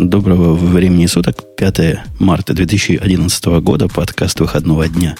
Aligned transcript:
Доброго 0.00 0.54
времени 0.54 1.04
суток. 1.04 1.44
5 1.58 1.98
марта 2.18 2.54
2011 2.54 3.44
года. 3.60 3.86
Подкаст 3.86 4.40
выходного 4.40 4.88
дня. 4.88 5.14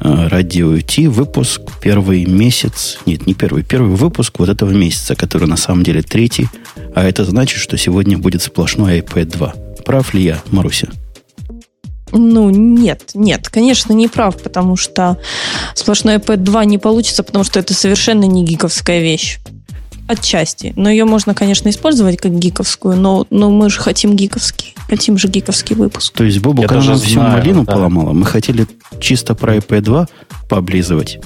А, 0.00 0.28
Радио 0.28 0.80
Ти. 0.80 1.06
Выпуск 1.06 1.60
первый 1.80 2.24
месяц. 2.24 2.98
Нет, 3.06 3.28
не 3.28 3.34
первый. 3.34 3.62
Первый 3.62 3.94
выпуск 3.94 4.40
вот 4.40 4.48
этого 4.48 4.70
месяца, 4.70 5.14
который 5.14 5.46
на 5.46 5.56
самом 5.56 5.84
деле 5.84 6.02
третий. 6.02 6.48
А 6.92 7.04
это 7.04 7.24
значит, 7.24 7.60
что 7.60 7.78
сегодня 7.78 8.18
будет 8.18 8.42
сплошной 8.42 8.98
iPad 8.98 9.26
2. 9.26 9.54
Прав 9.86 10.12
ли 10.12 10.24
я, 10.24 10.42
Маруся? 10.50 10.88
Ну, 12.10 12.50
нет, 12.50 13.12
нет, 13.14 13.48
конечно, 13.48 13.92
не 13.92 14.08
прав, 14.08 14.42
потому 14.42 14.74
что 14.76 15.18
сплошной 15.76 16.16
iPad 16.16 16.38
2 16.38 16.64
не 16.64 16.78
получится, 16.78 17.22
потому 17.22 17.44
что 17.44 17.60
это 17.60 17.74
совершенно 17.74 18.24
не 18.24 18.44
гиковская 18.44 19.00
вещь. 19.02 19.38
Отчасти. 20.10 20.72
Но 20.74 20.90
ее 20.90 21.04
можно, 21.04 21.34
конечно, 21.34 21.68
использовать 21.68 22.16
как 22.16 22.36
гиковскую, 22.36 22.96
но, 22.96 23.28
но 23.30 23.48
мы 23.48 23.70
же 23.70 23.78
хотим 23.78 24.16
гиковский. 24.16 24.74
Хотим 24.88 25.16
же 25.16 25.28
гиковский 25.28 25.76
выпуск. 25.76 26.12
То 26.14 26.24
есть, 26.24 26.40
Бобу, 26.40 26.66
даже 26.66 26.90
нам 26.90 26.98
всю 26.98 27.12
знаю, 27.12 27.38
малину 27.38 27.64
да. 27.64 27.74
поломала, 27.74 28.12
мы 28.12 28.26
хотели 28.26 28.66
чисто 28.98 29.36
про 29.36 29.58
iPad 29.58 29.80
2 29.82 30.08
пооблизывать. 30.48 31.20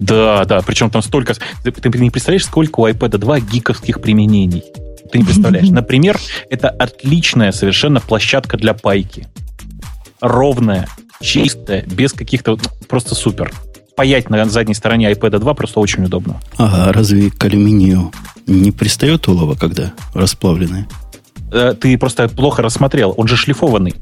Да, 0.00 0.44
да, 0.44 0.60
причем 0.62 0.90
там 0.90 1.02
столько... 1.02 1.36
Ты, 1.62 1.70
ты 1.70 1.98
не 2.00 2.10
представляешь, 2.10 2.46
сколько 2.46 2.80
у 2.80 2.88
iPad 2.88 3.18
2 3.18 3.38
гиковских 3.38 4.00
применений. 4.00 4.64
Ты 5.12 5.18
не 5.18 5.24
представляешь. 5.24 5.68
Например, 5.70 6.18
это 6.50 6.68
отличная 6.68 7.52
совершенно 7.52 8.00
площадка 8.00 8.56
для 8.56 8.74
пайки. 8.74 9.28
Ровная, 10.20 10.88
чистая, 11.20 11.82
без 11.82 12.12
каких-то... 12.12 12.58
Просто 12.88 13.14
супер. 13.14 13.52
Паять 13.96 14.30
на 14.30 14.44
задней 14.46 14.74
стороне 14.74 15.10
iPad 15.12 15.38
2 15.38 15.54
просто 15.54 15.80
очень 15.80 16.04
удобно. 16.04 16.40
Ага, 16.56 16.92
разве 16.92 17.30
к 17.30 17.44
алюминию 17.44 18.10
не 18.46 18.70
пристает 18.72 19.28
улова, 19.28 19.54
когда 19.54 19.92
расплавленное? 20.14 20.88
Э, 21.52 21.74
Ты 21.78 21.98
просто 21.98 22.28
плохо 22.28 22.62
рассмотрел. 22.62 23.12
Он 23.16 23.28
же 23.28 23.36
шлифованный. 23.36 23.94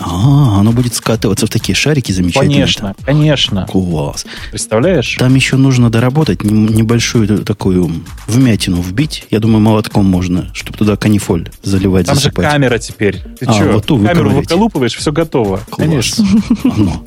А, 0.00 0.60
оно 0.60 0.70
будет 0.70 0.94
скатываться 0.94 1.46
в 1.46 1.50
такие 1.50 1.74
шарики 1.74 2.12
замечательные. 2.12 2.54
Конечно, 2.58 2.94
конечно. 3.04 3.66
Класс. 3.66 4.26
Представляешь? 4.50 5.16
Там 5.18 5.34
еще 5.34 5.56
нужно 5.56 5.90
доработать, 5.90 6.44
небольшую 6.44 7.44
такую 7.44 7.90
вмятину 8.28 8.80
вбить. 8.80 9.26
Я 9.30 9.40
думаю, 9.40 9.60
молотком 9.60 10.04
можно, 10.06 10.50
чтобы 10.52 10.78
туда 10.78 10.96
канифоль 10.96 11.50
заливать, 11.64 12.06
Там 12.06 12.14
же 12.14 12.20
засыпать. 12.20 12.44
камера 12.48 12.78
теперь. 12.78 13.22
Ты 13.40 13.46
А, 13.46 13.52
что? 13.52 13.64
вот 13.72 13.86
ту 13.86 13.98
Камеру 14.04 14.30
выколупываешь, 14.30 14.94
все 14.94 15.10
готово. 15.10 15.56
Класс. 15.70 15.88
Конечно. 15.88 16.24
Оно. 16.64 17.04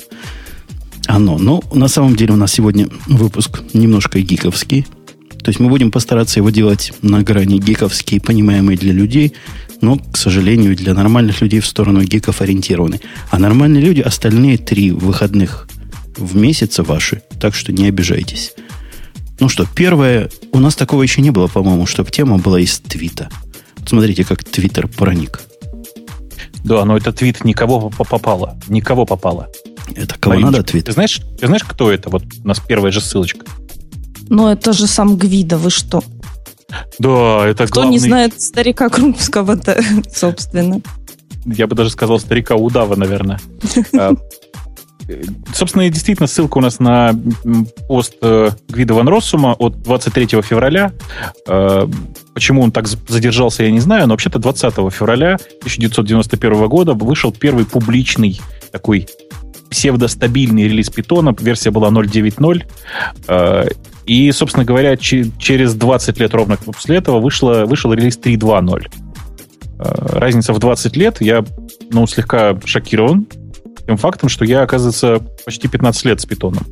Оно. 1.12 1.36
Ну, 1.36 1.62
на 1.74 1.88
самом 1.88 2.16
деле 2.16 2.32
у 2.32 2.36
нас 2.36 2.54
сегодня 2.54 2.88
выпуск 3.06 3.60
немножко 3.74 4.18
гиковский. 4.22 4.86
То 5.44 5.50
есть 5.50 5.60
мы 5.60 5.68
будем 5.68 5.90
постараться 5.90 6.40
его 6.40 6.48
делать 6.48 6.94
на 7.02 7.22
грани 7.22 7.58
гиковский, 7.58 8.18
понимаемый 8.18 8.78
для 8.78 8.94
людей, 8.94 9.34
но, 9.82 9.98
к 9.98 10.16
сожалению, 10.16 10.74
для 10.74 10.94
нормальных 10.94 11.42
людей 11.42 11.60
в 11.60 11.66
сторону 11.66 12.02
гиков 12.02 12.40
ориентированы. 12.40 13.02
А 13.30 13.38
нормальные 13.38 13.82
люди 13.82 14.00
остальные 14.00 14.56
три 14.56 14.90
выходных 14.90 15.68
в 16.16 16.34
месяц 16.34 16.78
ваши, 16.78 17.20
так 17.38 17.54
что 17.54 17.72
не 17.72 17.88
обижайтесь. 17.88 18.54
Ну 19.38 19.50
что, 19.50 19.66
первое, 19.66 20.30
у 20.52 20.60
нас 20.60 20.76
такого 20.76 21.02
еще 21.02 21.20
не 21.20 21.30
было, 21.30 21.46
по-моему, 21.46 21.84
чтобы 21.84 22.10
тема 22.10 22.38
была 22.38 22.58
из 22.58 22.78
твита. 22.78 23.28
Вот 23.76 23.90
Смотрите, 23.90 24.24
как 24.24 24.44
твиттер 24.44 24.88
проник. 24.88 25.42
Да, 26.64 26.86
но 26.86 26.96
этот 26.96 27.16
твит 27.16 27.44
никого 27.44 27.90
по- 27.90 28.04
попало. 28.04 28.56
Никого 28.68 29.04
попало. 29.04 29.50
Это 29.96 30.18
кого 30.18 30.34
Мариночка, 30.34 30.58
надо 30.58 30.68
твит? 30.70 30.86
Ты 30.86 30.92
знаешь, 30.92 31.20
ты 31.38 31.46
знаешь, 31.46 31.64
кто 31.64 31.90
это? 31.90 32.10
Вот 32.10 32.24
у 32.44 32.48
нас 32.48 32.60
первая 32.60 32.92
же 32.92 33.00
ссылочка. 33.00 33.46
Но 34.28 34.50
это 34.52 34.72
же 34.72 34.86
сам 34.86 35.16
Гвида, 35.16 35.58
вы 35.58 35.70
что? 35.70 36.02
Да, 36.98 37.46
это 37.46 37.66
Кто 37.66 37.80
главный, 37.82 37.92
не 37.92 37.98
знает 37.98 38.40
старика 38.40 38.88
Крупского-то, 38.88 39.82
собственно. 40.14 40.80
я 41.44 41.66
бы 41.66 41.74
даже 41.74 41.90
сказал, 41.90 42.18
старика 42.18 42.54
Удава, 42.56 42.96
наверное. 42.96 43.40
А, 43.98 44.12
э, 45.08 45.22
Собственно, 45.52 45.82
и 45.82 45.90
действительно, 45.90 46.28
ссылка 46.28 46.58
у 46.58 46.60
нас 46.60 46.78
на 46.78 47.12
пост 47.88 48.14
э, 48.22 48.50
Гвида 48.68 48.94
Ван 48.94 49.08
Россума 49.08 49.52
от 49.58 49.82
23 49.82 50.40
февраля. 50.42 50.92
Э, 51.46 51.86
Почему 52.34 52.62
он 52.62 52.72
так 52.72 52.88
задержался, 52.88 53.64
я 53.64 53.70
не 53.70 53.80
знаю, 53.80 54.06
но 54.06 54.14
вообще-то 54.14 54.38
20 54.38 54.74
февраля 54.90 55.34
1991 55.60 56.66
года 56.66 56.94
вышел 56.94 57.30
первый 57.30 57.66
публичный 57.66 58.40
такой 58.70 59.06
псевдостабильный 59.72 60.64
релиз 60.64 60.90
питона. 60.90 61.34
Версия 61.40 61.70
была 61.70 61.88
0.9.0. 61.90 62.62
Э, 63.28 63.68
И, 64.06 64.30
собственно 64.32 64.64
говоря, 64.64 64.96
че- 64.96 65.30
через 65.38 65.74
20 65.74 66.18
лет 66.20 66.34
ровно 66.34 66.56
после 66.56 66.96
этого 66.96 67.20
вышло, 67.20 67.64
вышел 67.66 67.92
релиз 67.92 68.18
3.2.0. 68.18 68.86
Э, 69.78 70.18
Разница 70.18 70.52
в 70.52 70.58
20 70.58 70.96
лет. 70.96 71.20
Я 71.20 71.44
ну, 71.90 72.06
слегка 72.06 72.58
шокирован 72.64 73.26
тем 73.86 73.96
фактом, 73.96 74.28
что 74.28 74.44
я, 74.44 74.62
оказывается, 74.62 75.20
почти 75.44 75.68
15 75.68 76.04
лет 76.04 76.20
с 76.20 76.26
питоном. 76.26 76.66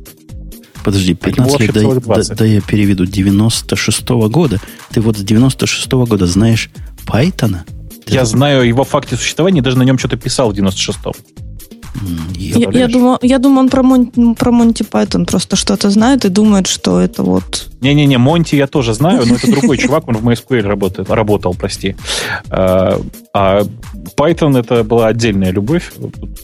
Подожди, 0.83 1.17
А 1.21 1.27
ему 1.29 1.35
15 1.35 1.59
лет, 1.59 1.69
вообще 1.69 1.73
да, 1.73 1.79
целых 1.79 1.99
да, 1.99 2.15
20. 2.15 2.37
да 2.37 2.45
я 2.45 2.61
переведу, 2.61 3.03
96-го 3.05 4.29
года. 4.29 4.59
Ты 4.91 5.01
вот 5.01 5.17
с 5.17 5.23
96-го 5.23 6.05
года 6.05 6.25
знаешь 6.25 6.69
Пайтона? 7.05 7.65
Я 8.07 8.25
знаю 8.25 8.63
его 8.67 8.83
факте 8.83 9.15
существования, 9.15 9.61
даже 9.61 9.77
на 9.77 9.83
нем 9.83 9.97
что-то 9.97 10.17
писал 10.17 10.51
в 10.51 10.55
96-м. 10.55 11.13
Я, 11.93 12.11
я, 12.11 12.53
Представляешь? 12.53 12.91
думаю, 12.91 13.19
я 13.21 13.37
думаю, 13.39 13.59
он 13.61 13.69
про, 13.69 13.83
Мон- 13.83 14.35
про 14.35 14.51
Монти 14.51 14.83
Пайтон 14.83 15.25
просто 15.25 15.55
что-то 15.55 15.89
знает 15.89 16.25
и 16.25 16.29
думает, 16.29 16.67
что 16.67 16.99
это 16.99 17.23
вот... 17.23 17.67
Не-не-не, 17.81 18.17
Монти 18.17 18.55
я 18.55 18.67
тоже 18.67 18.93
знаю, 18.93 19.23
но 19.25 19.35
это 19.35 19.51
другой 19.51 19.77
чувак, 19.77 20.07
он 20.07 20.15
в 20.17 20.27
MySQL 20.27 20.61
работает, 20.61 21.09
работал, 21.09 21.53
прости. 21.53 21.95
А 22.49 22.99
а 23.33 23.61
Python 24.17 24.59
это 24.59 24.83
была 24.83 25.07
отдельная 25.07 25.51
любовь, 25.51 25.91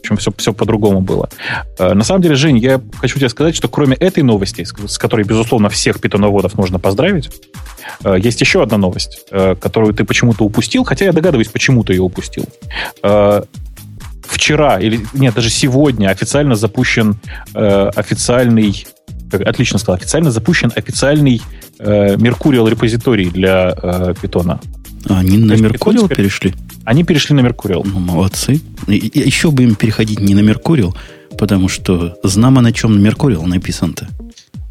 причем 0.01 0.17
все, 0.17 0.31
все 0.37 0.53
по-другому 0.53 1.01
было. 1.01 1.29
А, 1.77 1.93
На 1.93 2.03
самом 2.03 2.21
деле, 2.21 2.35
Жень, 2.35 2.57
я 2.59 2.81
хочу 2.99 3.17
тебе 3.19 3.27
сказать, 3.29 3.55
что 3.55 3.67
кроме 3.67 3.95
этой 3.97 4.23
новости, 4.23 4.63
с 4.63 4.73
с 4.87 4.97
которой, 4.97 5.25
безусловно, 5.25 5.69
всех 5.69 5.99
питоноводов 5.99 6.57
нужно 6.57 6.79
поздравить, 6.79 7.29
а, 8.03 8.15
есть 8.15 8.39
еще 8.39 8.63
одна 8.63 8.77
новость, 8.77 9.19
а, 9.31 9.55
которую 9.55 9.93
ты 9.93 10.05
почему-то 10.05 10.45
упустил, 10.45 10.85
хотя 10.85 11.05
я 11.05 11.11
догадываюсь, 11.11 11.49
почему 11.49 11.83
ты 11.83 11.93
ее 11.93 12.03
упустил. 12.03 12.45
Вчера, 14.27 14.79
или 14.79 14.99
нет, 15.13 15.33
даже 15.35 15.49
сегодня 15.49 16.09
официально 16.09 16.55
запущен 16.55 17.15
э, 17.53 17.89
официальный 17.95 18.85
как 19.29 19.41
отлично 19.41 19.77
сказал, 19.77 19.95
официально 19.97 20.31
запущен 20.31 20.71
официальный 20.73 21.41
э, 21.79 22.15
Mercurial 22.15 22.69
репозиторий 22.69 23.29
для 23.29 23.75
э, 23.81 24.13
питона. 24.21 24.61
А, 25.09 25.19
они 25.19 25.37
на 25.37 25.53
Меркуриал 25.53 26.05
теперь- 26.05 26.17
перешли? 26.17 26.53
Они 26.85 27.03
перешли 27.03 27.35
на 27.35 27.41
Mercurial. 27.41 27.81
Ну, 27.85 27.99
молодцы. 27.99 28.61
И- 28.87 28.95
и 28.95 29.19
еще 29.27 29.51
бы 29.51 29.63
им 29.63 29.75
переходить 29.75 30.21
не 30.21 30.33
на 30.33 30.39
Меркуриал, 30.39 30.95
потому 31.37 31.67
что 31.67 32.15
знамо 32.23 32.61
на 32.61 32.71
чем 32.71 33.01
Меркуриал 33.01 33.43
написан-то. 33.45 34.07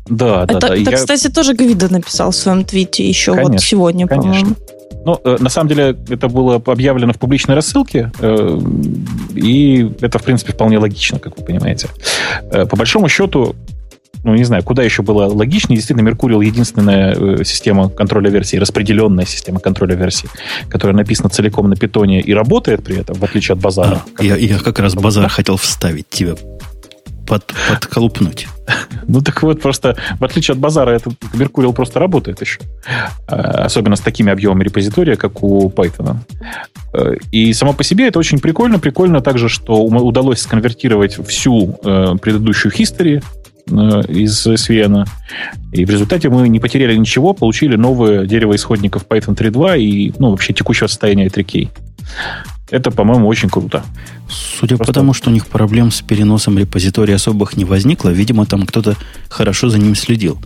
Да, 0.09 0.47
да, 0.47 0.55
это, 0.55 0.69
да. 0.69 0.77
это, 0.77 0.91
Я- 0.91 0.97
кстати, 0.97 1.29
тоже 1.29 1.55
Гвида 1.55 1.93
написал 1.93 2.31
в 2.31 2.37
своем 2.37 2.65
твите 2.65 3.07
еще 3.07 3.33
Конечно, 3.33 3.53
вот 3.53 3.61
сегодня, 3.63 4.07
конечно. 4.07 4.33
по-моему. 4.33 4.57
Ну, 5.05 5.21
э, 5.23 5.37
на 5.39 5.49
самом 5.51 5.69
деле, 5.69 5.97
это 6.09 6.29
было 6.29 6.57
объявлено 6.57 7.13
в 7.13 7.19
публичной 7.19 7.55
рассылке, 7.55 8.11
э, 8.19 8.61
и 9.35 9.89
это, 10.01 10.19
в 10.19 10.23
принципе, 10.25 10.53
вполне 10.53 10.79
логично, 10.79 11.19
как 11.19 11.39
вы 11.39 11.45
понимаете. 11.45 11.89
Э, 12.51 12.67
По 12.67 12.77
большому 12.77 13.09
счету, 13.09 13.55
ну, 14.25 14.35
не 14.35 14.43
знаю, 14.43 14.65
куда 14.65 14.83
еще 14.83 15.03
было 15.03 15.27
логичнее. 15.27 15.77
Действительно, 15.77 16.09
Mercurial 16.09 16.45
единственная 16.45 17.15
э, 17.15 17.45
система 17.45 17.89
контроля 17.89 18.31
версий, 18.31 18.59
распределенная 18.59 19.25
система 19.25 19.61
контроля 19.61 19.95
версий, 19.95 20.29
которая 20.69 20.97
написана 20.97 21.29
целиком 21.29 21.69
на 21.71 21.77
питоне 21.77 22.21
и 22.21 22.35
работает 22.35 22.83
при 22.83 22.99
этом, 22.99 23.15
в 23.17 23.23
отличие 23.23 23.53
от 23.55 23.61
базара. 23.61 24.03
А, 24.19 24.25
я, 24.25 24.35
я 24.35 24.59
как 24.59 24.81
раз 24.81 24.95
базар 24.97 25.29
хотел 25.29 25.57
вставить 25.57 26.09
тебя, 26.11 26.35
под, 27.27 27.53
подколупнуть. 27.69 28.49
Ну 29.09 29.21
так 29.21 29.43
вот, 29.43 29.63
просто 29.63 29.97
в 30.19 30.25
отличие 30.25 30.55
от 30.55 30.59
базара, 30.59 30.91
этот 30.91 31.15
Mercurial 31.33 31.73
просто 31.73 32.01
работает 32.01 32.41
еще. 32.41 32.59
А, 33.29 33.65
Особенно 33.65 33.95
с 33.95 34.01
такими 34.01 34.33
объемами 34.33 34.65
репозитория, 34.65 35.15
как 35.15 35.45
у 35.45 35.71
Python. 35.71 36.17
Э, 36.93 37.15
И 37.31 37.53
само 37.53 37.73
по 37.73 37.85
себе 37.85 38.09
это 38.09 38.19
очень 38.19 38.41
прикольно. 38.41 38.81
Прикольно 38.81 39.21
также, 39.21 39.49
что 39.49 39.85
удалось 39.85 40.41
сконвертировать 40.41 41.25
всю 41.29 41.79
э, 41.85 42.15
предыдущую 42.21 42.73
history 42.73 43.23
э, 43.71 44.13
из 44.13 44.47
SVN. 44.47 45.07
И 45.73 45.85
в 45.85 45.91
результате 45.91 46.29
мы 46.29 46.49
не 46.49 46.59
потеряли 46.59 46.97
ничего, 46.97 47.33
получили 47.33 47.77
новое 47.77 48.27
дерево 48.27 48.57
исходников 48.57 49.07
Python 49.09 49.37
3.2 49.37 49.79
и 49.79 50.15
ну, 50.19 50.31
вообще 50.31 50.53
текущего 50.53 50.89
состояния 50.89 51.27
3K. 51.27 51.69
Это, 52.71 52.91
по-моему, 52.91 53.29
очень 53.29 53.49
круто. 53.49 53.85
Судя 54.29 54.77
Просто- 54.77 54.93
по 54.93 54.93
тому, 54.93 55.13
что 55.15 55.31
у 55.31 55.33
них 55.33 55.47
проблем 55.47 55.91
с 55.93 56.03
переносом 56.03 56.59
репозитория 56.59 57.15
особых 57.15 57.57
не 57.57 57.65
возникло, 57.65 58.09
видимо, 58.11 58.45
там 58.47 58.67
кто-то 58.67 58.97
хорошо 59.29 59.69
за 59.69 59.79
ним 59.79 59.95
следил. 59.95 60.39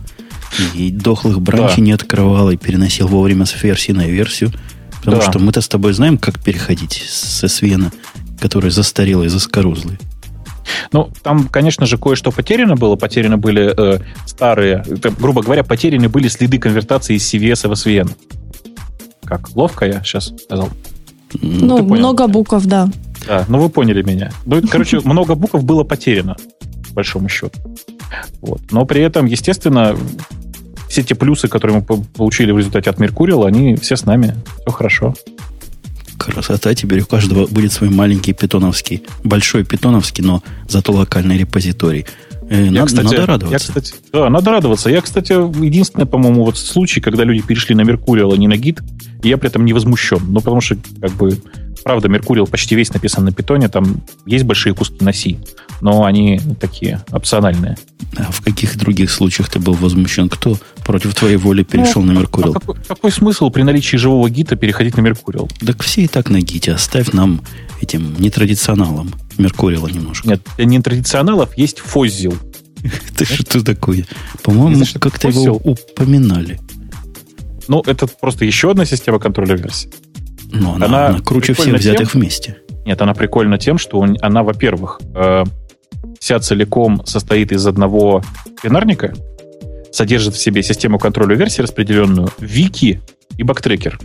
И 0.75 0.91
дохлых 0.91 1.41
бранчей 1.41 1.77
Да. 1.77 1.81
не 1.81 1.91
открывал 1.93 2.51
и 2.51 2.57
переносил 2.57 3.07
вовремя 3.07 3.45
с 3.45 3.63
версии 3.63 3.91
на 3.93 4.05
версию. 4.05 4.51
Потому 4.99 5.21
Да. 5.21 5.29
что 5.31 5.39
мы-то 5.39 5.61
с 5.61 5.67
тобой 5.67 5.93
знаем, 5.93 6.17
как 6.19 6.39
переходить 6.39 7.03
с 7.09 7.43
SVN, 7.43 7.91
который 8.39 8.69
застарелый, 8.69 9.29
заскорузлый. 9.29 9.97
Ну, 10.91 11.11
там, 11.23 11.47
конечно 11.47 11.87
же, 11.87 11.97
кое-что 11.97 12.31
потеряно 12.31 12.75
было. 12.75 12.95
Потеряны 12.95 13.37
были 13.37 13.73
э, 13.75 13.99
старые, 14.27 14.83
это, 14.87 15.09
грубо 15.09 15.41
говоря, 15.41 15.63
потеряны 15.63 16.07
были 16.07 16.27
следы 16.27 16.59
конвертации 16.59 17.15
из 17.15 17.33
CVS 17.33 17.67
в 17.67 17.71
SVN. 17.71 18.11
Как 19.25 19.55
ловко 19.55 19.85
я 19.85 20.03
сейчас 20.03 20.31
сказал. 20.43 20.69
Ну, 21.33 21.83
много 21.83 22.27
букв, 22.27 22.65
да. 22.65 22.89
Да, 23.27 23.45
ну 23.47 23.59
вы 23.59 23.69
поняли 23.69 24.01
меня. 24.01 24.31
Ну, 24.45 24.61
короче, 24.69 24.99
много 25.03 25.35
букв 25.35 25.63
было 25.63 25.83
потеряно, 25.83 26.35
по 26.89 26.95
большому 26.95 27.29
счету. 27.29 27.59
Вот. 28.41 28.61
Но 28.71 28.85
при 28.85 29.01
этом, 29.01 29.25
естественно, 29.25 29.95
все 30.89 31.03
те 31.03 31.15
плюсы, 31.15 31.47
которые 31.47 31.79
мы 31.79 32.03
получили 32.03 32.51
в 32.51 32.57
результате 32.57 32.89
от 32.89 32.99
Меркурила, 32.99 33.47
они 33.47 33.75
все 33.75 33.95
с 33.95 34.05
нами. 34.05 34.35
Все 34.61 34.71
хорошо. 34.71 35.15
Красота. 36.17 36.75
Теперь 36.75 37.01
у 37.01 37.05
каждого 37.05 37.47
будет 37.47 37.71
свой 37.71 37.89
маленький 37.89 38.33
питоновский, 38.33 39.03
большой 39.23 39.63
питоновский, 39.63 40.23
но 40.23 40.43
зато 40.67 40.91
локальный 40.91 41.37
репозиторий. 41.37 42.05
Э, 42.51 42.65
я, 42.65 42.71
надо, 42.71 42.87
кстати, 42.87 43.05
надо 43.05 43.25
радоваться. 43.25 43.49
Я, 43.49 43.59
кстати, 43.59 43.93
да, 44.11 44.29
надо 44.29 44.51
радоваться. 44.51 44.89
Я, 44.89 45.01
кстати, 45.01 45.31
единственный, 45.31 46.05
по-моему, 46.05 46.43
вот 46.43 46.57
случай, 46.57 46.99
когда 46.99 47.23
люди 47.23 47.41
перешли 47.41 47.75
на 47.75 47.81
Меркуриал, 47.81 48.33
а 48.33 48.37
не 48.37 48.49
на 48.49 48.57
гид, 48.57 48.81
и 49.23 49.29
я 49.29 49.37
при 49.37 49.47
этом 49.47 49.63
не 49.63 49.71
возмущен. 49.71 50.19
Ну, 50.27 50.41
потому 50.41 50.59
что, 50.59 50.75
как 50.99 51.11
бы, 51.11 51.37
правда, 51.85 52.09
Меркуриал 52.09 52.47
почти 52.47 52.75
весь 52.75 52.93
написан 52.93 53.23
на 53.23 53.31
питоне, 53.31 53.69
там 53.69 54.01
есть 54.25 54.43
большие 54.43 54.75
куски 54.75 54.97
на 54.99 55.13
C, 55.13 55.37
но 55.79 56.03
они 56.03 56.41
такие 56.59 57.01
опциональные. 57.13 57.77
А 58.17 58.29
в 58.29 58.41
каких 58.41 58.77
других 58.77 59.11
случаях 59.11 59.49
ты 59.49 59.57
был 59.59 59.73
возмущен? 59.73 60.27
Кто 60.27 60.57
против 60.85 61.15
твоей 61.15 61.37
воли 61.37 61.63
перешел 61.63 62.01
ну, 62.01 62.11
на 62.11 62.17
Меркуриал? 62.19 62.51
А 62.51 62.59
какой, 62.59 62.75
какой 62.85 63.11
смысл 63.13 63.49
при 63.49 63.61
наличии 63.61 63.95
живого 63.95 64.29
гита 64.29 64.57
переходить 64.57 64.97
на 64.97 65.01
Меркуриал? 65.01 65.49
Так 65.65 65.81
все 65.83 66.01
и 66.01 66.07
так 66.09 66.29
на 66.29 66.41
гите. 66.41 66.73
Оставь 66.73 67.13
нам 67.13 67.39
этим 67.81 68.15
нетрадиционалам 68.19 69.13
Меркуриала 69.37 69.87
немножко. 69.87 70.27
Нет, 70.27 70.41
для 70.57 70.65
нетрадиционалов 70.65 71.57
есть 71.57 71.79
фоззил. 71.79 72.35
Это 73.09 73.25
что 73.25 73.63
такое? 73.63 74.05
По-моему, 74.43 74.85
как-то 74.99 75.29
его 75.29 75.55
упоминали. 75.55 76.59
Ну, 77.67 77.81
это 77.85 78.07
просто 78.07 78.43
еще 78.43 78.71
одна 78.71 78.85
система 78.85 79.19
контроля 79.19 79.55
версий. 79.55 79.89
Но 80.51 80.73
она, 80.73 80.87
она, 80.87 81.07
она 81.07 81.19
круче 81.19 81.53
всех 81.53 81.75
взятых 81.75 82.11
тем, 82.11 82.19
вместе. 82.19 82.57
Нет, 82.85 83.01
она 83.01 83.13
прикольна 83.13 83.57
тем, 83.57 83.77
что 83.77 83.99
он, 83.99 84.17
она, 84.21 84.43
во-первых, 84.43 84.99
э, 85.15 85.43
вся 86.19 86.39
целиком 86.39 87.05
состоит 87.05 87.51
из 87.51 87.65
одного 87.65 88.23
бинарника, 88.63 89.13
содержит 89.91 90.35
в 90.35 90.41
себе 90.41 90.63
систему 90.63 90.99
контроля 90.99 91.35
версий 91.35 91.61
распределенную, 91.61 92.29
вики 92.39 93.01
и 93.37 93.43
бактрекер. 93.43 93.99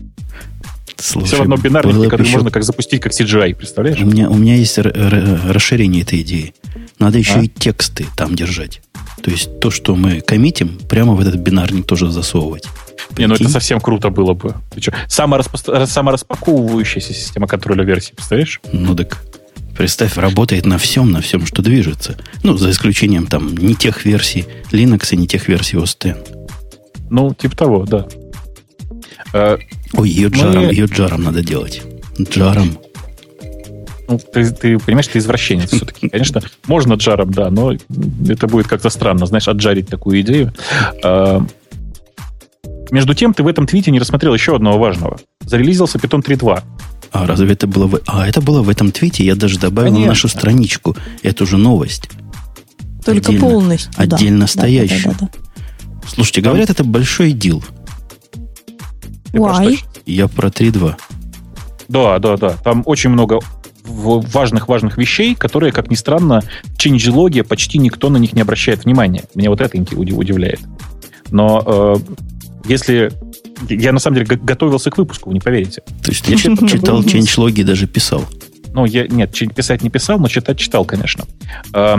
Слушай, 0.97 1.27
Все 1.27 1.37
в 1.39 1.41
одном 1.43 1.61
бинарнике, 1.61 2.05
который 2.05 2.23
еще... 2.23 2.37
можно 2.37 2.51
как 2.51 2.63
запустить, 2.63 3.03
как 3.03 3.13
CGI, 3.13 3.55
представляешь? 3.55 3.99
У 3.99 4.07
меня, 4.07 4.31
у 4.31 4.37
меня 4.37 4.55
есть 4.55 4.79
расширение 4.79 6.03
этой 6.03 6.23
идеи. 6.23 6.55
Надо 6.99 7.19
еще 7.19 7.35
а? 7.35 7.43
и 7.43 7.49
тексты 7.49 8.07
там 8.17 8.35
держать. 8.35 8.81
То 9.23 9.31
есть 9.31 9.61
то, 9.61 9.71
что 9.71 9.95
мы 9.97 10.21
коммитим, 10.21 10.79
прямо 10.89 11.15
в 11.15 11.21
этот 11.21 11.37
бинарник 11.37 11.87
тоже 11.87 12.11
засовывать. 12.11 12.65
Прикинь? 13.09 13.19
Не, 13.19 13.27
ну 13.27 13.35
это 13.35 13.49
совсем 13.49 13.81
круто 13.81 14.11
было 14.11 14.35
бы. 14.35 14.55
Ты 14.75 14.81
что, 14.81 14.95
самораспо... 15.09 15.87
самораспаковывающаяся 15.87 17.13
система 17.13 17.47
контроля 17.47 17.85
версий, 17.85 18.15
представляешь? 18.15 18.61
Ну 18.73 18.95
так 18.95 19.23
Представь, 19.77 20.17
работает 20.17 20.65
на 20.65 20.79
всем, 20.79 21.11
на 21.11 21.21
всем, 21.21 21.45
что 21.45 21.61
движется. 21.61 22.17
Ну, 22.43 22.57
за 22.57 22.71
исключением 22.71 23.27
там 23.27 23.55
не 23.55 23.75
тех 23.75 24.07
версий 24.07 24.47
Linux 24.73 25.09
и 25.11 25.17
не 25.19 25.29
тех 25.29 25.49
версий 25.49 25.77
OS 25.77 25.97
X. 26.03 26.19
Ну, 27.11 27.35
типа 27.35 27.57
того, 27.57 27.85
да. 27.85 28.07
Э, 29.37 29.59
Ой, 29.93 30.09
ее 30.09 30.29
джаром, 30.29 30.67
мы... 30.67 30.73
ее 30.73 30.87
джаром 30.87 31.23
надо 31.23 31.43
делать. 31.43 31.83
Джаром. 32.21 32.79
Ну, 34.09 34.19
ты, 34.19 34.51
ты 34.51 34.79
понимаешь, 34.79 35.09
ты 35.09 35.19
извращенец 35.19 35.71
все-таки. 35.71 36.09
Конечно, 36.13 36.41
можно 36.67 36.95
джаром, 36.95 37.33
да, 37.33 37.51
но 37.51 37.75
это 38.29 38.47
будет 38.47 38.67
как-то 38.67 38.89
странно, 38.89 39.27
знаешь, 39.27 39.49
отжарить 39.49 39.89
такую 39.89 40.21
идею. 40.23 40.55
А, 41.05 41.45
между 42.91 43.15
тем, 43.15 43.35
ты 43.35 43.43
в 43.43 43.49
этом 43.49 43.67
твите 43.67 43.91
не 43.91 43.99
рассмотрел 43.99 44.33
еще 44.33 44.57
одного 44.57 44.79
важного. 44.79 45.19
Зарелизился 45.41 45.99
Python 45.99 46.25
3.2. 46.25 46.63
А 47.13 47.27
разве 47.27 47.53
это 47.53 47.67
было 47.67 47.87
в... 47.87 48.01
А, 48.07 48.27
это 48.27 48.41
было 48.41 48.63
в 48.63 48.69
этом 48.69 48.91
твите? 48.91 49.25
Я 49.25 49.35
даже 49.35 49.59
добавил 49.59 49.91
Конечно. 49.91 50.07
на 50.07 50.13
нашу 50.13 50.29
страничку 50.29 50.97
эту 51.23 51.47
же 51.47 51.59
новость. 51.59 52.09
Только 53.05 53.29
отдельно, 53.29 53.41
полностью. 53.41 53.93
Отдельно 53.97 54.41
да. 54.41 54.47
стоящую. 54.47 55.15
Да, 55.19 55.27
да, 55.27 55.31
да, 55.33 55.39
да. 55.43 56.09
Слушайте, 56.09 56.41
говорят, 56.41 56.71
это 56.71 56.85
большой 56.85 57.33
дил. 59.33 59.45
Why? 59.45 59.79
Я 60.07 60.29
про 60.29 60.49
3.2. 60.49 60.95
Да, 61.89 62.19
да, 62.19 62.37
да. 62.37 62.51
Там 62.65 62.83
очень 62.87 63.11
много 63.11 63.41
важных-важных 63.85 64.99
вещей, 64.99 65.35
которые, 65.35 65.73
как 65.73 65.91
ни 65.91 65.95
странно, 65.95 66.43
в 66.65 66.77
changelog 66.77 67.43
почти 67.45 67.79
никто 67.79 68.11
на 68.11 68.17
них 68.17 68.33
не 68.33 68.41
обращает 68.41 68.85
внимания. 68.85 69.25
Меня 69.35 69.51
вот 69.51 69.61
это 69.61 69.79
удивляет. 69.79 70.61
Но 71.31 71.63
э, 71.67 71.97
если... 72.69 73.13
Я, 73.69 73.93
на 73.93 74.01
самом 74.01 74.19
деле, 74.19 74.39
готовился 74.43 74.91
к 74.91 74.99
выпуску, 74.99 75.31
вы 75.31 75.35
не 75.35 75.41
поверите. 75.41 75.83
То 76.03 76.11
есть 76.11 76.29
я 76.29 76.37
читал 76.37 77.03
changelog 77.03 77.53
и 77.53 77.63
даже 77.63 77.87
писал? 77.87 78.25
Ну, 78.73 78.85
я, 78.85 79.07
нет, 79.07 79.33
писать 79.55 79.83
не 79.83 79.89
писал, 79.89 80.19
но 80.19 80.29
читать 80.29 80.59
читал, 80.59 80.85
конечно. 80.85 81.25
Э, 81.73 81.97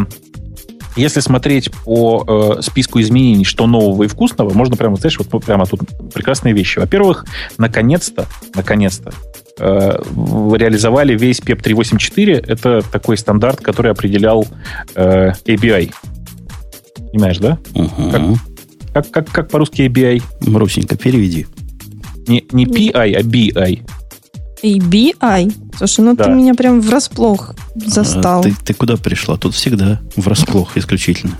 если 0.97 1.19
смотреть 1.19 1.71
по 1.85 2.57
э, 2.57 2.61
списку 2.61 2.99
изменений, 2.99 3.45
что 3.45 3.67
нового 3.67 4.03
и 4.03 4.07
вкусного, 4.07 4.53
можно 4.53 4.75
прямо, 4.75 4.95
знаешь, 4.97 5.17
вот 5.19 5.45
прямо 5.45 5.65
тут 5.65 5.81
прекрасные 6.13 6.53
вещи. 6.53 6.79
Во-первых, 6.79 7.25
наконец-то, 7.57 8.25
наконец-то, 8.55 9.13
э, 9.59 10.01
реализовали 10.55 11.17
весь 11.17 11.39
PEP 11.39 11.61
384. 11.61 12.33
Это 12.47 12.81
такой 12.91 13.17
стандарт, 13.17 13.61
который 13.61 13.91
определял 13.91 14.45
э, 14.95 15.31
ABI. 15.45 15.93
Понимаешь, 17.11 17.37
да? 17.37 17.59
Угу. 17.73 18.11
Как, 18.11 18.21
как, 18.93 19.11
как, 19.11 19.31
как 19.31 19.49
по-русски 19.49 19.83
ABI? 19.83 20.21
Марусенька, 20.47 20.97
переведи. 20.97 21.47
Не, 22.27 22.43
не 22.51 22.65
PI, 22.65 23.13
а 23.15 23.21
BI. 23.21 23.81
ABI? 24.63 25.53
Слушай, 25.77 26.01
ну 26.01 26.15
да. 26.15 26.25
ты 26.25 26.31
меня 26.31 26.53
прям 26.53 26.81
врасплох 26.81 27.53
застал. 27.75 28.41
А, 28.41 28.43
ты, 28.43 28.55
ты 28.63 28.73
куда 28.73 28.97
пришла? 28.97 29.37
Тут 29.37 29.53
всегда 29.53 29.99
врасплох 30.15 30.77
исключительно. 30.77 31.37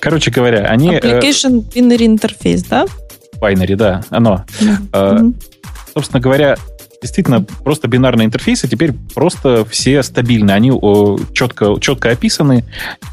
Короче 0.00 0.30
говоря, 0.30 0.66
они... 0.66 0.94
Э, 0.94 1.00
Application 1.00 1.64
Binary 1.72 2.16
Interface, 2.16 2.66
да? 2.68 2.86
Binary, 3.40 3.76
да, 3.76 4.02
оно. 4.10 4.44
Э. 4.92 5.20
Собственно 5.94 6.20
говоря, 6.20 6.56
действительно 7.00 7.42
просто 7.42 7.88
бинарные 7.88 8.26
интерфейсы 8.26 8.68
теперь 8.68 8.92
просто 9.14 9.64
все 9.64 10.02
стабильны. 10.02 10.50
Они 10.50 10.70
о, 10.72 11.18
четко, 11.32 11.76
четко 11.80 12.10
описаны. 12.10 12.64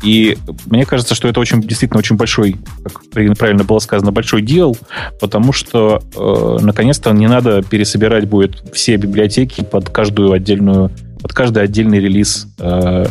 И 0.04 0.38
мне 0.66 0.86
кажется, 0.86 1.16
что 1.16 1.28
это 1.28 1.40
очень, 1.40 1.62
действительно 1.62 2.00
очень 2.00 2.16
большой, 2.16 2.58
как 2.84 3.04
правильно 3.38 3.64
было 3.64 3.80
сказано, 3.80 4.12
большой 4.12 4.42
дел, 4.42 4.78
потому 5.20 5.54
что 5.54 6.02
э, 6.16 6.58
наконец-то 6.64 7.12
не 7.12 7.28
надо 7.28 7.62
пересобирать 7.62 8.28
будет 8.28 8.64
все 8.74 8.96
библиотеки 8.98 9.64
под 9.64 9.90
каждую 9.90 10.32
отдельную, 10.32 10.92
под 11.22 11.34
каждый 11.34 11.64
отдельный 11.64 12.00
релиз 12.00 12.48
э, 12.60 13.06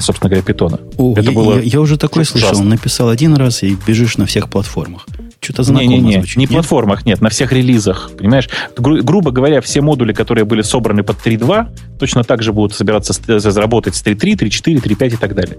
собственно 0.00 0.28
говоря, 0.28 0.42
питона. 0.42 0.80
О, 0.96 1.12
это 1.12 1.30
я, 1.30 1.32
было 1.32 1.54
я, 1.56 1.62
я 1.62 1.80
уже 1.80 1.96
такой 1.96 2.24
слышал. 2.24 2.58
Он 2.58 2.68
написал 2.68 3.08
один 3.08 3.34
раз 3.34 3.62
и 3.62 3.76
бежишь 3.86 4.18
на 4.18 4.26
всех 4.26 4.50
платформах. 4.50 5.06
Что-то 5.40 5.62
знакомо 5.62 5.88
не, 5.88 5.98
не, 5.98 6.04
не, 6.04 6.12
звучит. 6.14 6.36
Не 6.36 6.42
нет? 6.42 6.50
платформах, 6.50 7.06
нет, 7.06 7.20
на 7.20 7.28
всех 7.28 7.52
релизах, 7.52 8.10
понимаешь? 8.18 8.48
Гру- 8.76 9.02
грубо 9.02 9.30
говоря, 9.30 9.60
все 9.60 9.80
модули, 9.80 10.12
которые 10.12 10.44
были 10.44 10.62
собраны 10.62 11.02
под 11.04 11.24
3.2, 11.24 11.98
точно 11.98 12.24
так 12.24 12.42
же 12.42 12.52
будут 12.52 12.74
собираться 12.74 13.12
заработать 13.38 13.94
с 13.94 14.04
3.3, 14.04 14.36
3.4, 14.36 14.82
3.5 14.82 15.06
и 15.06 15.16
так 15.16 15.34
далее. 15.34 15.58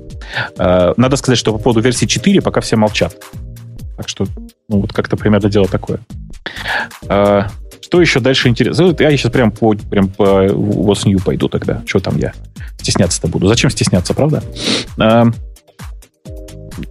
А, 0.58 0.94
надо 0.98 1.16
сказать, 1.16 1.40
что 1.40 1.54
по 1.54 1.60
поводу 1.60 1.82
версии 1.82 2.06
4 2.06 2.42
пока 2.42 2.62
все 2.62 2.76
молчат. 2.76 3.16
Так 3.96 4.10
что, 4.10 4.28
ну, 4.68 4.82
вот 4.82 4.94
как-то 4.94 5.18
примерно 5.18 5.50
дело 5.50 5.68
такое. 5.68 6.00
А, 7.08 7.48
что 7.82 8.02
еще 8.02 8.20
дальше 8.20 8.50
интересно? 8.50 8.96
Я 9.00 9.12
сейчас 9.12 9.32
прям 9.32 9.52
по, 9.52 9.74
прям 9.74 10.10
по 10.10 10.46
What's 10.46 11.08
New 11.08 11.20
пойду 11.20 11.48
тогда. 11.48 11.82
Что 11.86 12.00
там 12.00 12.18
я 12.18 12.34
стесняться-то 12.80 13.28
буду? 13.28 13.48
Зачем 13.48 13.70
стесняться, 13.70 14.14
правда? 14.14 14.44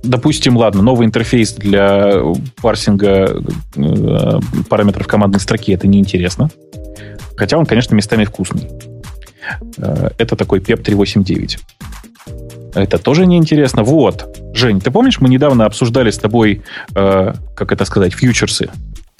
Допустим, 0.03 0.57
ладно, 0.57 0.83
новый 0.83 1.07
интерфейс 1.07 1.53
для 1.53 2.15
парсинга 2.61 3.43
э, 3.77 4.41
параметров 4.69 5.07
командной 5.07 5.41
строки 5.41 5.73
это 5.73 5.87
неинтересно. 5.87 6.51
Хотя 7.37 7.57
он, 7.59 7.67
конечно, 7.67 7.95
местами 7.95 8.25
вкусный. 8.25 8.69
Э, 9.79 10.11
это 10.19 10.37
такой 10.37 10.61
PEP 10.61 10.83
389. 10.83 11.59
Это 12.75 12.99
тоже 12.99 13.27
неинтересно. 13.27 13.83
Вот, 13.83 14.37
Жень, 14.55 14.81
ты 14.81 14.91
помнишь, 14.91 15.21
мы 15.21 15.29
недавно 15.29 15.65
обсуждали 15.65 16.11
с 16.11 16.19
тобой, 16.19 16.63
э, 16.95 17.33
как 17.55 17.73
это 17.73 17.85
сказать, 17.85 18.15
фьючерсы 18.15 18.71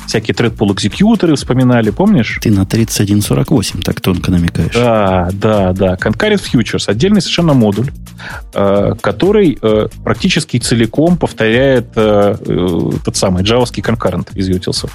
всякие 0.07 0.35
threadpool 0.35 0.73
экзекьюторы 0.73 1.37
вспоминали, 1.37 1.91
помнишь? 1.91 2.39
Ты 2.43 2.51
на 2.51 2.67
3148 2.67 3.83
так 3.83 4.01
тонко 4.01 4.31
намекаешь. 4.31 4.75
Да, 4.75 5.29
да, 5.33 5.73
да. 5.73 5.95
Concurrent 5.95 6.43
Futures. 6.53 6.89
Отдельный 6.89 7.21
совершенно 7.21 7.55
модуль, 7.55 7.91
э, 8.55 8.95
который 9.01 9.59
э, 9.61 9.89
практически 10.05 10.59
целиком 10.59 11.17
повторяет 11.17 11.89
э, 11.97 12.37
тот 13.05 13.17
самый 13.17 13.43
джавовский 13.43 13.83
concurrent 13.83 14.29
из 14.35 14.49
utils. 14.49 14.89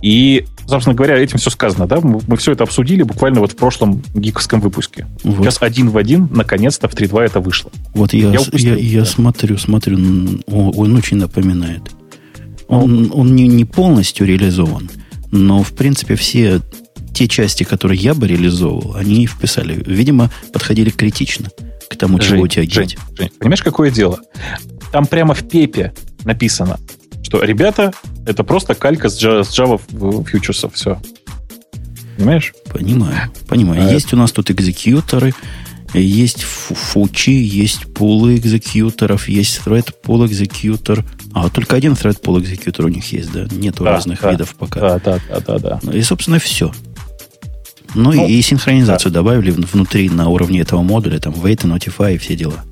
И, 0.00 0.46
собственно 0.66 0.94
говоря, 0.94 1.18
этим 1.18 1.38
все 1.38 1.50
сказано, 1.50 1.86
да? 1.86 2.00
Мы, 2.00 2.20
мы 2.26 2.36
все 2.36 2.52
это 2.52 2.64
обсудили 2.64 3.02
буквально 3.02 3.40
вот 3.40 3.52
в 3.52 3.56
прошлом 3.56 4.02
гиковском 4.14 4.60
выпуске. 4.60 5.06
Вот. 5.24 5.44
Сейчас 5.44 5.58
один 5.60 5.90
в 5.90 5.98
один, 5.98 6.28
наконец-то, 6.32 6.88
в 6.88 6.94
3.2 6.94 7.22
это 7.22 7.40
вышло. 7.40 7.70
Вот 7.94 8.12
я, 8.12 8.30
я, 8.30 8.40
я, 8.52 8.74
я 8.74 9.00
да. 9.00 9.06
смотрю, 9.06 9.58
смотрю, 9.58 9.96
он, 9.96 10.42
он 10.46 10.96
очень 10.96 11.18
напоминает. 11.18 11.82
Он, 12.68 13.10
он 13.14 13.34
не, 13.34 13.46
не 13.46 13.64
полностью 13.64 14.26
реализован, 14.26 14.90
но, 15.30 15.62
в 15.62 15.72
принципе, 15.72 16.16
все 16.16 16.60
те 17.14 17.28
части, 17.28 17.64
которые 17.64 17.98
я 17.98 18.14
бы 18.14 18.26
реализовывал, 18.26 18.96
они 18.96 19.26
вписали. 19.26 19.82
Видимо, 19.86 20.30
подходили 20.52 20.90
критично 20.90 21.50
к 21.88 21.96
тому, 21.96 22.20
Жень, 22.20 22.28
чего 22.28 22.42
у 22.42 22.48
тебя 22.48 22.64
Жень, 22.68 22.96
понимаешь, 23.38 23.62
какое 23.62 23.90
дело? 23.90 24.20
Там 24.92 25.06
прямо 25.06 25.34
в 25.34 25.48
пепе 25.48 25.94
написано, 26.24 26.78
что, 27.22 27.42
ребята, 27.42 27.92
это 28.26 28.44
просто 28.44 28.74
калька 28.74 29.08
с 29.08 29.22
Java 29.22 29.80
фьючерсов. 30.24 30.74
Все. 30.74 31.00
Понимаешь? 32.16 32.54
Понимаю. 32.72 33.30
Понимаю. 33.48 33.88
А 33.88 33.92
есть 33.92 34.12
у 34.12 34.16
нас 34.16 34.32
тут 34.32 34.50
экзекьюторы, 34.50 35.34
есть 36.00 36.42
фучи, 36.42 37.30
есть 37.30 37.92
пулы 37.94 38.36
экзекьюторов, 38.36 39.28
есть 39.28 39.60
thread 39.64 39.92
pool 40.04 40.26
экзекьютор. 40.26 41.04
А, 41.32 41.48
только 41.48 41.76
один 41.76 41.92
thread 41.92 42.20
pool 42.20 42.40
экзекьютор 42.40 42.86
у 42.86 42.88
них 42.88 43.12
есть, 43.12 43.32
да? 43.32 43.46
Нету 43.50 43.84
да, 43.84 43.92
разных 43.92 44.20
да, 44.20 44.30
видов 44.32 44.54
пока. 44.56 44.80
Да, 44.80 44.98
да, 44.98 45.20
да, 45.28 45.40
да, 45.40 45.58
да. 45.58 45.80
Ну, 45.82 45.92
и, 45.92 46.02
собственно, 46.02 46.38
все. 46.38 46.72
Ну, 47.94 48.12
ну 48.12 48.26
и 48.26 48.42
синхронизацию 48.42 49.10
да. 49.10 49.20
добавили 49.20 49.50
внутри 49.50 50.10
на 50.10 50.28
уровне 50.28 50.60
этого 50.60 50.82
модуля, 50.82 51.18
там, 51.18 51.32
wait, 51.34 51.62
notify 51.62 52.14
и 52.14 52.18
все 52.18 52.36
дела. 52.36 52.64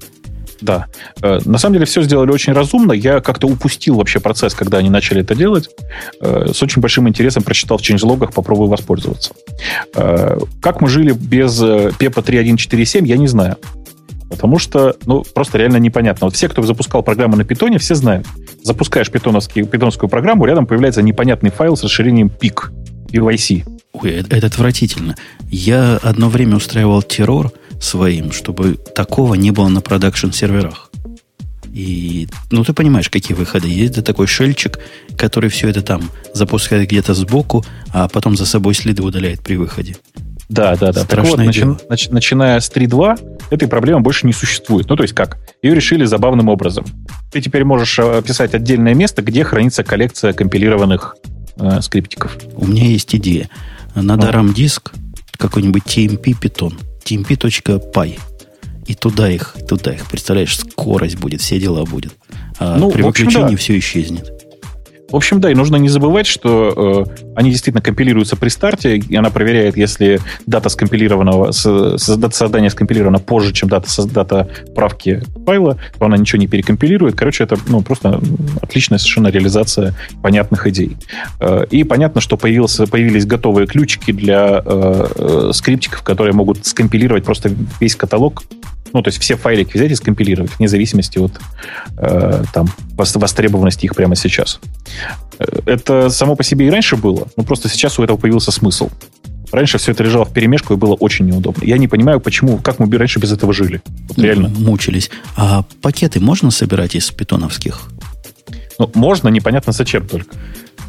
Да. 0.65 0.87
Э, 1.21 1.41
на 1.45 1.59
самом 1.59 1.75
деле 1.75 1.85
все 1.85 2.03
сделали 2.03 2.31
очень 2.31 2.55
разумно. 2.55 2.93
Я 2.93 3.21
как-то 3.21 3.47
упустил 3.47 3.97
вообще 3.97 4.19
процесс, 4.19 4.55
когда 4.55 4.79
они 4.79 4.89
начали 4.89 5.21
это 5.21 5.35
делать. 5.35 5.69
Э, 6.21 6.47
с 6.55 6.63
очень 6.63 6.81
большим 6.81 7.07
интересом 7.07 7.43
прочитал 7.43 7.77
в 7.77 7.83
changelogах, 7.83 8.33
попробую 8.33 8.71
воспользоваться. 8.71 9.35
Э, 9.95 10.39
как 10.63 10.81
мы 10.81 10.89
жили 10.89 11.13
без 11.13 11.61
PEPA 11.61 12.25
3.1.4.7, 12.25 13.07
я 13.07 13.19
не 13.19 13.29
знаю. 13.29 13.57
Потому 14.31 14.59
что, 14.59 14.97
ну, 15.05 15.23
просто 15.35 15.59
реально 15.59 15.77
непонятно. 15.77 16.29
Вот 16.29 16.35
все, 16.35 16.49
кто 16.49 16.63
запускал 16.63 17.03
программу 17.03 17.37
на 17.37 17.45
питоне, 17.45 17.79
все 17.79 17.95
знают. 17.95 18.27
Запускаешь 18.63 19.11
питоновский, 19.11 19.65
питонскую 19.65 20.09
программу, 20.09 20.47
рядом 20.47 20.67
появляется 20.67 21.03
непонятный 21.03 21.51
файл 21.51 21.77
с 21.77 21.85
расширением 21.85 22.29
PIC, 22.29 22.71
PYC. 23.13 23.65
Ой, 23.93 24.11
это 24.31 24.47
отвратительно. 24.47 25.15
Я 25.51 25.99
одно 26.03 26.31
время 26.31 26.57
устраивал 26.57 27.03
террор– 27.03 27.53
своим, 27.85 28.33
чтобы 28.33 28.75
такого 28.75 29.35
не 29.35 29.51
было 29.51 29.69
на 29.69 29.81
продакшн-серверах. 29.81 30.91
И, 31.75 32.29
ну, 32.53 32.63
ты 32.63 32.73
понимаешь, 32.73 33.11
какие 33.11 33.37
выходы 33.37 33.69
есть. 33.69 33.95
Это 33.95 34.03
такой 34.03 34.29
шельчик, 34.29 34.79
который 35.19 35.51
все 35.51 35.69
это 35.69 35.83
там 35.83 36.09
запускает 36.33 36.89
где-то 36.89 37.15
сбоку, 37.15 37.65
а 37.93 38.09
потом 38.09 38.37
за 38.37 38.47
собой 38.47 38.75
следы 38.75 39.03
удаляет 39.03 39.43
при 39.43 39.57
выходе. 39.57 39.97
Да, 40.49 40.77
да, 40.77 40.93
да. 40.93 41.03
Страшное 41.03 41.47
так 41.47 41.57
вот, 41.57 41.81
начи, 41.81 41.89
нач, 41.89 42.09
начиная 42.11 42.61
с 42.61 42.71
3.2, 42.71 43.49
этой 43.51 43.67
проблемы 43.67 44.01
больше 44.01 44.27
не 44.27 44.33
существует. 44.33 44.89
Ну, 44.89 44.95
то 44.95 45.03
есть 45.03 45.15
как? 45.15 45.39
Ее 45.63 45.75
решили 45.75 46.05
забавным 46.05 46.49
образом. 46.49 46.85
Ты 47.33 47.41
теперь 47.41 47.65
можешь 47.65 47.99
описать 47.99 48.55
отдельное 48.55 48.95
место, 48.95 49.23
где 49.23 49.43
хранится 49.43 49.83
коллекция 49.83 50.33
компилированных 50.33 51.17
э, 51.57 51.81
скриптиков. 51.81 52.37
У 52.55 52.67
меня 52.67 52.85
есть 52.85 53.13
идея. 53.17 53.49
Надо 53.97 54.27
ну. 54.27 54.33
RAM-диск, 54.33 54.93
какой-нибудь 55.39 55.83
TMP 55.83 56.39
Python 56.41 56.75
tmp.py. 57.05 58.19
И 58.87 58.95
туда 58.95 59.31
их, 59.31 59.57
туда 59.69 59.93
их, 59.93 60.07
представляешь, 60.11 60.59
скорость 60.59 61.17
будет, 61.17 61.41
все 61.41 61.59
дела 61.59 61.85
будет. 61.85 62.13
А 62.59 62.77
ну, 62.77 62.91
при 62.91 63.03
выключении 63.03 63.53
да. 63.53 63.57
все 63.57 63.79
исчезнет. 63.79 64.34
В 65.15 65.17
общем, 65.17 65.41
да, 65.41 65.49
и 65.49 65.55
нужно 65.55 65.77
не 65.77 65.89
забывать, 65.89 66.27
что 66.27 67.07
э, 67.07 67.25
они 67.37 67.51
действительно 67.51 67.81
компилируются 67.81 68.35
при 68.35 68.49
старте, 68.49 68.97
и 68.97 69.15
она 69.15 69.31
проверяет, 69.31 69.77
если 69.77 70.19
дата 70.49 70.69
скомпилированного, 70.69 71.53
с, 71.53 71.65
с, 71.99 72.17
дата 72.17 72.35
создания 72.35 72.69
скомпилирована 72.69 73.21
позже, 73.21 73.53
чем 73.53 73.69
дата, 73.69 73.89
дата 74.09 74.49
правки 74.75 75.23
файла, 75.47 75.79
то 76.01 76.07
она 76.07 76.17
ничего 76.17 76.41
не 76.41 76.49
перекомпилирует. 76.49 77.15
Короче, 77.15 77.45
это 77.45 77.57
ну, 77.69 77.81
просто 77.83 78.21
отличная 78.61 78.99
совершенно 78.99 79.29
реализация 79.29 79.95
понятных 80.21 80.67
идей. 80.67 80.97
Э, 81.39 81.65
и 81.71 81.85
понятно, 81.85 82.21
что 82.21 82.37
появился, 82.37 82.89
появились 82.89 83.25
готовые 83.25 83.69
ключики 83.69 84.11
для 84.11 84.65
э, 84.65 85.07
э, 85.15 85.51
скриптиков, 85.55 86.03
которые 86.03 86.35
могут 86.35 86.67
скомпилировать 86.67 87.23
просто 87.23 87.53
весь 87.79 87.95
каталог 87.95 88.43
ну, 88.95 89.03
то 89.03 89.09
есть 89.09 89.21
все 89.21 89.37
файлики 89.37 89.77
взять 89.77 89.91
и 89.91 89.95
скомпилировать, 89.97 90.53
вне 90.57 90.69
зависимости 90.69 91.19
от 91.19 91.33
э, 91.99 92.45
там, 92.55 92.69
востребованности 92.97 93.87
их 93.87 93.95
прямо 93.97 94.15
сейчас. 94.15 94.61
Э, 95.41 95.45
это 95.67 96.11
само 96.11 96.37
по 96.37 96.45
себе 96.45 96.69
и 96.69 96.71
раньше 96.71 96.97
было, 96.97 97.27
но 97.37 97.43
просто 97.43 97.69
сейчас 97.69 97.99
у 97.99 98.05
этого 98.05 98.17
появился 98.17 98.53
смысл. 98.53 98.91
Раньше 99.51 99.79
все 99.79 99.93
это 99.93 100.05
лежало 100.05 100.25
в 100.25 100.33
перемешку 100.33 100.75
и 100.75 100.77
было 100.77 100.95
очень 100.95 101.27
неудобно. 101.27 101.65
Я 101.65 101.77
не 101.77 101.89
понимаю, 101.89 102.21
почему, 102.21 102.59
как 102.59 102.79
мы 102.79 102.97
раньше 102.97 103.19
без 103.19 103.33
этого 103.33 103.53
жили. 103.53 103.83
Вот 104.09 104.19
реально. 104.19 104.49
Мучились. 104.49 105.11
А 105.37 105.65
пакеты 105.83 106.21
можно 106.21 106.51
собирать 106.53 106.95
из 106.95 107.11
питоновских? 107.11 107.83
Ну, 108.79 108.91
можно, 108.95 109.29
непонятно 109.29 109.73
зачем 109.73 110.07
только. 110.07 110.37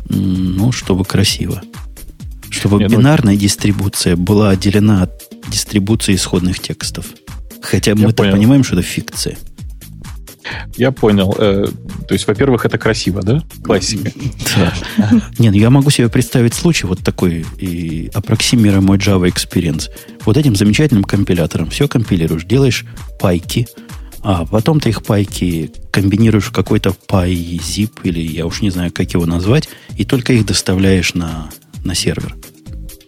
Ну, 0.09 0.71
чтобы 0.71 1.05
красиво. 1.05 1.61
Чтобы 2.51 2.79
Нет, 2.79 2.91
ну, 2.91 2.97
бинарная 2.97 3.33
ну... 3.33 3.39
дистрибуция 3.39 4.15
была 4.15 4.51
отделена 4.51 5.03
от 5.03 5.23
дистрибуции 5.47 6.15
исходных 6.15 6.59
текстов. 6.59 7.05
Хотя 7.61 7.95
мы-то 7.95 8.23
понимаем, 8.23 8.63
что 8.63 8.75
это 8.75 8.83
фикция. 8.83 9.37
Я 10.77 10.91
понял. 10.91 11.35
Э, 11.37 11.65
то 12.07 12.13
есть, 12.13 12.27
во-первых, 12.27 12.65
это 12.65 12.77
красиво, 12.77 13.21
да? 13.23 13.43
Классика. 13.63 14.11
Да. 14.55 14.73
Нет, 15.39 15.53
ну 15.53 15.59
я 15.59 15.69
могу 15.69 15.89
себе 15.89 16.07
представить 16.07 16.53
случай 16.53 16.85
вот 16.85 16.99
такой 16.99 17.45
и 17.57 18.11
аппроксимируя 18.13 18.81
мой 18.81 18.97
Java 18.97 19.27
Experience. 19.27 19.89
Вот 20.23 20.37
этим 20.37 20.55
замечательным 20.55 21.03
компилятором 21.03 21.69
все 21.69 21.87
компилируешь, 21.87 22.45
делаешь 22.45 22.85
пайки, 23.19 23.67
а 24.21 24.45
потом 24.45 24.79
ты 24.79 24.89
их 24.89 25.03
пайки 25.03 25.71
комбинируешь 25.91 26.45
в 26.45 26.51
какой-то 26.51 26.95
PyZip, 27.07 27.91
или 28.03 28.19
я 28.19 28.45
уж 28.45 28.61
не 28.61 28.69
знаю, 28.69 28.91
как 28.91 29.13
его 29.13 29.25
назвать, 29.25 29.69
и 29.97 30.03
только 30.03 30.33
их 30.33 30.45
доставляешь 30.45 31.13
на, 31.13 31.49
на 31.83 31.95
сервер. 31.95 32.35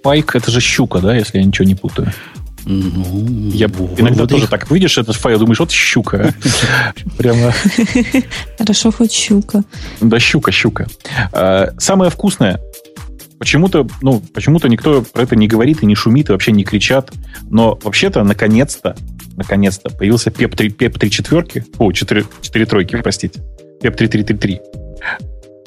Пайк 0.04 0.36
это 0.36 0.52
же 0.52 0.62
щука, 0.62 1.00
да, 1.00 1.16
если 1.16 1.40
я 1.40 1.44
ничего 1.44 1.68
не 1.68 1.76
путаю. 1.76 2.14
Ну, 2.70 3.50
я 3.54 3.70
вот 3.70 3.98
иногда 4.00 4.22
вот 4.24 4.30
тоже 4.30 4.44
их... 4.44 4.50
так 4.50 4.70
выйдешь 4.70 4.98
этот 4.98 5.16
файл, 5.16 5.40
думаешь, 5.40 5.60
вот 5.60 5.72
щука. 5.72 6.34
Прямо. 7.18 7.54
Хорошо, 8.58 8.92
хоть 8.92 9.14
щука. 9.14 9.64
Да, 10.02 10.20
щука, 10.20 10.52
щука. 10.52 10.88
А, 11.32 11.70
самое 11.78 12.12
вкусное, 12.12 12.60
почему-то, 13.40 13.88
ну, 14.02 14.22
почему-то 14.34 14.68
никто 14.68 15.02
про 15.02 15.24
это 15.24 15.38
не 15.38 15.48
говорит 15.48 15.82
и 15.82 15.86
не 15.86 15.96
шумит, 15.96 16.30
и 16.30 16.34
вообще 16.34 16.52
не 16.52 16.66
кричат. 16.66 17.14
Но 17.50 17.80
вообще-то, 17.82 18.24
наконец-то, 18.24 18.98
наконец-то 19.38 19.90
появился 19.90 20.30
PEP 20.30 20.56
3, 20.56 20.70
PEP 20.70 21.00
3 21.00 21.10
четверки, 21.10 21.66
о, 21.78 21.94
4, 21.94 22.26
4 22.42 22.66
тройки, 22.66 23.02
простите, 23.02 23.40
PEP 23.82 23.96
3333, 23.96 24.60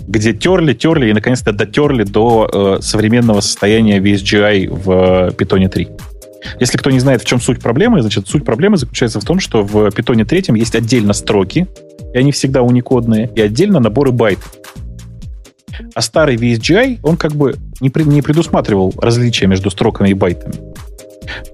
где 0.07 0.35
терли, 0.35 0.75
терли 0.75 1.09
и 1.09 1.13
наконец-то 1.15 1.53
дотерли 1.53 2.05
до 2.05 2.79
э, 2.79 2.83
современного 2.83 3.41
состояния 3.41 4.01
VSGI 4.01 4.69
в 4.69 4.91
э, 4.91 5.31
Python 5.31 5.67
3. 5.67 5.89
Если 6.59 6.79
кто 6.79 6.91
не 6.91 7.01
знает, 7.01 7.23
в 7.23 7.25
чем 7.25 7.41
суть 7.41 7.61
проблемы, 7.61 8.01
значит, 8.01 8.29
суть 8.29 8.45
проблемы 8.45 8.77
заключается 8.77 9.21
в 9.21 9.25
том, 9.25 9.41
что 9.41 9.63
в 9.63 9.89
Python 9.89 10.25
3 10.25 10.59
есть 10.59 10.75
отдельно 10.75 11.13
строки, 11.13 11.67
и 12.13 12.19
они 12.19 12.33
всегда 12.33 12.63
уникодные, 12.63 13.31
и 13.35 13.41
отдельно 13.41 13.81
наборы 13.81 14.13
байтов. 14.13 14.55
А 15.95 16.03
старый 16.03 16.37
VSGI, 16.37 17.01
он 17.03 17.17
как 17.17 17.33
бы 17.33 17.57
не, 17.81 17.91
не 18.05 18.23
предусматривал 18.23 18.93
различия 18.99 19.47
между 19.47 19.71
строками 19.71 20.11
и 20.11 20.15
байтами. 20.15 20.55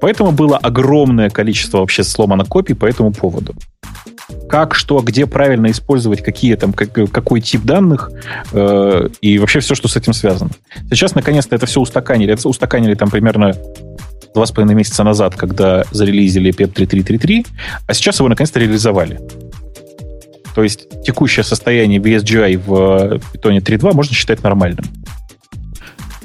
Поэтому 0.00 0.32
было 0.32 0.56
огромное 0.56 1.30
количество 1.30 1.78
вообще 1.78 2.02
сломано 2.02 2.44
копий 2.44 2.74
по 2.74 2.86
этому 2.86 3.12
поводу. 3.12 3.54
Как, 4.48 4.74
что, 4.74 5.00
где 5.00 5.26
правильно 5.26 5.70
использовать, 5.70 6.22
какие 6.22 6.54
там, 6.56 6.72
как, 6.72 6.92
какой 7.12 7.40
тип 7.40 7.62
данных 7.62 8.10
э, 8.52 9.08
и 9.20 9.38
вообще 9.38 9.60
все, 9.60 9.74
что 9.74 9.86
с 9.88 9.96
этим 9.96 10.12
связано. 10.12 10.50
Сейчас, 10.90 11.14
наконец-то, 11.14 11.54
это 11.54 11.66
все 11.66 11.80
устаканили. 11.80 12.32
Это 12.32 12.48
устаканили 12.48 12.94
там 12.94 13.10
примерно 13.10 13.54
два 14.36 14.46
с 14.46 14.52
половиной 14.52 14.74
месяца 14.74 15.02
назад, 15.02 15.34
когда 15.34 15.84
зарелизили 15.90 16.52
PEP 16.52 16.72
3333, 16.72 17.46
а 17.86 17.94
сейчас 17.94 18.18
его 18.18 18.28
наконец-то 18.28 18.60
реализовали. 18.60 19.18
То 20.54 20.62
есть 20.62 21.02
текущее 21.04 21.42
состояние 21.42 22.00
VSGI 22.00 22.58
в 22.58 23.20
Python 23.32 23.58
3.2 23.58 23.94
можно 23.94 24.14
считать 24.14 24.42
нормальным. 24.42 24.84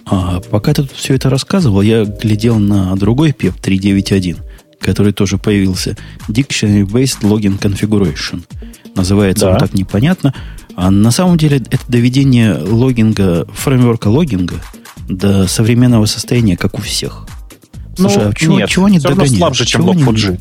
А, 0.06 0.42
пока 0.42 0.74
ты 0.74 0.84
тут 0.84 0.92
все 0.92 1.16
это 1.16 1.30
рассказывал, 1.30 1.82
я 1.82 2.04
глядел 2.04 2.60
на 2.60 2.96
другой 2.98 3.32
PEP 3.32 3.54
3.9.1, 3.62 4.40
который 4.82 5.14
тоже 5.14 5.38
появился. 5.38 5.96
Dictionary 6.28 6.84
Based 6.84 7.22
Login 7.22 7.58
Configuration. 7.58 8.44
Называется 8.94 9.46
да. 9.46 9.52
он 9.54 9.58
так 9.58 9.74
непонятно. 9.74 10.34
А 10.76 10.92
на 10.92 11.12
самом 11.12 11.38
деле 11.38 11.58
это 11.70 11.84
доведение 11.88 12.56
логинга, 12.56 13.48
фреймворка 13.54 14.10
логинга 14.10 14.56
до 15.08 15.48
современного 15.48 16.06
состояния, 16.08 16.58
как 16.58 16.78
у 16.78 16.82
всех. 16.82 17.26
Слушай, 17.96 18.24
ну, 18.24 18.30
а 18.30 18.34
чего, 18.34 18.60
нет, 18.60 18.70
чего 18.70 18.86
они 18.86 19.00
догоняют? 19.00 19.38
слабже, 19.38 19.66
чем 19.66 19.82
Log4j. 19.90 20.40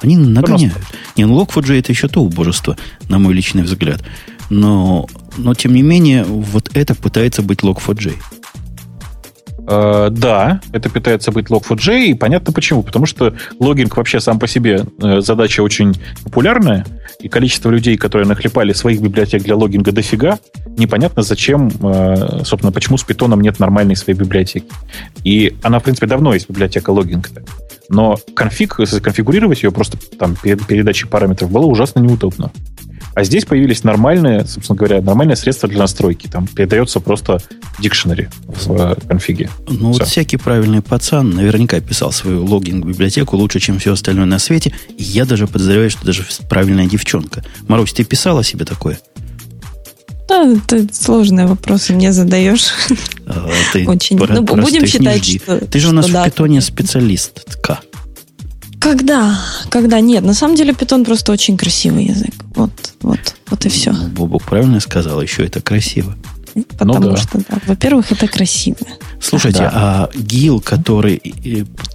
Они 0.00 0.16
нагоняют. 0.16 0.78
Не, 1.16 1.26
ну 1.26 1.40
Log4j 1.40 1.78
это 1.78 1.92
еще 1.92 2.08
то 2.08 2.22
убожество, 2.22 2.76
на 3.08 3.18
мой 3.18 3.34
личный 3.34 3.62
взгляд. 3.62 4.02
Но, 4.50 5.06
но 5.36 5.54
тем 5.54 5.74
не 5.74 5.82
менее, 5.82 6.24
вот 6.24 6.70
это 6.74 6.94
пытается 6.94 7.42
быть 7.42 7.60
Log4j. 7.60 8.14
Э, 9.66 10.08
да, 10.10 10.60
это 10.72 10.88
питается 10.88 11.30
быть 11.30 11.46
Log4j, 11.46 12.06
и 12.06 12.14
понятно 12.14 12.52
почему. 12.52 12.82
Потому 12.82 13.06
что 13.06 13.34
логинг 13.58 13.96
вообще 13.96 14.20
сам 14.20 14.38
по 14.38 14.46
себе 14.46 14.84
э, 15.00 15.20
задача 15.20 15.62
очень 15.62 15.94
популярная, 16.24 16.84
и 17.20 17.28
количество 17.28 17.70
людей, 17.70 17.96
которые 17.96 18.26
нахлепали 18.26 18.72
своих 18.72 19.00
библиотек 19.00 19.42
для 19.42 19.56
логинга 19.56 19.92
дофига, 19.92 20.38
непонятно 20.76 21.22
зачем, 21.22 21.68
э, 21.68 22.40
собственно, 22.44 22.72
почему 22.72 22.98
с 22.98 23.04
питоном 23.04 23.40
нет 23.40 23.60
нормальной 23.60 23.96
своей 23.96 24.18
библиотеки. 24.18 24.66
И 25.24 25.56
она, 25.62 25.78
в 25.78 25.84
принципе, 25.84 26.06
давно 26.06 26.34
есть 26.34 26.48
библиотека 26.48 26.90
логинга. 26.90 27.28
Но 27.88 28.18
конфиг, 28.34 28.76
конфигурировать 29.02 29.62
ее 29.62 29.70
просто 29.70 29.98
там 30.18 30.36
перед 30.42 30.66
передачей 30.66 31.06
параметров 31.06 31.50
было 31.50 31.66
ужасно 31.66 32.00
неудобно. 32.00 32.50
А 33.14 33.24
здесь 33.24 33.44
появились 33.44 33.84
нормальные, 33.84 34.46
собственно 34.46 34.76
говоря, 34.76 35.02
нормальные 35.02 35.36
средства 35.36 35.68
для 35.68 35.78
настройки. 35.78 36.28
Там 36.28 36.46
передается 36.46 37.00
просто 37.00 37.40
дикшнери 37.78 38.28
в 38.46 38.72
э, 38.72 38.96
конфиге. 39.06 39.50
Ну, 39.68 39.92
Все. 39.92 40.00
вот 40.00 40.08
всякий 40.08 40.38
правильный 40.38 40.80
пацан 40.80 41.30
наверняка 41.30 41.80
писал 41.80 42.12
свою 42.12 42.44
логинг-библиотеку 42.44 43.36
лучше, 43.36 43.60
чем 43.60 43.78
все 43.78 43.92
остальное 43.92 44.26
на 44.26 44.38
свете. 44.38 44.74
И 44.96 45.02
я 45.02 45.24
даже 45.24 45.46
подозреваю, 45.46 45.90
что 45.90 46.04
даже 46.06 46.24
правильная 46.48 46.86
девчонка. 46.86 47.44
Марусь, 47.68 47.92
ты 47.92 48.04
писала 48.04 48.42
себе 48.42 48.64
такое? 48.64 48.98
Да, 50.28 50.56
ты 50.66 50.88
сложные 50.92 51.46
вопросы 51.46 51.92
мне 51.92 52.12
задаешь. 52.12 52.72
А, 53.26 53.50
ты 53.72 53.86
Очень. 53.88 54.18
Ну, 54.18 54.42
будем 54.42 54.86
считать, 54.86 55.24
что... 55.24 55.58
Ты 55.66 55.78
же 55.78 55.88
у 55.88 55.92
нас 55.92 56.08
в 56.08 56.24
питоне 56.24 56.60
специалистка. 56.62 57.80
Когда? 58.82 59.38
Когда? 59.68 60.00
Нет, 60.00 60.24
на 60.24 60.34
самом 60.34 60.56
деле 60.56 60.74
питон 60.74 61.04
просто 61.04 61.32
очень 61.32 61.56
красивый 61.56 62.06
язык. 62.06 62.34
Вот, 62.56 62.72
вот, 63.00 63.20
вот 63.48 63.64
и 63.64 63.68
все. 63.68 63.92
Ну, 63.92 64.08
Бобок 64.08 64.42
правильно 64.42 64.80
сказал, 64.80 65.22
еще 65.22 65.44
это 65.46 65.60
красиво. 65.60 66.16
Потому 66.76 66.94
ну, 66.94 67.10
да. 67.12 67.16
что, 67.16 67.38
да, 67.38 67.58
во-первых, 67.66 68.10
это 68.12 68.26
красиво. 68.26 68.76
Слушайте, 69.20 69.60
да. 69.60 69.70
а 69.72 70.10
ГИЛ, 70.14 70.60
который 70.60 71.20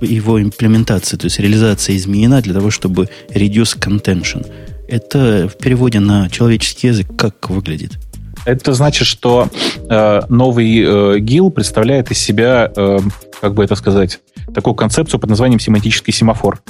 его 0.02 0.42
имплементация, 0.42 1.18
то 1.18 1.26
есть 1.26 1.40
реализация 1.40 1.96
изменена 1.98 2.42
для 2.42 2.54
того, 2.54 2.72
чтобы 2.72 3.10
reduce 3.30 3.78
contention, 3.78 4.48
это 4.88 5.50
в 5.54 5.58
переводе 5.58 6.00
на 6.00 6.30
человеческий 6.30 6.88
язык 6.88 7.08
как 7.18 7.50
выглядит? 7.50 8.00
Это 8.48 8.72
значит, 8.72 9.06
что 9.06 9.50
э, 9.90 10.22
новый 10.30 10.80
э, 10.80 11.20
ГИЛ 11.20 11.52
представляет 11.52 12.12
из 12.12 12.18
себя, 12.18 12.72
э, 12.74 13.00
как 13.42 13.54
бы 13.56 13.62
это 13.62 13.76
сказать, 13.76 14.22
такую 14.54 14.74
концепцию 14.74 15.20
под 15.20 15.30
названием 15.30 15.60
семантический 15.60 16.14
семафор. 16.14 16.62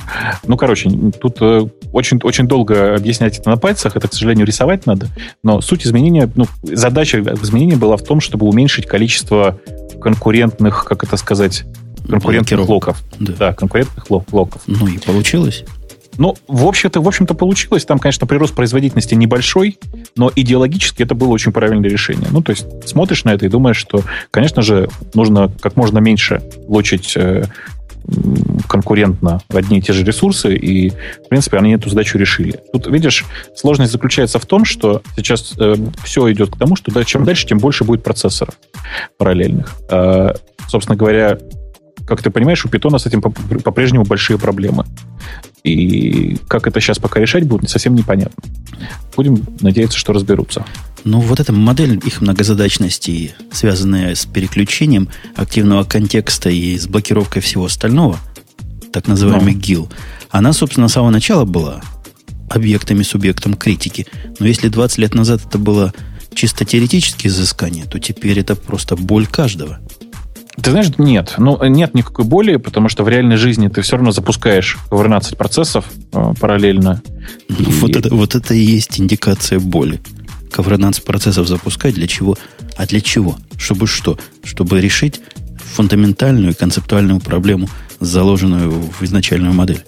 Ну, 0.48 0.58
короче, 0.58 0.90
тут 1.22 1.38
э, 1.40 1.68
очень, 1.94 2.20
очень 2.24 2.48
долго 2.48 2.96
объяснять 2.96 3.38
это 3.38 3.52
на 3.52 3.58
пальцах, 3.58 3.96
это, 3.96 4.08
к 4.08 4.14
сожалению, 4.14 4.48
рисовать 4.48 4.88
надо, 4.88 5.10
но 5.44 5.62
суть 5.62 5.86
изменения, 5.86 6.28
ну, 6.34 6.46
задача 6.64 7.20
изменения 7.20 7.76
была 7.76 7.96
в 7.98 8.04
том, 8.04 8.22
чтобы 8.22 8.48
уменьшить 8.48 8.88
количество 8.88 9.60
конкурентных, 10.02 10.84
как 10.84 11.04
это 11.04 11.16
сказать, 11.16 11.64
конкурентных 12.10 12.68
локов. 12.68 13.04
Да. 13.20 13.34
да, 13.38 13.54
конкурентных 13.54 14.10
локов. 14.10 14.64
Ну 14.66 14.88
и 14.88 14.98
получилось. 14.98 15.64
Ну, 16.18 16.36
в 16.48 16.66
общем-то, 16.66 17.02
в 17.02 17.08
общем-то 17.08 17.34
получилось. 17.34 17.86
Там, 17.86 18.00
конечно, 18.00 18.28
прирост 18.28 18.56
производительности 18.56 19.16
небольшой, 19.16 19.78
но 20.16 20.32
идеологически 20.36 21.04
это 21.04 21.16
было 21.16 21.30
очень 21.30 21.52
правильное 21.52 21.90
решение. 21.90 22.28
Ну, 22.32 22.42
то 22.42 22.52
есть 22.52 22.66
смотришь 22.88 23.24
на 23.24 23.34
это 23.34 23.46
и 23.46 23.50
думаешь, 23.50 23.78
что, 23.78 24.04
конечно 24.32 24.62
же, 24.62 24.90
нужно 25.14 25.52
как 25.62 25.76
можно 25.76 26.00
меньше 26.00 26.42
лочить 26.68 27.14
э, 27.16 27.46
конкурентно 28.68 29.42
одни 29.50 29.80
и 29.80 29.82
те 29.82 29.94
же 29.94 30.04
ресурсы, 30.04 30.56
и, 30.56 30.90
в 30.90 31.30
принципе, 31.30 31.58
они 31.58 31.74
эту 31.74 31.90
задачу 31.90 32.18
решили. 32.18 32.60
Тут, 32.72 32.88
видишь, 32.88 33.26
сложность 33.56 33.92
заключается 33.92 34.40
в 34.40 34.46
том, 34.46 34.66
что 34.66 35.02
сейчас 35.16 35.54
э, 35.60 35.76
все 36.04 36.32
идет 36.32 36.52
к 36.52 36.58
тому, 36.58 36.76
что 36.76 36.92
да, 36.92 37.04
чем 37.04 37.26
дальше, 37.26 37.48
тем 37.48 37.58
больше 37.58 37.84
будет 37.84 38.04
процессоров 38.04 38.56
параллельных. 39.18 39.76
Э, 39.90 40.34
собственно 40.68 40.96
говоря, 40.96 41.38
как 42.08 42.22
ты 42.22 42.30
понимаешь, 42.30 42.64
у 42.66 42.70
питона 42.70 42.98
с 42.98 43.06
этим 43.06 43.22
по-прежнему 43.22 44.06
большие 44.06 44.40
проблемы. 44.40 44.86
И 45.64 46.38
как 46.48 46.68
это 46.68 46.80
сейчас 46.80 47.00
пока 47.00 47.20
решать 47.20 47.46
будет, 47.46 47.70
совсем 47.70 47.96
непонятно. 47.96 48.44
Будем 49.16 49.44
надеяться, 49.62 49.98
что 49.98 50.14
разберутся. 50.14 50.66
Ну, 51.04 51.20
вот 51.20 51.40
эта 51.40 51.54
модель 51.54 52.00
их 52.06 52.22
многозадачности, 52.22 53.34
связанная 53.52 54.16
с 54.16 54.26
переключением 54.26 55.10
активного 55.36 55.84
контекста 55.84 56.50
и 56.50 56.78
с 56.78 56.88
блокировкой 56.88 57.42
всего 57.42 57.66
остального, 57.66 58.20
так 58.92 59.08
называемый 59.08 59.54
Но. 59.54 59.60
GIL, 59.60 59.92
она, 60.30 60.54
собственно, 60.54 60.88
с 60.88 60.94
самого 60.94 61.12
начала 61.12 61.46
была 61.46 61.82
объектами, 62.50 63.04
субъектом 63.04 63.56
критики. 63.56 64.08
Но 64.40 64.48
если 64.48 64.70
20 64.70 64.98
лет 65.00 65.14
назад 65.14 65.42
это 65.46 65.58
было 65.58 65.94
чисто 66.34 66.66
теоретические 66.66 67.32
изыскания, 67.32 67.86
то 67.86 68.00
теперь 68.00 68.40
это 68.40 68.56
просто 68.56 68.96
боль 68.96 69.28
каждого. 69.28 69.80
Ты 70.62 70.72
знаешь, 70.72 70.92
нет. 70.98 71.36
Ну, 71.38 71.64
нет 71.66 71.94
никакой 71.94 72.26
боли, 72.26 72.56
потому 72.58 72.90
что 72.90 73.04
в 73.04 73.10
реальной 73.10 73.38
жизни 73.38 73.68
ты 73.68 73.82
все 73.82 73.96
равно 73.96 74.12
запускаешь 74.12 74.78
12 74.92 75.38
процессов 75.38 75.86
э, 76.12 76.34
параллельно. 76.40 77.02
И... 77.48 77.54
Вот, 77.54 77.96
это, 77.96 78.14
вот 78.14 78.36
это 78.36 78.54
и 78.54 78.60
есть 78.60 79.00
индикация 79.00 79.60
боли. 79.60 80.02
Ковронанс 80.52 81.00
процессов 81.00 81.48
запускать 81.48 81.94
для 81.94 82.08
чего? 82.08 82.36
А 82.76 82.86
для 82.88 83.02
чего? 83.02 83.38
Чтобы 83.58 83.86
что? 83.86 84.18
Чтобы 84.44 84.82
решить 84.82 85.22
фундаментальную 85.76 86.56
концептуальную 86.56 87.20
проблему, 87.20 87.70
заложенную 88.00 88.72
в 88.72 89.04
изначальную 89.04 89.54
модель. 89.54 89.84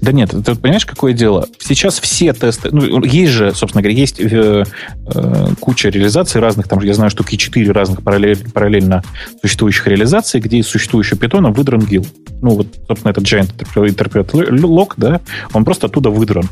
Да 0.00 0.12
нет, 0.12 0.30
ты 0.30 0.54
понимаешь, 0.54 0.86
какое 0.86 1.12
дело? 1.12 1.48
Сейчас 1.58 1.98
все 1.98 2.32
тесты, 2.32 2.70
ну, 2.70 3.02
есть 3.04 3.32
же, 3.32 3.54
собственно 3.54 3.82
говоря, 3.82 3.98
есть 3.98 4.20
э, 4.20 4.64
э, 5.06 5.46
куча 5.60 5.88
реализаций 5.88 6.40
разных, 6.40 6.68
там, 6.68 6.80
я 6.80 6.94
знаю, 6.94 7.10
штуки 7.10 7.36
4 7.36 7.72
разных 7.72 8.02
параллель, 8.02 8.38
параллельно 8.52 9.02
существующих 9.40 9.86
реализаций, 9.86 10.40
где 10.40 10.58
из 10.58 10.68
существующего 10.68 11.18
питона 11.18 11.50
выдран 11.50 11.80
гил. 11.80 12.06
Ну, 12.42 12.50
вот, 12.50 12.66
собственно, 12.86 13.10
этот 13.12 13.24
Giant 13.24 13.52
Interpret 13.74 14.30
Lock, 14.30 14.94
да, 14.96 15.20
он 15.52 15.64
просто 15.64 15.86
оттуда 15.86 16.10
выдран 16.10 16.48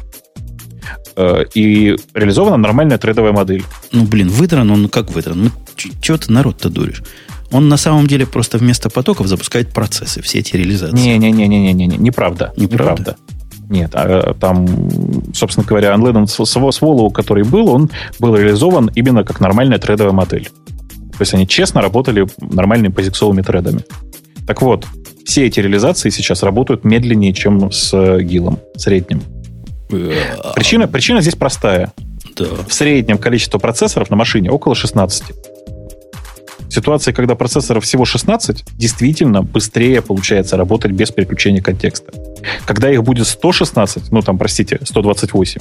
э, 1.16 1.44
и 1.54 1.96
реализована 2.14 2.56
нормальная 2.56 2.98
трейдовая 2.98 3.32
модель. 3.32 3.64
Ну, 3.92 4.04
блин, 4.04 4.28
выдран, 4.28 4.70
он 4.70 4.88
как 4.88 5.10
выдран? 5.10 5.44
Ну, 5.44 5.50
чего 5.76 6.16
ты 6.16 6.32
народ-то 6.32 6.70
дуришь? 6.70 7.02
Он 7.52 7.68
на 7.68 7.76
самом 7.76 8.06
деле 8.06 8.26
просто 8.26 8.58
вместо 8.58 8.88
потоков 8.90 9.26
запускает 9.26 9.72
процессы, 9.72 10.22
все 10.22 10.38
эти 10.38 10.56
реализации. 10.56 10.96
Не-не-не-не-не, 10.96 11.72
не, 11.72 11.86
неправда. 11.86 12.52
Неправда. 12.56 13.16
Нет, 13.68 13.90
а, 13.94 14.34
там, 14.34 14.66
собственно 15.34 15.66
говоря, 15.66 15.94
Unleaded 15.94 16.24
Swallow, 16.24 17.10
который 17.10 17.44
был, 17.44 17.68
он 17.68 17.90
был 18.18 18.36
реализован 18.36 18.90
именно 18.94 19.24
как 19.24 19.40
нормальная 19.40 19.78
трейдовая 19.78 20.12
модель. 20.12 20.48
То 21.12 21.20
есть 21.20 21.34
они 21.34 21.46
честно 21.46 21.80
работали 21.80 22.26
нормальными 22.38 22.92
позиксовыми 22.92 23.42
тредами. 23.42 23.84
Так 24.46 24.62
вот, 24.62 24.86
все 25.24 25.46
эти 25.46 25.60
реализации 25.60 26.10
сейчас 26.10 26.42
работают 26.42 26.84
медленнее, 26.84 27.32
чем 27.32 27.70
с 27.70 28.18
гилом 28.18 28.58
средним. 28.76 29.22
Причина, 29.88 30.88
причина 30.88 31.20
здесь 31.20 31.36
простая. 31.36 31.92
Да. 32.36 32.46
В 32.66 32.72
среднем 32.72 33.18
количество 33.18 33.58
процессоров 33.58 34.10
на 34.10 34.16
машине 34.16 34.50
около 34.50 34.74
16 34.74 35.24
ситуации, 36.72 37.12
когда 37.12 37.34
процессоров 37.34 37.84
всего 37.84 38.04
16, 38.04 38.64
действительно 38.76 39.42
быстрее 39.42 40.02
получается 40.02 40.56
работать 40.56 40.92
без 40.92 41.10
переключения 41.10 41.62
контекста. 41.62 42.12
Когда 42.64 42.90
их 42.90 43.02
будет 43.04 43.26
116, 43.26 44.10
ну 44.10 44.22
там, 44.22 44.38
простите, 44.38 44.80
128, 44.82 45.60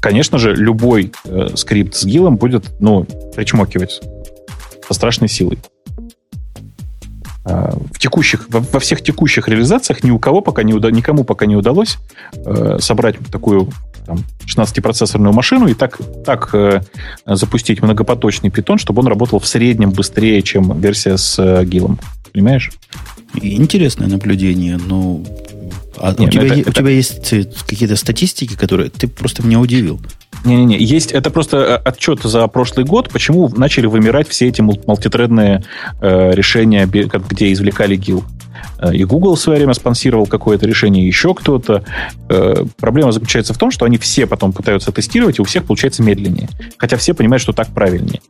конечно 0.00 0.38
же, 0.38 0.54
любой 0.54 1.12
э, 1.24 1.48
скрипт 1.54 1.94
с 1.94 2.04
гилом 2.04 2.36
будет, 2.36 2.70
ну, 2.80 3.04
причмокивать 3.34 4.00
со 4.86 4.94
страшной 4.94 5.28
силой. 5.28 5.58
А, 7.44 7.74
в 7.92 7.98
текущих, 7.98 8.46
во, 8.50 8.80
всех 8.80 9.02
текущих 9.02 9.48
реализациях 9.48 10.04
ни 10.04 10.10
у 10.10 10.18
кого 10.18 10.42
пока 10.42 10.62
не 10.62 10.74
уда, 10.74 10.90
никому 10.90 11.24
пока 11.24 11.46
не 11.46 11.56
удалось 11.56 11.96
э, 12.34 12.76
собрать 12.80 13.16
такую 13.30 13.70
там, 14.04 14.18
16-процессорную 14.44 15.32
машину 15.32 15.66
и 15.68 15.74
так, 15.74 15.98
так 16.24 16.50
э, 16.54 16.82
запустить 17.24 17.80
многопоточный 17.80 18.50
питон, 18.50 18.76
чтобы 18.76 19.00
он 19.00 19.06
работал 19.06 19.38
в 19.38 19.46
среднем 19.46 19.90
быстрее, 19.90 20.42
чем 20.42 20.78
версия 20.80 21.16
с 21.16 21.38
э, 21.38 21.64
гилом. 21.64 21.98
Понимаешь? 22.32 22.72
Интересное 23.34 24.08
наблюдение, 24.08 24.76
но 24.76 25.20
а 25.96 26.14
Нет, 26.18 26.20
у, 26.20 26.28
тебя, 26.28 26.56
это, 26.56 26.70
у 26.70 26.72
тебя 26.72 26.90
есть 26.90 27.32
э, 27.32 27.44
какие-то 27.66 27.96
статистики, 27.96 28.56
которые 28.56 28.90
ты 28.90 29.08
просто 29.08 29.44
меня 29.44 29.60
удивил. 29.60 30.00
Не-не-не, 30.44 30.78
есть 30.78 31.12
это 31.12 31.30
просто 31.30 31.56
э, 31.56 31.74
отчет 31.88 32.22
за 32.22 32.46
прошлый 32.46 32.86
год, 32.86 33.10
почему 33.10 33.48
начали 33.48 33.86
вымирать 33.86 34.28
все 34.28 34.48
эти 34.48 34.60
мультитредные 34.60 35.64
э, 36.00 36.30
решения, 36.32 36.86
где 36.86 37.52
извлекали 37.52 37.96
гил. 37.96 38.24
Э, 38.78 38.94
и 38.94 39.04
Google 39.04 39.34
в 39.34 39.40
свое 39.40 39.58
время 39.58 39.74
спонсировал 39.74 40.26
какое-то 40.26 40.66
решение, 40.66 41.06
еще 41.06 41.34
кто-то. 41.34 41.84
Э, 42.28 42.64
проблема 42.78 43.12
заключается 43.12 43.54
в 43.54 43.58
том, 43.58 43.70
что 43.70 43.84
они 43.84 43.98
все 43.98 44.26
потом 44.26 44.52
пытаются 44.52 44.92
тестировать, 44.92 45.38
и 45.38 45.42
у 45.42 45.44
всех 45.44 45.64
получается 45.64 46.02
медленнее. 46.02 46.48
Хотя 46.78 46.96
все 46.96 47.14
понимают, 47.14 47.42
что 47.42 47.52
так 47.52 47.68
правильнее. 47.68 48.20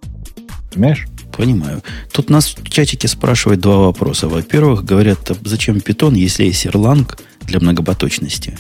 Понимаешь? 0.72 1.06
Понимаю. 1.36 1.82
Тут 2.12 2.30
нас 2.30 2.54
в 2.56 2.68
чатике 2.68 3.08
спрашивают 3.08 3.60
два 3.60 3.78
вопроса. 3.78 4.28
Во-первых, 4.28 4.84
говорят, 4.84 5.30
зачем 5.44 5.76
Python, 5.76 6.14
если 6.14 6.44
есть 6.44 6.66
Erlang 6.66 7.18
для 7.42 7.60
многопоточности? 7.60 8.58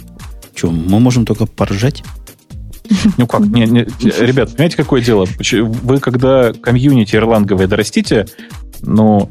Что, 0.54 0.70
мы 0.70 0.98
можем 1.00 1.24
только 1.24 1.46
поржать? 1.46 2.02
Ну 3.18 3.26
как? 3.26 3.42
Не, 3.42 3.66
не, 3.66 3.86
ребят, 4.00 4.50
понимаете, 4.50 4.76
какое 4.76 5.00
дело? 5.00 5.26
Вы 5.52 6.00
когда 6.00 6.52
комьюнити 6.52 7.14
ирланговое 7.16 7.68
дорастите, 7.68 8.26
ну, 8.82 9.30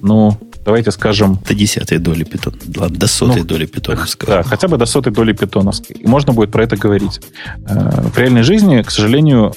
ну, 0.00 0.38
давайте 0.64 0.90
скажем... 0.90 1.38
До 1.46 1.54
десятой 1.54 1.98
доли 1.98 2.24
питон. 2.24 2.54
Ладно, 2.76 2.98
до 2.98 3.06
сотой 3.06 3.38
ну, 3.38 3.44
доли 3.44 3.66
питоновской. 3.66 4.28
Да, 4.28 4.42
хотя 4.42 4.68
бы 4.68 4.76
до 4.76 4.86
сотой 4.86 5.12
доли 5.12 5.32
питоновской. 5.32 5.96
И 5.96 6.06
можно 6.06 6.32
будет 6.32 6.50
про 6.50 6.64
это 6.64 6.76
говорить. 6.76 7.20
Э, 7.68 8.08
в 8.12 8.18
реальной 8.18 8.42
жизни, 8.42 8.82
к 8.82 8.90
сожалению, 8.90 9.54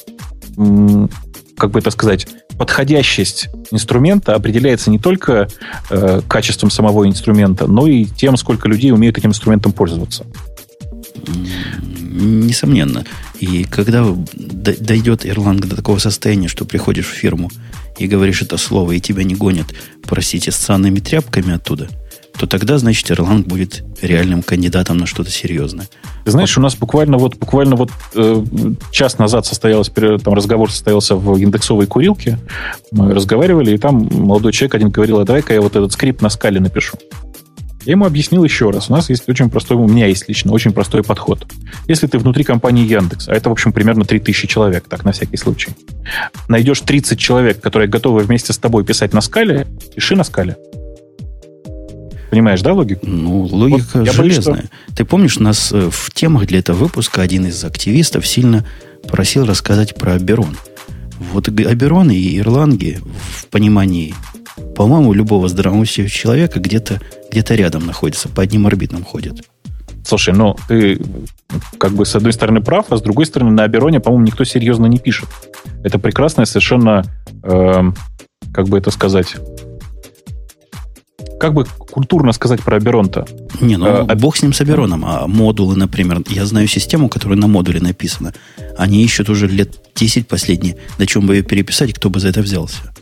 как 1.57 1.71
бы 1.71 1.79
это 1.79 1.91
сказать, 1.91 2.27
подходящесть 2.57 3.49
инструмента 3.71 4.35
определяется 4.35 4.91
не 4.91 4.99
только 4.99 5.47
э, 5.89 6.21
качеством 6.27 6.69
самого 6.69 7.07
инструмента, 7.07 7.67
но 7.67 7.87
и 7.87 8.05
тем, 8.05 8.37
сколько 8.37 8.67
людей 8.67 8.91
умеют 8.91 9.17
этим 9.17 9.29
инструментом 9.29 9.71
пользоваться. 9.71 10.25
Несомненно. 12.11 13.05
И 13.39 13.63
когда 13.63 14.05
дойдет 14.33 15.25
Erlang 15.25 15.59
до 15.59 15.75
такого 15.75 15.97
состояния, 15.97 16.47
что 16.47 16.65
приходишь 16.65 17.07
в 17.07 17.13
фирму 17.13 17.49
и 18.01 18.07
говоришь 18.07 18.41
это 18.41 18.57
слово, 18.57 18.93
и 18.93 18.99
тебя 18.99 19.23
не 19.23 19.35
гонят, 19.35 19.67
простите, 20.03 20.51
с 20.51 20.55
санными 20.55 20.99
тряпками 20.99 21.53
оттуда, 21.53 21.87
то 22.37 22.47
тогда, 22.47 22.77
значит, 22.77 23.09
Erlang 23.11 23.43
будет 23.43 23.83
реальным 24.01 24.41
кандидатом 24.41 24.97
на 24.97 25.05
что-то 25.05 25.29
серьезное. 25.29 25.87
Ты 26.25 26.31
знаешь, 26.31 26.57
у 26.57 26.61
нас 26.61 26.75
буквально 26.75 27.17
вот, 27.17 27.37
буквально 27.37 27.75
вот 27.75 27.91
э, 28.15 28.43
час 28.91 29.19
назад 29.19 29.45
состоялся, 29.45 29.91
там 29.91 30.33
разговор 30.33 30.71
состоялся 30.71 31.15
в 31.15 31.37
индексовой 31.37 31.87
курилке. 31.87 32.39
Мы 32.91 33.13
разговаривали, 33.13 33.75
и 33.75 33.77
там 33.77 34.09
молодой 34.11 34.53
человек 34.53 34.75
один 34.75 34.89
говорил, 34.89 35.19
а 35.19 35.25
давай-ка 35.25 35.53
я 35.53 35.61
вот 35.61 35.75
этот 35.75 35.91
скрипт 35.93 36.21
на 36.21 36.29
скале 36.29 36.59
напишу. 36.59 36.97
Я 37.85 37.93
ему 37.93 38.05
объяснил 38.05 38.43
еще 38.43 38.69
раз. 38.69 38.89
У 38.89 38.93
нас 38.93 39.09
есть 39.09 39.27
очень 39.27 39.49
простой, 39.49 39.77
у 39.77 39.87
меня 39.87 40.05
есть 40.05 40.27
лично 40.27 40.51
очень 40.51 40.71
простой 40.71 41.03
подход. 41.03 41.47
Если 41.87 42.07
ты 42.07 42.19
внутри 42.19 42.43
компании 42.43 42.85
Яндекс, 42.85 43.27
а 43.27 43.33
это, 43.33 43.49
в 43.49 43.51
общем, 43.51 43.73
примерно 43.73 44.05
3000 44.05 44.47
человек, 44.47 44.85
так, 44.87 45.03
на 45.03 45.11
всякий 45.11 45.37
случай, 45.37 45.71
найдешь 46.47 46.81
30 46.81 47.17
человек, 47.17 47.59
которые 47.59 47.89
готовы 47.89 48.21
вместе 48.21 48.53
с 48.53 48.57
тобой 48.57 48.85
писать 48.85 49.13
на 49.13 49.21
скале, 49.21 49.67
пиши 49.95 50.15
на 50.15 50.23
скале. 50.23 50.57
Понимаешь, 52.29 52.61
да, 52.61 52.73
логику? 52.73 53.05
Ну, 53.05 53.41
логика 53.41 53.99
вот 53.99 54.11
железная. 54.11 54.55
Боюсь, 54.55 54.69
что... 54.69 54.95
Ты 54.95 55.05
помнишь, 55.05 55.39
нас 55.39 55.71
э, 55.73 55.89
в 55.91 56.13
темах 56.13 56.47
для 56.47 56.59
этого 56.59 56.77
выпуска 56.77 57.21
один 57.21 57.45
из 57.45 57.61
активистов 57.65 58.25
сильно 58.25 58.65
просил 59.09 59.45
рассказать 59.45 59.95
про 59.95 60.13
Аберон. 60.13 60.55
Вот 61.19 61.49
Аберон 61.49 62.09
и 62.09 62.37
Ирланги 62.37 62.99
в 63.35 63.47
понимании 63.47 64.15
по-моему, 64.75 65.13
любого 65.13 65.47
здравомыслящего 65.47 66.09
человека 66.09 66.59
где-то 66.59 67.01
где 67.31 67.55
рядом 67.55 67.85
находится, 67.85 68.29
по 68.29 68.41
одним 68.41 68.67
орбитам 68.67 69.03
ходит. 69.03 69.47
Слушай, 70.03 70.33
ну 70.33 70.55
ты 70.67 70.99
как 71.77 71.91
бы 71.91 72.05
с 72.05 72.15
одной 72.15 72.33
стороны 72.33 72.61
прав, 72.61 72.87
а 72.89 72.97
с 72.97 73.01
другой 73.01 73.25
стороны 73.25 73.51
на 73.51 73.63
Абероне, 73.63 73.99
по-моему, 73.99 74.25
никто 74.25 74.43
серьезно 74.43 74.85
не 74.87 74.97
пишет. 74.97 75.29
Это 75.83 75.99
прекрасная 75.99 76.45
совершенно, 76.45 77.03
э, 77.43 77.91
как 78.53 78.67
бы 78.67 78.77
это 78.77 78.91
сказать, 78.91 79.35
как 81.39 81.53
бы 81.53 81.65
культурно 81.65 82.33
сказать 82.33 82.61
про 82.61 82.77
Аберон-то? 82.77 83.25
Не, 83.59 83.77
ну 83.77 83.87
а, 83.87 84.15
бог 84.15 84.37
с 84.37 84.43
ним 84.43 84.53
с 84.53 84.61
Абероном. 84.61 85.03
А 85.05 85.25
модулы, 85.27 85.75
например, 85.75 86.21
я 86.29 86.45
знаю 86.45 86.67
систему, 86.67 87.09
которая 87.09 87.37
на 87.37 87.47
модуле 87.47 87.79
написана. 87.79 88.33
Они 88.77 89.03
ищут 89.03 89.29
уже 89.29 89.47
лет 89.47 89.79
10 89.95 90.27
последние. 90.27 90.77
На 90.99 91.07
чем 91.07 91.25
бы 91.25 91.37
ее 91.37 91.41
переписать, 91.41 91.93
кто 91.93 92.11
бы 92.11 92.19
за 92.19 92.29
это 92.29 92.41
взялся? 92.41 92.93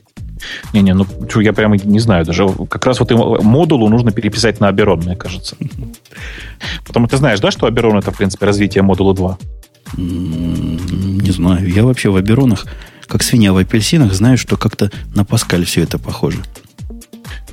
Не-не, 0.73 0.93
ну 0.93 1.05
что, 1.29 1.41
я 1.41 1.53
прямо 1.53 1.77
не 1.77 1.99
знаю 1.99 2.25
даже. 2.25 2.47
Как 2.69 2.85
раз 2.85 2.99
вот 2.99 3.11
модулу 3.11 3.89
нужно 3.89 4.11
переписать 4.11 4.59
на 4.59 4.67
Аберон, 4.67 4.99
мне 4.99 5.15
кажется. 5.15 5.55
Потому 6.85 7.07
ты 7.07 7.17
знаешь, 7.17 7.39
да, 7.39 7.51
что 7.51 7.65
Аберон 7.65 7.97
это, 7.97 8.11
в 8.11 8.17
принципе, 8.17 8.45
развитие 8.45 8.83
модула 8.83 9.13
2? 9.13 9.37
Не 9.97 11.31
знаю. 11.31 11.67
Я 11.69 11.83
вообще 11.83 12.09
в 12.09 12.15
Аберонах, 12.15 12.65
как 13.07 13.23
свинья 13.23 13.53
в 13.53 13.57
апельсинах, 13.57 14.13
знаю, 14.13 14.37
что 14.37 14.57
как-то 14.57 14.91
на 15.15 15.25
Паскаль 15.25 15.65
все 15.65 15.83
это 15.83 15.97
похоже. 15.97 16.39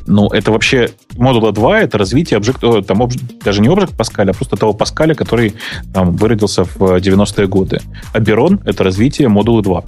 Ну, 0.07 0.29
это 0.29 0.53
вообще 0.53 0.91
модула 1.17 1.51
2, 1.51 1.81
это 1.81 1.99
развитие 1.99 2.37
объекта, 2.37 2.81
там, 2.83 3.01
обж, 3.03 3.17
даже 3.45 3.61
не 3.61 3.69
объект 3.69 3.97
Паскаля, 3.97 4.31
а 4.31 4.35
просто 4.35 4.57
того 4.57 4.73
Паскаля, 4.73 5.15
который 5.15 5.55
там 5.93 6.15
выродился 6.15 6.63
в 6.63 6.81
90-е 6.81 7.49
годы. 7.49 7.81
Аберон— 8.13 8.61
это 8.65 8.85
развитие 8.85 9.29
модула 9.29 9.63
2 9.63 9.85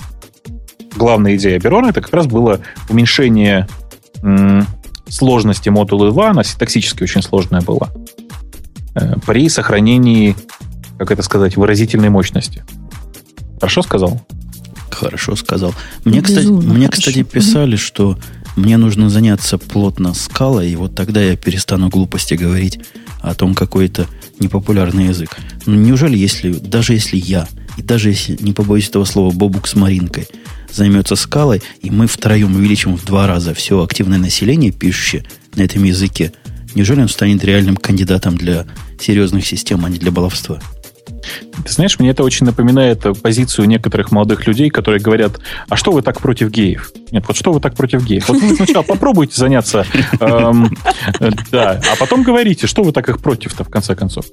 главная 0.98 1.36
идея 1.36 1.58
Берона 1.58 1.88
это 1.88 2.02
как 2.02 2.12
раз 2.12 2.26
было 2.26 2.60
уменьшение 2.90 3.66
м, 4.22 4.66
сложности 5.08 5.70
модула 5.70 6.10
2, 6.10 6.30
она 6.30 6.42
токсически 6.42 7.02
очень 7.02 7.22
сложная 7.22 7.62
была, 7.62 7.88
э, 8.94 9.14
при 9.26 9.48
сохранении, 9.48 10.36
как 10.98 11.10
это 11.10 11.22
сказать, 11.22 11.56
выразительной 11.56 12.10
мощности. 12.10 12.64
Хорошо 13.60 13.82
сказал? 13.82 14.20
Хорошо 14.90 15.36
сказал. 15.36 15.74
Мне, 16.04 16.22
кстати, 16.22 16.46
мне, 16.46 16.88
кстати, 16.88 17.22
писали, 17.22 17.76
что 17.76 18.18
мне 18.56 18.76
нужно 18.76 19.08
заняться 19.08 19.58
плотно 19.58 20.14
скалой, 20.14 20.70
и 20.70 20.76
вот 20.76 20.94
тогда 20.94 21.22
я 21.22 21.36
перестану 21.36 21.88
глупости 21.88 22.34
говорить 22.34 22.80
о 23.20 23.34
том, 23.34 23.54
какой 23.54 23.86
это 23.86 24.06
непопулярный 24.40 25.06
язык. 25.06 25.36
Ну, 25.66 25.74
неужели, 25.74 26.16
если, 26.16 26.52
даже 26.52 26.94
если 26.94 27.16
я, 27.16 27.46
и 27.76 27.82
даже 27.82 28.10
если, 28.10 28.36
не 28.40 28.52
побоюсь 28.52 28.88
этого 28.88 29.04
слова, 29.04 29.32
Бобук 29.32 29.68
с 29.68 29.76
Маринкой, 29.76 30.26
займется 30.72 31.16
скалой, 31.16 31.62
и 31.80 31.90
мы 31.90 32.06
втроем 32.06 32.56
увеличим 32.56 32.96
в 32.96 33.04
два 33.04 33.26
раза 33.26 33.54
все 33.54 33.82
активное 33.82 34.18
население, 34.18 34.70
пишущее 34.70 35.24
на 35.54 35.62
этом 35.62 35.84
языке, 35.84 36.32
неужели 36.74 37.00
он 37.00 37.08
станет 37.08 37.44
реальным 37.44 37.76
кандидатом 37.76 38.36
для 38.36 38.66
серьезных 39.00 39.46
систем, 39.46 39.84
а 39.84 39.90
не 39.90 39.98
для 39.98 40.10
баловства? 40.10 40.60
Ты 41.64 41.72
знаешь, 41.72 41.98
мне 41.98 42.10
это 42.10 42.22
очень 42.24 42.46
напоминает 42.46 43.04
позицию 43.22 43.68
некоторых 43.68 44.10
молодых 44.10 44.46
людей, 44.46 44.70
которые 44.70 45.00
говорят, 45.00 45.40
а 45.68 45.76
что 45.76 45.92
вы 45.92 46.02
так 46.02 46.20
против 46.20 46.50
геев? 46.50 46.92
Нет, 47.10 47.24
вот 47.26 47.36
что 47.36 47.52
вы 47.52 47.60
так 47.60 47.74
против 47.74 48.04
геев? 48.04 48.28
Вот 48.28 48.40
вы 48.40 48.54
сначала 48.54 48.82
попробуйте 48.82 49.36
заняться, 49.36 49.86
эм, 50.20 50.76
да, 51.50 51.80
а 51.92 51.96
потом 51.98 52.22
говорите, 52.22 52.66
что 52.66 52.82
вы 52.82 52.92
так 52.92 53.08
их 53.08 53.20
против-то, 53.20 53.64
в 53.64 53.68
конце 53.68 53.94
концов. 53.94 54.26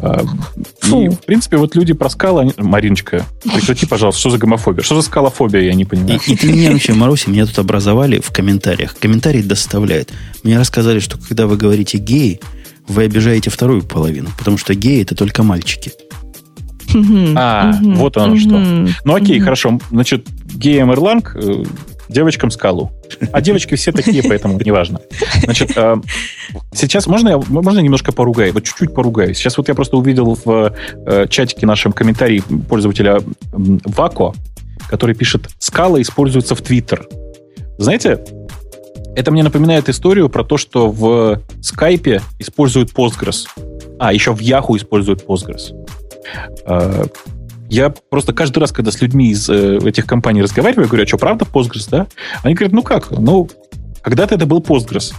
Эм, 0.00 0.40
и, 0.84 1.08
в 1.08 1.20
принципе, 1.24 1.56
вот 1.56 1.74
люди 1.74 1.92
про 1.92 2.08
скалы... 2.10 2.52
Мариночка, 2.56 3.24
прекрати, 3.42 3.86
пожалуйста, 3.86 4.20
что 4.20 4.30
за 4.30 4.38
гомофобия? 4.38 4.82
Что 4.82 4.96
за 4.96 5.02
скалофобия, 5.02 5.62
я 5.62 5.74
не 5.74 5.84
понимаю. 5.84 6.20
И, 6.26 6.32
и 6.32 6.36
ты 6.36 6.52
меня 6.52 6.72
вообще, 6.72 6.92
Маруси, 6.92 7.28
меня 7.28 7.46
тут 7.46 7.58
образовали 7.58 8.20
в 8.20 8.30
комментариях. 8.30 8.96
Комментарии 8.98 9.42
доставляют. 9.42 10.10
Мне 10.42 10.58
рассказали, 10.58 10.98
что 10.98 11.18
когда 11.18 11.46
вы 11.46 11.56
говорите 11.56 11.98
геи, 11.98 12.40
вы 12.88 13.04
обижаете 13.04 13.50
вторую 13.50 13.82
половину, 13.82 14.30
потому 14.38 14.58
что 14.58 14.74
геи 14.74 15.02
это 15.02 15.14
только 15.14 15.42
мальчики. 15.42 15.92
А, 17.36 17.72
вот 17.82 18.16
оно 18.16 18.36
что. 18.36 18.58
Ну 19.04 19.14
окей, 19.14 19.40
хорошо. 19.40 19.78
Значит, 19.90 20.26
геям 20.54 20.92
Ирланг, 20.92 21.36
э, 21.36 21.64
девочкам 22.08 22.50
скалу. 22.50 22.92
А 23.32 23.40
девочки 23.40 23.74
все 23.74 23.92
такие, 23.92 24.22
поэтому 24.22 24.58
неважно. 24.60 25.00
Значит, 25.42 25.72
э, 25.76 25.96
сейчас 26.74 27.06
можно 27.06 27.28
я 27.30 27.38
можно 27.38 27.80
немножко 27.80 28.12
поругаю? 28.12 28.52
Вот 28.52 28.64
чуть-чуть 28.64 28.94
поругаю. 28.94 29.34
Сейчас 29.34 29.56
вот 29.56 29.68
я 29.68 29.74
просто 29.74 29.96
увидел 29.96 30.38
в 30.44 30.74
э, 31.06 31.26
чатике 31.28 31.66
нашем 31.66 31.92
комментарии 31.92 32.42
пользователя 32.68 33.20
Вако, 33.52 34.32
который 34.88 35.14
пишет 35.14 35.50
«Скала 35.58 36.00
используется 36.00 36.54
в 36.54 36.62
Твиттер». 36.62 37.06
Знаете, 37.78 38.20
это 39.14 39.30
мне 39.30 39.42
напоминает 39.42 39.88
историю 39.88 40.28
про 40.28 40.44
то, 40.44 40.56
что 40.56 40.90
в 40.90 41.40
Скайпе 41.60 42.22
используют 42.38 42.92
Postgres. 42.92 43.46
А, 43.98 44.12
еще 44.12 44.32
в 44.32 44.40
Yahoo 44.40 44.76
используют 44.76 45.24
Postgres. 45.26 45.72
А, 46.66 47.04
я 47.68 47.90
просто 47.90 48.32
каждый 48.32 48.58
раз, 48.58 48.72
когда 48.72 48.90
с 48.90 49.00
людьми 49.00 49.30
из 49.30 49.48
э, 49.48 49.78
этих 49.78 50.06
компаний 50.06 50.42
разговариваю, 50.42 50.88
говорю, 50.88 51.04
а 51.04 51.06
что, 51.06 51.16
правда 51.16 51.46
Postgres, 51.50 51.88
да? 51.90 52.06
Они 52.42 52.54
говорят, 52.54 52.72
ну 52.72 52.82
как? 52.82 53.10
Ну, 53.10 53.48
когда-то 54.02 54.34
это 54.34 54.44
был 54.44 54.60
Postgres. 54.60 55.14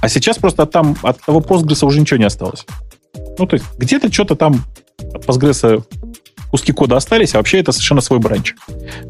А 0.00 0.08
сейчас 0.08 0.38
просто 0.38 0.66
там 0.66 0.96
от 1.02 1.20
того 1.24 1.40
Postgres 1.40 1.84
уже 1.86 2.00
ничего 2.00 2.18
не 2.18 2.26
осталось. 2.26 2.66
Ну, 3.38 3.46
то 3.46 3.54
есть 3.54 3.66
где-то 3.78 4.12
что-то 4.12 4.36
там 4.36 4.62
от 5.14 5.24
Postgres 5.24 5.82
куски 6.50 6.72
кода 6.72 6.96
остались, 6.96 7.34
а 7.34 7.38
вообще 7.38 7.60
это 7.60 7.72
совершенно 7.72 8.00
свой 8.00 8.18
бранч. 8.18 8.54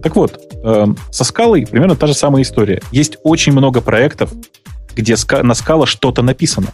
Так 0.03 0.16
вот, 0.16 0.40
э, 0.62 0.87
со 1.11 1.25
скалой 1.25 1.66
примерно 1.66 1.97
та 1.97 2.07
же 2.07 2.14
самая 2.14 2.42
история. 2.42 2.83
Есть 2.92 3.18
очень 3.23 3.53
много 3.53 3.81
проектов, 3.81 4.33
где 4.94 5.16
на 5.42 5.55
скала 5.55 5.87
что-то 5.87 6.23
написано. 6.23 6.68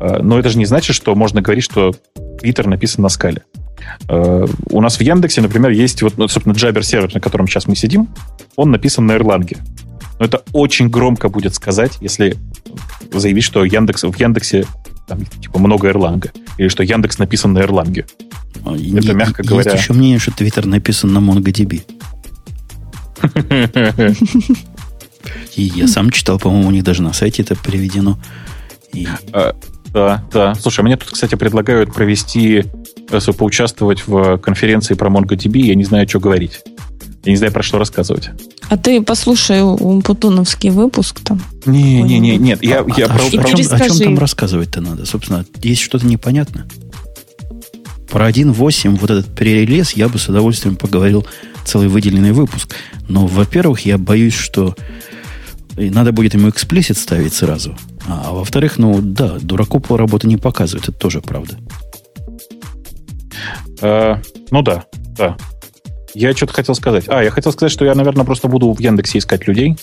Э, 0.00 0.20
но 0.22 0.38
это 0.38 0.48
же 0.50 0.58
не 0.58 0.66
значит, 0.66 0.94
что 0.94 1.14
можно 1.14 1.40
говорить, 1.40 1.64
что 1.64 1.94
Twitter 2.42 2.68
написан 2.68 3.02
на 3.02 3.08
скале. 3.08 3.42
Э, 4.08 4.46
у 4.70 4.80
нас 4.80 4.98
в 4.98 5.00
Яндексе, 5.00 5.40
например, 5.40 5.70
есть 5.70 6.02
вот, 6.02 6.18
ну, 6.18 6.28
собственно, 6.28 6.54
Jabber 6.54 6.82
сервер, 6.82 7.12
на 7.14 7.20
котором 7.20 7.46
сейчас 7.46 7.66
мы 7.66 7.76
сидим, 7.76 8.08
он 8.56 8.70
написан 8.70 9.06
на 9.06 9.12
Erlang. 9.12 9.56
Но 10.18 10.24
это 10.24 10.42
очень 10.52 10.88
громко 10.88 11.28
будет 11.28 11.54
сказать, 11.54 11.98
если 12.00 12.36
заявить, 13.12 13.44
что 13.44 13.64
Яндекс, 13.64 14.02
в 14.04 14.16
Яндексе 14.18 14.66
там, 15.06 15.24
типа 15.24 15.58
много 15.58 15.90
Erlang. 15.90 16.30
Или 16.58 16.68
что 16.68 16.82
Яндекс 16.82 17.18
написан 17.18 17.52
на 17.52 17.60
Erlang. 17.60 18.04
А, 18.64 18.76
это, 18.76 19.14
мягко 19.14 19.42
говоря... 19.42 19.70
Есть 19.70 19.82
еще 19.82 19.92
мнение, 19.94 20.18
что 20.18 20.32
Twitter 20.32 20.66
написан 20.66 21.12
на 21.12 21.18
MongoDB. 21.18 21.82
И 25.56 25.62
я 25.62 25.88
сам 25.88 26.10
читал, 26.10 26.38
по-моему, 26.38 26.68
у 26.68 26.70
них 26.70 26.84
даже 26.84 27.02
на 27.02 27.12
сайте 27.12 27.42
это 27.42 27.56
приведено. 27.56 28.18
И... 28.92 29.08
А, 29.94 30.22
да, 30.32 30.52
да. 30.52 30.54
Слушай, 30.54 30.84
мне 30.84 30.96
тут, 30.96 31.10
кстати, 31.10 31.34
предлагают 31.34 31.92
провести, 31.92 32.64
э, 33.10 33.32
поучаствовать 33.32 34.06
в 34.06 34.38
конференции 34.38 34.94
про 34.94 35.10
MongoDB, 35.10 35.58
я 35.60 35.74
не 35.74 35.84
знаю, 35.84 36.08
что 36.08 36.20
говорить. 36.20 36.60
Я 37.24 37.32
не 37.32 37.36
знаю, 37.36 37.52
про 37.52 37.62
что 37.62 37.78
рассказывать. 37.78 38.30
А 38.68 38.76
ты 38.76 39.02
послушай 39.02 39.60
Путуновский 40.02 40.70
выпуск 40.70 41.20
там. 41.20 41.42
Не, 41.66 42.02
не, 42.02 42.18
не, 42.18 42.36
нет. 42.36 42.62
Я, 42.62 42.80
а, 42.80 42.86
я 42.96 43.06
а, 43.06 43.08
про, 43.08 43.16
о, 43.16 43.30
про... 43.30 43.48
чем, 43.48 43.72
о 43.72 43.80
чем 43.80 43.98
там 43.98 44.18
рассказывать-то 44.18 44.80
надо? 44.80 45.04
Собственно, 45.04 45.44
есть 45.62 45.82
что-то 45.82 46.06
непонятно? 46.06 46.66
Про 48.10 48.30
1.8 48.30 48.98
вот 48.98 49.10
этот 49.10 49.34
перерелез 49.34 49.92
я 49.92 50.08
бы 50.08 50.18
с 50.18 50.28
удовольствием 50.28 50.76
поговорил 50.76 51.26
целый 51.64 51.88
выделенный 51.88 52.32
выпуск. 52.32 52.74
Но, 53.08 53.26
во-первых, 53.26 53.84
я 53.84 53.98
боюсь, 53.98 54.34
что 54.34 54.74
надо 55.78 56.12
будет 56.12 56.34
ему 56.34 56.50
эксплисит 56.50 56.98
ставить 56.98 57.34
сразу. 57.34 57.76
А, 58.06 58.24
а 58.26 58.32
во-вторых, 58.32 58.78
ну 58.78 59.00
да, 59.00 59.38
дураку 59.40 59.82
работы 59.96 60.26
не 60.26 60.36
показывает, 60.36 60.88
это 60.88 60.98
тоже 60.98 61.20
правда. 61.20 61.56
Э, 63.80 64.16
ну 64.50 64.62
да, 64.62 64.84
да. 65.16 65.36
Я 66.14 66.34
что-то 66.34 66.54
хотел 66.54 66.74
сказать. 66.74 67.04
А, 67.08 67.22
я 67.22 67.30
хотел 67.30 67.52
сказать, 67.52 67.72
что 67.72 67.84
я, 67.84 67.94
наверное, 67.94 68.24
просто 68.24 68.48
буду 68.48 68.72
в 68.72 68.80
Яндексе 68.80 69.18
искать 69.18 69.46
людей, 69.46 69.76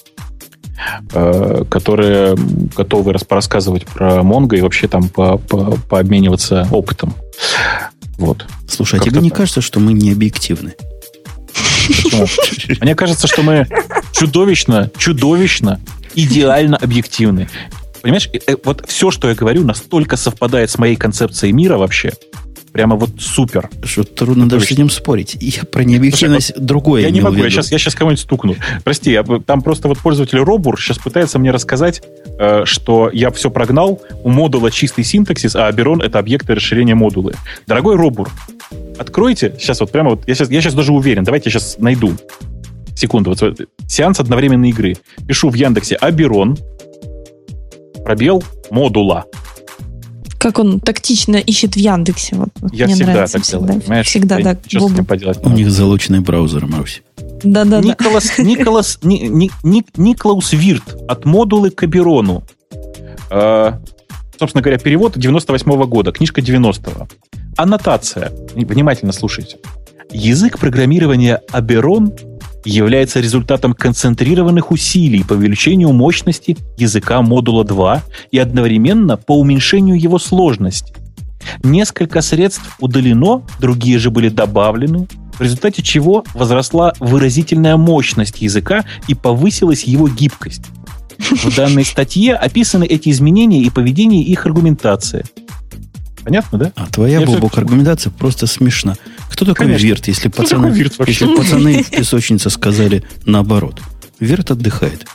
э, 1.13 1.63
которые 1.69 2.35
готовы 2.75 3.13
рассказывать 3.13 3.85
про 3.85 4.23
Монго 4.23 4.55
и 4.55 4.61
вообще 4.61 4.87
там 4.87 5.07
по 5.07 5.35
-по 5.35 5.79
пообмениваться 5.87 6.67
опытом. 6.71 7.13
Вот. 8.17 8.45
Слушай, 8.67 8.99
а 8.99 9.03
тебе 9.03 9.21
не 9.21 9.29
кажется, 9.29 9.61
что 9.61 9.79
мы 9.79 9.93
не 9.93 10.11
объективны? 10.11 10.73
Мне 12.81 12.95
кажется, 12.95 13.27
что 13.27 13.43
мы 13.43 13.67
чудовищно, 14.15 14.91
чудовищно, 14.97 15.79
идеально 16.15 16.77
объективны. 16.77 17.49
Понимаешь, 18.01 18.29
э, 18.33 18.55
вот 18.63 18.85
все, 18.87 19.11
что 19.11 19.27
я 19.29 19.35
говорю, 19.35 19.63
настолько 19.63 20.15
совпадает 20.15 20.69
с 20.69 20.77
моей 20.77 20.95
концепцией 20.95 21.51
мира 21.53 21.77
вообще, 21.77 22.13
прямо 22.71 22.95
вот 22.95 23.09
супер. 23.19 23.69
Что 23.83 24.03
трудно 24.03 24.47
даже 24.47 24.65
с 24.65 24.71
этим 24.71 24.89
спорить. 24.89 25.37
Я 25.39 25.63
про 25.63 25.83
необъективность 25.83 26.47
Слушай, 26.47 26.61
другое 26.61 27.01
Я 27.03 27.09
не 27.09 27.21
могу, 27.21 27.37
я 27.37 27.49
сейчас, 27.49 27.71
я 27.71 27.77
сейчас 27.77 27.95
кого-нибудь 27.95 28.21
стукну. 28.21 28.55
Прости, 28.83 29.11
я, 29.11 29.23
там 29.23 29.61
просто 29.61 29.87
вот 29.87 29.97
пользователь 29.99 30.39
Робур 30.39 30.79
сейчас 30.79 30.97
пытается 30.97 31.39
мне 31.39 31.51
рассказать, 31.51 32.03
э, 32.37 32.63
что 32.65 33.09
я 33.11 33.31
все 33.31 33.49
прогнал, 33.49 34.01
у 34.23 34.29
модула 34.29 34.71
чистый 34.71 35.03
синтаксис, 35.03 35.55
а 35.55 35.67
Аберон— 35.67 36.01
это 36.03 36.19
объекты 36.19 36.53
расширения 36.53 36.95
модулы. 36.95 37.33
Дорогой 37.65 37.95
Робур, 37.95 38.29
откройте, 38.97 39.55
сейчас 39.59 39.79
вот 39.79 39.91
прямо 39.91 40.11
вот, 40.11 40.27
я 40.27 40.35
сейчас, 40.35 40.49
я 40.49 40.61
сейчас 40.61 40.73
даже 40.73 40.91
уверен, 40.91 41.23
давайте 41.23 41.49
я 41.49 41.53
сейчас 41.53 41.77
найду. 41.79 42.13
Секунду, 42.95 43.31
вот 43.31 43.59
сеанс 43.87 44.19
одновременной 44.19 44.69
игры. 44.69 44.97
Пишу 45.27 45.49
в 45.49 45.53
Яндексе 45.55 45.95
Аберон, 45.95 46.57
пробел 48.03 48.43
модула. 48.71 49.25
Как 50.37 50.59
он 50.59 50.79
тактично 50.79 51.37
ищет 51.37 51.73
в 51.73 51.77
Яндексе. 51.77 52.35
Вот, 52.35 52.49
Я 52.71 52.85
мне 52.85 52.95
всегда 52.95 53.13
нравится, 53.13 53.37
так 53.37 53.43
всегда. 53.43 53.67
делаю, 53.67 53.81
понимаешь? 53.81 54.07
Всегда, 54.07 54.39
да. 54.39 54.57
Что 54.67 54.87
с 54.87 54.93
этим 54.93 55.05
поделать? 55.05 55.39
У 55.43 55.49
них 55.49 55.71
залученный 55.71 56.19
браузер, 56.19 56.67
Марусь. 56.67 57.01
Да, 57.43 57.65
да, 57.65 57.81
да. 57.81 57.87
Николас, 57.87 58.31
Николас, 58.37 58.99
Ни, 59.01 59.27
Ни, 59.27 59.51
Ни, 59.63 59.83
Никлаус 59.97 60.53
Вирт 60.53 60.95
от 61.07 61.25
модулы 61.25 61.71
к 61.71 61.81
Аберону. 61.83 62.43
Э, 63.31 63.73
собственно 64.39 64.61
говоря, 64.61 64.77
перевод 64.77 65.17
98 65.17 65.71
-го 65.71 65.87
года, 65.87 66.11
книжка 66.11 66.41
90-го. 66.41 67.07
Аннотация. 67.57 68.31
Внимательно 68.53 69.13
слушайте. 69.13 69.57
Язык 70.11 70.59
программирования 70.59 71.41
Аберон 71.51 72.13
является 72.65 73.19
результатом 73.19 73.73
концентрированных 73.73 74.71
усилий 74.71 75.23
по 75.23 75.33
увеличению 75.33 75.93
мощности 75.93 76.57
языка 76.77 77.21
модула 77.21 77.63
2 77.63 78.03
и 78.31 78.37
одновременно 78.37 79.17
по 79.17 79.39
уменьшению 79.39 79.99
его 79.99 80.19
сложности. 80.19 80.93
Несколько 81.63 82.21
средств 82.21 82.75
удалено, 82.79 83.43
другие 83.59 83.99
же 83.99 84.09
были 84.09 84.29
добавлены, 84.29 85.07
в 85.37 85.41
результате 85.41 85.83
чего 85.83 86.23
возросла 86.33 86.93
выразительная 86.99 87.77
мощность 87.77 88.41
языка 88.41 88.85
и 89.07 89.13
повысилась 89.13 89.83
его 89.83 90.07
гибкость. 90.07 90.65
В 91.19 91.55
данной 91.55 91.85
статье 91.85 92.35
описаны 92.35 92.85
эти 92.85 93.09
изменения 93.09 93.61
и 93.61 93.69
поведение 93.69 94.23
их 94.23 94.45
аргументации. 94.45 95.23
Понятно, 96.25 96.57
да? 96.57 96.71
А 96.75 96.87
твоя, 96.87 97.19
Я 97.19 97.25
Бобок, 97.25 97.51
все... 97.51 97.61
аргументация 97.61 98.11
просто 98.11 98.47
смешна. 98.47 98.95
Кто 99.29 99.45
такой 99.45 99.67
Конечно. 99.67 99.85
Вирт, 99.85 100.07
если 100.07 100.27
пацаны, 100.27 100.71
Вирт 100.71 100.95
если 101.07 101.27
пацаны 101.27 101.83
в 101.83 101.91
песочнице 101.91 102.49
сказали 102.49 103.03
наоборот? 103.25 103.79
Вирт 104.19 104.49
отдыхает. 104.49 105.05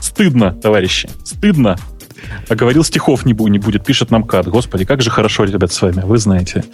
Стыдно, 0.00 0.52
товарищи, 0.52 1.10
стыдно. 1.24 1.76
А 2.48 2.54
говорил, 2.54 2.84
стихов 2.84 3.26
не 3.26 3.32
будет, 3.32 3.84
пишет 3.84 4.12
нам 4.12 4.22
Кат. 4.22 4.46
Господи, 4.46 4.84
как 4.84 5.02
же 5.02 5.10
хорошо, 5.10 5.42
ребят, 5.42 5.72
с 5.72 5.82
вами, 5.82 6.02
вы 6.04 6.18
знаете. 6.18 6.64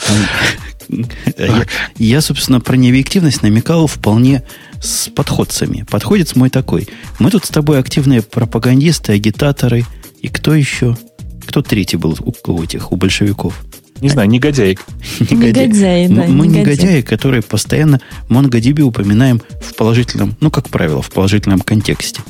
Я, 1.97 2.21
собственно, 2.21 2.61
про 2.61 2.77
необъективность 2.77 3.43
намекал 3.43 3.87
вполне 3.87 4.45
с 4.83 5.09
подходцами. 5.09 5.87
Подходец 5.90 6.35
мой 6.35 6.51
такой. 6.51 6.87
Мы 7.19 7.31
тут 7.31 7.47
с 7.47 7.49
тобой 7.49 7.79
активные 7.79 8.21
пропагандисты, 8.21 9.12
агитаторы. 9.12 9.87
И 10.21 10.29
кто 10.29 10.55
еще? 10.55 10.99
Кто 11.47 11.62
третий 11.62 11.97
был 11.97 12.16
у 12.47 12.62
этих, 12.62 12.93
у 12.93 12.97
большевиков? 12.97 13.59
Не 14.00 14.08
знаю, 14.08 14.28
негодяй. 14.28 14.78
Негодяй, 15.20 16.08
да. 16.08 16.26
Мы 16.26 16.46
негодяи, 16.46 17.02
которые 17.02 17.42
постоянно 17.42 18.00
MongoDB 18.28 18.80
упоминаем 18.82 19.42
в 19.60 19.74
положительном, 19.74 20.36
ну, 20.40 20.50
как 20.50 20.68
правило, 20.68 21.02
в 21.02 21.10
положительном 21.10 21.60
контексте. 21.60 22.22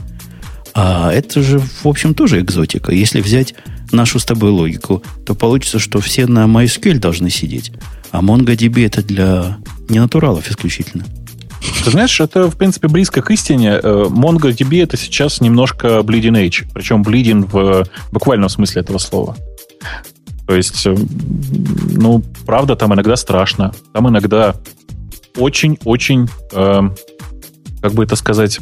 А 0.74 1.12
это 1.12 1.42
же, 1.42 1.61
в 1.61 1.87
общем, 1.87 2.14
тоже 2.14 2.40
экзотика. 2.40 2.92
Если 2.92 3.20
взять 3.20 3.54
нашу 3.92 4.18
с 4.18 4.24
тобой 4.24 4.50
логику, 4.50 5.02
то 5.26 5.35
получится, 5.35 5.78
что 5.78 6.00
все 6.00 6.26
на 6.26 6.44
MySQL 6.44 6.98
должны 6.98 7.30
сидеть. 7.30 7.72
А 8.11 8.20
MongoDB 8.20 8.87
это 8.87 9.02
для 9.02 9.59
ненатуралов 9.88 10.50
исключительно. 10.50 11.04
Ты 11.85 11.90
знаешь, 11.90 12.20
это, 12.20 12.50
в 12.50 12.56
принципе, 12.56 12.88
близко 12.88 13.22
к 13.22 13.30
истине. 13.30 13.80
Э, 13.83 14.06
MongoDB 14.09 14.83
это 14.83 14.96
сейчас 14.96 15.40
немножко 15.40 16.00
bleeding 16.00 16.37
age. 16.37 16.66
Причем 16.72 17.02
bleeding 17.02 17.48
в 17.50 17.87
буквальном 18.12 18.48
смысле 18.48 18.83
этого 18.83 18.98
слова. 18.98 19.37
То 20.51 20.57
есть, 20.57 20.85
э, 20.85 20.97
ну, 21.93 22.25
правда, 22.45 22.75
там 22.75 22.93
иногда 22.93 23.15
страшно. 23.15 23.73
Там 23.93 24.09
иногда 24.09 24.57
очень-очень, 25.39 26.29
э, 26.53 26.81
как 27.81 27.93
бы 27.93 28.03
это 28.03 28.17
сказать, 28.17 28.59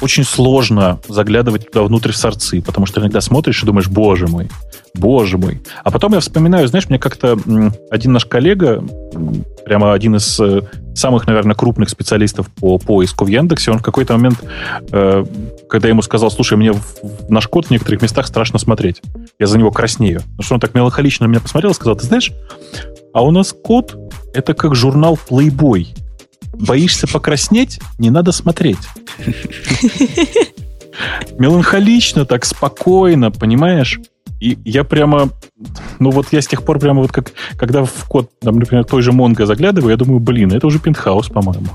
очень 0.00 0.22
сложно 0.22 1.00
заглядывать 1.08 1.72
туда 1.72 1.84
внутрь 1.84 2.12
в 2.12 2.16
сорцы, 2.16 2.62
потому 2.62 2.86
что 2.86 3.00
иногда 3.00 3.20
смотришь 3.20 3.64
и 3.64 3.66
думаешь, 3.66 3.88
боже 3.88 4.28
мой, 4.28 4.48
боже 4.94 5.36
мой. 5.36 5.60
А 5.82 5.90
потом 5.90 6.12
я 6.12 6.20
вспоминаю, 6.20 6.68
знаешь, 6.68 6.88
мне 6.88 7.00
как-то 7.00 7.36
один 7.90 8.12
наш 8.12 8.26
коллега, 8.26 8.84
прямо 9.64 9.92
один 9.92 10.14
из 10.14 10.38
э, 10.38 10.60
самых, 10.94 11.26
наверное, 11.26 11.56
крупных 11.56 11.88
специалистов 11.88 12.48
по 12.48 12.78
поиску 12.78 13.24
в 13.24 13.28
Яндексе, 13.28 13.72
он 13.72 13.78
в 13.80 13.82
какой-то 13.82 14.12
момент, 14.12 14.38
э, 14.92 15.24
когда 15.68 15.88
я 15.88 15.92
ему 15.92 16.02
сказал, 16.02 16.30
слушай, 16.30 16.56
мне 16.56 16.72
наш 17.28 17.48
код 17.48 17.66
в 17.66 17.70
некоторых 17.70 18.02
местах 18.02 18.26
страшно 18.26 18.58
смотреть, 18.58 19.02
я 19.38 19.46
за 19.46 19.58
него 19.58 19.70
краснею. 19.70 20.20
Потому 20.20 20.42
что 20.42 20.54
он 20.54 20.60
так 20.60 20.74
меланхолично 20.74 21.26
на 21.26 21.30
меня 21.30 21.40
посмотрел 21.40 21.72
и 21.72 21.74
сказал, 21.74 21.96
ты 21.96 22.06
знаешь, 22.06 22.32
а 23.12 23.24
у 23.24 23.30
нас 23.30 23.52
код— 23.52 23.96
это 24.34 24.54
как 24.54 24.74
журнал 24.74 25.18
Playboy. 25.28 25.88
Боишься 26.54 27.06
покраснеть? 27.06 27.80
Не 27.98 28.10
надо 28.10 28.32
смотреть. 28.32 28.78
Меланхолично, 31.38 32.26
так 32.26 32.44
спокойно, 32.44 33.30
понимаешь? 33.30 34.00
И 34.44 34.58
я 34.66 34.84
прямо, 34.84 35.30
ну 35.98 36.10
вот 36.10 36.26
я 36.32 36.42
с 36.42 36.46
тех 36.46 36.64
пор 36.64 36.78
прямо 36.78 37.00
вот 37.00 37.10
как, 37.10 37.32
когда 37.56 37.82
в 37.82 38.04
код, 38.06 38.30
там, 38.40 38.58
например, 38.58 38.84
той 38.84 39.00
же 39.00 39.10
Монго 39.10 39.46
заглядываю, 39.46 39.90
я 39.90 39.96
думаю, 39.96 40.20
блин, 40.20 40.52
это 40.52 40.66
уже 40.66 40.78
пентхаус, 40.78 41.28
по-моему. 41.28 41.68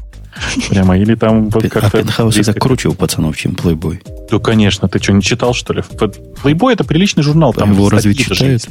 Прямо, 0.70 0.96
или 0.96 1.16
там 1.16 1.50
вот 1.50 1.64
как-то... 1.64 1.88
А 1.88 2.02
пентхаус 2.02 2.38
это 2.38 2.54
круче 2.54 2.90
у 2.90 2.94
пацанов, 2.94 3.36
чем 3.38 3.54
Playboy. 3.54 4.02
Ну, 4.30 4.40
конечно, 4.40 4.88
ты 4.88 5.00
что, 5.00 5.14
не 5.14 5.24
читал, 5.24 5.56
что 5.56 5.74
ли? 5.74 5.82
Playboy 5.82 6.74
это 6.74 6.84
приличный 6.84 7.24
журнал. 7.24 7.56
Там 7.56 7.72
его 7.72 7.90
разве 7.90 8.14
читают? 8.14 8.70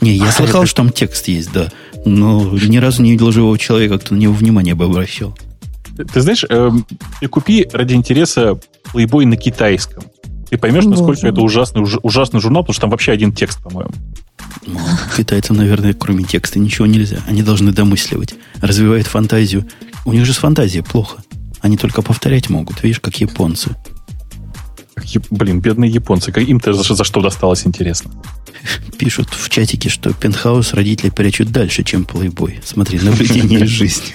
Не, 0.00 0.12
я 0.12 0.28
а 0.28 0.32
слыхал, 0.36 0.66
что 0.66 0.76
там 0.76 0.90
текст 0.90 1.26
есть, 1.26 1.52
да. 1.52 1.72
Но 2.04 2.52
ни 2.52 2.76
разу 2.76 3.02
не 3.02 3.10
видел 3.10 3.32
живого 3.32 3.58
человека, 3.58 3.98
кто 3.98 4.14
на 4.14 4.20
него 4.20 4.32
внимание 4.32 4.76
бы 4.76 4.84
обращал. 4.84 5.36
Ты 5.96 6.20
знаешь, 6.20 6.44
э, 6.48 6.70
ты 7.20 7.26
купи 7.26 7.66
ради 7.72 7.94
интереса 7.94 8.60
Playboy 8.94 9.26
на 9.26 9.36
китайском. 9.36 10.04
Ты 10.50 10.56
поймешь, 10.56 10.84
насколько 10.84 11.20
Боже. 11.20 11.28
это 11.28 11.40
ужасный, 11.42 11.82
уж, 11.82 11.98
ужасный 12.02 12.40
журнал, 12.40 12.62
потому 12.62 12.74
что 12.74 12.80
там 12.82 12.90
вообще 12.90 13.12
один 13.12 13.32
текст, 13.32 13.62
по-моему. 13.62 13.90
Ну, 14.66 14.78
китайцам, 15.16 15.56
наверное, 15.56 15.94
кроме 15.94 16.24
текста 16.24 16.58
ничего 16.58 16.86
нельзя. 16.86 17.18
Они 17.26 17.42
должны 17.42 17.72
домысливать. 17.72 18.34
Развивают 18.60 19.06
фантазию. 19.06 19.66
У 20.04 20.12
них 20.12 20.24
же 20.24 20.32
с 20.32 20.38
фантазией 20.38 20.82
плохо. 20.82 21.22
Они 21.60 21.76
только 21.76 22.02
повторять 22.02 22.48
могут. 22.50 22.82
Видишь, 22.82 23.00
как 23.00 23.16
японцы. 23.20 23.76
Блин, 25.30 25.60
бедные 25.60 25.90
японцы. 25.90 26.30
Им-то 26.30 26.72
за, 26.72 26.94
за 26.94 27.04
что 27.04 27.20
досталось, 27.20 27.66
интересно. 27.66 28.10
Пишут 28.98 29.28
в 29.30 29.48
чатике, 29.48 29.88
что 29.88 30.12
пентхаус 30.12 30.74
родители 30.74 31.10
прячут 31.10 31.50
дальше, 31.50 31.84
чем 31.84 32.04
плейбой. 32.04 32.60
Смотри, 32.64 32.98
наблюдение 32.98 33.60
из 33.60 33.68
жизни. 33.68 34.14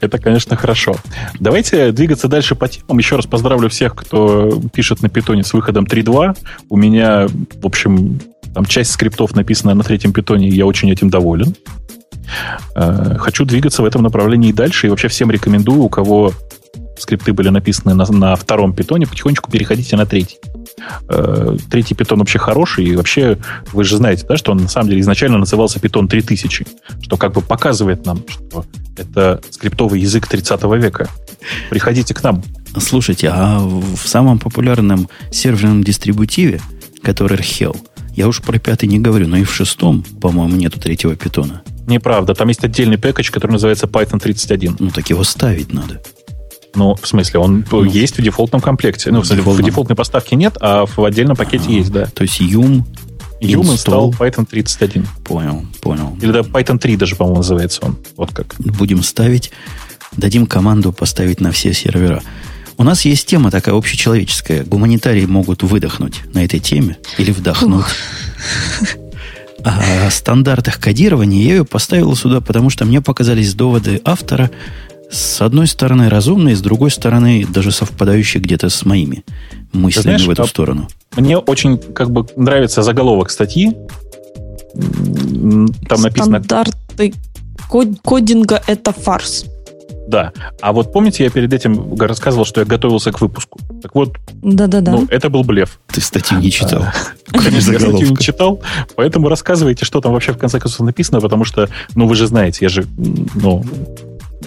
Это, 0.00 0.18
конечно, 0.18 0.56
хорошо. 0.56 0.96
Давайте 1.38 1.92
двигаться 1.92 2.28
дальше 2.28 2.54
по 2.54 2.68
темам. 2.68 2.98
Еще 2.98 3.16
раз 3.16 3.26
поздравлю 3.26 3.68
всех, 3.68 3.94
кто 3.94 4.60
пишет 4.72 5.02
на 5.02 5.08
питоне 5.08 5.44
с 5.44 5.52
выходом 5.52 5.84
3.2. 5.84 6.36
У 6.68 6.76
меня, 6.76 7.26
в 7.28 7.66
общем, 7.66 8.20
там 8.54 8.64
часть 8.64 8.92
скриптов 8.92 9.34
написана 9.34 9.74
на 9.74 9.82
третьем 9.82 10.12
питоне, 10.12 10.48
и 10.48 10.54
я 10.54 10.66
очень 10.66 10.90
этим 10.90 11.10
доволен. 11.10 11.54
Э, 12.74 13.16
хочу 13.18 13.44
двигаться 13.44 13.82
в 13.82 13.84
этом 13.84 14.02
направлении 14.02 14.50
и 14.50 14.52
дальше. 14.52 14.86
И 14.86 14.90
вообще 14.90 15.08
всем 15.08 15.30
рекомендую, 15.30 15.82
у 15.82 15.88
кого 15.88 16.32
скрипты 16.98 17.32
были 17.32 17.48
написаны 17.48 17.94
на, 17.94 18.06
на 18.06 18.36
втором 18.36 18.74
питоне, 18.74 19.06
потихонечку 19.06 19.50
переходите 19.50 19.96
на 19.96 20.06
третий. 20.06 20.38
Э, 21.08 21.56
третий 21.70 21.94
питон 21.94 22.18
вообще 22.20 22.38
хороший, 22.38 22.84
и 22.84 22.96
вообще 22.96 23.38
вы 23.72 23.84
же 23.84 23.96
знаете, 23.96 24.26
да, 24.28 24.36
что 24.36 24.52
он 24.52 24.58
на 24.58 24.68
самом 24.68 24.88
деле 24.88 25.00
изначально 25.00 25.38
назывался 25.38 25.80
питон 25.80 26.08
3000, 26.08 26.66
что 27.02 27.16
как 27.16 27.32
бы 27.32 27.40
показывает 27.40 28.06
нам, 28.06 28.22
что 28.28 28.64
это 28.96 29.40
скриптовый 29.50 30.00
язык 30.00 30.26
30 30.26 30.62
века. 30.76 31.08
Приходите 31.70 32.14
к 32.14 32.22
нам. 32.22 32.42
Слушайте, 32.78 33.30
а 33.32 33.60
в 33.60 34.06
самом 34.06 34.38
популярном 34.38 35.08
серверном 35.30 35.84
дистрибутиве, 35.84 36.60
который 37.02 37.38
Hell, 37.38 37.76
я 38.14 38.28
уж 38.28 38.42
про 38.42 38.58
пятый 38.58 38.86
не 38.86 38.98
говорю, 38.98 39.28
но 39.28 39.36
и 39.36 39.44
в 39.44 39.52
шестом, 39.52 40.04
по-моему, 40.20 40.56
нету 40.56 40.78
третьего 40.78 41.16
питона. 41.16 41.62
Неправда. 41.86 42.34
Там 42.34 42.48
есть 42.48 42.62
отдельный 42.64 42.98
пэкэдж, 42.98 43.30
который 43.30 43.52
называется 43.52 43.86
Python 43.86 44.20
31. 44.20 44.76
Ну, 44.78 44.90
так 44.90 45.08
его 45.10 45.24
ставить 45.24 45.72
надо. 45.72 46.00
Ну, 46.74 46.94
в 46.94 47.06
смысле, 47.06 47.40
он 47.40 47.64
ну, 47.70 47.84
есть 47.84 48.18
в 48.18 48.22
дефолтном 48.22 48.60
комплекте. 48.60 49.10
Ну, 49.10 49.20
в, 49.20 49.28
дефолтном. 49.28 49.56
в 49.56 49.62
дефолтной 49.62 49.96
поставке 49.96 50.36
нет, 50.36 50.56
а 50.60 50.86
в 50.86 51.04
отдельном 51.04 51.36
пакете 51.36 51.64
а, 51.68 51.72
есть, 51.72 51.92
да. 51.92 52.06
То 52.06 52.22
есть 52.22 52.40
Yum 52.40 52.84
Yum 53.42 53.62
install 53.62 54.16
Python 54.16 54.46
31. 54.46 55.06
Понял, 55.24 55.66
понял. 55.80 56.16
Или 56.22 56.30
да, 56.30 56.40
Python 56.40 56.78
3 56.78 56.96
даже, 56.96 57.16
по-моему, 57.16 57.38
называется 57.38 57.80
он. 57.82 57.98
Вот 58.16 58.32
как. 58.32 58.54
Будем 58.58 59.02
ставить, 59.02 59.50
дадим 60.12 60.46
команду 60.46 60.92
поставить 60.92 61.40
на 61.40 61.50
все 61.50 61.74
сервера. 61.74 62.22
У 62.78 62.84
нас 62.84 63.04
есть 63.04 63.26
тема 63.26 63.50
такая 63.50 63.74
общечеловеческая. 63.74 64.64
Гуманитарии 64.64 65.26
могут 65.26 65.62
выдохнуть 65.62 66.22
на 66.32 66.44
этой 66.44 66.60
теме 66.60 66.98
или 67.18 67.32
вдохнуть. 67.32 67.84
О 69.64 70.10
стандартах 70.10 70.80
кодирования 70.80 71.42
я 71.42 71.50
ее 71.56 71.64
поставил 71.64 72.16
сюда, 72.16 72.40
потому 72.40 72.70
что 72.70 72.84
мне 72.84 73.00
показались 73.00 73.54
доводы 73.54 74.00
автора 74.04 74.50
с 75.12 75.42
одной 75.42 75.66
стороны 75.66 76.08
разумные, 76.08 76.56
с 76.56 76.60
другой 76.60 76.90
стороны 76.90 77.46
даже 77.46 77.70
совпадающие 77.70 78.42
где-то 78.42 78.70
с 78.70 78.84
моими 78.84 79.24
мыслями 79.72 80.16
знаешь, 80.16 80.26
в 80.26 80.30
эту 80.30 80.46
сторону. 80.46 80.88
Мне 81.16 81.36
очень 81.36 81.78
как 81.78 82.10
бы 82.10 82.26
нравится 82.36 82.82
заголовок 82.82 83.30
статьи. 83.30 83.76
Там 84.74 86.00
написано... 86.00 86.42
Стандарты 86.42 87.14
кодинга– 88.02 88.62
это 88.66 88.92
фарс. 88.92 89.44
Да. 90.08 90.32
А 90.60 90.72
вот 90.72 90.92
помните, 90.92 91.24
я 91.24 91.30
перед 91.30 91.52
этим 91.52 91.94
рассказывал, 91.96 92.44
что 92.44 92.60
я 92.60 92.66
готовился 92.66 93.12
к 93.12 93.20
выпуску. 93.20 93.60
Так 93.82 93.94
вот, 93.94 94.16
Да-да-да. 94.42 94.92
ну, 94.92 95.06
это 95.10 95.30
был 95.30 95.44
блеф. 95.44 95.78
Ты 95.86 96.00
статью 96.00 96.38
не 96.38 96.50
читал. 96.50 96.84
Конечно, 97.32 97.72
я 97.72 97.80
статью 97.80 98.08
не 98.08 98.16
читал, 98.16 98.60
поэтому 98.96 99.28
рассказывайте, 99.28 99.84
что 99.84 100.00
там 100.00 100.12
вообще 100.12 100.32
в 100.32 100.38
конце 100.38 100.58
концов 100.58 100.80
написано, 100.80 101.20
потому 101.20 101.44
что, 101.44 101.68
ну, 101.94 102.06
вы 102.06 102.14
же 102.14 102.26
знаете, 102.26 102.58
я 102.62 102.68
же, 102.68 102.84
ну, 103.34 103.64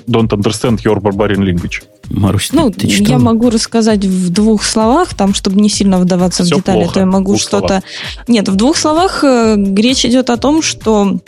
don't 0.08 0.32
understand 0.32 0.80
your 0.84 1.00
barbarian 1.00 1.44
language. 1.44 1.84
Марусь, 2.10 2.52
ну, 2.52 2.70
ты 2.70 2.88
читала? 2.88 3.18
я 3.18 3.20
могу 3.20 3.50
рассказать 3.50 4.06
в 4.06 4.30
двух 4.30 4.64
словах, 4.64 5.14
там, 5.16 5.34
чтобы 5.34 5.60
не 5.60 5.70
сильно 5.70 5.98
вдаваться 5.98 6.44
Все 6.44 6.56
в 6.56 6.58
детали, 6.60 6.80
плохо. 6.80 6.94
то 6.94 7.00
я 7.00 7.06
могу 7.06 7.38
что-то... 7.38 7.82
Нет, 8.28 8.48
в 8.48 8.56
двух 8.56 8.78
словах 8.78 9.24
э, 9.24 9.56
речь 9.76 10.06
идет 10.06 10.30
о 10.30 10.38
том, 10.38 10.62
что 10.62 11.20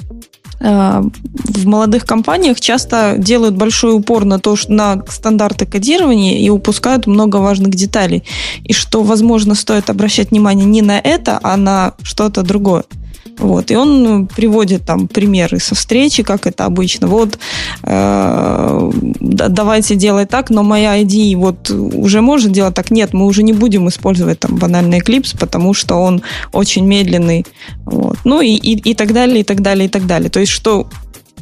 э, 0.59 1.03
в 1.33 1.65
молодых 1.65 2.05
компаниях 2.05 2.59
часто 2.59 3.15
делают 3.17 3.55
большой 3.55 3.95
упор 3.95 4.25
на 4.25 4.39
то, 4.39 4.55
что 4.55 4.71
на 4.71 5.03
стандарты 5.09 5.65
кодирования 5.65 6.37
и 6.37 6.49
упускают 6.49 7.07
много 7.07 7.37
важных 7.37 7.71
деталей. 7.71 8.23
И 8.63 8.73
что, 8.73 9.01
возможно, 9.01 9.55
стоит 9.55 9.89
обращать 9.89 10.29
внимание 10.29 10.65
не 10.65 10.83
на 10.83 10.99
это, 10.99 11.39
а 11.41 11.57
на 11.57 11.93
что-то 12.03 12.43
другое. 12.43 12.83
Вот, 13.37 13.71
и 13.71 13.75
он 13.75 14.03
ну, 14.03 14.25
приводит 14.27 14.85
там 14.85 15.07
примеры 15.07 15.59
со 15.59 15.75
встречи, 15.75 16.23
как 16.23 16.47
это 16.47 16.65
обычно. 16.65 17.07
Вот, 17.07 17.37
э, 17.83 18.91
давайте 19.19 19.95
делать 19.95 20.29
так, 20.29 20.49
но 20.49 20.63
моя 20.63 21.01
ID 21.01 21.35
вот 21.35 21.69
уже 21.69 22.21
может 22.21 22.51
делать 22.51 22.75
так. 22.75 22.91
Нет, 22.91 23.13
мы 23.13 23.25
уже 23.25 23.43
не 23.43 23.53
будем 23.53 23.87
использовать 23.87 24.39
там 24.39 24.55
банальный 24.55 24.99
Eclipse, 24.99 25.37
потому 25.37 25.73
что 25.73 25.95
он 25.95 26.21
очень 26.51 26.85
медленный. 26.85 27.45
Вот. 27.85 28.17
Ну 28.23 28.41
и, 28.41 28.49
и, 28.49 28.91
и 28.91 28.93
так 28.93 29.13
далее, 29.13 29.41
и 29.41 29.43
так 29.43 29.61
далее, 29.61 29.85
и 29.85 29.89
так 29.89 30.05
далее. 30.05 30.29
То 30.29 30.39
есть, 30.39 30.51
что 30.51 30.87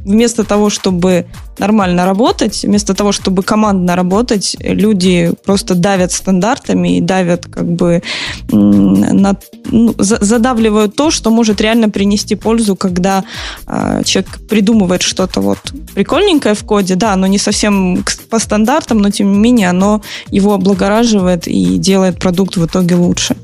вместо 0.05 0.43
того, 0.43 0.69
чтобы 0.69 1.25
нормально 1.57 2.05
работать, 2.05 2.63
вместо 2.63 2.93
того, 2.93 3.11
чтобы 3.11 3.43
командно 3.43 3.95
работать, 3.95 4.55
люди 4.59 5.33
просто 5.45 5.75
давят 5.75 6.11
стандартами 6.11 6.97
и 6.97 7.01
давят 7.01 7.45
как 7.47 7.65
бы 7.65 8.03
на, 8.51 9.35
ну, 9.71 9.95
задавливают 9.97 10.95
то, 10.95 11.11
что 11.11 11.31
может 11.31 11.59
реально 11.61 11.89
принести 11.89 12.35
пользу, 12.35 12.75
когда 12.75 13.23
э, 13.67 14.03
человек 14.05 14.39
придумывает 14.47 15.01
что-то 15.01 15.41
вот 15.41 15.59
прикольненькое 15.95 16.53
в 16.53 16.63
коде, 16.63 16.95
да, 16.95 17.13
оно 17.13 17.27
не 17.27 17.39
совсем 17.39 18.03
по 18.29 18.39
стандартам, 18.39 18.99
но 18.99 19.09
тем 19.09 19.31
не 19.31 19.39
менее 19.39 19.69
оно 19.69 20.01
его 20.29 20.53
облагораживает 20.53 21.47
и 21.47 21.77
делает 21.77 22.19
продукт 22.19 22.57
в 22.57 22.65
итоге 22.65 22.95
лучше. 22.95 23.35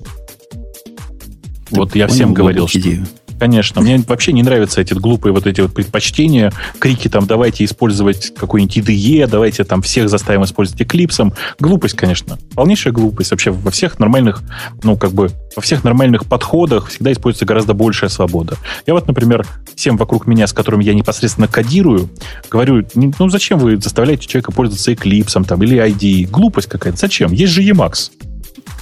Вот 1.71 1.95
я 1.95 2.07
всем 2.07 2.33
говорил, 2.33 2.67
что... 2.67 2.79
Идею. 2.79 3.07
Конечно. 3.41 3.81
Мне 3.81 3.97
вообще 4.07 4.33
не 4.33 4.43
нравятся 4.43 4.81
эти 4.81 4.93
глупые 4.93 5.33
вот 5.33 5.47
эти 5.47 5.61
вот 5.61 5.73
предпочтения, 5.73 6.53
крики 6.77 7.07
там, 7.07 7.25
давайте 7.25 7.65
использовать 7.65 8.35
какой-нибудь 8.35 8.77
IDE, 8.77 9.25
давайте 9.25 9.63
там 9.63 9.81
всех 9.81 10.09
заставим 10.09 10.43
использовать 10.43 10.79
Eclipse. 10.79 11.33
Глупость, 11.59 11.95
конечно. 11.95 12.37
Полнейшая 12.53 12.93
глупость. 12.93 13.31
Вообще 13.31 13.49
во 13.49 13.71
всех 13.71 13.97
нормальных, 13.97 14.43
ну, 14.83 14.95
как 14.95 15.13
бы, 15.13 15.31
во 15.55 15.61
всех 15.63 15.83
нормальных 15.83 16.27
подходах 16.27 16.89
всегда 16.89 17.11
используется 17.11 17.45
гораздо 17.45 17.73
большая 17.73 18.11
свобода. 18.11 18.57
Я 18.85 18.93
вот, 18.93 19.07
например, 19.07 19.43
всем 19.75 19.97
вокруг 19.97 20.27
меня, 20.27 20.45
с 20.45 20.53
которыми 20.53 20.83
я 20.83 20.93
непосредственно 20.93 21.47
кодирую, 21.47 22.11
говорю, 22.51 22.85
ну, 22.93 23.27
зачем 23.29 23.57
вы 23.57 23.77
заставляете 23.77 24.27
человека 24.27 24.51
пользоваться 24.51 24.91
Eclipse 24.91 25.43
там, 25.45 25.63
или 25.63 25.83
IDE? 25.83 26.29
Глупость 26.29 26.69
какая-то. 26.69 26.99
Зачем? 26.99 27.31
Есть 27.31 27.53
же 27.53 27.63
Emacs. 27.63 28.11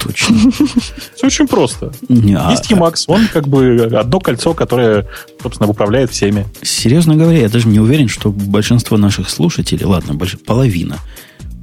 Точно. 0.02 0.36
Все 1.14 1.26
очень 1.26 1.46
просто. 1.46 1.92
Не, 2.08 2.34
а 2.34 2.50
Есть 2.50 2.70
Emacs, 2.70 3.04
он 3.06 3.26
как 3.32 3.48
бы 3.48 3.90
одно 3.92 4.20
кольцо, 4.20 4.54
которое, 4.54 5.06
собственно, 5.42 5.68
управляет 5.68 6.10
всеми. 6.10 6.46
Серьезно 6.62 7.16
говоря, 7.16 7.40
я 7.40 7.48
даже 7.48 7.68
не 7.68 7.80
уверен, 7.80 8.08
что 8.08 8.30
большинство 8.30 8.96
наших 8.96 9.28
слушателей, 9.28 9.84
ладно, 9.84 10.14
больш... 10.14 10.38
половина, 10.38 10.98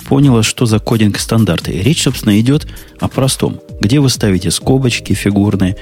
поняла, 0.07 0.43
что 0.43 0.65
за 0.65 0.79
кодинг 0.79 1.19
стандарты. 1.19 1.71
И 1.71 1.81
речь, 1.81 2.03
собственно, 2.03 2.39
идет 2.39 2.67
о 2.99 3.07
простом. 3.07 3.59
Где 3.81 3.99
вы 3.99 4.09
ставите 4.09 4.51
скобочки 4.51 5.13
фигурные, 5.13 5.75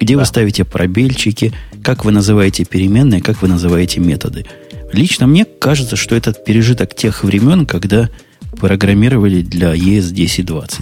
где 0.00 0.14
да. 0.14 0.20
вы 0.20 0.26
ставите 0.26 0.64
пробельчики, 0.64 1.52
как 1.82 2.04
вы 2.04 2.12
называете 2.12 2.64
переменные, 2.64 3.22
как 3.22 3.42
вы 3.42 3.48
называете 3.48 4.00
методы. 4.00 4.44
Лично 4.92 5.26
мне 5.26 5.44
кажется, 5.44 5.96
что 5.96 6.14
этот 6.14 6.44
пережиток 6.44 6.94
тех 6.94 7.24
времен, 7.24 7.66
когда 7.66 8.10
программировали 8.58 9.42
для 9.42 9.74
ES 9.74 10.12
1020. 10.12 10.80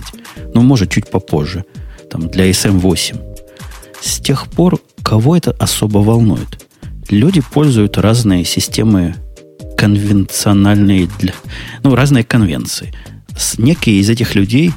Ну, 0.54 0.62
может, 0.62 0.90
чуть 0.90 1.10
попозже. 1.10 1.64
Там, 2.10 2.28
для 2.28 2.50
SM8. 2.50 3.20
С 4.02 4.20
тех 4.20 4.48
пор 4.48 4.80
кого 5.02 5.36
это 5.36 5.52
особо 5.52 5.98
волнует? 5.98 6.66
Люди 7.08 7.40
пользуют 7.40 7.98
разные 7.98 8.44
системы 8.44 9.16
конвенциональные 9.76 11.08
для... 11.18 11.32
Ну, 11.82 11.94
разные 11.94 12.24
конвенции. 12.24 12.92
С 13.36 13.58
некие 13.58 14.00
из 14.00 14.10
этих 14.10 14.34
людей 14.34 14.72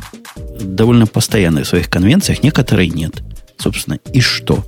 довольно 0.59 1.07
постоянные 1.07 1.63
в 1.63 1.67
своих 1.67 1.89
конвенциях, 1.89 2.43
некоторые 2.43 2.89
нет. 2.89 3.21
Собственно, 3.57 3.99
и 4.13 4.21
что? 4.21 4.65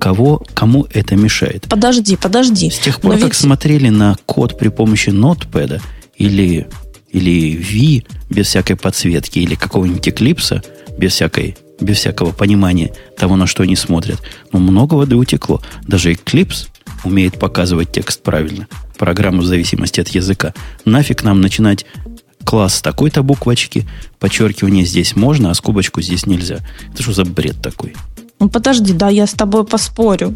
Кого, 0.00 0.42
кому 0.54 0.86
это 0.92 1.16
мешает? 1.16 1.66
Подожди, 1.68 2.16
подожди. 2.16 2.70
С 2.70 2.78
тех 2.78 3.00
пор, 3.00 3.14
Но 3.14 3.18
как 3.18 3.28
ведь... 3.28 3.34
смотрели 3.34 3.88
на 3.88 4.16
код 4.26 4.58
при 4.58 4.68
помощи 4.68 5.10
нотпэда 5.10 5.80
или 6.16 6.66
или 7.14 7.56
V 7.56 8.04
без 8.28 8.48
всякой 8.48 8.76
подсветки, 8.76 9.38
или 9.38 9.54
какого-нибудь 9.54 10.06
Eclipse 10.06 10.62
без 10.98 11.12
всякой 11.12 11.56
без 11.80 11.98
всякого 11.98 12.32
понимания 12.32 12.92
того, 13.16 13.36
на 13.36 13.46
что 13.46 13.62
они 13.62 13.76
смотрят. 13.76 14.20
Но 14.52 14.58
много 14.58 14.94
воды 14.94 15.16
утекло. 15.16 15.60
Даже 15.82 16.12
Eclipse 16.12 16.68
умеет 17.04 17.38
показывать 17.38 17.90
текст 17.92 18.22
правильно. 18.22 18.68
Программу 18.96 19.42
в 19.42 19.46
зависимости 19.46 20.00
от 20.00 20.08
языка. 20.08 20.54
Нафиг 20.84 21.24
нам 21.24 21.40
начинать 21.40 21.84
класс 22.44 22.80
такой-то 22.80 23.22
буквочки, 23.22 23.86
подчеркивание 24.20 24.84
здесь 24.84 25.16
можно, 25.16 25.50
а 25.50 25.54
скобочку 25.54 26.00
здесь 26.00 26.26
нельзя. 26.26 26.60
Это 26.92 27.02
что 27.02 27.12
за 27.12 27.24
бред 27.24 27.60
такой? 27.60 27.94
Ну 28.38 28.48
подожди, 28.48 28.92
да, 28.92 29.08
я 29.08 29.26
с 29.26 29.32
тобой 29.32 29.64
поспорю. 29.64 30.34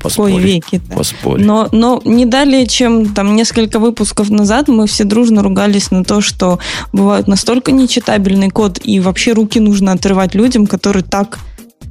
Поспорь, 0.00 0.34
Ой, 0.34 0.42
веки 0.42 0.76
-то. 0.76 0.96
поспорь. 0.96 1.40
Но, 1.40 1.68
но 1.72 2.00
не 2.04 2.24
далее, 2.24 2.66
чем 2.66 3.14
там 3.14 3.34
несколько 3.34 3.78
выпусков 3.78 4.30
назад 4.30 4.68
мы 4.68 4.86
все 4.86 5.04
дружно 5.04 5.42
ругались 5.42 5.90
на 5.90 6.04
то, 6.04 6.20
что 6.20 6.58
бывает 6.92 7.26
настолько 7.26 7.72
нечитабельный 7.72 8.50
код, 8.50 8.80
и 8.84 9.00
вообще 9.00 9.32
руки 9.32 9.60
нужно 9.60 9.92
отрывать 9.92 10.34
людям, 10.34 10.66
которые 10.66 11.02
так 11.02 11.38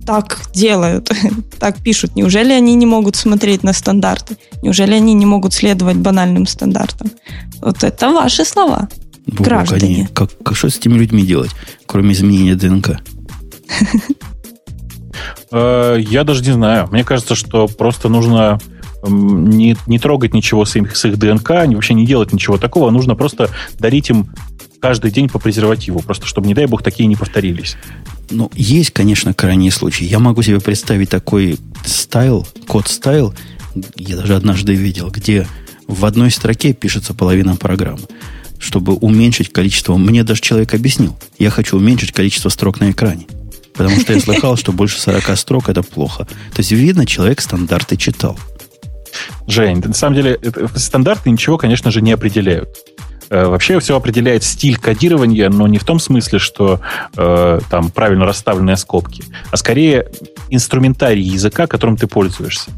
так 0.05 0.39
делают, 0.53 1.11
так 1.59 1.83
пишут. 1.83 2.15
Неужели 2.15 2.53
они 2.53 2.75
не 2.75 2.85
могут 2.85 3.17
смотреть 3.17 3.63
на 3.63 3.73
стандарты? 3.73 4.37
Неужели 4.63 4.93
они 4.93 5.13
не 5.13 5.25
могут 5.25 5.53
следовать 5.53 5.97
банальным 5.97 6.47
стандартам? 6.47 7.11
Вот 7.61 7.83
это 7.83 8.09
ваши 8.11 8.45
слова, 8.45 8.87
Бог, 9.25 9.41
граждане. 9.41 10.09
Как, 10.13 10.29
как, 10.43 10.55
что 10.55 10.69
с 10.69 10.77
этими 10.77 10.97
людьми 10.97 11.23
делать, 11.23 11.51
кроме 11.85 12.13
изменения 12.13 12.55
ДНК? 12.55 13.01
Э, 15.51 15.97
я 15.99 16.23
даже 16.23 16.43
не 16.43 16.51
знаю. 16.51 16.87
Мне 16.91 17.03
кажется, 17.03 17.35
что 17.35 17.67
просто 17.67 18.09
нужно 18.09 18.59
не, 19.03 19.77
не 19.85 19.99
трогать 19.99 20.33
ничего 20.33 20.65
с 20.65 20.75
их, 20.75 20.95
с 20.95 21.05
их 21.05 21.17
ДНК, 21.17 21.49
вообще 21.49 21.93
не 21.93 22.05
делать 22.05 22.33
ничего 22.33 22.57
такого. 22.57 22.89
Нужно 22.89 23.15
просто 23.15 23.49
дарить 23.79 24.09
им 24.09 24.29
каждый 24.79 25.11
день 25.11 25.29
по 25.29 25.39
презервативу, 25.39 25.99
просто 25.99 26.25
чтобы, 26.25 26.47
не 26.47 26.53
дай 26.53 26.65
бог, 26.65 26.83
такие 26.83 27.07
не 27.07 27.15
повторились. 27.15 27.77
Ну, 28.29 28.51
есть, 28.53 28.91
конечно, 28.91 29.33
крайние 29.33 29.71
случаи. 29.71 30.05
Я 30.05 30.19
могу 30.19 30.41
себе 30.41 30.59
представить 30.59 31.09
такой 31.09 31.57
стайл, 31.85 32.47
код 32.67 32.87
стайл, 32.87 33.33
я 33.95 34.17
даже 34.17 34.35
однажды 34.35 34.73
видел, 34.73 35.09
где 35.09 35.47
в 35.87 36.05
одной 36.05 36.31
строке 36.31 36.73
пишется 36.73 37.13
половина 37.13 37.55
программы, 37.55 38.03
чтобы 38.59 38.93
уменьшить 38.93 39.51
количество... 39.51 39.95
Мне 39.97 40.23
даже 40.23 40.41
человек 40.41 40.73
объяснил. 40.73 41.17
Я 41.37 41.49
хочу 41.49 41.77
уменьшить 41.77 42.11
количество 42.11 42.49
строк 42.49 42.79
на 42.79 42.91
экране. 42.91 43.27
Потому 43.77 43.99
что 43.99 44.13
я 44.13 44.19
слыхал, 44.19 44.57
что 44.57 44.71
больше 44.71 44.99
40 44.99 45.37
строк 45.37 45.69
это 45.69 45.83
плохо. 45.83 46.25
То 46.25 46.59
есть, 46.59 46.71
видно, 46.71 47.05
человек 47.05 47.41
стандарты 47.41 47.95
читал. 47.95 48.37
Жень, 49.47 49.81
на 49.83 49.93
самом 49.93 50.15
деле, 50.15 50.39
стандарты 50.75 51.29
ничего, 51.29 51.57
конечно 51.57 51.91
же, 51.91 52.01
не 52.01 52.11
определяют. 52.11 52.69
Э, 53.29 53.45
вообще 53.45 53.79
все 53.79 53.95
определяет 53.95 54.43
стиль 54.43 54.77
кодирования, 54.77 55.49
но 55.49 55.67
не 55.67 55.77
в 55.77 55.83
том 55.83 55.99
смысле, 55.99 56.39
что 56.39 56.81
э, 57.15 57.59
там 57.69 57.89
правильно 57.89 58.25
расставленные 58.25 58.77
скобки, 58.77 59.23
а 59.51 59.57
скорее 59.57 60.07
инструментарий 60.49 61.23
языка, 61.23 61.67
которым 61.67 61.97
ты 61.97 62.07
пользуешься. 62.07 62.71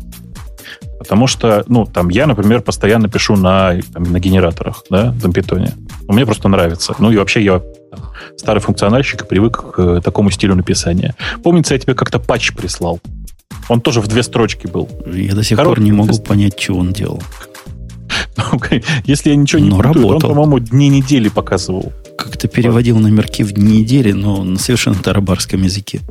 Потому 1.00 1.28
что, 1.28 1.64
ну, 1.68 1.86
там, 1.86 2.10
я, 2.10 2.28
например, 2.28 2.62
постоянно 2.62 3.08
пишу 3.08 3.38
на, 3.38 3.80
там, 3.94 4.04
на 4.04 4.20
генераторах, 4.20 4.84
да, 4.90 5.16
на 5.24 5.32
питоне. 5.32 5.74
Мне 6.08 6.26
просто 6.26 6.50
нравится. 6.50 6.94
Ну, 7.00 7.10
и 7.10 7.18
вообще 7.18 7.42
я 7.42 7.60
там, 7.60 8.02
старый 8.36 8.62
функциональщик 8.62 9.22
и 9.22 9.26
привык 9.26 9.72
к 9.74 9.80
э, 9.80 10.02
такому 10.04 10.30
стилю 10.30 10.56
написания. 10.56 11.16
Помнится, 11.42 11.74
я 11.74 11.80
тебе 11.80 11.96
как-то 11.96 12.20
патч 12.20 12.54
прислал. 12.54 13.00
Он 13.70 13.80
тоже 13.80 14.02
в 14.02 14.08
две 14.08 14.24
строчки 14.24 14.68
был. 14.68 14.90
Я 15.06 15.34
до 15.36 15.44
сих 15.44 15.58
Короткий, 15.58 15.76
пор 15.76 15.84
не 15.86 15.92
могу 15.94 16.14
две... 16.14 16.22
понять, 16.22 16.60
что 16.60 16.76
он 16.76 16.92
делал. 16.92 17.24
Если 19.06 19.30
я 19.30 19.36
ничего 19.36 19.62
не 19.62 19.72
путаю, 19.72 20.08
он, 20.08 20.20
по-моему, 20.20 20.60
дни 20.60 20.90
недели 20.90 21.30
показывал. 21.30 21.94
Как-то 22.18 22.48
переводил 22.48 23.00
номерки 23.00 23.44
в 23.44 23.54
дни 23.54 23.80
недели, 23.80 24.12
но 24.12 24.44
на 24.44 24.60
совершенно 24.60 24.98
тарабарском 24.98 25.64
языке. 25.64 26.02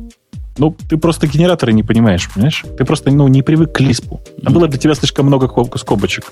Ну, 0.59 0.75
ты 0.89 0.97
просто 0.97 1.25
генераторы 1.25 1.73
не 1.73 1.83
понимаешь, 1.83 2.29
понимаешь? 2.33 2.65
Ты 2.77 2.85
просто 2.85 3.11
ну, 3.11 3.27
не 3.29 3.41
привык 3.41 3.71
к 3.71 3.79
Лиспу. 3.79 4.21
Там 4.43 4.53
было 4.53 4.67
для 4.67 4.77
тебя 4.77 4.93
слишком 4.93 5.25
много 5.25 5.49
скобочек. 5.77 6.31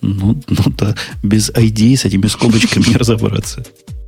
Ну, 0.00 0.36
ну 0.48 0.72
да, 0.78 0.94
без 1.22 1.50
ID 1.50 1.96
с 1.96 2.06
этими 2.06 2.26
скобочками 2.28 2.88
не 2.88 2.96
разобраться. 2.96 3.62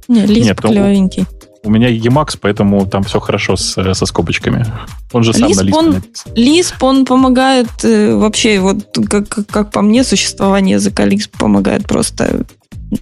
Не, 0.09 0.27
Лисп 0.27 0.61
клевенький. 0.61 1.27
У 1.63 1.71
меня 1.71 1.91
Emacs, 1.91 2.39
поэтому 2.41 2.87
там 2.87 3.05
все 3.05 3.21
хорошо 3.21 3.57
с, 3.57 3.95
со 3.95 4.07
скобочками. 4.07 4.67
Он 5.13 5.23
же 5.23 5.33
сам 5.33 5.51
Lisp, 5.51 5.57
на 5.57 5.69
Lisp 5.69 5.75
он, 5.75 5.91
написан. 5.91 6.33
Lisp, 6.35 6.75
он 6.81 7.05
помогает 7.07 7.69
э, 7.85 8.15
вообще, 8.15 8.61
вот 8.61 8.99
как, 9.09 9.47
как 9.47 9.71
по 9.71 9.81
мне, 9.81 10.05
существование 10.05 10.75
языка 10.75 11.07
Lisp 11.07 11.31
помогает 11.39 11.87
просто 11.87 12.45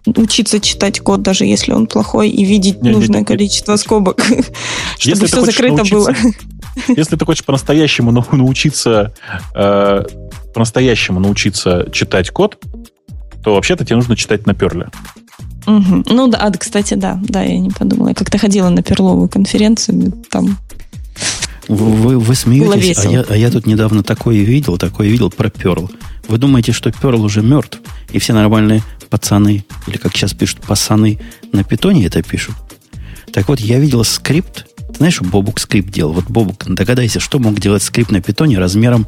учиться 0.06 0.60
читать 0.60 1.00
код, 1.00 1.22
даже 1.22 1.44
если 1.44 1.72
он 1.72 1.86
плохой, 1.86 2.28
и 2.28 2.44
видеть 2.44 2.82
не, 2.82 2.90
нужное 2.90 3.18
не, 3.18 3.20
не, 3.20 3.24
количество 3.24 3.76
скобок, 3.76 4.24
чтобы 4.98 5.26
все 5.26 5.44
закрыто 5.44 5.84
было. 5.84 6.14
Если 6.88 7.16
ты 7.16 7.24
хочешь 7.24 7.44
по-настоящему 7.44 8.12
научиться 8.12 9.12
э, 9.54 10.04
по-настоящему 10.54 11.20
научиться 11.20 11.88
читать 11.92 12.30
код, 12.30 12.58
то 13.44 13.54
вообще-то 13.54 13.84
тебе 13.84 13.96
нужно 13.96 14.16
читать 14.16 14.46
на 14.46 14.54
перле. 14.54 14.88
Угу. 15.66 16.04
Ну 16.06 16.28
да, 16.28 16.50
кстати, 16.58 16.94
да, 16.94 17.18
да, 17.22 17.42
я 17.42 17.58
не 17.58 17.70
подумала. 17.70 18.08
Я 18.08 18.14
как-то 18.14 18.38
ходила 18.38 18.68
на 18.68 18.82
перловую 18.82 19.28
конференцию, 19.28 20.12
там 20.30 20.58
вы, 21.68 22.18
вы 22.18 22.34
смеетесь, 22.34 23.04
а 23.04 23.08
я, 23.08 23.24
а 23.28 23.36
я 23.36 23.50
тут 23.50 23.66
недавно 23.66 24.02
такое 24.02 24.38
видел, 24.42 24.78
такое 24.78 25.08
видел 25.08 25.30
про 25.30 25.48
Перл. 25.48 25.90
Вы 26.28 26.38
думаете, 26.38 26.72
что 26.72 26.90
Перл 26.92 27.22
уже 27.22 27.42
мертв, 27.42 27.80
и 28.10 28.18
все 28.18 28.32
нормальные 28.32 28.82
пацаны, 29.10 29.64
или 29.86 29.96
как 29.96 30.16
сейчас 30.16 30.32
пишут, 30.32 30.60
пацаны 30.60 31.18
на 31.52 31.64
питоне 31.64 32.06
это 32.06 32.22
пишут? 32.22 32.54
Так 33.32 33.48
вот, 33.48 33.60
я 33.60 33.78
видел 33.78 34.04
скрипт, 34.04 34.66
ты 34.88 34.98
знаешь, 34.98 35.14
что 35.14 35.24
Бобук 35.24 35.58
скрипт 35.58 35.90
делал? 35.90 36.12
Вот 36.12 36.26
Бобук, 36.26 36.64
догадайся, 36.66 37.20
что 37.20 37.38
мог 37.38 37.58
делать 37.58 37.82
скрипт 37.82 38.10
на 38.10 38.20
питоне 38.20 38.58
размером, 38.58 39.06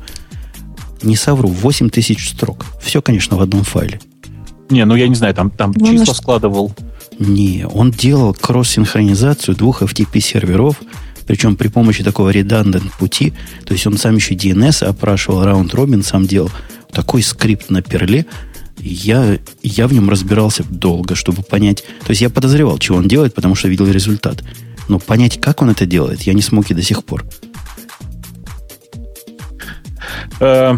не 1.02 1.16
совру, 1.16 1.48
8 1.48 1.90
тысяч 1.90 2.30
строк. 2.30 2.64
Все, 2.82 3.02
конечно, 3.02 3.36
в 3.36 3.42
одном 3.42 3.64
файле. 3.64 4.00
Не, 4.70 4.84
ну 4.86 4.96
я 4.96 5.08
не 5.08 5.14
знаю, 5.14 5.34
там, 5.34 5.50
там 5.50 5.72
ну, 5.76 5.86
числа 5.86 6.06
наш... 6.06 6.16
складывал. 6.16 6.74
Не, 7.18 7.66
он 7.66 7.90
делал 7.90 8.34
кросс-синхронизацию 8.34 9.54
двух 9.54 9.82
FTP-серверов, 9.82 10.76
причем 11.26 11.56
при 11.56 11.68
помощи 11.68 12.02
такого 12.02 12.30
redundant 12.32 12.90
пути, 12.98 13.32
то 13.64 13.72
есть 13.72 13.86
он 13.86 13.96
сам 13.98 14.16
еще 14.16 14.34
DNS 14.34 14.84
опрашивал, 14.84 15.44
раунд 15.44 15.74
робин 15.74 16.02
сам 16.02 16.26
делал. 16.26 16.50
Такой 16.94 17.22
скрипт 17.22 17.70
на 17.70 17.82
перле, 17.82 18.26
я, 18.78 19.38
я 19.62 19.88
в 19.88 19.92
нем 19.92 20.10
разбирался 20.10 20.64
долго, 20.68 21.14
чтобы 21.14 21.42
понять. 21.42 21.84
То 22.00 22.10
есть 22.10 22.20
я 22.20 22.30
подозревал, 22.30 22.78
чего 22.78 22.98
он 22.98 23.08
делает, 23.08 23.34
потому 23.34 23.54
что 23.54 23.68
видел 23.68 23.86
результат. 23.86 24.42
Но 24.88 24.98
понять, 24.98 25.40
как 25.40 25.62
он 25.62 25.70
это 25.70 25.86
делает, 25.86 26.22
я 26.22 26.34
не 26.34 26.42
смог 26.42 26.70
и 26.70 26.74
до 26.74 26.82
сих 26.82 27.04
пор. 27.04 27.24
Э, 30.40 30.76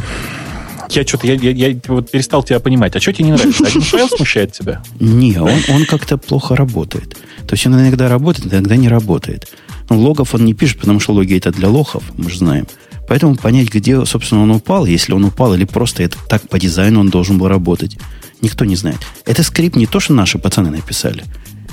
я 0.91 1.07
что-то, 1.07 1.27
я, 1.27 1.35
я, 1.35 1.69
я 1.69 1.81
вот 1.89 2.11
перестал 2.11 2.43
тебя 2.43 2.61
понимать. 2.61 2.95
А 2.95 3.01
что 3.01 3.13
тебе 3.13 3.27
не 3.27 3.33
нравится? 3.33 3.67
Один 3.67 3.81
файл 3.83 4.09
смущает 4.09 4.53
тебя? 4.53 4.83
Не, 5.01 5.39
он, 5.39 5.59
он 5.69 5.87
как-то 5.87 6.17
плохо 6.17 6.55
работает. 6.57 7.17
То 7.47 7.55
есть 7.55 7.67
он 7.67 7.75
иногда 7.75 8.09
работает, 8.09 8.53
иногда 8.53 8.77
не 8.77 8.89
работает. 8.89 9.49
Но 9.89 9.99
логов 9.99 10.35
он 10.35 10.45
не 10.45 10.55
пишет, 10.55 10.81
потому 10.81 11.01
что 11.01 11.13
логи 11.13 11.37
это 11.37 11.53
для 11.53 11.69
лохов, 11.69 12.03
мы 12.17 12.31
же 12.31 12.39
знаем. 12.39 12.67
Поэтому 13.09 13.37
понять, 13.37 13.73
где, 13.73 14.05
собственно, 14.05 14.43
он 14.43 14.51
упал, 14.51 14.87
если 14.87 15.13
он 15.13 15.25
упал, 15.25 15.55
или 15.55 15.65
просто 15.65 16.03
это 16.03 16.17
так 16.29 16.49
по 16.49 16.59
дизайну 16.59 17.01
он 17.01 17.09
должен 17.09 17.39
был 17.39 17.49
работать, 17.49 17.97
никто 18.43 18.65
не 18.65 18.77
знает. 18.77 18.99
Это 19.25 19.43
скрипт 19.43 19.77
не 19.77 19.87
то, 19.87 20.01
что 20.01 20.13
наши 20.13 20.39
пацаны 20.39 20.71
написали. 20.71 21.25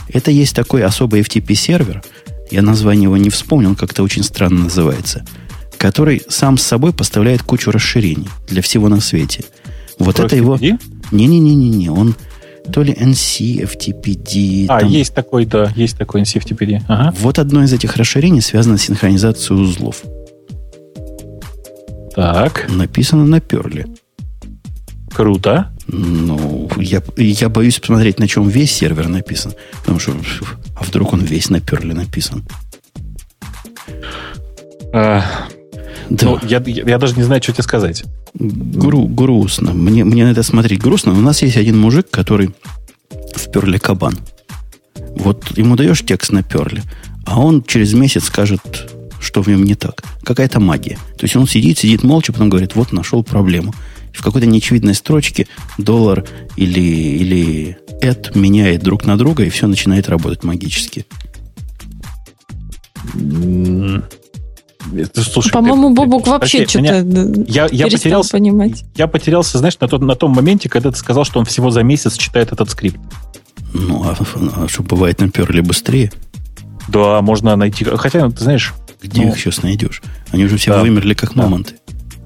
Это 0.09 0.31
есть 0.31 0.55
такой 0.55 0.83
особый 0.83 1.21
FTP-сервер, 1.21 2.03
я 2.51 2.61
название 2.61 3.03
его 3.03 3.17
не 3.17 3.29
вспомнил, 3.29 3.69
он 3.69 3.75
как-то 3.75 4.03
очень 4.03 4.23
странно 4.23 4.63
называется– 4.63 5.25
который 5.83 6.21
сам 6.29 6.57
с 6.57 6.63
собой 6.63 6.93
поставляет 6.93 7.43
кучу 7.43 7.69
расширений 7.69 8.29
для 8.47 8.61
всего 8.61 8.87
на 8.87 9.01
свете. 9.01 9.43
Вот 9.99 10.15
Про 10.15 10.27
это 10.27 10.37
его... 10.37 10.57
Не-не-не-не, 11.11 11.89
он 11.89 12.15
то 12.71 12.81
ли 12.81 12.93
NC, 12.93 13.69
FTPD. 13.69 14.67
А, 14.69 14.79
там... 14.79 14.89
есть 14.89 15.13
такой, 15.13 15.45
да, 15.45 15.73
есть 15.75 15.97
такой 15.97 16.21
NC, 16.21 16.41
FTPD. 16.41 16.83
Ага. 16.87 17.13
Вот 17.19 17.37
одно 17.37 17.65
из 17.65 17.73
этих 17.73 17.97
расширений 17.97 18.39
связано 18.39 18.77
с 18.77 18.83
синхронизацией 18.83 19.61
узлов. 19.61 20.03
Так. 22.15 22.67
Написано 22.69 23.25
на 23.25 23.39
перле. 23.39 23.87
Круто. 25.13 25.71
Ну, 25.87 26.69
я, 26.77 27.03
я 27.17 27.49
боюсь 27.49 27.79
посмотреть, 27.79 28.19
на 28.19 28.27
чем 28.27 28.47
весь 28.47 28.71
сервер 28.71 29.07
написан. 29.07 29.53
Потому 29.81 29.99
что, 29.99 30.15
а 30.75 30.83
вдруг 30.83 31.13
он 31.13 31.21
весь 31.21 31.49
на 31.49 31.59
перле 31.59 31.93
написан? 31.93 32.43
А, 34.93 35.23
да. 36.09 36.25
Ну, 36.25 36.39
я, 36.43 36.61
я 36.65 36.97
даже 36.97 37.15
не 37.15 37.23
знаю, 37.23 37.41
что 37.41 37.53
тебе 37.53 37.63
сказать. 37.63 38.03
Гру, 38.33 39.07
грустно. 39.07 39.73
Мне, 39.73 40.03
мне 40.03 40.25
на 40.25 40.31
это 40.31 40.43
смотреть 40.43 40.81
грустно. 40.81 41.13
У 41.13 41.21
нас 41.21 41.41
есть 41.41 41.57
один 41.57 41.79
мужик, 41.79 42.09
который 42.09 42.51
в 43.09 43.51
перле 43.51 43.79
кабан. 43.79 44.17
Вот 45.15 45.57
ему 45.57 45.75
даешь 45.75 46.03
текст 46.03 46.31
на 46.31 46.43
перле, 46.43 46.83
а 47.25 47.39
он 47.39 47.63
через 47.63 47.93
месяц 47.93 48.25
скажет, 48.25 48.91
что 49.23 49.41
в 49.41 49.47
нем 49.47 49.63
не 49.63 49.75
так. 49.75 50.03
Какая-то 50.23 50.59
магия. 50.59 50.97
То 51.17 51.23
есть 51.23 51.35
он 51.35 51.47
сидит, 51.47 51.77
сидит 51.77 52.03
молча, 52.03 52.33
потом 52.33 52.49
говорит, 52.49 52.75
вот 52.75 52.91
нашел 52.91 53.23
проблему. 53.23 53.73
И 54.13 54.17
в 54.17 54.21
какой-то 54.21 54.45
неочевидной 54.47 54.93
строчке 54.93 55.47
доллар 55.77 56.25
или, 56.55 56.81
или 56.81 57.77
эд 58.01 58.35
меняет 58.35 58.83
друг 58.83 59.05
на 59.05 59.17
друга, 59.17 59.43
и 59.43 59.49
все 59.49 59.67
начинает 59.67 60.09
работать 60.09 60.43
магически. 60.43 61.05
Слушай, 65.15 65.51
По-моему, 65.51 65.89
ты, 65.89 65.95
Бобук 65.95 66.27
вообще 66.27 66.67
что-то 66.67 67.05
я, 67.47 67.67
я 67.71 67.87
потерялся, 67.87 68.31
понимать. 68.31 68.83
Я 68.95 69.07
потерялся, 69.07 69.57
знаешь, 69.57 69.79
на, 69.79 69.87
тот, 69.87 70.01
на 70.01 70.15
том 70.15 70.31
моменте, 70.31 70.69
когда 70.69 70.91
ты 70.91 70.97
сказал, 70.97 71.23
что 71.25 71.39
он 71.39 71.45
всего 71.45 71.71
за 71.71 71.83
месяц 71.83 72.17
читает 72.17 72.51
этот 72.51 72.69
скрипт. 72.69 72.99
Ну, 73.73 74.03
а, 74.03 74.15
а 74.57 74.67
что 74.67 74.83
бывает, 74.83 75.19
наперли 75.19 75.61
быстрее? 75.61 76.11
Да, 76.87 77.21
можно 77.21 77.55
найти. 77.55 77.85
Хотя, 77.85 78.29
ты 78.29 78.43
знаешь... 78.43 78.73
Где 79.01 79.23
ну, 79.23 79.29
их 79.29 79.37
сейчас 79.37 79.63
найдешь? 79.63 80.01
Они 80.31 80.45
уже 80.45 80.57
все 80.57 80.71
да, 80.71 80.81
вымерли, 80.81 81.13
как 81.13 81.33
да. 81.33 81.43
мамонты. 81.43 81.75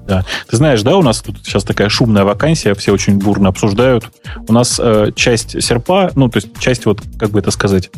Да. 0.06 0.24
Ты 0.48 0.56
знаешь, 0.56 0.82
да, 0.82 0.96
у 0.96 1.02
нас 1.02 1.20
тут 1.20 1.38
сейчас 1.44 1.64
такая 1.64 1.88
шумная 1.88 2.24
вакансия, 2.24 2.74
все 2.74 2.92
очень 2.92 3.18
бурно 3.18 3.48
обсуждают. 3.48 4.10
У 4.46 4.52
нас 4.52 4.80
э, 4.82 5.10
часть 5.14 5.62
серпа, 5.62 6.12
ну, 6.14 6.28
то 6.28 6.38
есть 6.38 6.58
часть, 6.58 6.86
вот, 6.86 7.02
как 7.18 7.30
бы 7.30 7.40
это 7.40 7.50
сказать, 7.50 7.90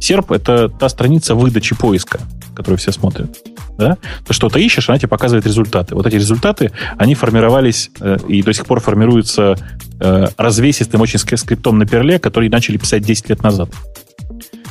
серп— 0.00 0.30
это 0.32 0.68
та 0.68 0.88
страница 0.88 1.34
выдачи 1.34 1.74
поиска, 1.74 2.20
которую 2.54 2.78
все 2.78 2.92
смотрят 2.92 3.30
да, 3.78 3.98
ты 4.26 4.32
что-то 4.32 4.58
ищешь, 4.58 4.88
она 4.88 4.98
тебе 4.98 5.08
показывает 5.08 5.46
результаты. 5.46 5.94
Вот 5.94 6.06
эти 6.06 6.16
результаты, 6.16 6.72
они 6.96 7.14
формировались 7.14 7.90
э, 8.00 8.16
и 8.28 8.42
до 8.42 8.52
сих 8.52 8.66
пор 8.66 8.80
формируются 8.80 9.56
э, 10.00 10.26
развесистым 10.36 11.00
очень 11.00 11.18
скриптом 11.18 11.78
на 11.78 11.86
перле, 11.86 12.18
который 12.18 12.48
начали 12.48 12.76
писать 12.78 13.02
10 13.02 13.28
лет 13.30 13.42
назад. 13.42 13.70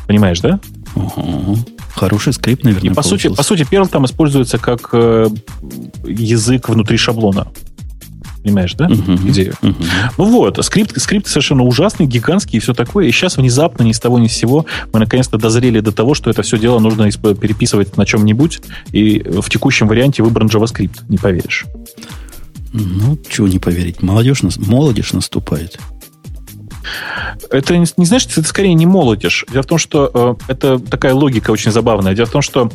Понимаешь, 0.07 0.39
да? 0.39 0.59
Угу. 0.96 1.58
Хороший 1.93 2.34
скрипт, 2.34 2.64
наверное. 2.64 2.91
И 2.91 2.93
по 2.93 3.04
сути, 3.04 3.28
по 3.28 3.43
сути, 3.43 3.62
Perl 3.64 3.88
там 3.88 4.06
используется 4.06 4.58
как 4.58 4.89
э, 4.93 5.28
язык 6.06 6.70
внутри 6.70 6.98
шаблона. 6.98 7.48
Понимаешь, 8.43 8.76
да, 8.76 8.86
uh-huh, 8.86 9.30
идею? 9.30 9.56
Uh-huh. 9.64 9.76
Ну 10.20 10.26
вот, 10.26 10.64
скрипт, 10.64 11.02
скрипт 11.02 11.26
совершенно 11.26 11.64
ужасный, 11.64 12.06
гигантский 12.06 12.58
и 12.58 12.60
все 12.60 12.76
такое. 12.76 13.08
И 13.08 13.12
сейчас 13.12 13.38
внезапно, 13.38 13.82
ни 13.82 13.91
с 13.91 14.00
того 14.00 14.20
ни 14.20 14.28
с 14.28 14.34
сего, 14.34 14.68
мы 14.93 15.00
наконец-то 15.00 15.39
дозрели 15.39 15.80
до 15.80 15.91
того, 15.91 16.14
что 16.14 16.30
это 16.30 16.43
все 16.43 16.60
дело 16.60 16.78
нужно 16.78 17.10
переписывать 17.10 17.98
на 17.98 18.06
чем-нибудь. 18.06 18.62
И 18.91 19.26
в 19.26 19.50
текущем 19.50 19.88
варианте 19.88 20.22
выбран 20.22 20.46
JavaScript, 20.46 21.06
не 21.10 21.18
поверишь. 21.18 21.66
Ну, 22.72 23.18
чего 23.32 23.48
не 23.48 23.58
поверить. 23.58 24.04
Молодежь, 24.04 24.43
молодежь 24.58 25.14
наступает. 25.14 25.80
Это 27.49 27.77
не, 27.77 27.86
не 27.97 28.05
знаешь, 28.05 28.25
это 28.25 28.43
скорее 28.43 28.73
не 28.73 28.86
молодежь. 28.86 29.45
Дело 29.51 29.63
в 29.63 29.67
том, 29.67 29.77
что 29.77 30.38
э, 30.47 30.51
это 30.51 30.79
такая 30.79 31.13
логика 31.13 31.51
очень 31.51 31.71
забавная. 31.71 32.13
Дело 32.13 32.25
в 32.25 32.31
том, 32.31 32.41
что 32.41 32.71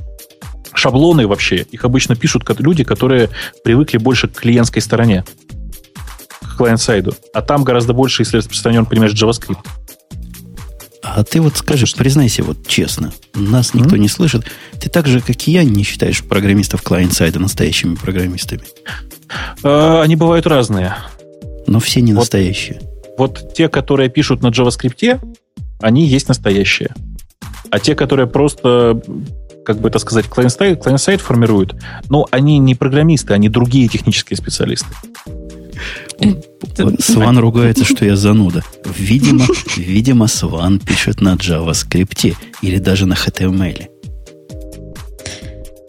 шаблоны 0.74 1.26
вообще, 1.26 1.66
их 1.70 1.84
обычно 1.84 2.16
пишут 2.16 2.44
люди, 2.60 2.84
которые 2.84 3.30
привыкли 3.64 3.98
больше 3.98 4.28
к 4.28 4.40
клиентской 4.40 4.82
стороне, 4.82 5.24
к 6.40 6.56
клиент-сайду. 6.56 7.14
А 7.32 7.42
там 7.42 7.64
гораздо 7.64 7.92
больше, 7.92 8.22
если 8.22 8.38
распространен, 8.38 8.86
понимаешь, 8.86 9.12
JavaScript. 9.12 9.58
А 11.02 11.24
ты 11.24 11.40
вот 11.40 11.56
скажи, 11.56 11.86
признайся 11.96 12.42
вот 12.44 12.66
честно, 12.66 13.12
нас 13.34 13.72
никто 13.74 13.96
mm-hmm. 13.96 14.00
не 14.00 14.08
слышит. 14.08 14.44
Ты 14.78 14.90
так 14.90 15.06
же, 15.06 15.20
как 15.20 15.48
и 15.48 15.50
я, 15.50 15.64
не 15.64 15.82
считаешь 15.82 16.22
программистов 16.22 16.82
клиент-сайда 16.82 17.38
настоящими 17.38 17.94
программистами? 17.94 18.62
Э, 19.62 20.02
они 20.02 20.16
бывают 20.16 20.46
разные. 20.46 20.94
Но 21.66 21.80
все 21.80 22.00
не 22.00 22.12
вот, 22.12 22.20
настоящие. 22.20 22.80
Вот 23.20 23.52
те, 23.52 23.68
которые 23.68 24.08
пишут 24.08 24.40
на 24.40 24.46
JavaScript, 24.46 25.20
они 25.82 26.06
есть 26.06 26.28
настоящие. 26.28 26.94
А 27.70 27.78
те, 27.78 27.94
которые 27.94 28.26
просто 28.26 29.02
как 29.62 29.78
бы 29.78 29.90
это 29.90 29.98
сказать, 29.98 30.26
клиент-сайт, 30.26 30.82
клиент-сайт 30.82 31.20
формируют, 31.20 31.76
но 32.08 32.26
они 32.30 32.56
не 32.56 32.74
программисты, 32.74 33.34
они 33.34 33.50
другие 33.50 33.88
технические 33.88 34.38
специалисты. 34.38 34.88
Сван 36.98 37.38
ругается, 37.38 37.84
что 37.84 38.06
я 38.06 38.16
зануда. 38.16 38.64
Видимо, 38.96 39.44
видимо, 39.76 40.26
Сван 40.26 40.78
пишет 40.78 41.20
на 41.20 41.34
JavaScript 41.34 42.34
или 42.62 42.78
даже 42.78 43.04
на 43.04 43.12
HTML. 43.12 43.86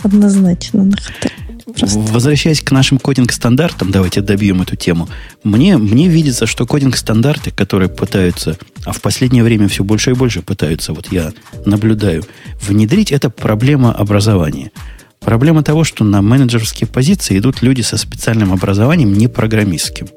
Однозначно 0.03 0.83
на 0.83 0.95
HTML. 0.95 1.40
Просто. 1.77 1.99
Возвращаясь 1.99 2.61
к 2.61 2.71
нашим 2.71 2.99
кодинг-стандартам, 2.99 3.91
давайте 3.91 4.21
добьем 4.21 4.61
эту 4.61 4.75
тему. 4.75 5.09
Мне, 5.43 5.77
мне 5.77 6.07
видится, 6.07 6.45
что 6.45 6.65
кодинг-стандарты, 6.65 7.51
которые 7.51 7.89
пытаются, 7.89 8.57
а 8.85 8.91
в 8.91 9.01
последнее 9.01 9.43
время 9.43 9.67
все 9.67 9.83
больше 9.83 10.11
и 10.11 10.13
больше 10.13 10.41
пытаются, 10.41 10.93
вот 10.93 11.11
я 11.11 11.33
наблюдаю, 11.65 12.23
внедрить, 12.61 13.11
это 13.11 13.29
проблема 13.29 13.91
образования. 13.93 14.71
Проблема 15.19 15.61
того, 15.61 15.83
что 15.83 16.03
на 16.03 16.21
менеджерские 16.21 16.87
позиции 16.87 17.37
идут 17.37 17.61
люди 17.61 17.81
со 17.81 17.97
специальным 17.97 18.51
образованием, 18.51 19.13
не 19.13 19.27
программистским. 19.27 20.07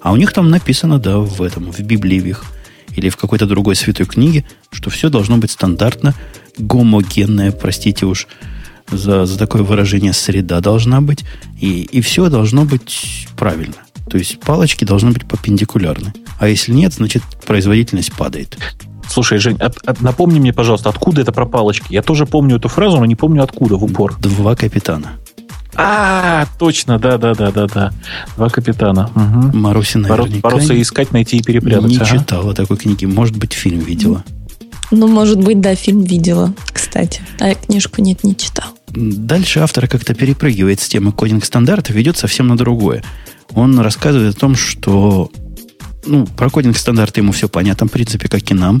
А 0.00 0.12
у 0.12 0.16
них 0.16 0.32
там 0.32 0.48
написано, 0.48 0.98
да, 0.98 1.18
в 1.18 1.42
этом, 1.42 1.72
в 1.72 1.80
Библии 1.80 2.20
в 2.20 2.26
их, 2.26 2.44
или 2.94 3.08
в 3.08 3.16
какой-то 3.16 3.46
другой 3.46 3.76
святой 3.76 4.06
книге, 4.06 4.44
что 4.72 4.88
все 4.88 5.10
должно 5.10 5.36
быть 5.36 5.50
стандартно, 5.50 6.14
гомогенное, 6.58 7.52
простите 7.52 8.06
уж, 8.06 8.26
за, 8.90 9.26
за 9.26 9.38
такое 9.38 9.62
выражение 9.62 10.12
среда 10.12 10.60
должна 10.60 11.00
быть, 11.00 11.24
и, 11.60 11.82
и 11.82 12.00
все 12.00 12.28
должно 12.28 12.64
быть 12.64 13.28
правильно. 13.36 13.76
То 14.08 14.18
есть 14.18 14.40
палочки 14.40 14.84
должны 14.84 15.10
быть 15.10 15.26
перпендикулярны. 15.26 16.12
А 16.38 16.48
если 16.48 16.72
нет, 16.72 16.92
значит 16.92 17.22
производительность 17.44 18.12
падает. 18.12 18.56
Слушай, 19.08 19.38
Жень, 19.38 19.56
от, 19.56 19.76
от, 19.86 20.00
напомни 20.00 20.38
мне, 20.38 20.52
пожалуйста, 20.52 20.90
откуда 20.90 21.22
это 21.22 21.32
про 21.32 21.46
палочки? 21.46 21.92
Я 21.92 22.02
тоже 22.02 22.26
помню 22.26 22.56
эту 22.56 22.68
фразу, 22.68 22.98
но 22.98 23.04
не 23.04 23.14
помню 23.14 23.42
откуда 23.42 23.76
в 23.76 23.84
упор. 23.84 24.16
Два 24.18 24.54
капитана. 24.54 25.12
А, 25.74 26.46
точно, 26.58 26.98
да, 26.98 27.18
да, 27.18 27.34
да, 27.34 27.50
да, 27.50 27.66
да. 27.66 27.92
Два 28.36 28.48
капитана. 28.48 29.10
Угу. 29.14 29.56
Маруся 29.56 29.98
наверняка... 29.98 30.40
Бороться 30.40 30.80
искать, 30.80 31.12
найти 31.12 31.36
и 31.36 31.42
перепрятать. 31.42 31.90
Не 31.90 31.96
ага. 31.96 32.06
читала 32.06 32.54
такой 32.54 32.78
книги. 32.78 33.04
Может 33.04 33.36
быть, 33.36 33.52
фильм 33.52 33.80
видела. 33.80 34.24
Ну, 34.90 35.08
может 35.08 35.38
быть, 35.38 35.60
да, 35.60 35.74
фильм 35.74 36.02
видела, 36.02 36.54
кстати. 36.72 37.22
А 37.38 37.48
я 37.48 37.54
книжку 37.54 38.00
нет, 38.02 38.24
не 38.24 38.36
читал. 38.36 38.68
Дальше 38.88 39.60
автор 39.60 39.88
как-то 39.88 40.14
перепрыгивает 40.14 40.80
с 40.80 40.88
темы 40.88 41.12
кодинг-стандарта, 41.12 41.92
ведет 41.92 42.16
совсем 42.16 42.46
на 42.46 42.56
другое. 42.56 43.02
Он 43.54 43.78
рассказывает 43.80 44.36
о 44.36 44.38
том, 44.38 44.54
что 44.54 45.30
ну, 46.06 46.26
про 46.26 46.50
кодинг-стандарты 46.50 47.20
ему 47.20 47.32
все 47.32 47.48
понятно, 47.48 47.86
в 47.86 47.90
принципе, 47.90 48.28
как 48.28 48.50
и 48.50 48.54
нам. 48.54 48.80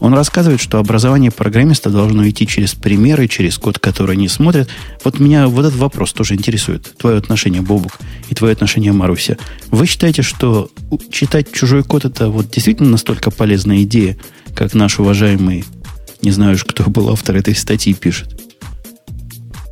Он 0.00 0.14
рассказывает, 0.14 0.60
что 0.60 0.78
образование 0.78 1.30
программиста 1.30 1.88
должно 1.88 2.28
идти 2.28 2.44
через 2.44 2.74
примеры, 2.74 3.28
через 3.28 3.56
код, 3.56 3.78
который 3.78 4.16
не 4.16 4.26
смотрят. 4.26 4.68
Вот 5.04 5.20
меня 5.20 5.46
вот 5.46 5.64
этот 5.64 5.78
вопрос 5.78 6.12
тоже 6.12 6.34
интересует. 6.34 6.96
Твое 6.98 7.18
отношение, 7.18 7.62
Бобук, 7.62 8.00
и 8.28 8.34
твое 8.34 8.52
отношение, 8.52 8.92
Маруся. 8.92 9.36
Вы 9.70 9.86
считаете, 9.86 10.22
что 10.22 10.70
читать 11.12 11.52
чужой 11.52 11.84
код 11.84 12.04
это 12.04 12.30
вот 12.30 12.50
действительно 12.50 12.90
настолько 12.90 13.30
полезная 13.30 13.82
идея, 13.84 14.18
как 14.54 14.74
наш 14.74 14.98
уважаемый, 14.98 15.64
не 16.22 16.30
знаю 16.30 16.54
уж, 16.54 16.64
кто 16.64 16.84
был 16.84 17.10
автор 17.10 17.36
этой 17.36 17.54
статьи, 17.54 17.94
пишет? 17.94 18.40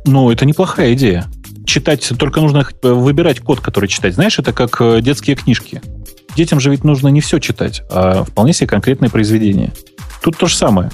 Ну, 0.05 0.31
это 0.31 0.45
неплохая 0.45 0.93
идея. 0.93 1.25
Читать, 1.65 2.11
только 2.17 2.41
нужно 2.41 2.67
выбирать 2.81 3.39
код, 3.39 3.59
который 3.59 3.87
читать. 3.87 4.15
Знаешь, 4.15 4.39
это 4.39 4.51
как 4.51 4.81
э, 4.81 5.01
детские 5.01 5.35
книжки. 5.35 5.81
Детям 6.35 6.59
же 6.59 6.71
ведь 6.71 6.83
нужно 6.83 7.09
не 7.09 7.21
все 7.21 7.39
читать, 7.39 7.83
а 7.89 8.23
вполне 8.23 8.53
себе 8.53 8.67
конкретные 8.67 9.09
произведения. 9.09 9.71
Тут 10.21 10.37
то 10.37 10.47
же 10.47 10.55
самое. 10.55 10.89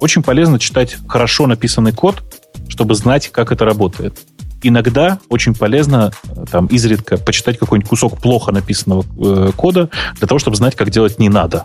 Очень 0.00 0.22
полезно 0.22 0.58
читать 0.58 0.96
хорошо 1.06 1.46
написанный 1.46 1.92
код, 1.92 2.22
чтобы 2.68 2.94
знать, 2.94 3.28
как 3.28 3.52
это 3.52 3.64
работает. 3.64 4.18
Иногда 4.64 5.18
очень 5.28 5.54
полезно 5.54 6.12
э, 6.24 6.44
там 6.50 6.66
изредка 6.66 7.16
почитать 7.16 7.58
какой-нибудь 7.58 7.88
кусок 7.88 8.20
плохо 8.20 8.52
написанного 8.52 9.04
э, 9.18 9.52
кода 9.56 9.88
для 10.18 10.26
того, 10.26 10.38
чтобы 10.38 10.56
знать, 10.56 10.74
как 10.74 10.90
делать 10.90 11.18
не 11.18 11.28
надо. 11.28 11.64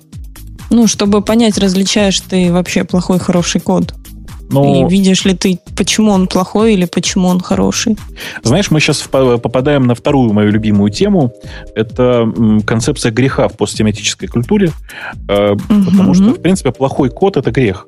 Ну, 0.70 0.88
чтобы 0.88 1.22
понять, 1.22 1.57
различаешь 1.57 2.20
ты 2.20 2.51
вообще 2.51 2.84
плохой 2.84 3.20
хороший 3.20 3.61
код. 3.61 3.93
Но... 4.49 4.88
И 4.88 4.89
видишь 4.89 5.26
ли 5.26 5.34
ты, 5.34 5.59
почему 5.76 6.11
он 6.11 6.28
плохой 6.28 6.74
или 6.74 6.86
почему 6.86 7.28
он 7.28 7.41
хороший? 7.41 7.97
Знаешь, 8.43 8.72
мы 8.72 8.80
сейчас 8.80 9.01
попадаем 9.01 9.88
на 9.88 9.95
вторую 9.95 10.32
мою 10.32 10.51
любимую 10.51 10.89
тему. 10.89 11.34
Это 11.76 12.32
концепция 12.65 13.11
греха 13.11 13.49
в 13.49 13.57
посттематической 13.57 14.28
культуре. 14.30 14.72
Угу. 15.28 15.59
Потому 15.68 16.13
что, 16.13 16.30
в 16.34 16.41
принципе, 16.41 16.72
плохой 16.72 17.09
код— 17.09 17.38
это 17.38 17.51
грех. 17.51 17.88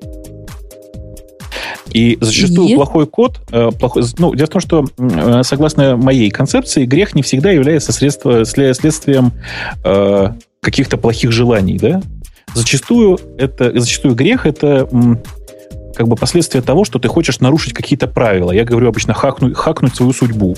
И 1.91 2.17
зачастую 2.21 2.67
и... 2.67 2.75
плохой 2.75 3.07
код, 3.07 3.39
э, 3.51 3.71
плохой, 3.71 4.03
ну, 4.19 4.35
дело 4.35 4.45
в 4.45 4.49
том, 4.49 4.61
что 4.61 4.85
э, 4.97 5.41
согласно 5.43 5.97
моей 5.97 6.29
концепции, 6.29 6.85
грех 6.85 7.15
не 7.15 7.23
всегда 7.23 7.49
является 7.49 7.91
средство, 7.91 8.45
следствием 8.45 9.31
э, 9.83 10.33
каких-то 10.61 10.97
плохих 10.97 11.31
желаний, 11.31 11.79
да? 11.79 12.01
Зачастую 12.53 13.19
это, 13.37 13.79
зачастую 13.79 14.15
грех 14.15 14.45
это 14.45 14.87
как 15.95 16.07
бы 16.07 16.15
последствия 16.15 16.61
того, 16.61 16.85
что 16.85 16.97
ты 16.99 17.07
хочешь 17.07 17.39
нарушить 17.39 17.73
какие-то 17.73 18.07
правила. 18.07 18.51
Я 18.51 18.63
говорю 18.63 18.87
обычно 18.87 19.13
хакнуть, 19.13 19.55
хакнуть 19.55 19.95
свою 19.95 20.13
судьбу. 20.13 20.55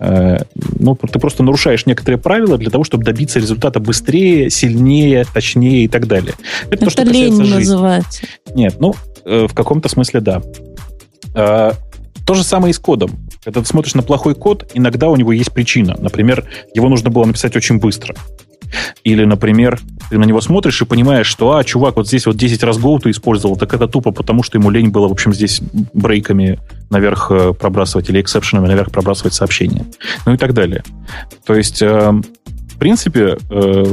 Э, 0.00 0.38
ну, 0.78 0.96
ты 0.96 1.18
просто 1.18 1.42
нарушаешь 1.42 1.86
некоторые 1.86 2.18
правила 2.18 2.56
для 2.58 2.70
того, 2.70 2.84
чтобы 2.84 3.04
добиться 3.04 3.38
результата 3.38 3.78
быстрее, 3.78 4.50
сильнее, 4.50 5.26
точнее 5.32 5.84
и 5.84 5.88
так 5.88 6.06
далее. 6.06 6.34
Это, 6.64 6.74
Это 6.74 6.84
то, 6.86 6.90
что 6.90 7.02
лень 7.04 7.38
называется. 7.38 8.22
Нет, 8.54 8.76
ну, 8.80 8.94
э, 9.24 9.46
в 9.46 9.54
каком-то 9.54 9.88
смысле 9.88 10.20
да. 10.20 10.42
Э, 11.34 11.72
то 12.26 12.34
же 12.34 12.42
самое 12.42 12.70
и 12.70 12.74
с 12.74 12.78
кодом. 12.78 13.10
Когда 13.44 13.60
ты 13.60 13.66
смотришь 13.66 13.94
на 13.94 14.02
плохой 14.02 14.34
код, 14.34 14.70
иногда 14.74 15.08
у 15.08 15.16
него 15.16 15.32
есть 15.32 15.52
причина. 15.52 15.96
Например, 15.98 16.48
его 16.74 16.88
нужно 16.88 17.10
было 17.10 17.24
написать 17.24 17.54
очень 17.56 17.78
быстро. 17.78 18.14
Или, 19.04 19.24
например, 19.24 19.80
ты 20.10 20.18
на 20.18 20.24
него 20.24 20.40
смотришь 20.40 20.82
и 20.82 20.84
понимаешь, 20.84 21.26
что, 21.26 21.56
а, 21.56 21.64
чувак, 21.64 21.96
вот 21.96 22.08
здесь 22.08 22.26
вот 22.26 22.36
10 22.36 22.62
раз 22.62 22.78
Go 22.78 22.98
ты 23.00 23.10
использовал, 23.10 23.56
так 23.56 23.72
это 23.74 23.86
тупо, 23.86 24.10
потому 24.10 24.42
что 24.42 24.58
ему 24.58 24.70
лень 24.70 24.90
было, 24.90 25.08
в 25.08 25.12
общем, 25.12 25.32
здесь 25.32 25.60
брейками 25.94 26.58
наверх 26.90 27.30
э, 27.30 27.52
пробрасывать 27.52 28.08
или 28.10 28.20
эксепшенами 28.20 28.66
наверх 28.66 28.90
пробрасывать 28.90 29.34
сообщения. 29.34 29.86
Ну 30.26 30.34
и 30.34 30.36
так 30.36 30.54
далее. 30.54 30.82
То 31.46 31.54
есть, 31.54 31.80
э, 31.82 32.10
в 32.10 32.78
принципе, 32.78 33.38
э, 33.50 33.84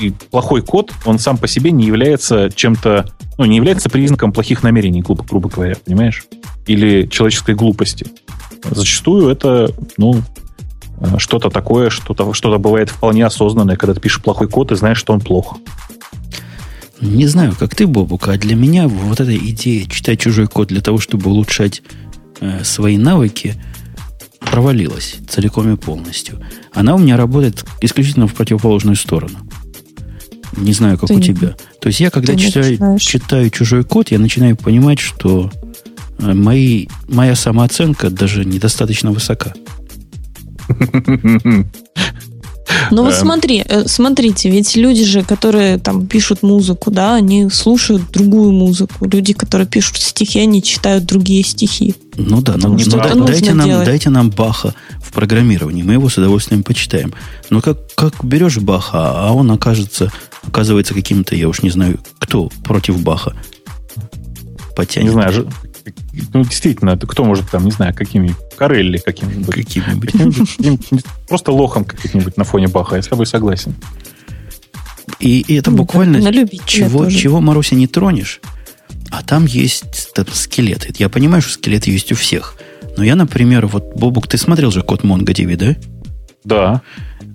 и 0.00 0.10
плохой 0.30 0.62
код, 0.62 0.92
он 1.04 1.18
сам 1.18 1.36
по 1.36 1.46
себе 1.46 1.70
не 1.70 1.86
является 1.86 2.50
чем-то, 2.50 3.06
ну, 3.38 3.44
не 3.44 3.56
является 3.56 3.90
признаком 3.90 4.32
плохих 4.32 4.62
намерений, 4.62 5.02
грубо, 5.02 5.24
грубо 5.24 5.48
говоря, 5.48 5.76
понимаешь? 5.84 6.24
Или 6.66 7.06
человеческой 7.06 7.54
глупости. 7.54 8.06
Зачастую 8.64 9.28
это, 9.28 9.70
ну, 9.96 10.22
что-то 11.18 11.50
такое, 11.50 11.90
что-то 11.90 12.32
что 12.34 12.58
бывает 12.58 12.90
вполне 12.90 13.24
осознанное, 13.24 13.76
когда 13.76 13.94
ты 13.94 14.00
пишешь 14.00 14.22
плохой 14.22 14.48
код 14.48 14.72
и 14.72 14.76
знаешь, 14.76 14.98
что 14.98 15.12
он 15.12 15.20
плох. 15.20 15.58
Не 17.00 17.26
знаю, 17.26 17.56
как 17.58 17.74
ты, 17.74 17.86
Бобук, 17.86 18.28
а 18.28 18.36
для 18.36 18.54
меня 18.54 18.86
вот 18.86 19.20
эта 19.20 19.34
идея 19.34 19.86
читать 19.86 20.20
чужой 20.20 20.46
код 20.46 20.68
для 20.68 20.82
того, 20.82 20.98
чтобы 20.98 21.30
улучшать 21.30 21.82
э, 22.40 22.62
свои 22.62 22.98
навыки, 22.98 23.54
провалилась 24.40 25.16
целиком 25.28 25.72
и 25.72 25.76
полностью. 25.76 26.40
Она 26.72 26.94
у 26.94 26.98
меня 26.98 27.16
работает 27.16 27.64
исключительно 27.80 28.26
в 28.26 28.34
противоположную 28.34 28.96
сторону. 28.96 29.38
Не 30.56 30.72
знаю, 30.72 30.98
как 30.98 31.08
ты 31.08 31.14
у 31.14 31.20
тебя. 31.20 31.56
То 31.80 31.86
есть 31.86 32.00
я, 32.00 32.10
когда 32.10 32.36
читаю, 32.36 32.98
читаю 32.98 33.50
чужой 33.50 33.84
код, 33.84 34.10
я 34.10 34.18
начинаю 34.18 34.56
понимать, 34.56 34.98
что 34.98 35.50
э, 36.18 36.34
мои, 36.34 36.88
моя 37.08 37.34
самооценка 37.34 38.10
даже 38.10 38.44
недостаточно 38.44 39.12
высока. 39.12 39.54
Ну 42.90 43.02
вот 43.02 43.14
эм. 43.14 43.20
смотри, 43.20 43.62
э, 43.66 43.86
смотрите, 43.86 44.50
ведь 44.50 44.76
люди 44.76 45.04
же, 45.04 45.22
которые 45.22 45.78
там 45.78 46.06
пишут 46.06 46.42
музыку, 46.42 46.90
да, 46.90 47.14
они 47.14 47.50
слушают 47.50 48.10
другую 48.12 48.52
музыку. 48.52 49.06
Люди, 49.06 49.32
которые 49.32 49.66
пишут 49.66 49.96
стихи, 49.96 50.40
они 50.40 50.62
читают 50.62 51.04
другие 51.04 51.44
стихи. 51.44 51.94
Ну 52.16 52.40
да, 52.42 52.56
но, 52.56 52.68
но 52.68 53.26
дайте, 53.26 53.54
нам, 53.54 53.84
дайте 53.84 54.10
нам 54.10 54.30
Баха 54.30 54.74
в 55.02 55.12
программировании, 55.12 55.82
мы 55.82 55.94
его 55.94 56.08
с 56.08 56.18
удовольствием 56.18 56.62
почитаем. 56.62 57.12
Но 57.50 57.60
как, 57.60 57.78
как 57.94 58.24
берешь 58.24 58.58
Баха, 58.58 59.12
а 59.14 59.32
он 59.32 59.50
окажется, 59.50 60.12
оказывается 60.46 60.94
каким-то, 60.94 61.34
я 61.34 61.48
уж 61.48 61.62
не 61.62 61.70
знаю, 61.70 61.98
кто 62.18 62.50
против 62.64 63.00
Баха 63.02 63.34
потянет. 64.76 65.08
Не 65.08 65.12
знаю, 65.12 65.48
ну, 66.32 66.44
действительно, 66.44 66.96
кто 66.96 67.24
может 67.24 67.50
там, 67.50 67.64
не 67.64 67.70
знаю, 67.70 67.94
какими 67.94 68.34
Карелли 68.56 68.98
каким-нибудь. 68.98 69.54
Каким-нибудь. 69.54 70.12
каким 70.12 71.00
просто 71.28 71.52
лохом 71.52 71.84
каким-нибудь 71.84 72.36
на 72.36 72.44
фоне 72.44 72.68
Баха, 72.68 72.96
я 72.96 73.02
с 73.02 73.08
тобой 73.08 73.26
согласен. 73.26 73.74
И, 75.18 75.40
и 75.40 75.54
это 75.54 75.70
ну, 75.70 75.78
буквально 75.78 76.20
чего, 76.66 77.10
чего, 77.10 77.40
Маруся, 77.40 77.74
не 77.74 77.86
тронешь, 77.86 78.40
а 79.10 79.22
там 79.22 79.46
есть 79.46 80.12
там, 80.14 80.26
скелеты. 80.32 80.92
Я 80.98 81.08
понимаю, 81.08 81.42
что 81.42 81.54
скелеты 81.54 81.90
есть 81.90 82.12
у 82.12 82.14
всех. 82.14 82.54
Но 82.96 83.04
я, 83.04 83.16
например, 83.16 83.66
вот, 83.66 83.94
Бобук, 83.94 84.28
ты 84.28 84.38
смотрел 84.38 84.70
же 84.70 84.82
код 84.82 85.02
MongoDB, 85.02 85.56
да? 85.56 85.76
Да. 86.44 86.82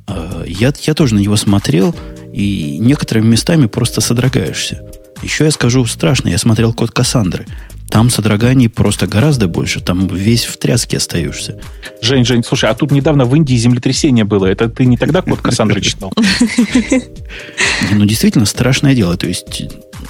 А, 0.08 0.43
я, 0.45 0.74
я 0.82 0.93
тоже 0.93 1.16
на 1.16 1.20
него 1.20 1.36
смотрел, 1.36 1.95
и 2.34 2.78
некоторыми 2.80 3.28
местами 3.28 3.68
просто 3.68 4.01
содрогаешься. 4.01 4.82
Еще 5.22 5.45
я 5.45 5.51
скажу 5.51 5.86
страшно, 5.86 6.30
я 6.30 6.38
смотрел 6.38 6.74
код 6.74 6.91
Кассандры. 6.91 7.45
Там 7.90 8.10
содроганий 8.10 8.68
просто 8.68 9.08
гораздо 9.08 9.48
больше. 9.48 9.80
Там 9.80 10.08
весь 10.08 10.46
в 10.46 10.58
тряске 10.58 10.98
остаешься. 10.98 11.60
Жень, 12.02 12.26
Жень, 12.26 12.44
слушай, 12.44 12.70
а 12.70 12.74
тут 12.74 12.92
недавно 12.92 13.26
в 13.26 13.36
Индии 13.36 13.56
землетрясение 13.56 14.26
было. 14.26 14.48
Это 14.48 14.68
ты 14.68 14.86
не 14.86 14.98
тогда 14.98 15.22
код 15.22 15.42
Кассандры 15.42 15.82
читал? 15.82 16.12
Ну, 17.92 18.06
действительно, 18.06 18.46
страшное 18.46 18.96
дело. 18.96 19.18
То 19.18 19.28
есть, 19.28 19.64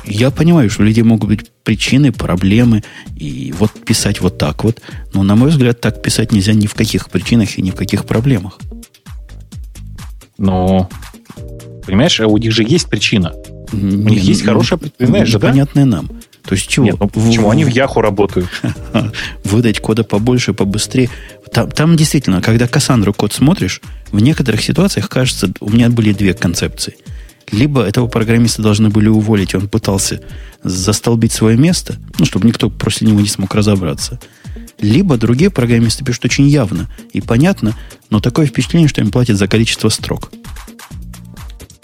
я 0.06 0.32
понимаю, 0.32 0.70
что 0.70 0.84
у 0.84 0.86
людей 0.86 1.04
могут 1.04 1.30
быть 1.30 1.52
причины, 1.64 2.12
проблемы, 2.12 2.84
и 3.16 3.54
вот 3.58 3.72
писать 3.72 4.22
вот 4.22 4.38
так 4.38 4.64
вот. 4.64 4.82
Но, 5.14 5.24
на 5.24 5.36
мой 5.36 5.50
взгляд, 5.50 5.82
так 5.82 6.02
писать 6.02 6.32
нельзя 6.32 6.54
ни 6.54 6.68
в 6.68 6.74
каких 6.74 7.10
причинах 7.10 7.58
и 7.58 7.62
ни 7.62 7.72
в 7.72 7.76
каких 7.76 8.06
проблемах. 8.06 8.60
Ну, 10.38 10.90
понимаешь, 11.86 12.20
у 12.20 12.38
них 12.38 12.52
же 12.52 12.64
есть 12.64 12.90
причина. 12.90 13.34
У 13.72 13.78
них 13.78 14.22
есть 14.24 14.42
ну, 14.42 14.48
хорошая 14.48 14.80
причина, 14.80 15.08
знаешь 15.08 15.30
же, 15.30 15.40
да? 15.40 15.50
Понятная 15.50 15.86
нам. 15.86 16.10
То 16.46 16.54
есть 16.54 16.68
чего? 16.68 16.86
Нет, 16.86 16.96
ну, 17.00 17.08
почему? 17.08 17.50
Они 17.50 17.66
в 17.66 17.70
Яху 17.70 18.02
работают. 18.02 18.48
Выдать 19.44 19.80
кода 19.80 20.04
побольше, 20.04 20.54
побыстрее. 20.54 21.10
Там, 21.52 21.72
там 21.72 21.96
действительно, 21.96 22.42
когда 22.42 22.68
Кассандру 22.68 23.14
код 23.14 23.34
смотришь, 23.34 23.82
в 24.12 24.20
некоторых 24.20 24.62
ситуациях, 24.62 25.10
кажется, 25.10 25.52
у 25.60 25.70
меня 25.70 25.90
были 25.90 26.14
две 26.14 26.34
концепции. 26.34 26.96
Либо 27.52 27.84
этого 27.84 28.08
программиста 28.08 28.62
должны 28.62 28.90
были 28.90 29.08
уволить, 29.08 29.54
он 29.54 29.70
пытался 29.70 30.22
застолбить 30.64 31.32
свое 31.32 31.58
место, 31.58 31.96
ну, 32.18 32.26
чтобы 32.26 32.48
никто 32.48 32.70
после 32.70 33.08
него 33.08 33.22
не 33.22 33.28
смог 33.28 33.54
разобраться. 33.54 34.20
Либо 34.80 35.18
другие 35.18 35.50
программисты 35.50 36.04
пишут 36.04 36.26
очень 36.26 36.48
явно 36.48 36.90
и 37.14 37.22
понятно, 37.22 37.76
но 38.10 38.20
такое 38.20 38.46
впечатление, 38.46 38.90
что 38.90 39.02
им 39.02 39.12
платят 39.12 39.38
за 39.38 39.48
количество 39.48 39.90
строк. 39.90 40.32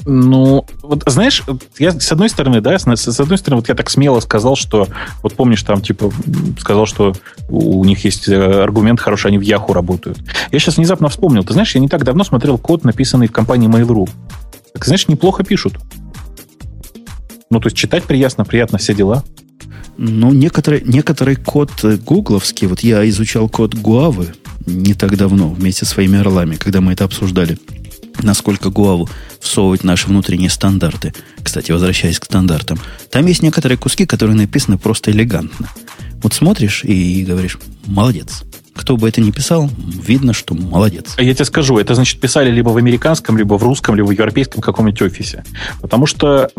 Ну, 0.06 0.66
вот 0.82 1.04
знаешь, 1.06 1.44
я 1.78 1.92
с 1.92 2.12
одной 2.12 2.30
стороны, 2.30 2.62
да, 2.62 2.78
с, 2.78 2.86
с 2.86 3.20
одной 3.20 3.38
стороны, 3.38 3.62
вот 3.62 3.70
я 3.70 3.76
так 3.76 3.90
смело 3.90 4.20
сказал, 4.20 4.56
что, 4.56 4.88
вот 5.22 5.36
помнишь, 5.36 5.62
там, 5.64 5.82
типа, 5.82 6.12
сказал, 6.60 6.86
что 6.86 7.14
у 7.50 7.86
них 7.86 8.04
есть 8.04 8.28
э, 8.28 8.64
аргумент 8.64 9.00
хороший, 9.00 9.28
они 9.28 9.38
в 9.38 9.42
Яху 9.42 9.74
работают. 9.74 10.20
Я 10.52 10.60
сейчас 10.60 10.78
внезапно 10.78 11.10
вспомнил, 11.10 11.44
ты 11.44 11.54
знаешь, 11.54 11.74
я 11.76 11.82
не 11.82 11.88
так 11.88 12.04
давно 12.04 12.24
смотрел 12.24 12.58
код, 12.58 12.84
написанный 12.84 13.28
в 13.28 13.32
компании 13.32 13.70
Mail.ru. 13.70 14.10
Так, 14.74 14.86
знаешь, 14.86 15.08
неплохо 15.08 15.44
пишут. 15.44 15.78
Ну, 17.50 17.60
то 17.60 17.68
есть 17.68 17.78
читать 17.78 18.04
приятно, 18.04 18.46
приятно 18.46 18.78
все 18.78 18.96
дела. 18.96 19.24
Ну, 19.98 20.32
некоторый, 20.32 20.82
некоторый 20.84 21.36
код 21.36 21.72
гугловский, 21.84 22.68
вот 22.68 22.80
я 22.80 23.08
изучал 23.10 23.50
код 23.50 23.76
Гуавы 23.76 24.30
не 24.66 24.94
так 24.94 25.18
давно 25.18 25.50
вместе 25.50 25.86
со 25.86 25.92
своими 25.94 26.20
орлами, 26.20 26.56
когда 26.56 26.82
мы 26.82 26.94
это 26.94 27.04
обсуждали 27.04 27.58
насколько 28.22 28.70
Гуаву 28.70 29.10
всовывать 29.40 29.84
наши 29.84 30.08
внутренние 30.08 30.50
стандарты. 30.50 31.14
Кстати, 31.42 31.72
возвращаясь 31.72 32.20
к 32.20 32.26
стандартам. 32.26 32.80
Там 33.10 33.26
есть 33.26 33.42
некоторые 33.42 33.78
куски, 33.78 34.06
которые 34.06 34.36
написаны 34.36 34.78
просто 34.78 35.12
элегантно. 35.12 35.70
Вот 36.22 36.34
смотришь 36.34 36.84
и 36.84 37.24
говоришь, 37.24 37.58
молодец. 37.86 38.44
Кто 38.74 38.96
бы 38.96 39.10
это 39.10 39.22
ни 39.22 39.32
писал, 39.32 39.70
видно, 39.78 40.34
что 40.34 40.54
молодец. 40.54 41.16
Я 41.18 41.34
тебе 41.34 41.46
скажу, 41.46 41.78
это 41.78 41.96
значит 41.96 42.20
писали 42.20 42.50
либо 42.50 42.70
в 42.70 42.78
американском, 42.78 43.38
либо 43.38 43.56
в 43.58 43.64
русском, 43.64 43.96
либо 43.96 44.08
в 44.08 44.12
европейском 44.12 44.62
каком-нибудь 44.62 45.02
офисе. 45.02 45.44
Потому 45.82 46.06
что, 46.06 46.50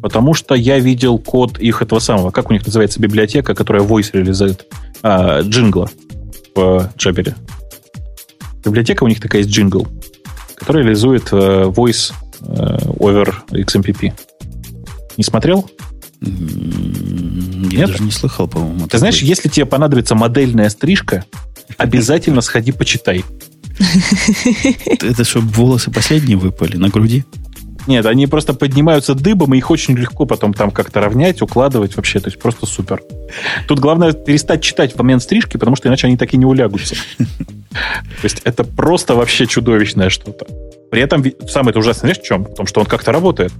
потому 0.00 0.34
что 0.34 0.54
я 0.54 0.78
видел 0.78 1.18
код 1.18 1.58
их 1.58 1.82
этого 1.82 1.98
самого, 1.98 2.30
как 2.30 2.50
у 2.50 2.52
них 2.52 2.64
называется 2.64 3.00
библиотека, 3.00 3.54
которая 3.54 3.82
voice 3.82 4.10
реализует, 4.12 4.66
а, 5.02 5.42
джингла 5.42 5.90
в 6.54 6.90
Джабере. 6.96 7.36
Библиотека 8.64 9.04
у 9.04 9.08
них 9.08 9.20
такая 9.20 9.42
есть 9.42 9.54
джингл 9.54 9.86
который 10.58 10.82
реализует 10.82 11.28
э, 11.32 11.64
Voice 11.64 12.12
э, 12.40 12.46
over 12.98 13.34
XMPP. 13.50 14.12
Не 15.16 15.24
смотрел? 15.24 15.68
Я 16.20 17.80
Нет? 17.80 17.90
даже 17.90 18.02
не 18.02 18.10
слыхал, 18.10 18.48
по-моему. 18.48 18.80
Ты 18.80 18.84
такой. 18.86 18.98
знаешь, 18.98 19.22
если 19.22 19.48
тебе 19.48 19.66
понадобится 19.66 20.14
модельная 20.14 20.68
стрижка, 20.68 21.24
обязательно 21.76 22.40
сходи 22.40 22.72
почитай. 22.72 23.24
Это 25.00 25.24
чтобы 25.24 25.48
волосы 25.52 25.90
последние 25.90 26.36
выпали 26.36 26.76
на 26.76 26.88
груди? 26.88 27.24
Нет, 27.88 28.04
они 28.04 28.26
просто 28.26 28.52
поднимаются 28.52 29.14
дыбом, 29.14 29.54
и 29.54 29.58
их 29.58 29.70
очень 29.70 29.96
легко 29.96 30.26
потом 30.26 30.52
там 30.52 30.70
как-то 30.70 31.00
равнять, 31.00 31.40
укладывать 31.40 31.96
вообще. 31.96 32.20
То 32.20 32.28
есть 32.28 32.38
просто 32.38 32.66
супер. 32.66 33.02
Тут 33.66 33.78
главное 33.78 34.12
перестать 34.12 34.62
читать 34.62 34.92
в 34.94 34.98
момент 34.98 35.22
стрижки, 35.22 35.56
потому 35.56 35.74
что 35.74 35.88
иначе 35.88 36.06
они 36.06 36.18
так 36.18 36.34
и 36.34 36.36
не 36.36 36.44
улягутся. 36.44 36.96
То 37.70 38.24
есть 38.24 38.42
это 38.44 38.62
просто 38.62 39.14
вообще 39.14 39.46
чудовищное 39.46 40.10
что-то. 40.10 40.46
При 40.90 41.00
этом 41.00 41.24
самое 41.48 41.70
это 41.70 41.78
ужасное, 41.78 42.12
знаешь, 42.12 42.18
в 42.18 42.24
чем? 42.24 42.44
В 42.44 42.54
том, 42.54 42.66
что 42.66 42.80
он 42.80 42.86
как-то 42.86 43.10
работает. 43.10 43.52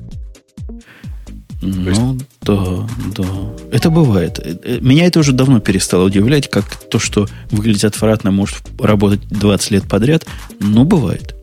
Ну, 1.63 2.19
да, 2.43 2.87
да. 3.17 3.25
Это 3.73 3.91
бывает. 3.91 4.39
Э, 4.39 4.57
э, 4.63 4.79
меня 4.81 5.07
это 5.07 5.21
уже 5.21 5.33
давно 5.33 5.59
перестало 5.59 6.05
удивлять, 6.05 6.49
как 6.49 6.67
то, 6.67 6.99
что 6.99 7.27
выглядит 7.51 7.85
отвратно, 7.85 8.31
может 8.31 8.59
работать 8.79 9.27
20 9.29 9.71
лет 9.71 9.89
подряд. 9.89 10.27
Но 10.61 10.85
бывает. 10.85 11.35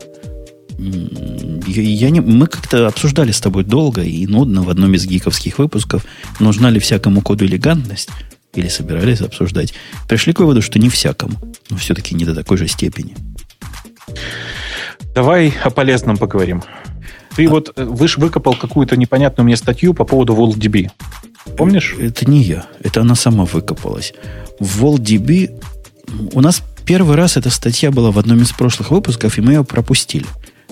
Я, 0.78 1.82
я 1.82 2.10
не, 2.10 2.20
мы 2.20 2.46
как-то 2.46 2.86
обсуждали 2.86 3.30
с 3.30 3.40
тобой 3.40 3.64
долго 3.64 4.02
и 4.02 4.26
нудно 4.26 4.62
в 4.62 4.70
одном 4.70 4.94
из 4.94 5.06
гиковских 5.06 5.58
выпусков, 5.58 6.04
нужна 6.38 6.70
ли 6.70 6.80
всякому 6.80 7.22
коду 7.22 7.46
элегантность, 7.46 8.10
или 8.54 8.68
собирались 8.68 9.20
обсуждать. 9.20 9.74
Пришли 10.08 10.32
к 10.32 10.40
выводу, 10.40 10.62
что 10.62 10.78
не 10.78 10.88
всякому, 10.88 11.34
но 11.70 11.76
все-таки 11.76 12.14
не 12.14 12.24
до 12.24 12.34
такой 12.34 12.56
же 12.56 12.68
степени. 12.68 13.16
Давай 15.14 15.54
о 15.62 15.70
полезном 15.70 16.16
поговорим. 16.16 16.62
Ты 17.36 17.46
а... 17.46 17.50
вот 17.50 17.72
э, 17.76 17.84
выш, 17.84 18.18
выкопал 18.18 18.54
какую-то 18.54 18.96
непонятную 18.96 19.44
мне 19.44 19.56
статью 19.56 19.94
по 19.94 20.04
поводу 20.04 20.34
WorldDB. 20.34 20.90
Помнишь? 21.56 21.94
Это 21.98 22.28
не 22.28 22.42
я. 22.42 22.66
Это 22.82 23.00
она 23.00 23.14
сама 23.14 23.44
выкопалась. 23.44 24.12
В 24.58 24.84
WorldDB 24.84 25.62
у 26.32 26.40
нас 26.40 26.62
первый 26.84 27.16
раз 27.16 27.36
эта 27.36 27.50
статья 27.50 27.90
была 27.90 28.10
в 28.10 28.18
одном 28.18 28.42
из 28.42 28.52
прошлых 28.52 28.90
выпусков, 28.90 29.38
и 29.38 29.40
мы 29.40 29.52
ее 29.52 29.64
пропустили. 29.64 30.26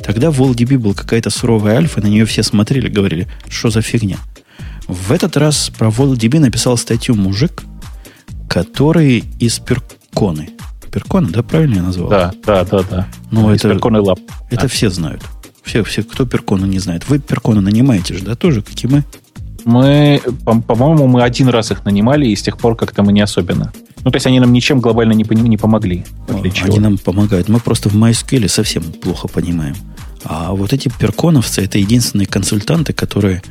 Тогда 0.04 0.30
в 0.30 0.40
WorldDB 0.40 0.78
был 0.78 0.94
какая-то 0.94 1.30
суровая 1.30 1.78
альфа, 1.78 2.02
на 2.02 2.08
нее 2.08 2.26
все 2.26 2.42
смотрели, 2.42 2.88
говорили, 2.88 3.26
что 3.48 3.70
за 3.70 3.80
фигня. 3.80 4.18
В 4.86 5.12
этот 5.12 5.36
раз 5.38 5.70
про 5.76 5.88
WorldDB 5.88 6.40
написал 6.40 6.76
статью 6.76 7.14
мужик, 7.14 7.64
который 8.48 9.24
из 9.40 9.58
Перконы. 9.58 10.50
Перконы, 10.92 11.30
да, 11.30 11.42
правильно 11.42 11.76
я 11.76 11.82
назвал? 11.82 12.10
Да, 12.10 12.32
да, 12.44 12.64
да, 12.64 12.82
да. 12.82 13.08
Ну, 13.30 13.50
это, 13.50 13.70
Перконы 13.70 14.00
Лаб. 14.00 14.20
Это 14.50 14.62
да. 14.62 14.68
все 14.68 14.90
знают. 14.90 15.22
Все, 15.62 15.82
все, 15.82 16.02
кто 16.02 16.26
Перкону 16.26 16.66
не 16.66 16.78
знает. 16.78 17.08
Вы 17.08 17.18
Перкону 17.18 17.62
нанимаете 17.62 18.14
же, 18.14 18.24
да, 18.24 18.34
тоже, 18.34 18.60
как 18.60 18.84
и 18.84 18.86
мы? 18.86 19.04
Мы, 19.64 20.20
по-моему, 20.44 21.06
мы 21.06 21.22
один 21.22 21.48
раз 21.48 21.70
их 21.70 21.86
нанимали, 21.86 22.26
и 22.26 22.36
с 22.36 22.42
тех 22.42 22.58
пор 22.58 22.76
как-то 22.76 23.02
мы 23.02 23.14
не 23.14 23.22
особенно. 23.22 23.72
Ну, 24.04 24.10
то 24.10 24.16
есть 24.16 24.26
они 24.26 24.38
нам 24.38 24.52
ничем 24.52 24.80
глобально 24.80 25.14
не, 25.14 25.24
не 25.24 25.56
помогли. 25.56 26.04
Они 26.62 26.78
нам 26.78 26.98
помогают. 26.98 27.48
Мы 27.48 27.58
просто 27.58 27.88
в 27.88 27.94
MySQL 27.94 28.46
совсем 28.48 28.82
плохо 28.82 29.28
понимаем. 29.28 29.74
А 30.24 30.52
вот 30.52 30.72
эти 30.72 30.88
перконовцы 30.88 31.62
это 31.62 31.78
единственные 31.78 32.26
консультанты, 32.26 32.92
которые, 32.92 33.42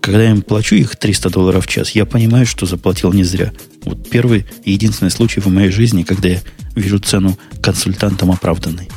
когда 0.00 0.22
я 0.22 0.30
им 0.30 0.42
плачу 0.42 0.74
их 0.74 0.96
300 0.96 1.30
долларов 1.30 1.66
в 1.66 1.68
час, 1.68 1.90
я 1.90 2.06
понимаю, 2.06 2.46
что 2.46 2.66
заплатил 2.66 3.12
не 3.12 3.24
зря. 3.24 3.52
Вот 3.84 4.08
первый 4.08 4.46
и 4.64 4.72
единственный 4.72 5.10
случай 5.10 5.40
в 5.40 5.46
моей 5.46 5.70
жизни, 5.70 6.02
когда 6.02 6.28
я 6.28 6.40
вижу 6.74 6.98
цену 6.98 7.38
консультантам 7.62 8.30
оправданной. 8.30 8.88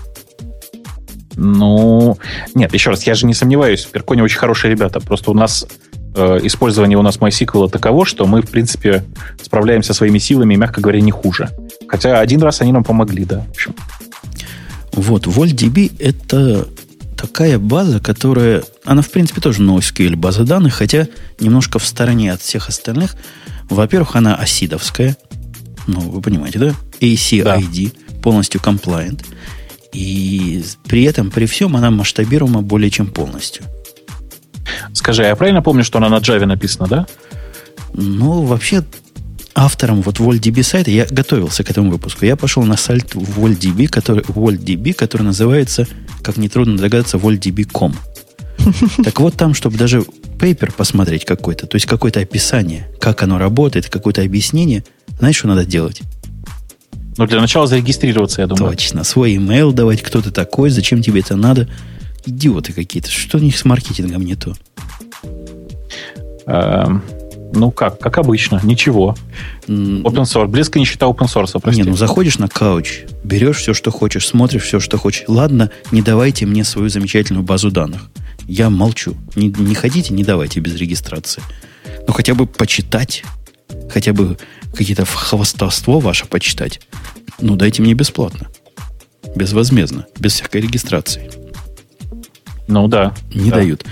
Ну, 1.35 2.17
нет, 2.55 2.73
еще 2.73 2.89
раз, 2.89 3.03
я 3.03 3.13
же 3.13 3.27
не 3.27 3.33
сомневаюсь, 3.33 3.85
в 3.85 3.91
Перконе 3.91 4.23
очень 4.23 4.39
хорошие 4.39 4.71
ребята. 4.71 4.99
Просто 4.99 5.29
у 5.29 5.35
нас 5.35 5.67
э, 6.15 6.39
использование 6.43 6.97
у 6.97 7.03
нас 7.03 7.17
MySQL 7.17 7.69
таково, 7.69 8.05
что 8.05 8.25
мы, 8.25 8.41
в 8.41 8.49
принципе, 8.49 9.03
справляемся 9.43 9.93
своими 9.93 10.17
силами, 10.17 10.55
мягко 10.55 10.81
говоря, 10.81 10.99
не 10.99 11.11
хуже. 11.11 11.49
Хотя 11.87 12.19
один 12.19 12.41
раз 12.41 12.61
они 12.61 12.71
нам 12.71 12.83
помогли, 12.83 13.23
да, 13.23 13.41
в 13.41 13.51
общем. 13.51 13.75
Вот, 14.93 15.27
VoltDB 15.27 15.91
это 15.99 16.67
такая 17.17 17.59
база, 17.59 17.99
которая... 17.99 18.63
Она, 18.85 19.01
в 19.01 19.09
принципе, 19.09 19.41
тоже 19.41 19.63
NoSQL 19.63 20.15
база 20.15 20.43
данных, 20.43 20.75
хотя 20.75 21.07
немножко 21.39 21.79
в 21.79 21.85
стороне 21.85 22.31
от 22.31 22.41
всех 22.41 22.69
остальных. 22.69 23.15
Во-первых, 23.69 24.15
она 24.15 24.35
осидовская. 24.35 25.17
Ну, 25.87 25.99
вы 25.99 26.21
понимаете, 26.21 26.59
да? 26.59 26.73
ACID, 27.01 27.93
да. 27.93 28.21
полностью 28.21 28.61
compliant. 28.61 29.25
И 29.93 30.63
при 30.87 31.03
этом, 31.03 31.31
при 31.31 31.45
всем, 31.45 31.75
она 31.75 31.91
масштабируема 31.91 32.61
более 32.61 32.91
чем 32.91 33.07
полностью. 33.07 33.65
Скажи, 34.93 35.23
а 35.23 35.27
я 35.27 35.35
правильно 35.35 35.61
помню, 35.61 35.83
что 35.83 35.97
она 35.97 36.09
на 36.09 36.17
Java 36.17 36.45
написана, 36.45 36.87
да? 36.87 37.07
Ну, 37.93 38.43
вообще, 38.43 38.83
автором 39.57 40.03
вот 40.03 40.19
VoltDB 40.19 40.61
сайта, 40.61 40.91
я 40.91 41.07
готовился 41.09 41.63
к 41.63 41.71
этому 41.71 41.89
выпуску, 41.89 42.25
я 42.25 42.35
пошел 42.35 42.63
на 42.63 42.77
сайт 42.77 43.15
VoltDB, 43.15 43.87
который, 43.87 44.21
VoltDB, 44.23 44.93
который 44.93 45.23
называется, 45.23 45.87
как 46.21 46.37
нетрудно 46.37 46.77
догадаться, 46.77 47.17
VoltDB.com. 47.17 47.95
Так 49.03 49.19
вот 49.19 49.35
там, 49.35 49.55
чтобы 49.55 49.77
даже 49.77 50.03
пейпер 50.39 50.71
посмотреть 50.71 51.25
какой-то, 51.25 51.65
то 51.65 51.75
есть 51.75 51.87
какое-то 51.87 52.19
описание, 52.19 52.87
как 52.99 53.23
оно 53.23 53.39
работает, 53.39 53.89
какое-то 53.89 54.21
объяснение, 54.21 54.83
знаешь, 55.17 55.37
что 55.37 55.47
надо 55.47 55.65
делать? 55.65 56.01
Ну, 57.17 57.25
для 57.25 57.41
начала 57.41 57.65
зарегистрироваться, 57.65 58.41
я 58.41 58.47
думаю. 58.47 58.73
Точно. 58.73 59.03
Свой 59.03 59.35
email 59.35 59.73
давать, 59.73 60.03
кто 60.03 60.21
ты 60.21 60.29
такой, 60.29 60.69
зачем 60.69 61.01
тебе 61.01 61.21
это 61.21 61.35
надо. 61.35 61.67
Идиоты 62.27 62.73
какие-то. 62.73 63.09
Что 63.09 63.39
у 63.39 63.41
них 63.41 63.57
с 63.57 63.65
маркетингом 63.65 64.21
не 64.21 64.35
то? 64.35 64.55
Ну 67.53 67.71
как, 67.71 67.99
как 67.99 68.17
обычно, 68.17 68.59
ничего. 68.63 69.15
Open 69.67 70.23
source. 70.23 70.47
Близко 70.47 70.79
не 70.79 70.85
считаю 70.85 71.11
open 71.11 71.27
source, 71.27 71.59
прости. 71.61 71.81
Не, 71.81 71.89
ну 71.89 71.95
заходишь 71.95 72.37
на 72.39 72.47
кауч, 72.47 73.01
берешь 73.23 73.57
все, 73.57 73.73
что 73.73 73.91
хочешь, 73.91 74.27
смотришь 74.27 74.63
все, 74.63 74.79
что 74.79 74.97
хочешь. 74.97 75.23
Ладно, 75.27 75.71
не 75.91 76.01
давайте 76.01 76.45
мне 76.45 76.63
свою 76.63 76.89
замечательную 76.89 77.43
базу 77.43 77.71
данных. 77.71 78.09
Я 78.47 78.69
молчу. 78.69 79.15
Не, 79.35 79.47
не 79.47 79.75
ходите, 79.75 80.13
не 80.13 80.23
давайте 80.23 80.59
без 80.59 80.75
регистрации. 80.75 81.41
Ну 82.07 82.13
хотя 82.13 82.33
бы 82.33 82.47
почитать, 82.47 83.23
хотя 83.89 84.13
бы 84.13 84.37
какие-то 84.73 85.05
хвостовство 85.05 85.99
ваше 85.99 86.25
почитать. 86.25 86.81
Ну 87.39 87.55
дайте 87.55 87.81
мне 87.81 87.93
бесплатно. 87.93 88.47
Безвозмездно, 89.35 90.05
без 90.17 90.33
всякой 90.33 90.61
регистрации. 90.61 91.29
Ну 92.67 92.87
да. 92.87 93.13
Не 93.33 93.49
да. 93.49 93.57
дают. 93.57 93.85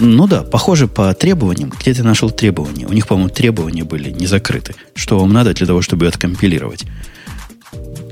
Ну 0.00 0.26
да, 0.26 0.42
похоже 0.42 0.88
по 0.88 1.14
требованиям. 1.14 1.72
Где 1.78 1.94
ты 1.94 2.02
нашел 2.02 2.30
требования? 2.30 2.86
У 2.86 2.92
них, 2.92 3.06
по-моему, 3.06 3.30
требования 3.30 3.84
были 3.84 4.10
не 4.10 4.26
закрыты. 4.26 4.74
Что 4.94 5.18
вам 5.18 5.32
надо 5.32 5.54
для 5.54 5.66
того, 5.66 5.82
чтобы 5.82 6.06
откомпилировать? 6.06 6.84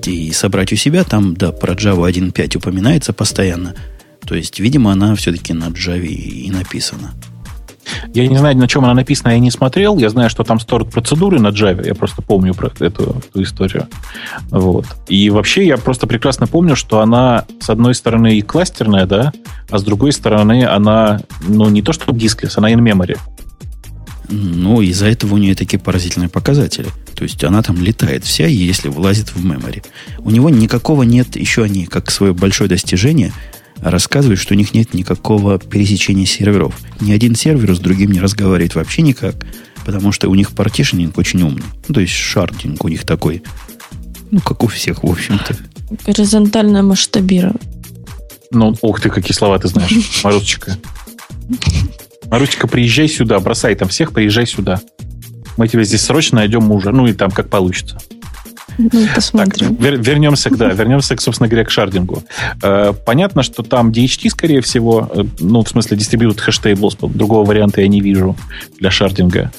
И 0.06 0.32
собрать 0.32 0.72
у 0.72 0.76
себя, 0.76 1.04
там, 1.04 1.34
да, 1.34 1.52
про 1.52 1.74
Java 1.74 2.10
1.5 2.10 2.56
упоминается 2.58 3.12
постоянно. 3.12 3.74
То 4.26 4.34
есть, 4.34 4.60
видимо, 4.60 4.92
она 4.92 5.14
все-таки 5.14 5.52
на 5.52 5.68
Java 5.68 6.06
и 6.06 6.50
написана. 6.50 7.14
Я 8.14 8.28
не 8.28 8.36
знаю, 8.36 8.56
на 8.58 8.68
чем 8.68 8.84
она 8.84 8.94
написана, 8.94 9.32
я 9.32 9.38
не 9.38 9.50
смотрел. 9.50 9.98
Я 9.98 10.10
знаю, 10.10 10.28
что 10.28 10.44
там 10.44 10.60
сторт 10.60 10.90
процедуры 10.90 11.40
на 11.40 11.48
Java. 11.48 11.86
Я 11.86 11.94
просто 11.94 12.20
помню 12.20 12.54
про 12.54 12.68
эту, 12.68 13.22
эту 13.30 13.42
историю. 13.42 13.88
Вот. 14.50 14.84
И 15.08 15.30
вообще 15.30 15.66
я 15.66 15.78
просто 15.78 16.06
прекрасно 16.06 16.46
помню, 16.46 16.76
что 16.76 17.00
она, 17.00 17.46
с 17.60 17.70
одной 17.70 17.94
стороны, 17.94 18.36
и 18.36 18.42
кластерная, 18.42 19.06
да, 19.06 19.32
а 19.70 19.78
с 19.78 19.82
другой 19.82 20.12
стороны, 20.12 20.64
она, 20.64 21.20
ну, 21.48 21.70
не 21.70 21.80
то 21.80 21.92
что 21.92 22.12
дисклес, 22.12 22.58
она 22.58 22.70
in-memory. 22.72 23.18
Ну, 24.28 24.82
из-за 24.82 25.06
этого 25.06 25.34
у 25.34 25.38
нее 25.38 25.54
такие 25.54 25.78
поразительные 25.78 26.28
показатели. 26.28 26.88
То 27.14 27.24
есть 27.24 27.42
она 27.44 27.62
там 27.62 27.82
летает 27.82 28.24
вся, 28.24 28.46
если 28.46 28.88
влазит 28.88 29.28
в 29.28 29.44
memory. 29.44 29.84
У 30.18 30.30
него 30.30 30.50
никакого 30.50 31.02
нет, 31.02 31.36
еще 31.36 31.64
они, 31.64 31.86
как 31.86 32.10
свое 32.10 32.34
большое 32.34 32.68
достижение– 32.68 33.32
рассказывают, 33.90 34.40
что 34.40 34.54
у 34.54 34.56
них 34.56 34.74
нет 34.74 34.94
никакого 34.94 35.58
пересечения 35.58 36.24
серверов. 36.24 36.78
Ни 37.00 37.12
один 37.12 37.34
сервер 37.34 37.74
с 37.74 37.78
другим 37.78 38.12
не 38.12 38.20
разговаривает 38.20 38.74
вообще 38.74 39.02
никак, 39.02 39.34
потому 39.84 40.12
что 40.12 40.28
у 40.28 40.34
них 40.34 40.52
партишнинг 40.52 41.18
очень 41.18 41.42
умный. 41.42 41.64
Ну, 41.88 41.94
то 41.94 42.00
есть 42.00 42.12
шардинг 42.12 42.84
у 42.84 42.88
них 42.88 43.04
такой, 43.04 43.42
ну, 44.30 44.40
как 44.40 44.62
у 44.62 44.68
всех, 44.68 45.02
в 45.02 45.10
общем-то. 45.10 45.56
Горизонтальное 46.06 46.82
масштабирование. 46.82 47.60
Ну, 48.50 48.74
ух 48.82 49.00
ты, 49.00 49.10
какие 49.10 49.32
слова 49.32 49.58
ты 49.58 49.68
знаешь, 49.68 49.92
Марусечка. 50.24 50.76
Марусечка, 52.26 52.68
приезжай 52.68 53.08
сюда, 53.08 53.40
бросай 53.40 53.74
там 53.74 53.88
всех, 53.88 54.12
приезжай 54.12 54.46
сюда. 54.46 54.80
Мы 55.56 55.68
тебе 55.68 55.84
здесь 55.84 56.02
срочно 56.02 56.36
найдем 56.36 56.62
мужа. 56.62 56.90
Ну 56.92 57.06
и 57.06 57.12
там 57.12 57.30
как 57.30 57.50
получится. 57.50 57.98
Ну, 58.78 58.90
посмотрим. 59.14 59.76
Так, 59.76 59.80
вер, 59.80 60.00
вернемся, 60.00 60.50
да, 60.50 60.70
вернемся, 60.70 61.16
собственно 61.18 61.48
говоря, 61.48 61.64
к 61.64 61.70
шардингу. 61.70 62.22
Э, 62.62 62.92
понятно, 63.04 63.42
что 63.42 63.62
там 63.62 63.90
DHT, 63.90 64.30
скорее 64.30 64.60
всего, 64.60 65.10
э, 65.14 65.22
ну, 65.40 65.62
в 65.62 65.68
смысле, 65.68 65.96
дистрибьют 65.96 66.40
хэштейблс, 66.40 66.96
другого 67.00 67.46
варианта 67.46 67.80
я 67.80 67.88
не 67.88 68.00
вижу 68.00 68.36
для 68.78 68.90
шардинга. 68.90 69.52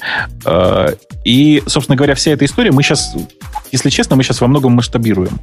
Э, 0.44 0.94
и, 1.24 1.62
собственно 1.66 1.96
говоря, 1.96 2.14
вся 2.14 2.32
эта 2.32 2.44
история, 2.44 2.70
мы 2.70 2.82
сейчас, 2.82 3.14
если 3.72 3.90
честно, 3.90 4.16
мы 4.16 4.22
сейчас 4.22 4.40
во 4.40 4.46
многом 4.46 4.72
масштабируем. 4.72 5.40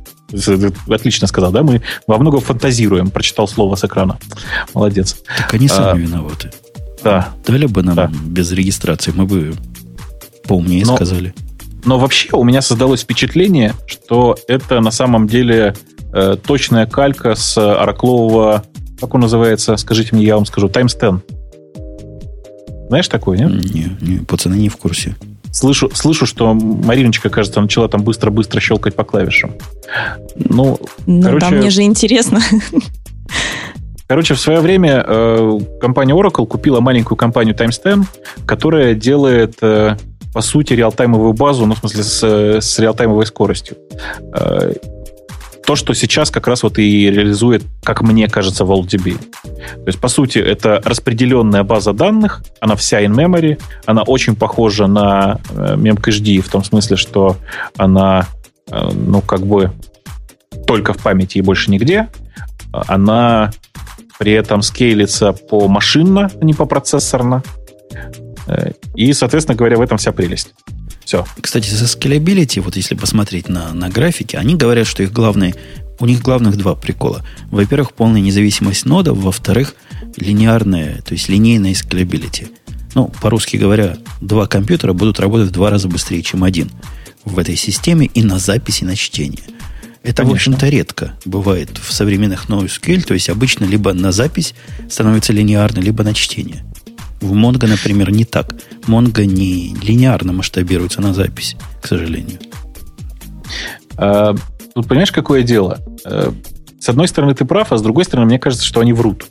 Отлично 0.87 1.27
сказал, 1.27 1.51
да? 1.51 1.63
Мы 1.63 1.81
во 2.07 2.17
многом 2.17 2.41
фантазируем. 2.41 3.09
Прочитал 3.09 3.47
слово 3.47 3.75
с 3.75 3.83
экрана. 3.83 4.19
Молодец. 4.73 5.17
Так 5.37 5.53
они 5.53 5.67
сами 5.67 6.03
а, 6.03 6.07
виноваты. 6.07 6.51
Да. 7.03 7.29
Дали 7.45 7.65
бы 7.65 7.83
нам 7.83 7.95
да. 7.95 8.11
без 8.25 8.51
регистрации, 8.51 9.11
мы 9.15 9.25
бы 9.25 9.55
поумнее 10.47 10.85
Но, 10.85 10.95
сказали. 10.95 11.33
Но 11.85 11.97
вообще 11.97 12.29
у 12.33 12.43
меня 12.43 12.61
создалось 12.61 13.01
впечатление, 13.01 13.73
что 13.85 14.37
это 14.47 14.79
на 14.81 14.91
самом 14.91 15.27
деле 15.27 15.75
э, 16.13 16.37
точная 16.45 16.85
калька 16.85 17.35
с 17.35 17.57
ораклового, 17.57 18.63
как 18.99 19.13
он 19.13 19.21
называется, 19.21 19.77
скажите 19.77 20.15
мне, 20.15 20.25
я 20.25 20.35
вам 20.35 20.45
скажу, 20.45 20.69
Times 20.69 20.95
10. 20.95 21.21
Знаешь 22.87 23.07
такое, 23.07 23.37
нет? 23.37 23.73
Не, 23.73 23.97
не, 24.01 24.17
пацаны 24.19 24.55
не 24.55 24.69
в 24.69 24.77
курсе. 24.77 25.15
Слышу, 25.51 25.89
слышу, 25.93 26.25
что 26.25 26.53
Мариночка, 26.53 27.29
кажется, 27.29 27.59
начала 27.59 27.89
там 27.89 28.03
быстро-быстро 28.03 28.59
щелкать 28.59 28.95
по 28.95 29.03
клавишам. 29.03 29.53
Ну, 30.35 30.79
ну 31.05 31.21
короче, 31.21 31.49
да, 31.49 31.55
мне 31.55 31.69
же 31.69 31.81
интересно. 31.83 32.39
Короче, 34.07 34.33
в 34.33 34.39
свое 34.39 34.59
время 34.59 35.05
э, 35.07 35.59
компания 35.79 36.13
Oracle 36.13 36.45
купила 36.45 36.81
маленькую 36.81 37.17
компанию 37.17 37.55
Times 37.55 37.79
10, 37.81 38.05
которая 38.45 38.93
делает 38.93 39.55
э, 39.61 39.95
по 40.33 40.41
сути, 40.41 40.73
реалтаймовую 40.73 41.33
базу, 41.33 41.65
ну, 41.65 41.75
в 41.75 41.79
смысле, 41.79 42.03
с, 42.03 42.23
с 42.61 42.79
реалтаймовой 42.79 43.25
скоростью. 43.25 43.77
Э, 44.33 44.73
то, 45.65 45.75
что 45.75 45.93
сейчас 45.93 46.31
как 46.31 46.47
раз 46.47 46.63
вот 46.63 46.79
и 46.79 47.09
реализует, 47.11 47.63
как 47.83 48.01
мне 48.01 48.27
кажется, 48.27 48.63
VaultDB. 48.63 49.17
То 49.43 49.83
есть, 49.85 49.99
по 49.99 50.07
сути, 50.07 50.39
это 50.39 50.81
распределенная 50.83 51.63
база 51.63 51.93
данных, 51.93 52.43
она 52.59 52.75
вся 52.75 53.03
in 53.03 53.13
memory, 53.13 53.61
она 53.85 54.03
очень 54.03 54.35
похожа 54.35 54.87
на 54.87 55.39
э, 55.51 55.75
memcached 55.75 56.41
в 56.41 56.49
том 56.49 56.63
смысле, 56.63 56.97
что 56.97 57.37
она, 57.77 58.27
э, 58.69 58.89
ну, 58.93 59.21
как 59.21 59.41
бы 59.41 59.71
только 60.65 60.93
в 60.93 60.97
памяти 60.97 61.37
и 61.37 61.41
больше 61.41 61.71
нигде. 61.71 62.09
Она 62.71 63.51
при 64.17 64.33
этом 64.33 64.61
скейлится 64.61 65.33
по 65.33 65.67
машинно, 65.67 66.29
а 66.39 66.45
не 66.45 66.53
по 66.53 66.65
процессорно. 66.65 67.43
И, 68.95 69.13
соответственно 69.13 69.57
говоря, 69.57 69.77
в 69.77 69.81
этом 69.81 69.97
вся 69.97 70.11
прелесть. 70.11 70.53
Все. 71.05 71.25
Кстати, 71.41 71.69
за 71.69 71.85
scalability, 71.85 72.61
вот 72.61 72.75
если 72.75 72.95
посмотреть 72.95 73.49
на, 73.49 73.73
на 73.73 73.89
графики, 73.89 74.35
они 74.35 74.55
говорят, 74.55 74.87
что 74.87 75.03
их 75.03 75.11
главные, 75.11 75.55
у 75.99 76.05
них 76.05 76.21
главных 76.21 76.57
два 76.57 76.75
прикола. 76.75 77.25
Во-первых, 77.49 77.93
полная 77.93 78.21
независимость 78.21 78.85
нода, 78.85 79.13
во-вторых, 79.13 79.75
линейная, 80.17 81.01
то 81.01 81.13
есть 81.13 81.29
линейная 81.29 81.73
scalability. 81.73 82.49
Ну, 82.93 83.11
по-русски 83.21 83.57
говоря, 83.57 83.97
два 84.19 84.47
компьютера 84.47 84.93
будут 84.93 85.19
работать 85.19 85.49
в 85.49 85.51
два 85.51 85.69
раза 85.69 85.87
быстрее, 85.87 86.21
чем 86.21 86.43
один 86.43 86.69
в 87.23 87.37
этой 87.39 87.55
системе 87.55 88.07
и 88.07 88.23
на 88.23 88.39
записи, 88.39 88.83
и 88.83 88.87
на 88.87 88.95
чтение. 88.95 89.43
Это, 90.03 90.23
Конечно. 90.23 90.31
в 90.31 90.33
общем-то, 90.33 90.69
редко 90.69 91.13
бывает 91.25 91.77
в 91.77 91.93
современных 91.93 92.49
NoSQL, 92.49 93.03
то 93.03 93.13
есть 93.13 93.29
обычно 93.29 93.65
либо 93.65 93.93
на 93.93 94.11
запись 94.11 94.55
становится 94.89 95.31
линейно, 95.31 95.79
либо 95.79 96.03
на 96.03 96.13
чтение. 96.13 96.63
В 97.21 97.33
Mongo, 97.33 97.67
например, 97.67 98.11
не 98.11 98.25
так. 98.25 98.55
Mongo 98.87 99.23
не 99.25 99.75
линейно 99.81 100.33
масштабируется 100.33 101.01
на 101.01 101.13
запись, 101.13 101.55
к 101.81 101.87
сожалению. 101.87 102.39
А, 103.95 104.35
тут 104.73 104.87
понимаешь, 104.87 105.11
какое 105.11 105.43
дело? 105.43 105.79
А, 106.03 106.33
с 106.79 106.89
одной 106.89 107.07
стороны, 107.07 107.35
ты 107.35 107.45
прав, 107.45 107.71
а 107.71 107.77
с 107.77 107.81
другой 107.81 108.05
стороны, 108.05 108.25
мне 108.25 108.39
кажется, 108.39 108.65
что 108.65 108.81
они 108.81 108.91
врут. 108.93 109.27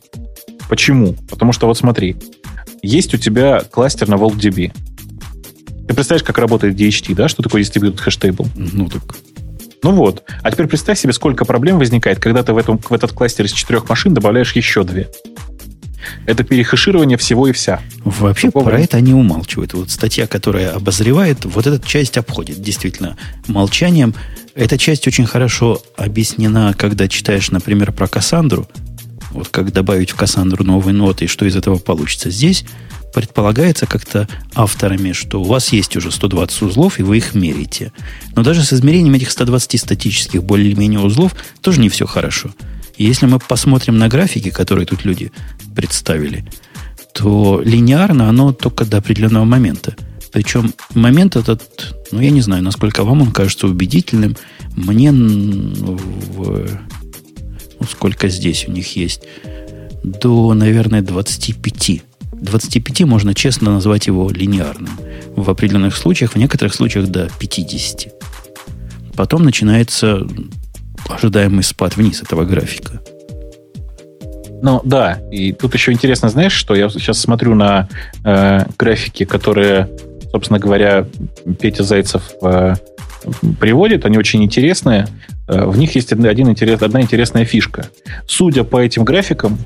Почему? 0.69 1.15
Потому 1.29 1.53
что 1.53 1.67
вот 1.67 1.77
смотри, 1.77 2.17
есть 2.81 3.13
у 3.13 3.19
тебя 3.19 3.63
кластер 3.71 4.09
на 4.09 4.15
VaultDB. 4.15 4.73
Ты 5.89 5.95
представляешь, 5.95 6.25
как 6.25 6.39
работает 6.39 6.77
DHT, 6.77 7.15
да? 7.17 7.27
Что 7.27 7.43
такое 7.43 7.63
Distributed 7.63 7.99
Hash 8.07 8.21
Table? 8.21 8.49
Ну 8.55 8.89
так. 8.89 9.17
Ну 9.83 9.93
вот. 9.93 10.23
А 10.43 10.51
теперь 10.53 10.67
представь 10.67 10.99
себе, 10.99 11.13
сколько 11.13 11.45
проблем 11.45 11.79
возникает, 11.79 12.21
когда 12.21 12.43
ты 12.43 12.53
в, 12.53 12.59
этом, 12.59 12.79
в 12.79 12.93
этот 12.93 13.13
кластер 13.13 13.47
из 13.47 13.53
четырех 13.53 13.89
машин 13.89 14.15
добавляешь 14.15 14.55
еще 14.55 14.85
две. 14.85 15.09
Это 16.27 16.45
перехеширование 16.45 17.19
всего 17.19 17.49
и 17.49 17.53
вся. 17.53 17.81
Вообще 18.05 18.49
Такого... 18.49 18.65
про 18.65 18.81
это 18.81 18.97
они 18.97 19.15
умалчивают. 19.15 19.75
Вот 19.75 19.91
статья, 19.91 20.27
которая 20.27 20.73
обозревает, 20.73 21.45
вот 21.45 21.67
эта 21.67 21.87
часть 21.87 22.19
обходит 22.19 22.63
действительно 22.63 23.17
молчанием. 23.47 24.15
Эта 24.55 24.79
часть 24.79 25.07
очень 25.07 25.27
хорошо 25.27 25.83
объяснена, 25.97 26.75
когда 26.77 27.09
читаешь, 27.09 27.51
например, 27.51 27.93
про 27.93 28.09
Кассандру. 28.09 28.69
Вот 29.31 29.49
как 29.49 29.73
добавить 29.73 30.11
в 30.11 30.17
Кассандру 30.17 30.65
новые 30.65 30.95
ноты 30.95 31.27
и 31.27 31.29
что 31.29 31.47
из 31.47 31.57
этого 31.57 31.79
получится. 31.79 32.31
Здесь 32.31 32.65
предполагается 33.13 33.87
как-то 33.87 34.29
авторами, 34.55 35.13
что 35.13 35.41
у 35.41 35.45
вас 35.45 35.73
есть 35.73 35.97
уже 35.97 36.11
120 36.11 36.63
узлов, 36.63 36.99
и 36.99 37.03
вы 37.03 37.19
их 37.19 37.35
меряете. 37.35 37.93
Но 38.37 38.43
даже 38.43 38.63
с 38.63 38.73
измерением 38.73 39.15
этих 39.15 39.31
120 39.31 39.81
статических 39.81 40.43
более-менее 40.43 41.01
узлов 41.01 41.35
тоже 41.61 41.81
не 41.81 41.89
все 41.89 42.07
хорошо. 42.07 42.51
Если 43.01 43.25
мы 43.25 43.39
посмотрим 43.39 43.97
на 43.97 44.09
графики, 44.09 44.51
которые 44.51 44.85
тут 44.85 45.07
люди 45.07 45.33
представили, 45.75 46.45
то 47.15 47.63
линейно 47.65 48.29
оно 48.29 48.53
только 48.53 48.85
до 48.85 48.99
определенного 48.99 49.45
момента. 49.45 49.97
Причем 50.31 50.75
момент 50.95 51.35
этот, 51.35 51.97
ну, 52.13 52.21
я 52.21 52.31
не 52.31 52.43
знаю, 52.43 52.63
насколько 52.63 53.03
вам 53.03 53.23
он 53.23 53.33
кажется 53.33 53.69
убедительным. 53.69 54.37
Мне 54.77 55.13
в, 55.13 56.69
ну, 57.81 57.87
сколько 57.91 58.29
здесь 58.29 58.69
у 58.69 58.71
них 58.71 58.95
есть, 58.97 59.23
до, 60.05 60.53
наверное, 60.53 61.01
25 61.01 62.03
25 62.33 63.01
можно 63.05 63.35
честно 63.35 63.73
назвать 63.73 64.09
его 64.09 64.29
линейным. 64.29 64.91
В 65.37 65.49
определенных 65.49 65.97
случаях, 65.97 66.33
в 66.33 66.37
некоторых 66.37 66.75
случаях 66.75 67.07
до 67.09 67.31
50. 67.39 68.13
Потом 69.17 69.43
начинается 69.43 70.27
ожидаемый 71.09 71.63
спад 71.63 71.97
вниз 71.97 72.23
этого 72.23 72.45
графика. 72.45 73.01
Ну 74.63 74.81
да, 74.85 75.19
и 75.31 75.53
тут 75.53 75.75
еще 75.75 75.93
интересно, 75.93 76.29
знаешь, 76.29 76.53
что 76.53 76.75
я 76.75 76.89
сейчас 76.91 77.19
смотрю 77.19 77.55
на 77.55 77.89
э, 78.25 78.67
графики, 78.79 79.25
которые, 79.25 79.89
собственно 80.31 80.59
говоря, 80.59 81.07
Петя 81.59 81.83
Зайцев 81.83 82.23
э, 82.43 82.75
приводит, 83.59 84.05
они 84.05 84.19
очень 84.19 84.45
интересные. 84.45 85.07
Э, 85.49 85.65
в 85.65 85.79
них 85.79 85.95
есть 85.95 86.13
один 86.13 86.51
интерес, 86.51 86.83
одна 86.83 87.01
интересная 87.01 87.47
фишка. 87.47 87.89
Судя 88.27 88.65
по 88.65 88.79
этим 88.79 89.05
графикам, 89.05 89.59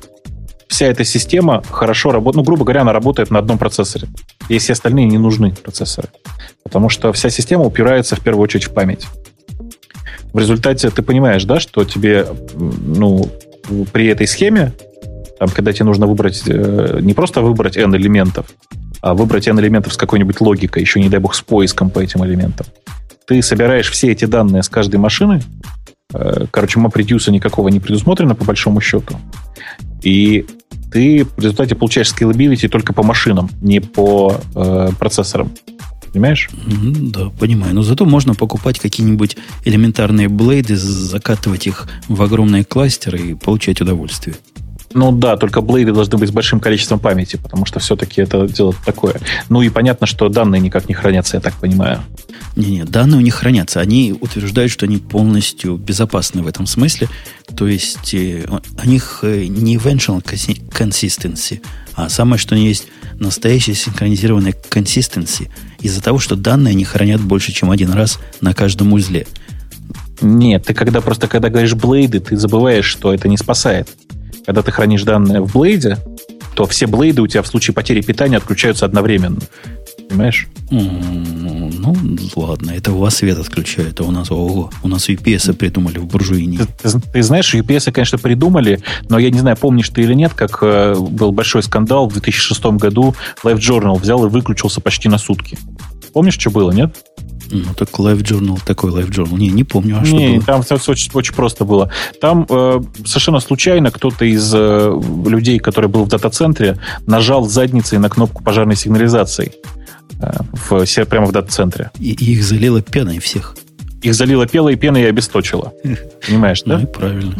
вся 0.69 0.87
эта 0.87 1.03
система 1.03 1.61
хорошо 1.69 2.11
работает, 2.11 2.37
ну, 2.37 2.43
грубо 2.43 2.63
говоря, 2.63 2.81
она 2.81 2.93
работает 2.93 3.31
на 3.31 3.39
одном 3.39 3.57
процессоре. 3.57 4.07
И 4.47 4.57
все 4.57 4.73
остальные 4.73 5.05
не 5.05 5.17
нужны 5.17 5.51
процессоры. 5.51 6.07
Потому 6.63 6.87
что 6.89 7.11
вся 7.11 7.29
система 7.29 7.65
упирается 7.65 8.15
в 8.15 8.21
первую 8.21 8.43
очередь 8.43 8.65
в 8.65 8.73
память. 8.73 9.07
В 10.35 10.37
результате 10.37 10.89
ты 10.89 11.01
понимаешь, 11.01 11.45
да, 11.45 11.61
что 11.61 11.85
тебе, 11.85 12.27
ну, 12.57 13.25
при 13.93 14.07
этой 14.07 14.27
схеме, 14.27 14.73
там, 15.39 15.47
когда 15.47 15.71
тебе 15.71 15.85
нужно 15.85 16.07
выбрать, 16.07 16.43
э, 16.45 16.99
не 17.01 17.13
просто 17.13 17.39
выбрать 17.39 17.77
n 17.77 17.95
элементов, 17.95 18.47
а 18.99 19.13
выбрать 19.13 19.47
n 19.47 19.57
элементов 19.61 19.93
с 19.93 19.97
какой-нибудь 19.97 20.41
логикой, 20.41 20.81
еще, 20.81 20.99
не 20.99 21.07
дай 21.07 21.21
бог, 21.21 21.35
с 21.35 21.41
поиском 21.41 21.89
по 21.89 21.99
этим 21.99 22.25
элементам, 22.25 22.67
ты 23.25 23.41
собираешь 23.41 23.89
все 23.89 24.11
эти 24.11 24.25
данные 24.25 24.61
с 24.61 24.67
каждой 24.67 24.97
машины, 24.97 25.41
э, 26.13 26.47
короче, 26.51 26.81
MapReduce 26.81 27.31
никакого 27.31 27.69
не 27.69 27.79
предусмотрено, 27.79 28.35
по 28.35 28.43
большому 28.43 28.81
счету, 28.81 29.17
и 30.01 30.45
ты 30.91 31.23
в 31.23 31.39
результате 31.39 31.75
получаешь 31.75 32.11
scalability 32.11 32.67
только 32.67 32.91
по 32.91 33.03
машинам, 33.03 33.49
не 33.61 33.79
по 33.79 34.35
э, 34.53 34.89
процессорам. 34.99 35.53
Понимаешь? 36.15 36.49
Да, 36.65 37.29
понимаю. 37.29 37.75
Но 37.75 37.81
зато 37.81 38.05
можно 38.05 38.35
покупать 38.35 38.79
какие-нибудь 38.79 39.35
элементарные 39.65 40.29
блейды, 40.29 40.77
закатывать 40.77 41.67
их 41.67 41.89
в 42.07 42.21
огромные 42.21 42.63
кластеры 42.63 43.19
и 43.19 43.33
получать 43.33 43.81
удовольствие. 43.81 44.37
Ну 44.93 45.11
да, 45.11 45.35
только 45.35 45.59
блейды 45.59 45.91
должны 45.91 46.17
быть 46.17 46.29
с 46.29 46.31
большим 46.31 46.61
количеством 46.61 46.99
памяти, 46.99 47.35
потому 47.35 47.65
что 47.65 47.81
все-таки 47.81 48.21
это 48.21 48.47
дело 48.47 48.73
такое. 48.85 49.15
Ну 49.49 49.61
и 49.61 49.67
понятно, 49.67 50.07
что 50.07 50.29
данные 50.29 50.61
никак 50.61 50.87
не 50.87 50.95
хранятся, 50.95 51.35
я 51.35 51.41
так 51.41 51.53
понимаю. 51.55 52.01
Не-не, 52.55 52.85
данные 52.85 53.17
у 53.17 53.21
них 53.21 53.33
хранятся. 53.33 53.81
Они 53.81 54.15
утверждают, 54.17 54.71
что 54.71 54.85
они 54.85 54.99
полностью 54.99 55.75
безопасны 55.75 56.43
в 56.43 56.47
этом 56.47 56.65
смысле. 56.65 57.09
То 57.57 57.67
есть 57.67 58.13
э, 58.13 58.45
у 58.47 58.87
них 58.87 59.19
э, 59.23 59.47
не 59.47 59.75
eventual 59.75 60.23
consistency, 60.23 61.61
а 61.95 62.07
самое, 62.07 62.39
что 62.39 62.55
есть 62.55 62.87
настоящая 63.19 63.75
синхронизированная 63.75 64.53
consistency 64.69 65.49
из-за 65.85 66.01
того, 66.01 66.19
что 66.19 66.35
данные 66.35 66.71
они 66.73 66.83
хранят 66.83 67.21
больше, 67.21 67.51
чем 67.51 67.71
один 67.71 67.91
раз 67.91 68.19
на 68.41 68.53
каждом 68.53 68.93
узле. 68.93 69.27
Нет, 70.21 70.65
ты 70.65 70.73
когда 70.73 71.01
просто 71.01 71.27
когда 71.27 71.49
говоришь 71.49 71.75
блейды, 71.75 72.19
ты 72.19 72.37
забываешь, 72.37 72.85
что 72.85 73.13
это 73.13 73.27
не 73.27 73.37
спасает 73.37 73.89
когда 74.45 74.61
ты 74.61 74.71
хранишь 74.71 75.03
данные 75.03 75.41
в 75.41 75.51
блейде, 75.51 75.97
то 76.53 76.65
все 76.65 76.87
блейды 76.87 77.21
у 77.21 77.27
тебя 77.27 77.41
в 77.41 77.47
случае 77.47 77.73
потери 77.73 78.01
питания 78.01 78.37
отключаются 78.37 78.85
одновременно. 78.85 79.39
Понимаешь? 80.07 80.47
Ну, 80.69 81.95
ладно, 82.35 82.71
это 82.71 82.91
у 82.91 82.99
вас 82.99 83.15
свет 83.15 83.37
отключает, 83.39 83.99
а 83.99 84.03
у 84.03 84.11
нас, 84.11 84.31
ого, 84.31 84.69
у 84.83 84.87
нас 84.87 85.09
UPS 85.09 85.53
придумали 85.53 85.97
в 85.97 86.05
буржуине. 86.05 86.59
Ты, 86.59 86.65
ты, 86.89 86.99
ты 86.99 87.23
знаешь, 87.23 87.53
UPS, 87.53 87.91
конечно, 87.91 88.17
придумали, 88.17 88.81
но 89.09 89.17
я 89.19 89.29
не 89.31 89.39
знаю, 89.39 89.57
помнишь 89.57 89.89
ты 89.89 90.01
или 90.03 90.13
нет, 90.13 90.33
как 90.33 90.59
э, 90.61 90.95
был 90.95 91.31
большой 91.31 91.63
скандал 91.63 92.07
в 92.07 92.13
2006 92.13 92.65
году, 92.77 93.15
Life 93.43 93.57
Journal 93.57 93.99
взял 93.99 94.25
и 94.25 94.29
выключился 94.29 94.79
почти 94.79 95.09
на 95.09 95.17
сутки. 95.17 95.57
Помнишь, 96.13 96.37
что 96.39 96.49
было, 96.49 96.71
нет? 96.71 96.95
Ну, 97.51 97.73
так 97.75 97.89
Life 97.89 98.21
Journal, 98.23 98.59
такой 98.65 98.91
Life 98.91 99.09
Journal. 99.09 99.37
Не, 99.37 99.49
не 99.49 99.63
помню, 99.63 99.99
а 100.01 100.05
что 100.05 100.15
не, 100.15 100.35
было? 100.37 100.45
там 100.45 100.63
все 100.63 100.75
очень, 100.75 101.11
очень 101.13 101.33
просто 101.33 101.63
было. 101.63 101.91
Там 102.19 102.45
э, 102.49 102.81
совершенно 103.05 103.39
случайно 103.39 103.91
кто-то 103.91 104.25
из 104.25 104.51
э, 104.53 105.01
людей, 105.27 105.59
который 105.59 105.89
был 105.89 106.05
в 106.05 106.09
дата-центре, 106.09 106.79
нажал 107.05 107.47
задницей 107.47 107.99
на 107.99 108.09
кнопку 108.09 108.43
пожарной 108.43 108.75
сигнализации 108.75 109.53
э, 110.19 110.31
в, 110.53 110.85
прямо 111.05 111.27
в 111.27 111.31
дата-центре. 111.31 111.91
И, 111.99 112.13
и 112.13 112.33
их 112.33 112.43
залило 112.43 112.81
пеной 112.81 113.19
всех. 113.19 113.55
Их 114.01 114.13
залило 114.13 114.47
пелой 114.47 114.75
пеной 114.75 115.03
и 115.03 115.05
обесточило. 115.05 115.73
Понимаешь, 116.27 116.63
да? 116.65 116.77
Ну 116.77 116.83
и 116.83 116.87
правильно. 116.87 117.35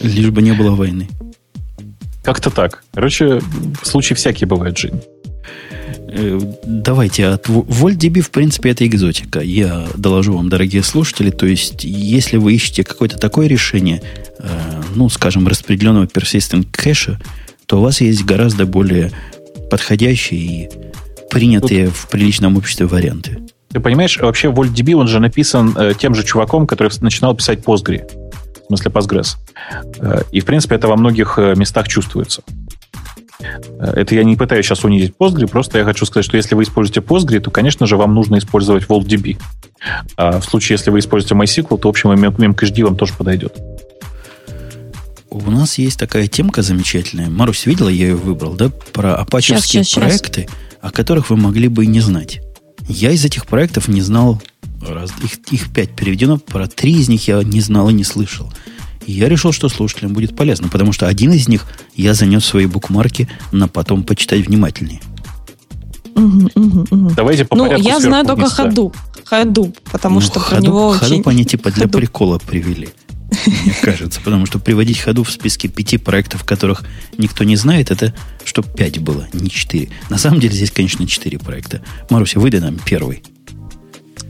Лишь 0.00 0.30
бы 0.30 0.42
не 0.42 0.52
было 0.52 0.74
войны. 0.74 1.08
Как-то 2.22 2.50
так. 2.50 2.84
Короче, 2.92 3.40
случаи 3.82 4.14
всякие 4.14 4.46
бывают 4.46 4.76
в 4.76 4.80
жизни. 4.80 5.00
Э, 6.10 6.40
давайте, 6.64 7.26
от 7.26 7.48
VoltDB, 7.48 8.20
в 8.20 8.30
принципе, 8.30 8.70
это 8.70 8.86
экзотика. 8.86 9.40
Я 9.40 9.86
доложу 9.94 10.36
вам, 10.36 10.48
дорогие 10.48 10.82
слушатели, 10.82 11.30
то 11.30 11.46
есть, 11.46 11.84
если 11.84 12.38
вы 12.38 12.54
ищете 12.54 12.82
какое-то 12.82 13.18
такое 13.18 13.46
решение, 13.46 14.02
э, 14.38 14.48
ну, 14.94 15.08
скажем, 15.10 15.46
распределенного 15.46 16.06
persistent 16.06 16.66
кэша, 16.70 17.20
то 17.66 17.78
у 17.78 17.82
вас 17.82 18.00
есть 18.00 18.24
гораздо 18.24 18.64
более 18.64 19.12
подходящие 19.70 20.40
и 20.40 20.70
принятые 21.30 21.86
Тут... 21.86 21.96
в 21.96 22.08
приличном 22.08 22.56
обществе 22.56 22.86
варианты. 22.86 23.40
Ты 23.70 23.80
понимаешь, 23.80 24.18
вообще 24.18 24.48
VoltDB, 24.48 24.94
он 24.94 25.08
же 25.08 25.20
написан 25.20 25.76
э, 25.76 25.92
тем 25.98 26.14
же 26.14 26.24
чуваком, 26.24 26.66
который 26.66 26.90
начинал 27.02 27.34
писать 27.36 27.58
Postgre, 27.58 28.10
в 28.62 28.66
смысле 28.68 28.90
Postgres. 28.90 29.36
Э, 30.00 30.22
и, 30.32 30.40
в 30.40 30.46
принципе, 30.46 30.76
это 30.76 30.88
во 30.88 30.96
многих 30.96 31.36
местах 31.36 31.86
чувствуется. 31.86 32.42
Это 33.78 34.14
я 34.14 34.24
не 34.24 34.36
пытаюсь 34.36 34.66
сейчас 34.66 34.84
унизить 34.84 35.14
Postgre, 35.18 35.46
просто 35.46 35.78
я 35.78 35.84
хочу 35.84 36.04
сказать, 36.06 36.24
что 36.24 36.36
если 36.36 36.54
вы 36.54 36.64
используете 36.64 37.00
Postgre, 37.00 37.40
то, 37.40 37.50
конечно 37.50 37.86
же, 37.86 37.96
вам 37.96 38.14
нужно 38.14 38.38
использовать 38.38 38.84
VoltDB. 38.84 39.38
А 40.16 40.40
в 40.40 40.44
случае, 40.44 40.74
если 40.74 40.90
вы 40.90 40.98
используете 40.98 41.34
MySQL, 41.34 41.78
то, 41.78 41.88
в 41.88 41.90
общем, 41.90 42.10
memcached 42.10 42.82
вам 42.82 42.96
тоже 42.96 43.12
подойдет. 43.16 43.56
У 45.30 45.50
нас 45.50 45.78
есть 45.78 45.98
такая 45.98 46.26
темка 46.26 46.62
замечательная. 46.62 47.28
Марусь, 47.28 47.66
видела, 47.66 47.88
я 47.88 48.06
ее 48.08 48.16
выбрал, 48.16 48.54
да? 48.54 48.70
Про 48.92 49.14
апачевские 49.14 49.84
проекты, 49.94 50.42
сейчас. 50.42 50.56
о 50.80 50.90
которых 50.90 51.30
вы 51.30 51.36
могли 51.36 51.68
бы 51.68 51.84
и 51.84 51.86
не 51.86 52.00
знать. 52.00 52.40
Я 52.88 53.10
из 53.10 53.24
этих 53.24 53.46
проектов 53.46 53.86
не 53.88 54.00
знал, 54.00 54.40
раз, 54.80 55.12
их, 55.22 55.38
их 55.52 55.72
пять 55.72 55.90
переведено, 55.94 56.38
про 56.38 56.66
три 56.66 56.92
из 56.92 57.08
них 57.08 57.28
я 57.28 57.42
не 57.42 57.60
знал 57.60 57.90
и 57.90 57.92
не 57.92 58.04
слышал. 58.04 58.50
И 59.08 59.12
я 59.12 59.30
решил, 59.30 59.52
что 59.52 59.70
слушателям 59.70 60.12
будет 60.12 60.36
полезно, 60.36 60.68
потому 60.68 60.92
что 60.92 61.08
один 61.08 61.32
из 61.32 61.48
них 61.48 61.66
я 61.96 62.12
занес 62.12 62.44
свои 62.44 62.66
букмарки 62.66 63.26
на 63.52 63.66
потом 63.66 64.02
почитать 64.02 64.46
внимательнее. 64.46 65.00
Угу, 66.14 66.50
угу, 66.54 66.86
угу. 66.90 67.10
Давайте 67.16 67.46
по 67.46 67.56
Ну, 67.56 67.74
я 67.74 68.00
знаю 68.00 68.26
только 68.26 68.50
ходу. 68.50 68.92
Ходу, 69.24 69.74
потому 69.90 70.16
ну, 70.16 70.20
что 70.20 70.40
про 70.40 70.60
него 70.60 70.92
ходу 70.92 71.14
очень... 71.14 71.22
они 71.24 71.46
типа 71.46 71.70
для 71.70 71.84
ходу. 71.86 71.98
прикола 71.98 72.38
привели. 72.38 72.90
Мне 73.46 73.74
кажется, 73.82 74.20
потому 74.22 74.44
что 74.44 74.58
приводить 74.58 74.98
ходу 74.98 75.24
в 75.24 75.30
списке 75.30 75.68
пяти 75.68 75.96
проектов, 75.96 76.44
которых 76.44 76.84
никто 77.16 77.44
не 77.44 77.56
знает, 77.56 77.90
это 77.90 78.12
чтобы 78.44 78.68
пять 78.68 78.98
было, 78.98 79.26
не 79.32 79.48
четыре. 79.48 79.88
На 80.10 80.18
самом 80.18 80.38
деле 80.40 80.54
здесь, 80.54 80.70
конечно, 80.70 81.06
четыре 81.06 81.38
проекта. 81.38 81.80
Маруся, 82.10 82.40
выдай 82.40 82.60
нам 82.60 82.78
первый. 82.78 83.22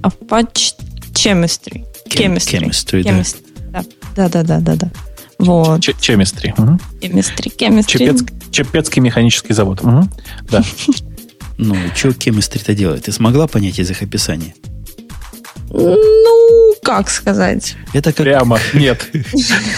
Apache 0.02 0.74
Chemistry. 1.12 1.84
Chemistry. 2.08 2.60
Chemistry, 2.60 3.02
да. 3.02 3.10
Chemistry. 3.10 3.47
Да, 3.70 4.28
да, 4.28 4.42
да, 4.42 4.60
да, 4.60 4.76
да. 4.76 4.90
Вот. 5.38 5.80
Чемистри. 6.00 6.54
Чемистри, 7.00 7.48
кемистри. 7.50 8.12
Чепецкий 8.50 9.00
механический 9.00 9.52
завод. 9.52 9.80
Угу. 9.82 10.08
Да. 10.50 10.62
Ну, 11.60 11.74
что 11.92 12.12
кемистри-то 12.12 12.72
делает? 12.72 13.06
Ты 13.06 13.12
смогла 13.12 13.48
понять 13.48 13.80
из 13.80 13.90
их 13.90 14.00
описания? 14.00 14.54
Ну, 15.70 16.74
как 16.84 17.10
сказать? 17.10 17.74
Это 17.92 18.12
как... 18.12 18.24
Прямо, 18.24 18.60
нет. 18.74 19.10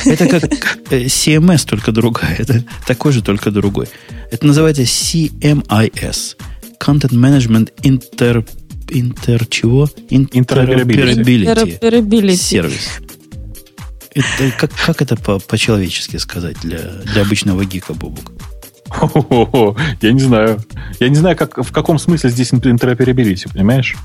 Это 0.05 0.28
как 0.28 0.45
э, 0.91 1.05
CMS, 1.07 1.66
только 1.66 1.91
другая. 1.91 2.36
Это 2.36 2.62
такой 2.86 3.12
же, 3.12 3.22
только 3.22 3.51
другой. 3.51 3.88
Это 4.30 4.47
называется 4.47 4.82
CMIS. 4.82 6.36
Content 6.78 7.12
Management 7.12 7.72
Inter... 7.82 8.47
Inter 8.88 9.47
чего? 9.49 9.88
Interoperability. 10.11 11.24
Interoperability. 11.24 12.36
Сервис. 12.36 13.01
Это, 14.15 14.53
как, 14.59 14.73
как 14.75 15.03
это 15.03 15.17
по- 15.17 15.39
по-человечески 15.39 16.17
сказать 16.17 16.59
для, 16.61 16.79
для 16.79 17.23
обычного 17.23 17.65
гика, 17.65 17.95
Бобук? 17.95 18.33
Я 20.01 20.13
не 20.13 20.21
знаю. 20.21 20.59
Я 20.99 21.09
не 21.09 21.15
знаю, 21.15 21.37
как, 21.37 21.59
в 21.59 21.73
каком 21.73 21.99
смысле 21.99 22.31
здесь 22.31 22.53
интероперабилити, 22.53 23.49
понимаешь? 23.49 23.97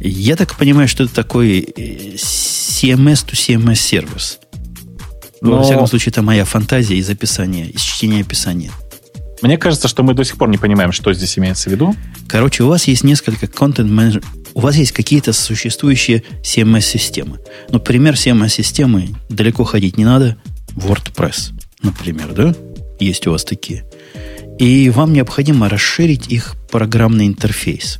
Я 0.00 0.36
так 0.36 0.56
понимаю, 0.56 0.88
что 0.88 1.04
это 1.04 1.14
такой 1.14 1.60
э, 1.60 2.14
CMS 2.16 3.24
to 3.26 3.34
CMS 3.34 3.76
сервис. 3.76 4.40
Но... 5.40 5.58
Во 5.58 5.62
всяком 5.62 5.86
случае, 5.86 6.10
это 6.10 6.22
моя 6.22 6.44
фантазия 6.44 6.96
из 6.96 7.08
описания, 7.08 7.68
из 7.68 7.80
чтения 7.80 8.20
описания. 8.20 8.70
Мне 9.42 9.58
кажется, 9.58 9.88
что 9.88 10.02
мы 10.04 10.14
до 10.14 10.24
сих 10.24 10.36
пор 10.36 10.48
не 10.48 10.58
понимаем, 10.58 10.92
что 10.92 11.12
здесь 11.12 11.36
имеется 11.38 11.68
в 11.68 11.72
виду. 11.72 11.96
Короче, 12.28 12.62
у 12.62 12.68
вас 12.68 12.86
есть 12.86 13.02
несколько 13.02 13.48
контент. 13.48 13.90
У 14.54 14.60
вас 14.60 14.76
есть 14.76 14.92
какие-то 14.92 15.32
существующие 15.32 16.22
CMS-системы. 16.42 17.40
Ну, 17.70 17.80
пример 17.80 18.14
CMS-системы, 18.14 19.08
далеко 19.28 19.64
ходить 19.64 19.96
не 19.96 20.04
надо. 20.04 20.36
WordPress, 20.74 21.52
например, 21.82 22.32
да? 22.32 22.54
Есть 23.00 23.26
у 23.26 23.32
вас 23.32 23.44
такие. 23.44 23.84
И 24.58 24.90
вам 24.90 25.12
необходимо 25.12 25.68
расширить 25.68 26.28
их 26.28 26.54
программный 26.70 27.26
интерфейс. 27.26 27.98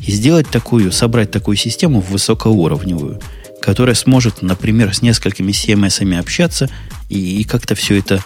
И 0.00 0.12
сделать 0.12 0.48
такую, 0.48 0.92
собрать 0.92 1.30
такую 1.30 1.56
систему 1.56 2.00
высокоуровневую, 2.00 3.20
которая 3.60 3.94
сможет, 3.94 4.42
например, 4.42 4.94
с 4.94 5.02
несколькими 5.02 5.50
CMS 5.50 6.18
общаться 6.18 6.68
и, 7.08 7.40
и 7.40 7.44
как-то 7.44 7.74
все 7.74 7.98
это 7.98 8.22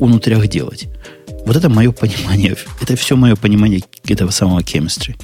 внутрях 0.00 0.46
делать. 0.48 0.88
Вот 1.44 1.56
это 1.56 1.68
мое 1.68 1.92
понимание. 1.92 2.56
Это 2.80 2.96
все 2.96 3.16
мое 3.16 3.36
понимание 3.36 3.82
этого 4.06 4.30
самого 4.30 4.60
chemistry. 4.60 5.16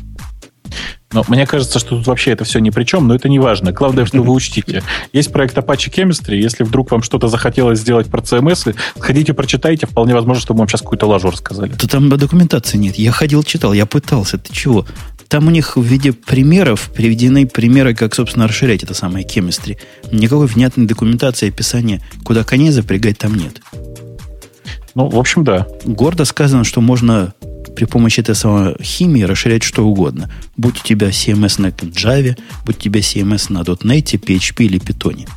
Но 1.12 1.24
мне 1.28 1.46
кажется, 1.46 1.78
что 1.78 1.90
тут 1.90 2.06
вообще 2.06 2.32
это 2.32 2.44
все 2.44 2.58
ни 2.58 2.70
при 2.70 2.84
чем, 2.84 3.06
но 3.06 3.14
это 3.14 3.28
не 3.28 3.38
важно. 3.38 3.72
Главное, 3.72 4.04
что 4.04 4.22
вы 4.22 4.32
учтите. 4.34 4.82
Есть 5.12 5.32
проект 5.32 5.56
Apache 5.56 5.92
Chemistry. 5.92 6.36
Если 6.36 6.64
вдруг 6.64 6.90
вам 6.90 7.02
что-то 7.02 7.28
захотелось 7.28 7.80
сделать 7.80 8.08
про 8.08 8.20
CMS, 8.20 8.74
сходите, 8.98 9.32
прочитайте. 9.32 9.86
Вполне 9.86 10.14
возможно, 10.14 10.42
что 10.42 10.54
мы 10.54 10.58
вам 10.58 10.68
сейчас 10.68 10.80
какую-то 10.82 11.06
лажу 11.06 11.30
рассказали. 11.30 11.72
То 11.72 11.88
там 11.88 12.08
документации 12.08 12.78
нет. 12.78 12.96
Я 12.96 13.12
ходил, 13.12 13.42
читал, 13.42 13.72
я 13.72 13.86
пытался. 13.86 14.38
Ты 14.38 14.52
чего? 14.52 14.86
Там 15.28 15.46
у 15.46 15.50
них 15.50 15.76
в 15.76 15.82
виде 15.82 16.12
примеров 16.12 16.90
приведены 16.94 17.46
примеры, 17.46 17.94
как, 17.94 18.14
собственно, 18.14 18.46
расширять 18.46 18.82
это 18.82 18.94
самое 18.94 19.26
chemistry. 19.26 19.78
Никакой 20.12 20.46
внятной 20.46 20.86
документации, 20.86 21.48
описания, 21.48 22.00
куда 22.24 22.44
коней 22.44 22.70
запрягать 22.70 23.18
там 23.18 23.34
нет. 23.34 23.60
Ну, 24.94 25.08
в 25.08 25.18
общем, 25.18 25.44
да. 25.44 25.66
Гордо 25.84 26.24
сказано, 26.24 26.64
что 26.64 26.80
можно 26.80 27.34
при 27.74 27.84
помощи 27.84 28.20
этой 28.20 28.34
самой 28.34 28.76
химии 28.80 29.22
расширять 29.22 29.62
что 29.62 29.84
угодно. 29.84 30.30
Будь 30.56 30.80
у 30.80 30.84
тебя 30.84 31.08
CMS 31.08 31.60
на 31.60 31.66
Java, 31.68 32.38
будь 32.64 32.76
у 32.76 32.80
тебя 32.80 33.00
CMS 33.00 33.52
на 33.52 33.62
.NET, 33.62 34.20
PHP 34.20 34.64
или 34.64 34.80
Python. 34.80 35.28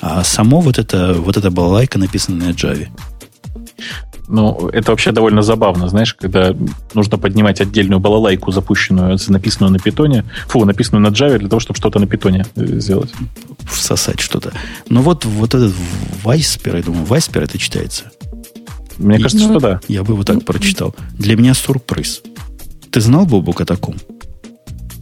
А 0.00 0.24
само 0.24 0.60
вот 0.60 0.78
это, 0.78 1.14
вот 1.14 1.36
эта 1.36 1.50
балалайка 1.50 1.98
написана 1.98 2.46
на 2.46 2.50
Java. 2.50 2.88
Ну, 4.28 4.68
это 4.72 4.90
вообще 4.90 5.12
довольно 5.12 5.42
забавно, 5.42 5.88
знаешь, 5.88 6.14
когда 6.14 6.52
нужно 6.94 7.16
поднимать 7.16 7.60
отдельную 7.60 8.00
балалайку, 8.00 8.50
запущенную, 8.50 9.18
написанную 9.28 9.72
на 9.72 9.78
питоне, 9.78 10.24
фу, 10.48 10.64
написанную 10.64 11.02
на 11.02 11.14
Java, 11.14 11.38
для 11.38 11.48
того, 11.48 11.60
чтобы 11.60 11.76
что-то 11.76 12.00
на 12.00 12.06
питоне 12.06 12.44
сделать. 12.56 13.12
Всосать 13.70 14.20
что-то. 14.20 14.52
Ну 14.88 15.02
вот, 15.02 15.24
вот 15.24 15.54
этот 15.54 15.74
Вайспер, 16.24 16.76
я 16.76 16.82
думаю, 16.82 17.04
Вайспер 17.04 17.44
это 17.44 17.58
читается. 17.58 18.10
Мне 18.98 19.18
кажется, 19.18 19.46
ну, 19.46 19.58
что 19.58 19.60
да. 19.60 19.80
Я 19.88 20.02
бы 20.02 20.14
его 20.14 20.24
так 20.24 20.44
прочитал. 20.44 20.94
Для 21.18 21.36
меня 21.36 21.54
сюрприз. 21.54 22.22
Ты 22.90 23.00
знал, 23.00 23.26
Бобук, 23.26 23.60
о 23.60 23.64
таком? 23.64 23.96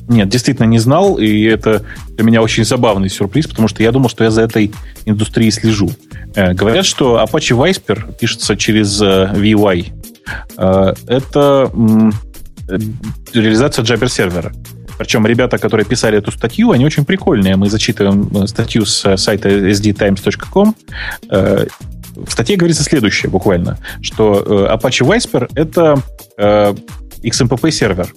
Нет, 0.09 0.29
действительно 0.29 0.67
не 0.67 0.79
знал, 0.79 1.17
и 1.17 1.43
это 1.45 1.83
для 2.11 2.25
меня 2.25 2.43
очень 2.43 2.65
забавный 2.65 3.09
сюрприз, 3.09 3.47
потому 3.47 3.69
что 3.69 3.83
я 3.83 3.91
думал, 3.91 4.11
что 4.11 4.25
я 4.25 4.31
за 4.31 4.43
этой 4.43 4.71
индустрией 5.07 5.51
слежу. 5.51 5.91
Э, 6.35 6.53
говорят, 6.53 6.85
что 6.85 7.25
Apache 7.25 7.57
Viper 7.57 8.17
пишется 8.19 8.57
через 8.57 9.01
э, 9.01 9.33
VY. 9.35 9.93
Э, 10.59 10.95
это 11.07 11.71
э, 12.69 12.79
реализация 13.33 13.83
Jabber 13.85 14.11
сервера. 14.11 14.53
Причем 14.99 15.27
ребята, 15.27 15.59
которые 15.59 15.87
писали 15.87 16.19
эту 16.19 16.31
статью, 16.31 16.71
они 16.71 16.85
очень 16.85 17.05
прикольные. 17.05 17.57
Мы 17.57 17.69
зачитываем 17.69 18.31
э, 18.35 18.47
статью 18.47 18.85
с 18.85 19.05
э, 19.05 19.17
сайта 19.17 19.49
sdtimes.com. 19.49 20.75
В 22.17 22.31
статье 22.31 22.57
говорится 22.57 22.83
следующее 22.83 23.31
буквально, 23.31 23.79
что 24.01 24.35
э, 24.35 24.75
Apache 24.75 25.07
Viper— 25.07 25.51
это 25.55 26.01
э, 26.37 26.75
XMPP 27.23 27.71
сервер. 27.71 28.13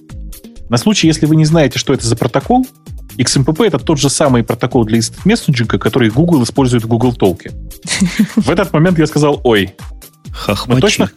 На 0.70 0.78
случай, 0.78 1.08
если 1.08 1.26
вы 1.26 1.36
не 1.36 1.46
знаете, 1.46 1.80
что 1.80 1.94
это 1.94 2.06
за 2.06 2.16
протокол, 2.16 2.66
XMPP— 3.18 3.66
это 3.68 3.80
тот 3.80 4.00
же 4.00 4.10
самый 4.10 4.44
протокол 4.44 4.86
для 4.86 5.00
instant 5.00 5.22
месседжинга, 5.26 5.80
который 5.80 6.10
Google 6.10 6.44
использует 6.44 6.84
в 6.84 6.88
Google 6.88 7.14
Talk. 7.14 7.52
В 8.36 8.50
этот 8.50 8.74
момент 8.74 9.00
я 9.00 9.08
сказал, 9.08 9.42
ой, 9.44 9.74
Хохмачи. 10.32 10.82
точно, 10.82 11.12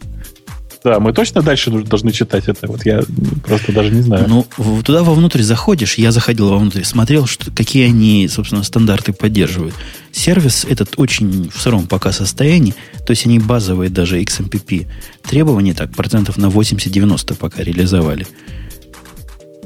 да, 0.83 0.99
мы 0.99 1.13
точно 1.13 1.41
дальше 1.43 1.69
должны 1.69 2.11
читать 2.11 2.47
это. 2.47 2.67
Вот 2.67 2.85
я 2.85 3.03
просто 3.45 3.71
даже 3.71 3.91
не 3.91 4.01
знаю. 4.01 4.25
Ну, 4.27 4.45
туда 4.83 5.03
вовнутрь 5.03 5.41
заходишь, 5.41 5.95
я 5.95 6.11
заходил 6.11 6.49
вовнутрь, 6.49 6.83
смотрел, 6.83 7.27
что, 7.27 7.51
какие 7.51 7.85
они, 7.85 8.27
собственно, 8.27 8.63
стандарты 8.63 9.13
поддерживают. 9.13 9.75
Сервис 10.11 10.65
этот 10.67 10.93
очень 10.97 11.51
в 11.53 11.61
сыром 11.61 11.87
пока 11.87 12.11
состоянии, 12.11 12.73
то 13.05 13.11
есть 13.11 13.25
они 13.27 13.37
базовые 13.37 13.89
даже 13.89 14.21
XMPP 14.21 14.87
требования 15.21 15.73
так 15.73 15.91
процентов 15.91 16.37
на 16.37 16.47
80-90 16.47 17.35
пока 17.35 17.63
реализовали. 17.63 18.25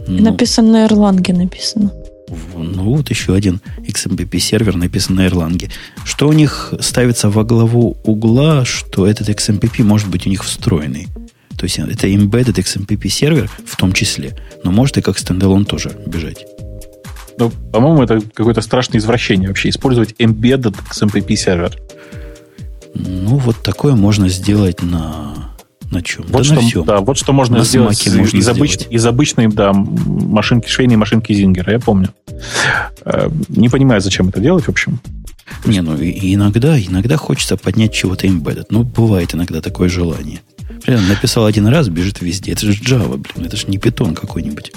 Ну, 0.08 0.22
написано 0.22 0.72
на 0.72 0.86
Erlang 0.86 1.34
написано. 1.34 1.92
Ну, 2.28 2.96
вот 2.96 3.10
еще 3.10 3.36
один 3.36 3.62
XMPP 3.78 4.40
сервер 4.40 4.76
написан 4.76 5.16
на 5.16 5.28
Erlang. 5.28 5.72
Что 6.04 6.28
у 6.28 6.34
них 6.34 6.74
ставится 6.80 7.30
во 7.30 7.44
главу 7.44 7.98
угла, 8.04 8.66
что 8.66 9.06
этот 9.08 9.30
XMPP 9.30 9.84
может 9.84 10.10
быть 10.10 10.26
у 10.26 10.30
них 10.30 10.44
встроенный. 10.44 11.08
То 11.58 11.66
есть 11.66 11.80
это 11.80 12.08
embedded 12.08 12.56
XMPP 12.56 13.08
сервер 13.10 13.50
в 13.66 13.78
том 13.78 13.94
числе, 13.94 14.36
но 14.64 14.72
может 14.72 14.98
и 14.98 15.02
как 15.02 15.18
стендалон 15.18 15.66
тоже 15.66 15.92
бежать. 16.06 16.46
Ну, 17.38 17.50
по-моему, 17.72 18.04
это 18.04 18.22
какое-то 18.34 18.62
страшное 18.62 19.00
извращение 19.00 19.48
вообще, 19.50 19.70
использовать 19.70 20.14
embedded 20.20 20.76
XMPP 20.92 21.36
сервер. 21.36 21.78
Ну, 22.94 23.38
вот 23.38 23.62
такое 23.62 23.96
можно 23.96 24.30
сделать 24.30 24.82
на 24.82 25.55
на 25.96 26.02
чем? 26.04 26.26
Вот, 26.28 26.40
да 26.40 26.44
что, 26.44 26.56
на 26.56 26.62
всем. 26.62 26.86
да, 26.86 27.00
вот 27.00 27.18
что 27.18 27.34
можно 27.34 27.58
на 27.58 27.64
сделать 27.64 28.06
из, 28.06 28.16
можно 28.16 28.38
из, 28.38 28.48
обыч, 28.48 28.78
из 28.90 29.06
обычной 29.06 29.48
да, 29.48 29.74
машинки, 29.74 30.68
швейной 30.68 30.98
машинки 30.98 31.34
Зингера, 31.34 31.72
я 31.72 31.80
помню. 31.80 32.10
Э, 33.04 33.30
не 33.50 33.70
понимаю, 33.70 34.02
зачем 34.02 34.30
это 34.30 34.40
делать, 34.40 34.66
в 34.66 34.70
общем. 34.70 35.00
Не, 35.66 35.82
ну 35.82 35.96
иногда, 35.96 36.80
иногда 36.80 37.18
хочется 37.18 37.58
поднять 37.58 37.94
чего-то 37.94 38.28
embedded. 38.28 38.66
Ну, 38.70 38.84
бывает 38.84 39.34
иногда 39.34 39.62
такое 39.62 39.90
желание. 39.90 40.42
Прям 40.84 41.08
написал 41.08 41.46
один 41.46 41.68
раз, 41.68 41.90
бежит 41.90 42.22
везде. 42.22 42.52
Это 42.52 42.66
же 42.66 42.74
Java, 42.74 43.18
блин, 43.18 43.48
это 43.48 43.58
же 43.58 43.68
не 43.68 43.78
питон 43.78 44.16
какой-нибудь. 44.16 44.72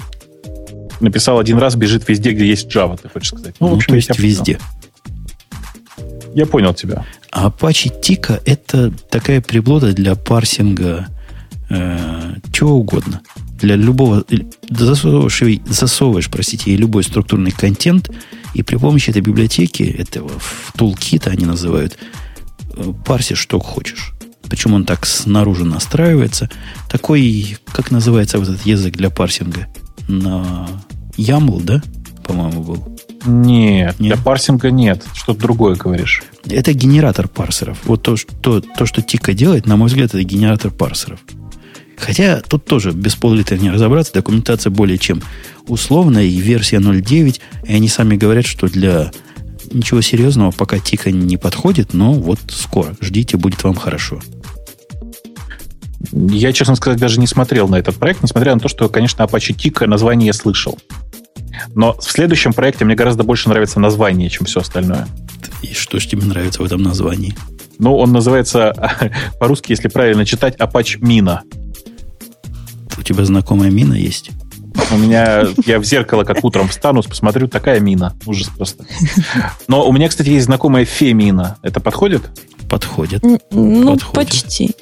Написал 0.99 1.39
один 1.39 1.57
раз, 1.57 1.75
бежит 1.75 2.07
везде, 2.07 2.31
где 2.31 2.47
есть 2.47 2.67
Java, 2.73 2.99
ты 3.01 3.09
хочешь 3.09 3.29
сказать. 3.29 3.55
Ну, 3.59 3.67
ну 3.67 3.73
в 3.73 3.77
общем, 3.77 3.89
то 3.89 3.95
есть 3.95 4.17
везде. 4.19 4.59
Я 6.33 6.45
понял 6.45 6.73
тебя. 6.73 7.05
А 7.31 7.49
Apache 7.49 7.91
Tika 8.01 8.41
это 8.45 8.91
такая 9.09 9.41
приблуда 9.41 9.93
для 9.93 10.15
парсинга 10.15 11.07
э, 11.69 12.35
чего 12.51 12.73
угодно. 12.73 13.21
Для 13.59 13.75
любого... 13.75 14.25
Засовываешь, 14.69 15.61
засовываешь, 15.67 16.29
простите, 16.29 16.75
любой 16.75 17.03
структурный 17.03 17.51
контент, 17.51 18.09
и 18.53 18.63
при 18.63 18.77
помощи 18.77 19.09
этой 19.09 19.21
библиотеки, 19.21 19.83
этого 19.83 20.31
тулкита 20.75 21.29
они 21.29 21.45
называют, 21.45 21.97
э, 22.75 22.93
парсишь 23.05 23.39
что 23.39 23.59
хочешь. 23.59 24.13
Причем 24.49 24.73
он 24.73 24.85
так 24.85 25.05
снаружи 25.05 25.63
настраивается. 25.63 26.49
Такой, 26.89 27.57
как 27.67 27.91
называется 27.91 28.39
вот 28.39 28.49
этот 28.49 28.65
язык 28.65 28.95
для 28.95 29.11
парсинга? 29.11 29.67
На 30.07 30.67
YAML, 31.17 31.63
да? 31.63 31.83
По-моему, 32.23 32.63
был. 32.63 32.98
Нет, 33.29 33.99
нет, 33.99 34.15
для 34.15 34.17
парсинга 34.17 34.71
нет. 34.71 35.05
Что-то 35.13 35.39
другое 35.39 35.75
говоришь. 35.75 36.23
Это 36.49 36.73
генератор 36.73 37.27
парсеров. 37.27 37.77
Вот 37.85 38.01
то, 38.01 38.17
что, 38.17 38.61
то, 38.61 38.85
что 38.85 39.01
Тика 39.01 39.33
делает, 39.33 39.67
на 39.67 39.77
мой 39.77 39.87
взгляд, 39.87 40.09
это 40.09 40.23
генератор 40.23 40.71
парсеров. 40.71 41.19
Хотя 41.95 42.41
тут 42.41 42.65
тоже 42.65 42.91
без 42.91 43.15
пол-литра 43.15 43.55
не 43.57 43.69
разобраться. 43.69 44.13
Документация 44.13 44.71
более 44.71 44.97
чем 44.97 45.21
условная. 45.67 46.23
И 46.23 46.37
версия 46.37 46.77
0.9. 46.77 47.39
И 47.65 47.73
они 47.73 47.87
сами 47.87 48.15
говорят, 48.15 48.47
что 48.47 48.67
для 48.67 49.11
ничего 49.71 50.01
серьезного 50.01 50.51
пока 50.51 50.79
Тика 50.79 51.11
не 51.11 51.37
подходит. 51.37 51.93
Но 51.93 52.13
вот 52.13 52.39
скоро. 52.49 52.95
Ждите, 52.99 53.37
будет 53.37 53.63
вам 53.63 53.75
хорошо. 53.75 54.21
Я, 56.11 56.53
честно 56.53 56.75
сказать, 56.75 56.99
даже 56.99 57.19
не 57.19 57.27
смотрел 57.27 57.67
на 57.67 57.75
этот 57.75 57.95
проект, 57.97 58.23
несмотря 58.23 58.55
на 58.55 58.59
то, 58.59 58.69
что, 58.69 58.89
конечно, 58.89 59.21
Apache 59.21 59.53
Tika 59.53 59.85
название 59.85 60.27
я 60.27 60.33
слышал. 60.33 60.79
Но 61.75 61.93
в 61.93 62.03
следующем 62.03 62.53
проекте 62.53 62.85
мне 62.85 62.95
гораздо 62.95 63.23
больше 63.23 63.49
нравится 63.49 63.79
название, 63.79 64.29
чем 64.29 64.45
все 64.45 64.61
остальное. 64.61 65.07
И 65.61 65.73
что 65.73 65.99
же 65.99 66.07
тебе 66.07 66.25
нравится 66.25 66.61
в 66.61 66.65
этом 66.65 66.81
названии? 66.81 67.35
Ну, 67.79 67.95
он 67.97 68.11
называется, 68.11 68.73
по-русски, 69.39 69.71
если 69.71 69.87
правильно 69.87 70.25
читать, 70.25 70.55
Apache 70.57 70.99
Mina. 70.99 71.39
У 72.97 73.01
тебя 73.01 73.23
знакомая 73.25 73.71
мина 73.71 73.93
есть? 73.93 74.31
У 74.91 74.97
меня, 74.97 75.45
я 75.65 75.79
в 75.79 75.83
зеркало 75.83 76.23
как 76.23 76.43
утром 76.43 76.67
встану, 76.67 77.01
посмотрю, 77.03 77.47
такая 77.47 77.79
мина. 77.79 78.15
Ужас 78.25 78.49
просто. 78.49 78.85
Но 79.67 79.87
у 79.87 79.93
меня, 79.93 80.09
кстати, 80.09 80.29
есть 80.29 80.45
знакомая 80.45 80.85
фемина. 80.85 81.57
Это 81.61 81.79
подходит? 81.79 82.29
Подходит. 82.69 83.23
Ну, 83.51 83.93
подходит. 83.93 84.13
почти. 84.13 84.75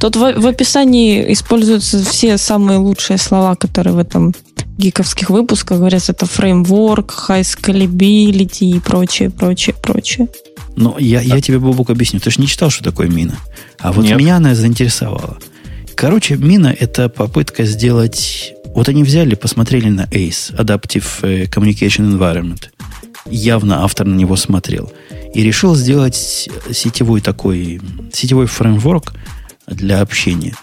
Тут 0.00 0.16
в, 0.16 0.40
в 0.40 0.46
описании 0.46 1.32
используются 1.32 2.02
все 2.04 2.38
самые 2.38 2.78
лучшие 2.78 3.18
слова, 3.18 3.56
которые 3.56 3.94
в 3.94 3.98
этом 3.98 4.34
гиковских 4.78 5.30
выпусках 5.30 5.78
говорят. 5.78 6.08
Это 6.08 6.26
фреймворк, 6.26 7.12
high 7.28 7.42
scalability 7.42 8.76
и 8.76 8.80
прочее, 8.80 9.30
прочее, 9.30 9.74
прочее. 9.80 10.28
Ну, 10.76 10.96
я, 10.98 11.20
я 11.20 11.40
тебе, 11.40 11.58
Бобук, 11.58 11.90
объясню. 11.90 12.20
Ты 12.20 12.30
же 12.30 12.40
не 12.40 12.46
читал, 12.46 12.70
что 12.70 12.84
такое 12.84 13.08
мина. 13.08 13.34
А 13.80 13.92
вот 13.92 14.04
Нет. 14.04 14.16
меня 14.16 14.36
она 14.36 14.54
заинтересовала. 14.54 15.38
Короче, 15.96 16.36
мина– 16.36 16.74
это 16.78 17.08
попытка 17.08 17.64
сделать... 17.64 18.54
Вот 18.66 18.88
они 18.88 19.02
взяли, 19.02 19.34
посмотрели 19.34 19.88
на 19.88 20.02
ACE, 20.02 20.54
Adaptive 20.56 21.04
э, 21.22 21.44
Communication 21.46 22.16
Environment. 22.16 22.68
Явно 23.26 23.82
автор 23.82 24.06
на 24.06 24.14
него 24.14 24.36
смотрел. 24.36 24.92
И 25.34 25.42
решил 25.42 25.74
сделать 25.74 26.48
сетевой 26.72 27.20
такой, 27.20 27.80
сетевой 28.12 28.46
фреймворк 28.46 29.14
для 29.70 30.00
общения. 30.00 30.54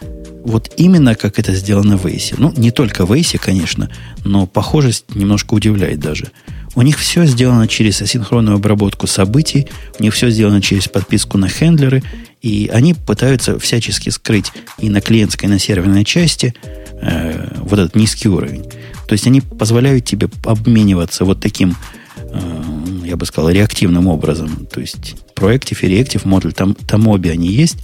Вот 0.44 0.72
именно 0.78 1.16
как 1.16 1.40
это 1.40 1.54
сделано 1.54 1.98
в 1.98 2.06
ACE. 2.06 2.36
Ну, 2.38 2.54
не 2.56 2.70
только 2.72 3.06
в 3.06 3.12
ACE, 3.12 3.40
конечно, 3.40 3.90
но 4.24 4.46
похожесть 4.46 5.06
немножко 5.16 5.56
удивляет 5.56 6.00
даже. 6.00 6.32
У 6.76 6.82
них 6.82 7.00
все 7.00 7.26
сделано 7.26 7.68
через 7.68 8.02
асинхронную 8.02 8.58
обработку 8.58 9.08
событий, 9.08 9.68
у 9.98 10.04
них 10.04 10.14
все 10.14 10.30
сделано 10.30 10.62
через 10.62 10.88
подписку 10.88 11.38
на 11.38 11.48
хендлеры, 11.48 12.04
и 12.42 12.70
они 12.72 12.94
пытаются 12.94 13.58
всячески 13.58 14.10
скрыть 14.10 14.52
и 14.78 14.90
на 14.90 15.02
клиентской, 15.02 15.50
и 15.50 15.52
на 15.52 15.58
серверной 15.58 16.04
части 16.04 16.54
э, 17.02 17.48
вот 17.62 17.80
этот 17.80 17.96
низкий 17.96 18.28
уровень. 18.28 18.64
То 19.08 19.14
есть 19.14 19.26
они 19.26 19.42
позволяют 19.42 20.06
тебе 20.06 20.30
обмениваться 20.44 21.26
вот 21.26 21.40
таким, 21.40 21.76
э, 22.18 22.64
я 23.06 23.16
бы 23.16 23.26
сказал, 23.26 23.50
реактивным 23.50 24.08
образом. 24.08 24.68
То 24.72 24.82
есть 24.82 25.16
Proactive 25.34 25.78
и 25.82 25.96
Reactive 25.96 26.28
модуль, 26.28 26.54
там, 26.54 26.76
там 26.76 27.08
обе 27.08 27.32
они 27.32 27.48
есть, 27.48 27.78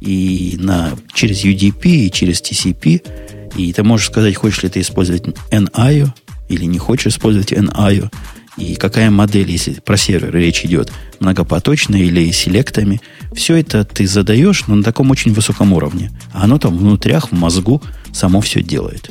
и 0.00 0.56
на, 0.58 0.92
через 1.12 1.44
UDP, 1.44 1.82
и 1.82 2.10
через 2.10 2.40
TCP, 2.42 3.50
и 3.56 3.72
ты 3.72 3.82
можешь 3.82 4.08
сказать, 4.08 4.36
хочешь 4.36 4.62
ли 4.62 4.68
ты 4.68 4.80
использовать 4.80 5.24
NIO, 5.50 6.08
или 6.48 6.64
не 6.64 6.78
хочешь 6.78 7.14
использовать 7.14 7.52
NIO, 7.52 8.10
и 8.56 8.74
какая 8.74 9.10
модель, 9.10 9.50
если 9.50 9.74
про 9.74 9.96
сервер 9.96 10.34
речь 10.34 10.64
идет, 10.64 10.92
многопоточная 11.20 12.00
или 12.00 12.30
селектами, 12.30 13.00
все 13.32 13.56
это 13.56 13.84
ты 13.84 14.06
задаешь, 14.06 14.66
но 14.66 14.74
на 14.74 14.82
таком 14.82 15.10
очень 15.10 15.32
высоком 15.32 15.72
уровне. 15.72 16.10
А 16.32 16.44
оно 16.44 16.58
там 16.58 16.76
внутрях, 16.76 17.30
в 17.30 17.32
мозгу 17.32 17.82
само 18.12 18.40
все 18.40 18.62
делает. 18.62 19.10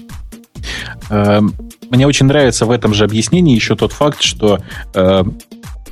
Эм, 1.09 1.55
мне 1.89 2.05
очень 2.05 2.25
нравится 2.25 2.65
в 2.65 2.71
этом 2.71 2.93
же 2.93 3.05
объяснении 3.05 3.55
еще 3.55 3.75
тот 3.75 3.91
факт, 3.91 4.21
что 4.21 4.59
э, 4.93 5.23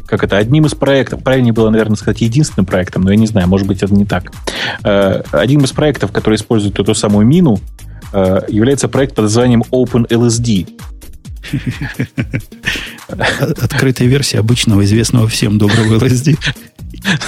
как 0.07 0.23
это, 0.23 0.37
одним 0.37 0.65
из 0.65 0.73
проектов, 0.73 1.21
правильнее 1.21 1.53
было, 1.53 1.69
наверное, 1.69 1.97
сказать, 1.97 2.21
единственным 2.21 2.65
проектом, 2.65 3.03
но 3.03 3.11
я 3.11 3.17
не 3.17 3.27
знаю, 3.27 3.47
может 3.47 3.67
быть, 3.67 3.83
это 3.83 3.93
не 3.93 4.05
так. 4.05 4.31
Э, 4.83 5.21
одним 5.31 5.65
из 5.65 5.71
проектов, 5.73 6.11
который 6.11 6.35
использует 6.35 6.79
эту 6.79 6.95
самую 6.95 7.27
мину, 7.27 7.59
э, 8.13 8.41
является 8.47 8.87
проект 8.87 9.15
под 9.15 9.23
названием 9.23 9.63
OpenLSD. 9.69 10.67
Открытая 13.07 14.07
версия 14.07 14.39
обычного 14.39 14.83
известного 14.85 15.27
всем 15.27 15.57
доброго 15.57 15.97
LSD. 15.97 16.37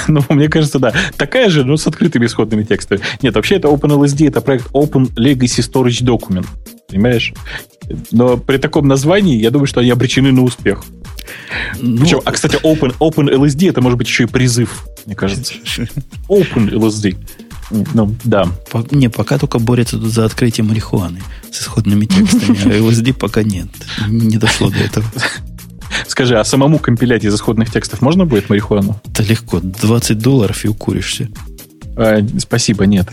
Ну, 0.07 0.23
мне 0.29 0.49
кажется, 0.49 0.79
да. 0.79 0.93
Такая 1.15 1.49
же, 1.49 1.63
но 1.63 1.77
с 1.77 1.85
открытыми 1.85 2.25
исходными 2.25 2.63
текстами. 2.63 3.01
Нет, 3.21 3.35
вообще 3.35 3.57
это 3.57 3.67
OpenLSD, 3.67 4.27
это 4.27 4.41
проект 4.41 4.67
Open 4.71 5.13
Legacy 5.15 5.61
Storage 5.61 6.03
Document. 6.03 6.47
Понимаешь? 6.89 7.33
Но 8.11 8.37
при 8.37 8.57
таком 8.57 8.87
названии, 8.87 9.39
я 9.39 9.51
думаю, 9.51 9.67
что 9.67 9.79
они 9.79 9.89
обречены 9.89 10.31
на 10.31 10.43
успех. 10.43 10.83
Ну, 11.79 11.97
Причем, 11.97 12.21
а, 12.25 12.31
кстати, 12.31 12.57
Open, 12.63 12.95
Open 12.99 13.33
LSD 13.33 13.69
это 13.69 13.81
может 13.81 13.97
быть 13.97 14.07
еще 14.07 14.23
и 14.23 14.27
призыв, 14.27 14.85
мне 15.05 15.15
кажется. 15.15 15.53
Open 16.29 16.69
LSD. 16.71 17.17
Ну, 17.93 18.15
да. 18.23 18.47
По, 18.71 18.83
не, 18.91 19.09
пока 19.09 19.37
только 19.37 19.59
борются 19.59 19.99
тут 19.99 20.11
за 20.11 20.25
открытие 20.25 20.63
марихуаны 20.63 21.21
с 21.51 21.61
исходными 21.61 22.05
текстами, 22.05 22.57
а 22.65 22.79
LSD 22.79 23.13
пока 23.13 23.43
нет. 23.43 23.67
Не 24.07 24.37
дошло 24.37 24.69
до 24.69 24.77
этого. 24.77 25.05
Скажи, 26.07 26.39
а 26.39 26.43
самому 26.43 26.79
компилять 26.79 27.23
из 27.23 27.35
исходных 27.35 27.71
текстов 27.71 28.01
можно 28.01 28.25
будет 28.25 28.49
марихуану? 28.49 28.99
Это 29.11 29.23
легко. 29.23 29.59
20 29.59 30.17
долларов 30.17 30.65
и 30.65 30.67
укуришься. 30.67 31.29
А, 31.99 32.25
спасибо, 32.39 32.85
нет. 32.85 33.07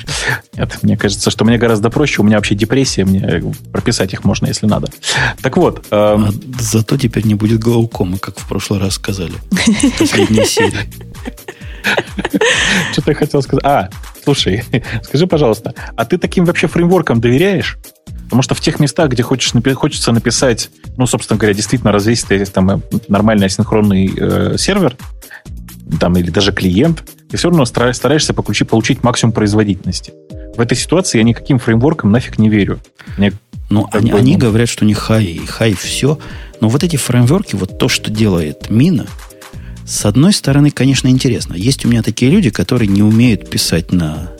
Нет, 0.57 0.79
мне 0.83 0.97
кажется, 0.97 1.31
что 1.31 1.45
мне 1.45 1.59
гораздо 1.59 1.91
проще. 1.91 2.23
У 2.23 2.25
меня 2.25 2.37
вообще 2.37 2.55
депрессия, 2.55 3.05
мне 3.05 3.43
прописать 3.73 4.13
их 4.13 4.25
можно, 4.25 4.47
если 4.47 4.67
надо. 4.67 4.89
Так 5.43 5.57
вот. 5.57 5.87
Э, 5.91 6.17
а 6.17 6.31
зато 6.61 6.97
теперь 6.97 7.27
не 7.27 7.35
будет 7.35 7.59
глаукомы, 7.59 8.19
как 8.19 8.39
в 8.39 8.47
прошлый 8.47 8.79
раз 8.79 8.95
сказали. 8.95 9.35
В 9.51 9.99
последней 9.99 10.45
серии. 10.45 10.89
Что-то 12.93 13.11
я 13.11 13.15
хотел 13.17 13.43
сказать. 13.43 13.65
А, 13.65 13.91
слушай, 14.23 14.63
скажи, 15.03 15.27
пожалуйста, 15.27 15.75
а 15.97 16.05
ты 16.05 16.17
таким 16.17 16.45
вообще 16.45 16.69
фреймворкам 16.69 17.21
доверяешь? 17.21 17.79
Потому 18.25 18.43
что 18.43 18.55
в 18.55 18.61
тех 18.61 18.81
местах, 18.81 19.11
где 19.11 19.23
хочешь, 19.23 19.53
хочется 19.75 20.13
написать, 20.13 20.71
ну, 20.97 21.07
собственно 21.07 21.39
говоря, 21.39 21.55
действительно 21.55 21.93
развесистый 21.93 22.45
там, 22.47 22.83
нормальный 23.09 23.47
асинхронный 23.47 24.13
э, 24.17 24.57
сервер, 24.59 24.97
там, 26.01 26.17
или 26.17 26.31
даже 26.31 26.53
клиент, 26.53 27.05
ты 27.31 27.37
все 27.37 27.49
равно 27.49 27.65
стараешься 27.65 28.35
получить, 28.35 28.69
получить 28.69 29.03
максимум 29.03 29.33
производительности. 29.33 30.13
В 30.57 30.61
этой 30.61 30.77
ситуации 30.77 31.19
я 31.19 31.25
никаким 31.25 31.59
фреймворкам 31.59 32.11
нафиг 32.11 32.39
не 32.39 32.49
верю. 32.49 32.81
Мне 33.19 33.33
ну, 33.69 33.89
они, 33.93 34.13
бы, 34.13 34.19
они 34.19 34.37
говорят, 34.37 34.69
что 34.69 34.85
не 34.85 34.95
хай, 34.95 35.25
и 35.25 35.45
хай 35.45 35.75
все. 35.75 36.19
Но 36.61 36.69
вот 36.69 36.85
эти 36.85 36.97
фреймворки, 36.97 37.57
вот 37.57 37.79
то, 37.79 37.89
что 37.89 38.11
делает 38.11 38.71
Мина, 38.71 39.07
с 39.85 40.05
одной 40.05 40.33
стороны, 40.33 40.71
конечно, 40.71 41.09
интересно. 41.09 41.55
Есть 41.55 41.85
у 41.85 41.89
меня 41.89 42.03
такие 42.03 42.31
люди, 42.31 42.51
которые 42.51 42.89
не 42.89 43.03
умеют 43.03 43.49
писать 43.51 43.93
на, 43.93 44.33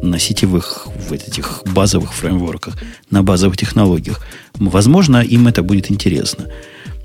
на 0.00 0.18
сетевых, 0.18 0.86
в 1.08 1.12
этих 1.12 1.62
базовых 1.66 2.12
фреймворках, 2.14 2.74
на 3.10 3.22
базовых 3.22 3.56
технологиях. 3.56 4.20
Возможно, 4.54 5.22
им 5.22 5.48
это 5.48 5.62
будет 5.62 5.90
интересно. 5.90 6.46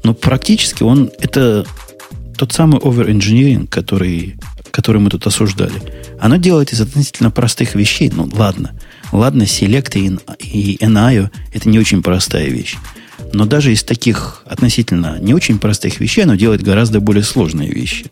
Но 0.03 0.13
практически 0.13 0.83
он 0.83 1.11
это 1.19 1.65
тот 2.37 2.53
самый 2.53 2.79
over-engineering, 2.79 3.67
который, 3.67 4.37
который 4.71 5.01
мы 5.01 5.09
тут 5.09 5.27
осуждали. 5.27 5.81
Оно 6.19 6.37
делает 6.37 6.71
из 6.71 6.81
относительно 6.81 7.31
простых 7.31 7.75
вещей. 7.75 8.11
Ну, 8.13 8.29
ладно. 8.33 8.79
Ладно, 9.11 9.43
Select 9.43 9.97
и, 9.97 10.17
и 10.39 10.77
NIO– 10.77 11.29
это 11.53 11.69
не 11.69 11.79
очень 11.79 12.01
простая 12.01 12.47
вещь. 12.47 12.75
Но 13.33 13.45
даже 13.45 13.73
из 13.73 13.83
таких 13.83 14.43
относительно 14.45 15.17
не 15.19 15.33
очень 15.33 15.59
простых 15.59 15.99
вещей 15.99 16.23
оно 16.23 16.35
делает 16.35 16.61
гораздо 16.61 16.99
более 16.99 17.23
сложные 17.23 17.69
вещи. 17.69 18.05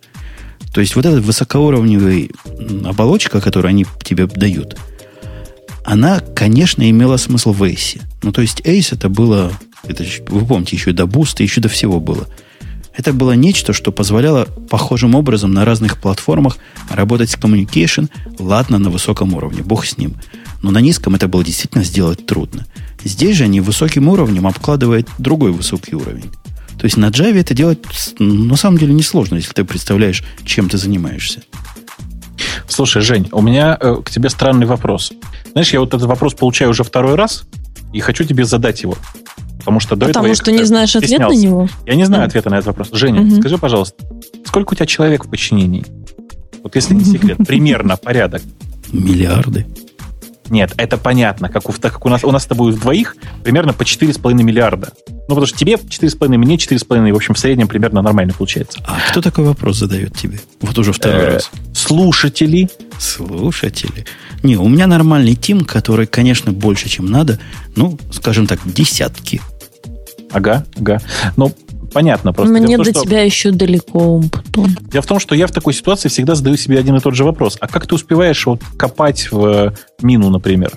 То 0.74 0.82
есть 0.82 0.96
вот 0.96 1.06
эта 1.06 1.22
высокоуровневая 1.22 2.28
оболочка, 2.84 3.40
которую 3.40 3.70
они 3.70 3.86
тебе 4.04 4.28
дают, 4.28 4.78
она, 5.86 6.20
конечно, 6.20 6.90
имела 6.90 7.18
смысл 7.18 7.54
в 7.54 7.64
Ace. 7.64 8.02
Ну, 8.24 8.32
то 8.32 8.42
есть 8.42 8.62
Ace 8.62 8.90
это 8.92 9.08
было, 9.08 9.54
это, 9.84 10.04
вы 10.28 10.46
помните, 10.46 10.76
еще 10.76 10.92
до 10.92 11.06
буста, 11.06 11.44
еще 11.44 11.62
до 11.62 11.70
всего 11.70 12.00
было. 12.00 12.28
Это 12.98 13.12
было 13.14 13.34
нечто, 13.34 13.74
что 13.74 13.92
позволяло 13.92 14.46
похожим 14.70 15.16
образом 15.16 15.52
на 15.52 15.66
разных 15.66 16.00
платформах 16.00 16.58
работать 16.90 17.30
с 17.30 17.36
communication, 17.36 18.10
ладно, 18.40 18.78
на 18.78 18.90
высоком 18.90 19.34
уровне, 19.34 19.62
бог 19.64 19.86
с 19.86 19.98
ним. 19.98 20.16
Но 20.62 20.72
на 20.72 20.80
низком 20.80 21.16
это 21.16 21.28
было 21.28 21.44
действительно 21.44 21.84
сделать 21.84 22.26
трудно. 22.26 22.66
Здесь 23.04 23.38
же 23.38 23.44
они 23.44 23.62
высоким 23.62 24.08
уровнем 24.08 24.48
обкладывают 24.48 25.10
другой 25.18 25.52
высокий 25.52 25.96
уровень. 25.96 26.32
То 26.78 26.86
есть 26.86 26.98
на 26.98 27.10
Java 27.10 27.40
это 27.40 27.54
делать 27.54 27.80
на 28.20 28.56
самом 28.56 28.78
деле 28.78 28.94
несложно, 28.94 29.36
если 29.36 29.54
ты 29.54 29.64
представляешь, 29.64 30.24
чем 30.44 30.70
ты 30.70 30.78
занимаешься. 30.78 31.44
Слушай, 32.68 33.02
Жень, 33.02 33.30
у 33.32 33.42
меня 33.42 33.78
э, 33.80 34.02
к 34.04 34.10
тебе 34.10 34.30
странный 34.30 34.66
вопрос. 34.66 35.14
Знаешь, 35.52 35.72
я 35.72 35.80
вот 35.80 35.94
этот 35.94 36.08
вопрос 36.08 36.34
получаю 36.34 36.72
уже 36.72 36.84
второй 36.84 37.16
раз 37.16 37.44
и 37.94 38.00
хочу 38.00 38.24
тебе 38.24 38.44
задать 38.46 38.82
его. 38.82 38.98
Потому 39.66 39.80
что 39.80 39.96
до 39.96 40.06
Потому 40.06 40.28
этого 40.28 40.36
что 40.36 40.52
не 40.52 40.64
знаешь 40.64 40.96
ответ 40.96 41.20
на 41.20 41.34
него? 41.34 41.68
Я 41.88 41.96
не 41.96 42.06
знаю 42.06 42.26
ответа 42.26 42.52
на 42.52 42.56
этот 42.56 42.68
вопрос. 42.68 42.90
Женя, 42.92 43.22
угу. 43.22 43.40
скажи, 43.40 43.58
пожалуйста, 43.58 44.06
сколько 44.46 44.74
у 44.74 44.76
тебя 44.76 44.86
человек 44.86 45.26
в 45.26 45.30
подчинении? 45.30 45.84
Вот 46.62 46.76
если 46.76 46.94
не 46.94 47.04
секрет, 47.04 47.38
примерно 47.48 47.98
порядок. 47.98 48.44
Миллиарды. 48.92 49.66
Нет, 50.50 50.74
это 50.78 50.98
понятно. 50.98 51.50
Как 51.50 51.68
у, 51.68 51.74
так 51.74 51.94
как 51.94 52.06
у 52.06 52.10
нас, 52.10 52.24
у 52.24 52.32
нас 52.32 52.44
с 52.44 52.46
тобой 52.46 52.74
двоих 52.74 53.16
примерно 53.44 53.74
по 53.74 53.82
4,5 53.82 54.34
миллиарда. 54.36 54.94
Ну, 55.08 55.30
потому 55.30 55.48
что 55.48 55.58
тебе 55.58 55.74
4,5, 55.74 56.28
мне 56.38 56.58
4,5, 56.58 57.12
в 57.12 57.16
общем, 57.16 57.34
в 57.34 57.40
среднем 57.40 57.68
примерно 57.68 58.04
нормально 58.04 58.34
получается. 58.38 58.80
А 58.86 59.00
кто 59.10 59.22
такой 59.22 59.46
вопрос 59.46 59.78
задает 59.78 60.16
тебе? 60.16 60.40
Вот 60.62 60.78
уже 60.78 60.94
второй 60.94 61.24
э, 61.24 61.34
раз. 61.34 61.50
Слушатели. 61.74 62.70
Слушатели. 63.00 64.06
Не, 64.44 64.58
у 64.58 64.68
меня 64.68 64.86
нормальный 64.86 65.34
тим, 65.34 65.62
который, 65.62 66.06
конечно, 66.06 66.52
больше, 66.52 66.88
чем 66.88 67.08
надо. 67.08 67.40
Ну, 67.76 67.98
скажем 68.12 68.46
так, 68.46 68.60
десятки. 68.66 69.42
Ага, 70.32 70.66
ага. 70.80 71.02
Но 71.38 71.52
понятно 71.94 72.34
просто. 72.34 72.54
Мне 72.54 72.78
до 72.78 72.84
что... 72.84 73.02
тебя 73.02 73.22
еще 73.22 73.52
далеко, 73.52 74.22
потом. 74.32 74.76
Дело 74.92 75.02
в 75.02 75.08
том, 75.08 75.20
что 75.20 75.36
я 75.36 75.48
в 75.48 75.52
такой 75.52 75.74
ситуации 75.74 76.10
всегда 76.10 76.36
задаю 76.36 76.58
себе 76.58 76.80
один 76.80 76.96
и 76.96 77.00
тот 77.00 77.16
же 77.16 77.24
вопрос. 77.24 77.58
А 77.60 77.68
как 77.68 77.88
ты 77.88 77.96
успеваешь 77.96 78.46
вот 78.46 78.62
копать 78.78 79.32
в 79.32 79.74
мину, 80.02 80.30
например? 80.30 80.72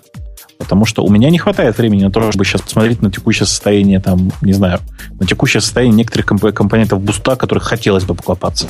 Потому 0.58 0.86
что 0.86 1.04
у 1.04 1.10
меня 1.10 1.30
не 1.30 1.38
хватает 1.38 1.78
времени 1.78 2.02
на 2.04 2.10
то, 2.10 2.20
чтобы 2.30 2.44
сейчас 2.44 2.62
посмотреть 2.62 3.00
на 3.00 3.12
текущее 3.12 3.46
состояние, 3.46 4.00
там, 4.00 4.32
не 4.42 4.52
знаю, 4.52 4.80
на 5.20 5.26
текущее 5.26 5.60
состояние 5.60 5.96
некоторых 5.96 6.26
комп- 6.26 6.52
компонентов 6.52 7.00
буста, 7.00 7.36
которых 7.36 7.62
хотелось 7.62 8.04
бы 8.04 8.14
покопаться. 8.14 8.68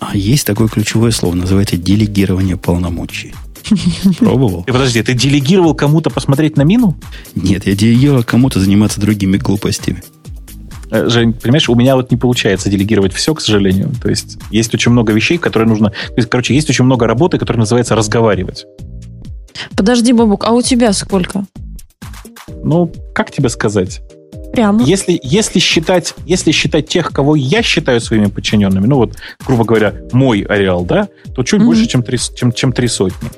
А 0.00 0.16
есть 0.16 0.46
такое 0.46 0.66
ключевое 0.66 1.12
слово, 1.12 1.34
называется 1.34 1.76
делегирование 1.76 2.56
полномочий. 2.56 3.32
Пробовал? 4.18 4.64
И 4.66 4.72
подожди, 4.72 5.02
ты 5.02 5.14
делегировал 5.14 5.74
кому-то 5.74 6.10
посмотреть 6.10 6.56
на 6.56 6.62
мину? 6.62 6.96
Нет, 7.34 7.66
я 7.66 7.74
делегировал 7.74 8.24
кому-то 8.24 8.60
заниматься 8.60 9.00
другими 9.00 9.36
глупостями. 9.36 10.02
Э, 10.90 11.08
Жень, 11.08 11.32
понимаешь, 11.32 11.68
у 11.68 11.74
меня 11.74 11.96
вот 11.96 12.10
не 12.10 12.16
получается 12.16 12.68
делегировать 12.68 13.12
все, 13.12 13.34
к 13.34 13.40
сожалению. 13.40 13.92
То 14.02 14.08
есть 14.08 14.38
есть 14.50 14.74
очень 14.74 14.92
много 14.92 15.12
вещей, 15.12 15.38
которые 15.38 15.68
нужно... 15.68 15.90
То 15.90 16.14
есть, 16.16 16.28
короче, 16.28 16.54
есть 16.54 16.68
очень 16.68 16.84
много 16.84 17.06
работы, 17.06 17.38
которая 17.38 17.60
называется 17.60 17.94
разговаривать. 17.94 18.66
Подожди, 19.76 20.12
Бабук, 20.12 20.44
а 20.44 20.52
у 20.52 20.62
тебя 20.62 20.92
сколько? 20.92 21.44
Ну, 22.62 22.92
как 23.14 23.30
тебе 23.30 23.48
сказать? 23.48 24.02
Прямо. 24.52 24.82
Если, 24.84 25.18
если, 25.22 25.58
считать, 25.60 26.14
если 26.26 26.50
считать 26.50 26.88
тех, 26.88 27.12
кого 27.12 27.36
я 27.36 27.62
считаю 27.62 28.00
своими 28.00 28.26
подчиненными, 28.26 28.86
ну 28.86 28.96
вот, 28.96 29.16
грубо 29.46 29.64
говоря, 29.64 29.94
мой 30.12 30.40
ареал, 30.42 30.84
да, 30.84 31.08
то 31.34 31.42
чуть 31.42 31.60
Мгм. 31.60 31.66
больше, 31.68 31.86
чем 31.86 32.02
три, 32.02 32.18
чем, 32.34 32.52
чем 32.52 32.72
три 32.72 32.88
сотни. 32.88 33.28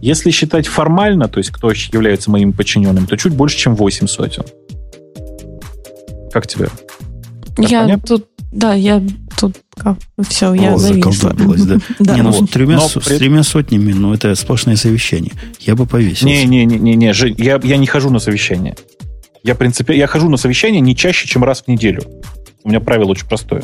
Если 0.00 0.30
считать 0.30 0.66
формально, 0.66 1.28
то 1.28 1.38
есть 1.38 1.50
кто 1.50 1.70
является 1.70 2.30
моими 2.30 2.52
подчиненными, 2.52 3.06
то 3.06 3.16
чуть 3.16 3.32
больше, 3.32 3.56
чем 3.58 3.74
8 3.74 4.06
сотен. 4.06 4.44
Как 6.32 6.46
тебе? 6.46 6.68
Так 7.56 7.70
я 7.70 7.82
понятно? 7.82 8.06
тут, 8.06 8.26
да, 8.52 8.74
я 8.74 9.02
тут 9.38 9.56
как 9.76 9.98
все, 10.28 10.52
я 10.54 10.74
О, 10.74 10.78
зависла. 10.78 11.12
заколдобилась, 11.12 11.62
да. 11.62 11.78
Да. 11.98 12.14
Не, 12.14 12.22
ну 12.22 12.30
вот. 12.30 12.48
с, 12.48 12.52
тремя, 12.52 12.76
Но 12.76 12.88
с 12.88 12.92
тремя 13.04 13.42
сотнями, 13.42 13.92
ну 13.92 14.12
это 14.14 14.34
сплошное 14.34 14.76
совещание. 14.76 15.32
Я 15.60 15.74
бы 15.74 15.86
повесился. 15.86 16.26
Не-не-не, 16.26 17.12
Жень, 17.12 17.34
я, 17.38 17.60
я 17.62 17.76
не 17.76 17.86
хожу 17.86 18.10
на 18.10 18.18
совещание. 18.18 18.76
Я, 19.46 19.54
принципе, 19.54 19.96
я 19.96 20.08
хожу 20.08 20.28
на 20.28 20.38
совещание 20.38 20.80
не 20.80 20.96
чаще, 20.96 21.28
чем 21.28 21.44
раз 21.44 21.62
в 21.62 21.68
неделю. 21.68 22.02
У 22.64 22.68
меня 22.68 22.80
правило 22.80 23.10
очень 23.12 23.28
простое. 23.28 23.62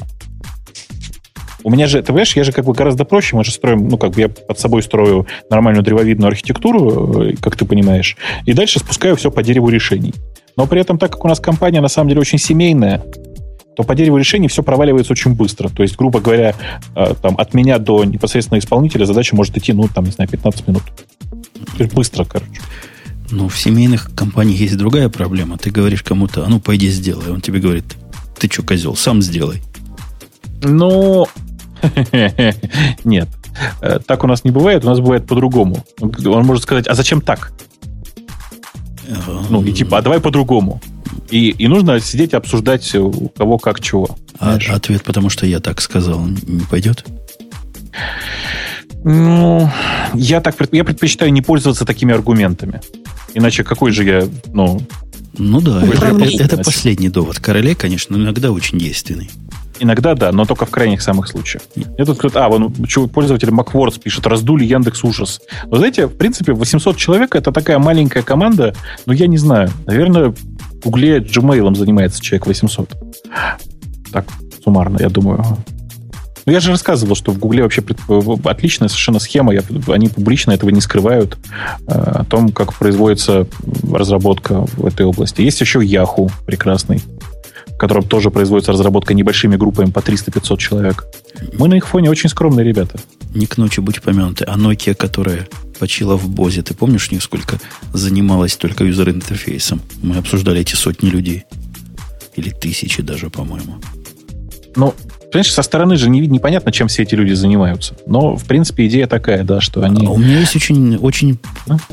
У 1.65 1.71
меня 1.71 1.89
же, 1.89 1.99
ты 1.99 2.07
понимаешь, 2.07 2.37
я 2.37 2.45
же 2.45 2.53
как 2.53 2.65
бы 2.65 2.73
гораздо 2.73 3.05
проще, 3.05 3.35
мы 3.35 3.43
же 3.43 3.51
строим, 3.51 3.89
ну, 3.89 3.99
как 3.99 4.13
бы 4.13 4.21
я 4.21 4.29
под 4.29 4.61
собой 4.61 4.85
строю 4.85 5.27
нормальную 5.51 5.83
древовидную 5.83 6.29
архитектуру, 6.29 7.31
э, 7.31 7.35
как 7.41 7.57
ты 7.57 7.65
понимаешь, 7.65 8.17
и 8.47 8.53
дальше 8.53 8.79
спускаю 8.79 9.17
все 9.17 9.33
по 9.33 9.43
дереву 9.43 9.71
решений. 9.71 10.15
Но 10.57 10.69
при 10.69 10.81
этом, 10.81 10.99
так 10.99 11.11
как 11.11 11.25
у 11.25 11.29
нас 11.29 11.41
компания 11.41 11.81
на 11.81 11.89
самом 11.89 12.11
деле 12.11 12.21
очень 12.21 12.39
семейная, 12.39 13.03
то 13.75 13.83
по 13.83 13.97
дереву 13.97 14.19
решений 14.19 14.47
все 14.47 14.63
проваливается 14.63 15.13
очень 15.13 15.35
быстро. 15.35 15.69
То 15.69 15.83
есть, 15.83 15.97
грубо 15.97 16.21
говоря, 16.21 16.55
э, 16.95 17.15
там, 17.21 17.35
от 17.39 17.55
меня 17.55 17.79
до 17.79 18.05
непосредственно 18.05 18.61
исполнителя 18.61 19.05
задача 19.05 19.35
может 19.35 19.57
идти, 19.57 19.73
ну, 19.73 19.89
там, 19.93 20.05
не 20.05 20.13
знаю, 20.13 20.31
15 20.31 20.69
минут. 20.69 20.83
То 21.77 21.83
есть 21.83 21.93
быстро, 21.93 22.25
короче. 22.25 22.61
Но 23.33 23.49
в 23.49 23.59
семейных 23.59 24.11
компаниях 24.15 24.61
есть 24.61 24.77
другая 24.77 25.09
проблема. 25.09 25.57
Ты 25.57 25.71
говоришь 25.71 26.03
кому-то, 26.03 26.45
а 26.45 26.49
ну 26.49 26.61
пойди 26.61 26.91
сделай. 26.91 27.31
Он 27.31 27.41
тебе 27.41 27.61
говорит, 27.61 27.85
ты 28.39 28.47
что, 28.51 28.63
козел, 28.63 28.95
сам 28.95 29.23
сделай. 29.23 29.63
Ну, 30.63 31.27
нет. 33.05 33.29
Э, 33.81 33.99
Так 34.07 34.23
у 34.23 34.27
нас 34.27 34.45
не 34.45 34.51
бывает, 34.51 34.85
у 34.85 34.89
нас 34.89 35.01
бывает 35.01 35.27
по-другому. 35.27 35.83
Он 36.01 36.45
может 36.45 36.63
сказать, 36.65 36.87
а 36.87 36.95
зачем 36.95 37.23
так? 37.23 37.53
Ну, 39.49 39.63
и 39.65 39.73
типа, 39.73 39.99
а 39.99 40.03
давай 40.03 40.21
по-другому. 40.21 40.81
И, 41.31 41.49
и 41.51 41.69
нужно 41.69 42.01
сидеть 42.01 42.35
и 42.35 42.37
обсуждать, 42.37 42.95
у 42.95 43.31
кого 43.31 43.59
как 43.59 43.81
чего. 43.81 44.17
А 44.39 44.59
ответ, 44.69 45.05
потому 45.05 45.31
что 45.31 45.47
я 45.47 45.61
так 45.61 45.81
сказал, 45.81 46.21
не 46.27 46.65
пойдет? 46.71 47.05
Ну, 49.05 49.71
я 50.15 50.41
так 50.41 50.55
я 50.71 50.85
предпочитаю 50.85 51.33
не 51.33 51.41
пользоваться 51.41 51.85
такими 51.85 52.15
аргументами. 52.15 52.81
Иначе 53.35 53.65
какой 53.65 53.93
же 53.93 54.05
я, 54.05 54.29
ну, 54.53 54.81
Ну 55.39 55.61
да, 55.61 55.83
это, 55.85 56.07
это- 56.07 56.43
это 56.45 56.57
последний 56.59 57.09
довод. 57.09 57.39
Королей, 57.41 57.75
конечно, 57.75 58.17
но 58.17 58.25
иногда 58.25 58.51
очень 58.53 58.79
действенный. 58.79 59.31
иногда 59.81 60.15
да, 60.15 60.31
но 60.31 60.45
только 60.45 60.65
в 60.67 60.71
крайних 60.71 61.03
самых 61.03 61.27
случаях. 61.27 61.63
Мне 61.75 62.05
тут 62.05 62.19
кто-то, 62.19 62.45
а, 62.45 62.49
вон 62.49 62.73
пользователь 63.13 63.51
Маквордс 63.51 63.99
пишет, 63.99 64.27
раздули 64.27 64.65
Яндекс 64.65 65.03
ужас. 65.03 65.41
Вы 65.65 65.79
знаете, 65.79 66.07
в 66.07 66.17
принципе, 66.17 66.53
800 66.53 66.97
человек 66.97 67.35
это 67.35 67.51
такая 67.51 67.79
маленькая 67.81 68.23
команда, 68.23 68.75
но 69.07 69.13
я 69.13 69.27
не 69.27 69.39
знаю, 69.39 69.71
наверное, 69.87 70.29
в 70.29 70.81
Гугле 70.85 71.19
Gmail 71.19 71.75
занимается 71.75 72.23
человек 72.23 72.47
800. 72.47 72.93
Так, 74.13 74.27
суммарно, 74.63 74.99
я 75.01 75.09
думаю. 75.09 75.45
Ну, 76.45 76.53
я 76.53 76.61
же 76.61 76.71
рассказывал, 76.71 77.15
что 77.15 77.33
в 77.33 77.39
Гугле 77.39 77.63
вообще 77.63 77.83
отличная 78.45 78.89
совершенно 78.89 79.21
схема, 79.21 79.55
я- 79.55 79.63
они 79.89 80.09
публично 80.09 80.51
этого 80.53 80.71
не 80.71 80.81
скрывают, 80.81 81.39
э, 81.87 81.93
о 81.93 82.25
том, 82.25 82.51
как 82.51 82.75
производится 82.75 83.47
разработка 83.93 84.67
в 84.77 84.85
этой 84.87 85.07
области. 85.07 85.41
Есть 85.41 85.61
еще 85.61 85.81
Yahoo 85.81 86.31
прекрасный, 86.47 87.01
в 87.69 87.77
котором 87.79 88.03
тоже 88.05 88.31
производится 88.31 88.73
разработка 88.73 89.15
небольшими 89.15 89.57
группами 89.57 89.91
по 89.91 90.01
300-500 90.01 90.59
человек. 90.59 91.05
Мы 91.59 91.69
на 91.69 91.75
их 91.75 91.87
фоне 91.87 92.11
очень 92.11 92.29
скромные 92.29 92.65
ребята. 92.67 92.99
Не 93.35 93.47
к 93.47 93.57
ночи 93.57 93.81
будь 93.81 94.03
помянуты. 94.03 94.45
А 94.45 94.57
Nokia, 94.57 94.95
которая 94.95 95.47
почила 95.79 96.17
в 96.17 96.29
Бозе, 96.29 96.63
ты 96.63 96.75
помнишь, 96.75 97.09
у 97.11 97.15
них 97.15 97.23
сколько 97.23 97.59
занималась 97.93 98.57
только 98.57 98.85
юзер-интерфейсом? 98.85 99.81
Мы 100.03 100.17
обсуждали 100.17 100.61
эти 100.61 100.75
сотни 100.75 101.09
людей. 101.09 101.45
Или 102.35 102.51
тысячи 102.51 103.03
даже, 103.03 103.31
по-моему. 103.31 103.77
Ну, 104.75 104.95
понимаешь, 105.33 105.53
со 105.53 105.63
стороны 105.63 105.97
же 105.97 106.11
не, 106.11 106.21
непонятно, 106.21 106.71
чем 106.71 106.89
все 106.89 107.03
эти 107.03 107.15
люди 107.15 107.33
занимаются. 107.33 107.95
Но, 108.07 108.37
в 108.37 108.45
принципе, 108.45 108.87
идея 108.87 109.07
такая, 109.07 109.43
да, 109.43 109.61
что 109.61 109.83
они... 109.83 110.07
А 110.07 110.11
у 110.11 110.19
меня 110.19 110.39
есть 110.41 110.55
очень, 110.55 110.97
очень 110.97 111.39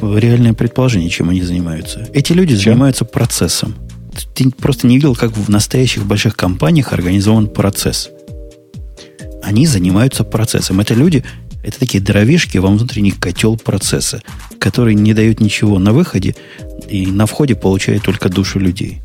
реальное 0.02 0.54
предположение, 0.54 1.10
чем 1.10 1.30
они 1.30 1.42
занимаются. 1.42 2.08
Эти 2.14 2.34
люди 2.34 2.56
Чем? 2.56 2.74
занимаются 2.74 3.06
процессом. 3.06 3.76
Ты 4.36 4.50
просто 4.52 4.88
не 4.88 4.96
видел, 4.96 5.16
как 5.16 5.36
в 5.36 5.50
настоящих 5.50 6.06
больших 6.06 6.36
компаниях 6.36 6.94
организован 6.94 7.48
процесс. 7.48 8.10
Они 9.42 9.66
занимаются 9.66 10.24
процессом. 10.24 10.82
Это 10.82 10.94
люди, 10.94 11.24
это 11.64 11.80
такие 11.80 12.04
дровишки 12.04 12.58
во 12.58 12.68
внутренний 12.68 13.12
котел 13.12 13.58
процесса, 13.58 14.22
который 14.60 14.96
не 14.96 15.14
дает 15.14 15.40
ничего 15.40 15.80
на 15.80 15.94
выходе 15.94 16.36
и 16.90 17.08
на 17.08 17.26
входе 17.26 17.56
получает 17.56 18.04
только 18.04 18.30
душу 18.30 18.60
людей. 18.60 19.02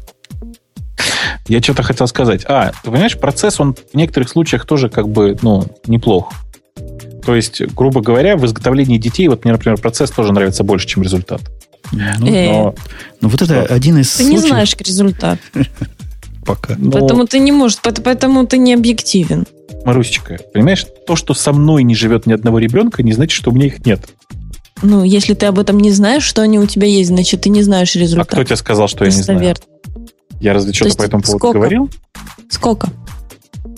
Я 1.49 1.61
что-то 1.62 1.83
хотел 1.83 2.07
сказать. 2.07 2.43
А, 2.47 2.73
ты 2.83 2.91
понимаешь, 2.91 3.19
процесс, 3.19 3.61
он 3.61 3.75
в 3.75 3.97
некоторых 3.97 4.29
случаях 4.31 4.65
тоже 4.66 4.89
как 4.89 5.09
бы, 5.09 5.37
ну, 5.43 5.65
неплох. 5.87 6.33
То 7.25 7.35
есть, 7.35 7.61
грубо 7.75 8.01
говоря, 8.01 8.37
в 8.37 8.45
изготовлении 8.47 8.99
детей, 8.99 9.29
вот 9.29 9.45
мне, 9.45 9.53
например, 9.53 9.79
процесс 9.79 10.11
тоже 10.11 10.33
нравится 10.33 10.65
больше, 10.65 10.87
чем 10.87 11.03
результат. 11.03 11.41
Ну, 11.93 12.27
Э, 12.27 12.49
Но, 12.49 12.75
ну, 13.21 13.29
вот 13.29 13.43
это 13.43 13.65
что? 13.65 13.75
один 13.75 13.99
из 13.99 14.11
Ты 14.15 14.25
не 14.25 14.31
случаев 14.31 14.49
знаешь 14.51 14.75
результат, 14.79 15.39
пока. 16.47 16.75
но, 16.79 16.91
поэтому 16.93 17.27
ты 17.27 17.39
не 17.39 17.53
можешь, 17.53 17.79
поэт- 17.83 18.03
поэтому 18.03 18.47
ты 18.47 18.59
не 18.59 18.73
объективен. 18.75 19.47
Марусечка, 19.85 20.39
понимаешь, 20.53 20.87
то, 21.07 21.15
что 21.15 21.35
со 21.35 21.53
мной 21.53 21.83
не 21.83 21.95
живет 21.95 22.27
ни 22.27 22.33
одного 22.33 22.59
ребенка, 22.59 23.03
не 23.03 23.12
значит, 23.12 23.33
что 23.33 23.51
у 23.51 23.55
меня 23.55 23.66
их 23.66 23.85
нет. 23.85 24.01
Ну, 24.83 25.05
если 25.05 25.35
ты 25.35 25.47
об 25.47 25.59
этом 25.59 25.79
не 25.79 25.91
знаешь, 25.93 26.25
что 26.25 26.43
они 26.43 26.59
у 26.59 26.66
тебя 26.66 26.87
есть, 26.87 27.09
значит, 27.11 27.43
ты 27.43 27.49
не 27.51 27.62
знаешь 27.62 27.95
А 27.97 27.99
результат. 27.99 28.29
кто 28.29 28.45
тебе 28.45 28.57
сказал, 28.57 28.89
что 28.89 29.05
я 29.05 29.11
не 29.11 29.23
знаю? 29.23 29.55
Я 30.45 30.53
разве 30.53 30.73
что-то 30.73 30.89
есть 30.89 30.99
по 30.99 31.03
этому 31.05 31.23
поводу 31.23 31.39
сколько? 31.39 31.59
говорил? 31.59 31.91
Сколько? 32.51 32.89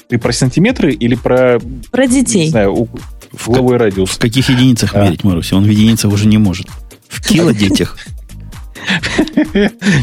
Ты 0.08 0.18
про 0.18 0.32
сантиметры 0.32 0.92
или 0.92 1.14
про, 1.14 1.60
Про 1.92 2.06
не 2.06 2.22
детей. 2.22 2.48
знаю, 2.50 2.74
у- 2.74 2.88
В, 3.32 3.48
угловой 3.48 3.76
В 3.76 3.80
радиус? 3.80 4.16
каких 4.16 4.48
единицах 4.50 4.94
А. 4.94 5.04
мерить, 5.04 5.22
Маруся? 5.24 5.56
Он 5.56 5.64
в 5.64 5.68
единицах 5.70 6.12
уже 6.12 6.26
не 6.26 6.38
может. 6.38 6.66
В 7.08 7.22
килодетях. 7.26 7.96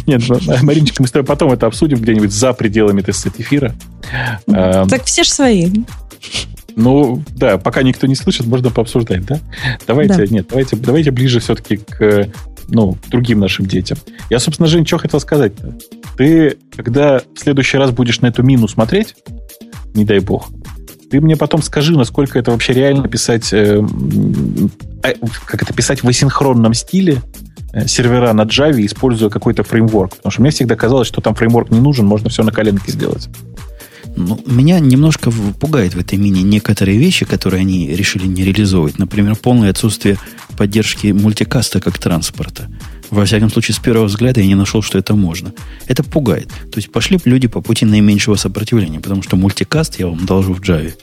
Нет, 0.08 0.22
ну, 0.28 0.40
Мариночка, 0.64 1.02
мы 1.02 1.08
с 1.08 1.12
тобой 1.12 1.26
потом 1.26 1.52
это 1.52 1.68
обсудим 1.68 2.00
где-нибудь 2.00 2.32
за 2.32 2.54
пределами, 2.54 3.02
так 3.02 3.16
сказать, 3.16 3.40
эфира. 3.42 3.76
Эм, 4.48 4.88
Так 4.90 5.04
все 5.06 5.24
же 5.24 5.32
свои. 5.32 5.70
Ну, 6.76 7.22
да, 7.36 7.58
пока 7.58 7.84
никто 7.84 8.08
не 8.08 8.16
слышит, 8.16 8.46
можно 8.48 8.72
пообсуждать, 8.72 9.26
да? 9.26 9.40
Давайте, 9.88 10.16
Да. 10.16 10.26
нет, 10.28 10.48
давайте, 10.50 10.76
давайте 10.76 11.12
ближе 11.12 11.40
все-таки 11.40 11.78
к, 11.78 12.30
ну, 12.68 12.98
другим 13.10 13.40
нашим 13.40 13.66
детям. 13.66 13.98
Я, 14.30 14.40
собственно, 14.40 14.68
Жень, 14.68 14.86
что 14.86 14.98
хотел 14.98 15.20
сказать-то? 15.20 15.76
Ты, 16.18 16.58
когда 16.76 17.22
в 17.36 17.40
следующий 17.40 17.78
раз 17.78 17.92
будешь 17.92 18.22
на 18.22 18.28
эту 18.28 18.44
мину 18.44 18.68
смотреть, 18.68 19.16
не 19.94 20.06
дай 20.06 20.20
бог, 20.20 20.50
ты 21.10 21.22
мне 21.22 21.36
потом 21.36 21.62
скажи, 21.62 21.96
насколько 21.96 22.40
это 22.40 22.50
вообще 22.50 22.74
реально 22.74 23.08
писать, 23.08 23.54
э, 23.54 23.86
э, 25.04 25.14
как 25.46 25.62
это 25.62 25.72
писать 25.72 26.02
в 26.02 26.08
асинхронном 26.08 26.74
стиле 26.74 27.22
э, 27.72 27.86
сервера 27.86 28.34
на 28.34 28.44
Java, 28.44 28.84
используя 28.84 29.30
какой-то 29.30 29.62
фреймворк. 29.62 30.16
Потому 30.18 30.32
что 30.32 30.42
мне 30.42 30.50
всегда 30.50 30.76
казалось, 30.76 31.08
что 31.08 31.22
там 31.22 31.36
фреймворк 31.36 31.70
не 31.70 31.80
нужен, 31.80 32.08
можно 32.08 32.30
все 32.30 32.42
на 32.42 32.52
коленке 32.52 32.92
сделать. 32.92 33.30
Ну, 34.16 34.40
меня 34.46 34.80
немножко 34.80 35.32
пугает 35.32 35.96
в 35.96 36.00
этой 36.00 36.18
мини 36.18 36.42
некоторые 36.42 36.98
вещи, 36.98 37.26
которые 37.26 37.62
они 37.62 37.88
решили 37.96 38.28
не 38.28 38.44
реализовывать. 38.44 39.00
Например, 39.00 39.36
полное 39.36 39.72
отсутствие 39.72 40.18
поддержки 40.58 41.08
мультикаста 41.08 41.80
как 41.80 41.98
транспорта. 41.98 42.70
Во 43.10 43.26
всяком 43.26 43.50
случае, 43.50 43.76
с 43.76 43.80
первого 43.80 44.06
взгляда 44.06 44.42
я 44.42 44.48
не 44.48 44.56
нашел, 44.56 44.82
что 44.82 44.98
это 44.98 45.16
можно. 45.16 45.54
Это 45.88 46.04
пугает. 46.04 46.50
То 46.72 46.78
есть 46.78 46.92
пошли 46.92 47.20
люди 47.26 47.48
по 47.48 47.62
пути 47.62 47.86
наименьшего 47.86 48.36
сопротивления, 48.36 49.00
потому 49.00 49.24
что 49.24 49.36
мультикаст 49.36 50.00
я 50.00 50.08
вам 50.08 50.26
должу 50.26 50.54
в 50.54 50.62
Java. 50.62 50.94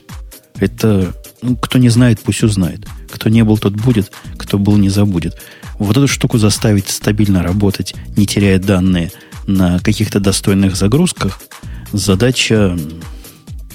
Это, 0.59 1.13
ну, 1.41 1.55
кто 1.55 1.79
не 1.79 1.89
знает, 1.89 2.19
пусть 2.19 2.43
узнает. 2.43 2.85
Кто 3.11 3.29
не 3.29 3.43
был, 3.43 3.57
тот 3.57 3.73
будет. 3.73 4.11
Кто 4.37 4.57
был, 4.57 4.77
не 4.77 4.89
забудет. 4.89 5.41
Вот 5.79 5.97
эту 5.97 6.07
штуку 6.07 6.37
заставить 6.37 6.89
стабильно 6.89 7.43
работать, 7.43 7.95
не 8.15 8.25
теряя 8.25 8.59
данные 8.59 9.11
на 9.47 9.79
каких-то 9.79 10.19
достойных 10.19 10.75
загрузках, 10.75 11.41
задача, 11.91 12.77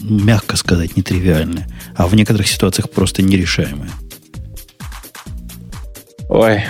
мягко 0.01 0.57
сказать, 0.57 0.97
нетривиальная, 0.97 1.69
а 1.95 2.07
в 2.07 2.15
некоторых 2.15 2.49
ситуациях 2.49 2.91
просто 2.91 3.23
нерешаемая. 3.23 3.91
Ой. 6.29 6.63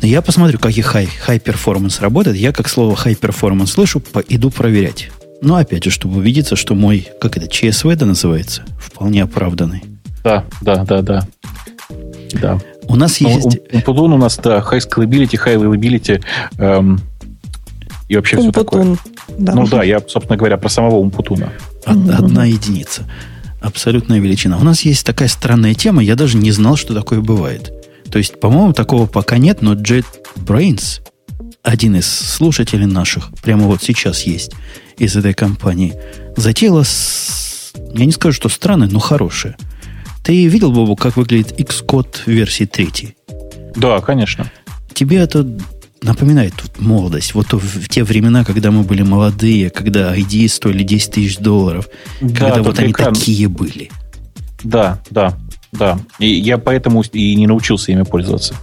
Я 0.00 0.20
посмотрю, 0.20 0.58
как 0.58 0.76
и 0.76 0.80
high, 0.80 1.08
high 1.26 1.42
performance 1.42 2.00
работает. 2.00 2.36
Я 2.36 2.52
как 2.52 2.68
слово 2.68 2.94
high 2.94 3.18
performance 3.18 3.68
слышу, 3.68 4.00
по, 4.00 4.18
иду 4.20 4.50
проверять. 4.50 5.10
Но 5.40 5.56
опять 5.56 5.84
же, 5.84 5.90
чтобы 5.90 6.18
убедиться, 6.18 6.56
что 6.56 6.74
мой, 6.74 7.08
как 7.20 7.36
это, 7.36 7.46
ЧСВ 7.46 7.86
это 7.86 8.04
называется, 8.04 8.64
вполне 8.78 9.22
оправданный. 9.22 9.82
Да, 10.24 10.44
да, 10.60 10.84
да, 10.84 11.02
да. 11.02 11.28
Да. 12.32 12.58
У 12.88 12.96
нас 12.96 13.20
ну, 13.20 13.28
есть... 13.28 13.58
У, 13.86 13.92
у 13.92 14.04
у 14.04 14.16
нас, 14.16 14.38
да, 14.38 14.58
high 14.58 14.80
scalability, 14.80 15.36
high 15.36 15.56
availability 15.56 16.22
эм, 16.58 17.00
и 18.08 18.16
вообще 18.16 18.38
Умпутун. 18.38 18.96
все 18.96 19.04
такое. 19.04 19.11
Да. 19.28 19.54
Ну 19.54 19.66
да, 19.66 19.82
я, 19.82 20.00
собственно 20.00 20.36
говоря, 20.36 20.56
про 20.56 20.68
самого 20.68 20.96
Умпутуна. 20.96 21.52
Одна, 21.84 22.16
одна 22.16 22.44
единица. 22.44 23.08
Абсолютная 23.60 24.18
величина. 24.18 24.58
У 24.58 24.64
нас 24.64 24.82
есть 24.82 25.06
такая 25.06 25.28
странная 25.28 25.74
тема, 25.74 26.02
я 26.02 26.16
даже 26.16 26.36
не 26.36 26.50
знал, 26.50 26.76
что 26.76 26.94
такое 26.94 27.20
бывает. 27.20 27.72
То 28.10 28.18
есть, 28.18 28.40
по-моему, 28.40 28.72
такого 28.72 29.06
пока 29.06 29.38
нет, 29.38 29.62
но 29.62 29.74
JetBrains, 29.74 31.00
один 31.62 31.96
из 31.96 32.06
слушателей 32.06 32.86
наших, 32.86 33.30
прямо 33.42 33.66
вот 33.66 33.82
сейчас 33.82 34.22
есть 34.22 34.52
из 34.98 35.16
этой 35.16 35.32
компании, 35.32 35.94
затеяла, 36.36 36.82
с, 36.82 37.72
я 37.94 38.04
не 38.04 38.12
скажу, 38.12 38.34
что 38.34 38.48
странное, 38.48 38.88
но 38.88 38.98
хорошее. 38.98 39.56
Ты 40.22 40.46
видел, 40.46 40.72
Бобу, 40.72 40.94
как 40.94 41.16
выглядит 41.16 41.58
Xcode 41.58 42.22
версии 42.26 42.64
3? 42.64 43.16
Да, 43.76 44.00
конечно. 44.00 44.50
Тебе 44.92 45.18
это 45.18 45.46
напоминает 46.02 46.54
тут 46.54 46.80
молодость. 46.80 47.34
Вот 47.34 47.52
в 47.52 47.88
те 47.88 48.04
времена, 48.04 48.44
когда 48.44 48.70
мы 48.70 48.82
были 48.82 49.02
молодые, 49.02 49.70
когда 49.70 50.16
ID 50.16 50.48
стоили 50.48 50.82
10 50.82 51.12
тысяч 51.12 51.38
долларов, 51.38 51.88
да, 52.20 52.50
когда 52.50 52.62
вот 52.62 52.78
они 52.78 52.92
такие 52.92 53.48
были. 53.48 53.90
Да, 54.64 55.00
да, 55.10 55.38
да. 55.72 55.98
И 56.18 56.28
я 56.28 56.58
поэтому 56.58 57.02
и 57.12 57.34
не 57.34 57.46
научился 57.46 57.92
ими 57.92 58.02
пользоваться. 58.02 58.54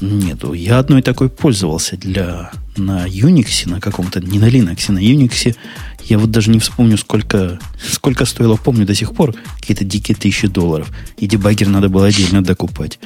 Нету. 0.00 0.54
Я 0.54 0.78
одной 0.78 1.02
такой 1.02 1.28
пользовался 1.28 1.96
для 1.96 2.50
на 2.76 3.06
Unix, 3.06 3.68
на 3.68 3.80
каком-то, 3.80 4.20
не 4.20 4.38
на 4.38 4.48
Linux, 4.48 4.90
на 4.90 4.98
Unix. 4.98 5.54
Я 6.04 6.18
вот 6.18 6.30
даже 6.30 6.50
не 6.50 6.58
вспомню, 6.58 6.96
сколько, 6.96 7.58
сколько 7.80 8.24
стоило, 8.24 8.56
помню 8.56 8.86
до 8.86 8.94
сих 8.94 9.12
пор, 9.12 9.34
какие-то 9.60 9.84
дикие 9.84 10.16
тысячи 10.16 10.48
долларов. 10.48 10.90
И 11.18 11.26
дебаггер 11.26 11.68
надо 11.68 11.88
было 11.88 12.06
отдельно 12.06 12.42
докупать. 12.42 12.98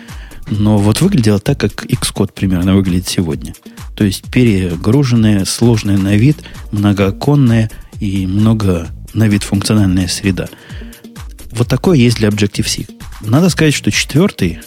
Но 0.48 0.78
вот 0.78 1.00
выглядело 1.00 1.38
так, 1.38 1.58
как 1.58 1.86
Xcode 1.86 2.32
примерно 2.32 2.74
выглядит 2.74 3.08
сегодня. 3.08 3.54
То 3.96 4.04
есть 4.04 4.30
перегруженная, 4.30 5.44
сложная 5.44 5.96
на 5.96 6.16
вид, 6.16 6.38
многооконная 6.72 7.70
и 8.00 8.26
много 8.26 8.88
на 9.14 9.28
вид 9.28 9.42
функциональная 9.42 10.08
среда. 10.08 10.48
Вот 11.52 11.68
такое 11.68 11.96
есть 11.96 12.18
для 12.18 12.28
Objective-C. 12.28 12.86
Надо 13.20 13.48
сказать, 13.48 13.74
что 13.74 13.90
четвертый 13.90 14.60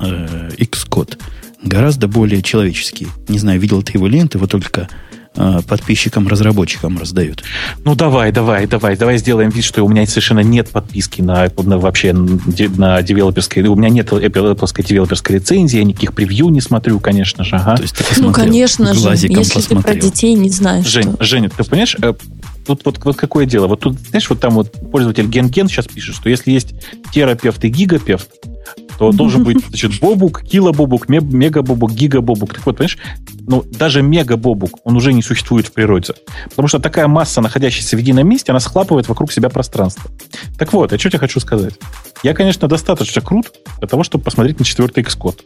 э, 0.00 0.50
Xcode 0.58 1.18
гораздо 1.62 2.08
более 2.08 2.42
человеческий. 2.42 3.08
Не 3.28 3.38
знаю, 3.38 3.58
видел 3.58 3.82
ты 3.82 3.92
его 3.94 4.06
ленты, 4.06 4.38
его 4.38 4.46
только 4.46 4.88
подписчикам, 5.34 6.28
разработчикам 6.28 6.98
раздают. 6.98 7.42
Ну 7.84 7.94
давай, 7.94 8.32
давай, 8.32 8.66
давай, 8.66 8.96
давай 8.96 9.18
сделаем 9.18 9.50
вид, 9.50 9.64
что 9.64 9.82
у 9.82 9.88
меня 9.88 10.06
совершенно 10.06 10.40
нет 10.40 10.70
подписки 10.70 11.22
на, 11.22 11.50
на 11.56 11.78
вообще 11.78 12.12
на 12.12 13.02
девелоперской, 13.02 13.62
у 13.64 13.74
меня 13.74 13.88
нет 13.88 14.12
Apple 14.12 14.84
девелоперской 14.84 15.36
лицензии, 15.36 15.78
я 15.78 15.84
никаких 15.84 16.14
превью 16.14 16.48
не 16.50 16.60
смотрю, 16.60 17.00
конечно 17.00 17.44
же. 17.44 17.56
Ага. 17.56 17.76
То 17.76 17.82
есть 17.82 17.96
ты 17.96 18.04
ну, 18.20 18.32
конечно 18.32 18.94
же, 18.94 19.08
если 19.10 19.28
посмотрел. 19.28 19.82
ты 19.82 19.82
про 19.82 19.94
детей 19.94 20.34
не 20.34 20.50
знаешь. 20.50 20.86
Жень, 20.86 21.14
что... 21.14 21.24
Женя, 21.24 21.50
ты 21.50 21.64
понимаешь, 21.64 21.96
э, 22.00 22.14
тут 22.66 22.84
вот, 22.84 23.00
вот 23.04 23.16
какое 23.16 23.46
дело? 23.46 23.66
Вот 23.66 23.80
тут, 23.80 23.98
знаешь, 23.98 24.28
вот 24.28 24.40
там 24.40 24.54
вот 24.54 24.72
пользователь 24.90 25.26
Ген-Ген 25.26 25.68
сейчас 25.68 25.86
пишет, 25.86 26.14
что 26.14 26.28
если 26.28 26.50
есть 26.50 26.74
терапевт 27.12 27.64
и 27.64 27.68
гигапевт, 27.68 28.28
то 28.98 29.12
должен 29.12 29.44
быть, 29.44 29.64
значит, 29.68 30.00
бобук, 30.00 30.42
килобобук, 30.42 31.08
мегабобук, 31.08 31.92
гигабобук. 31.92 32.54
Так 32.54 32.66
вот, 32.66 32.76
понимаешь, 32.76 32.98
ну, 33.46 33.62
даже 33.62 34.02
мегабобук, 34.02 34.80
он 34.84 34.96
уже 34.96 35.12
не 35.12 35.22
существует 35.22 35.66
в 35.66 35.72
природе. 35.72 36.14
Потому 36.50 36.68
что 36.68 36.78
такая 36.78 37.08
масса, 37.08 37.40
находящаяся 37.40 37.96
в 37.96 38.00
едином 38.00 38.28
месте, 38.28 38.52
она 38.52 38.60
схлапывает 38.60 39.08
вокруг 39.08 39.32
себя 39.32 39.48
пространство. 39.48 40.10
Так 40.58 40.72
вот, 40.72 40.92
я 40.92 40.98
что 40.98 41.10
тебе 41.10 41.18
хочу 41.18 41.40
сказать? 41.40 41.74
Я, 42.22 42.34
конечно, 42.34 42.68
достаточно 42.68 43.20
крут 43.20 43.52
для 43.78 43.88
того, 43.88 44.02
чтобы 44.02 44.24
посмотреть 44.24 44.58
на 44.58 44.64
четвертый 44.64 45.02
Xcode. 45.02 45.40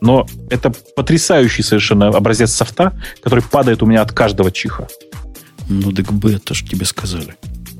Но 0.00 0.26
это 0.50 0.72
потрясающий 0.96 1.62
совершенно 1.62 2.08
образец 2.08 2.52
софта, 2.52 2.92
который 3.22 3.42
падает 3.42 3.82
у 3.82 3.86
меня 3.86 4.02
от 4.02 4.12
каждого 4.12 4.50
чиха. 4.50 4.88
Ну, 5.68 5.92
так 5.92 6.12
бы 6.12 6.32
это 6.32 6.54
же 6.54 6.64
тебе 6.64 6.84
сказали. 6.84 7.36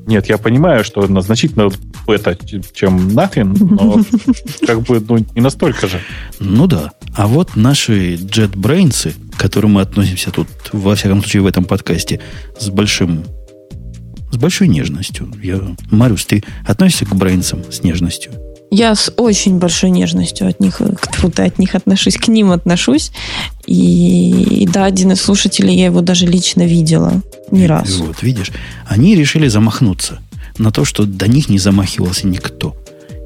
Нет, 0.06 0.28
я 0.28 0.38
понимаю, 0.38 0.84
что 0.84 1.06
значительно 1.20 1.70
это, 2.06 2.36
чем 2.74 3.08
nothing, 3.08 3.56
но 3.58 4.02
как 4.66 4.82
бы 4.82 5.00
ну, 5.00 5.18
не 5.34 5.40
настолько 5.40 5.86
же. 5.86 6.00
Ну 6.40 6.66
да. 6.66 6.92
А 7.14 7.26
вот 7.26 7.56
наши 7.56 8.14
JetBrains, 8.14 9.14
к 9.34 9.38
которым 9.38 9.72
мы 9.72 9.82
относимся 9.82 10.30
тут, 10.30 10.48
во 10.72 10.94
всяком 10.94 11.20
случае, 11.20 11.42
в 11.42 11.46
этом 11.46 11.64
подкасте, 11.64 12.20
с 12.58 12.68
большим 12.68 13.24
с 14.32 14.36
большой 14.36 14.68
нежностью. 14.68 15.30
Я, 15.42 15.60
Марусь, 15.90 16.24
ты 16.24 16.42
относишься 16.66 17.04
к 17.04 17.14
брейнсам 17.14 17.70
с 17.70 17.82
нежностью? 17.82 18.32
Я 18.74 18.94
с 18.94 19.12
очень 19.18 19.58
большой 19.58 19.90
нежностью 19.90 20.48
от 20.48 20.58
них, 20.58 20.80
круто 21.18 21.44
от 21.44 21.58
них 21.58 21.74
отношусь, 21.74 22.16
к 22.16 22.28
ним 22.28 22.52
отношусь. 22.52 23.12
И, 23.66 24.62
и 24.62 24.66
да, 24.66 24.86
один 24.86 25.12
из 25.12 25.20
слушателей, 25.20 25.76
я 25.76 25.84
его 25.84 26.00
даже 26.00 26.24
лично 26.24 26.62
видела 26.62 27.20
не 27.50 27.66
раз. 27.66 27.96
Вот, 27.98 28.22
видишь, 28.22 28.50
они 28.86 29.14
решили 29.14 29.46
замахнуться 29.46 30.20
на 30.56 30.72
то, 30.72 30.86
что 30.86 31.04
до 31.04 31.28
них 31.28 31.50
не 31.50 31.58
замахивался 31.58 32.26
никто. 32.26 32.74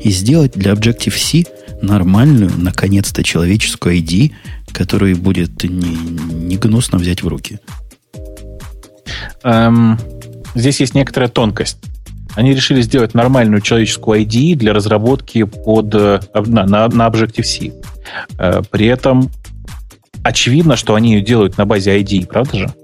И 0.02 0.10
сделать 0.10 0.54
для 0.56 0.72
Objective-C 0.72 1.44
нормальную, 1.80 2.50
наконец-то, 2.56 3.22
человеческую 3.22 3.98
ID, 3.98 4.32
которую 4.72 5.16
будет 5.16 5.62
не, 5.62 5.96
не 5.96 6.56
гнусно 6.56 6.98
взять 6.98 7.22
в 7.22 7.28
руки. 7.28 7.60
Эм, 9.44 9.96
здесь 10.56 10.80
есть 10.80 10.96
некоторая 10.96 11.28
тонкость. 11.28 11.78
Они 12.36 12.54
решили 12.54 12.82
сделать 12.82 13.14
нормальную 13.14 13.60
человеческую 13.62 14.20
ID 14.20 14.54
для 14.54 14.72
разработки 14.72 15.42
под, 15.44 15.94
э, 15.94 16.20
на, 16.34 16.66
на, 16.66 16.88
на 16.88 17.06
Objective-C. 17.08 17.72
Э, 18.38 18.62
при 18.70 18.86
этом 18.86 19.30
очевидно, 20.22 20.76
что 20.76 20.94
они 20.94 21.14
ее 21.14 21.22
делают 21.22 21.56
на 21.56 21.64
базе 21.64 21.98
ID, 21.98 22.26
правда 22.26 22.58
же? 22.58 22.74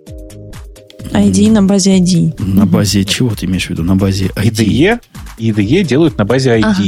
ID 1.12 1.50
на 1.50 1.62
базе 1.62 1.98
ID. 1.98 2.42
На 2.42 2.64
базе 2.64 3.04
чего 3.04 3.34
ты 3.34 3.44
имеешь 3.46 3.66
в 3.66 3.70
виду? 3.70 3.82
На 3.82 3.94
базе 3.94 4.28
ID? 4.36 4.50
IDE, 4.50 5.00
IDE 5.38 5.84
делают 5.84 6.16
на 6.16 6.24
базе 6.24 6.58
ID. 6.58 6.64
Ага. 6.64 6.82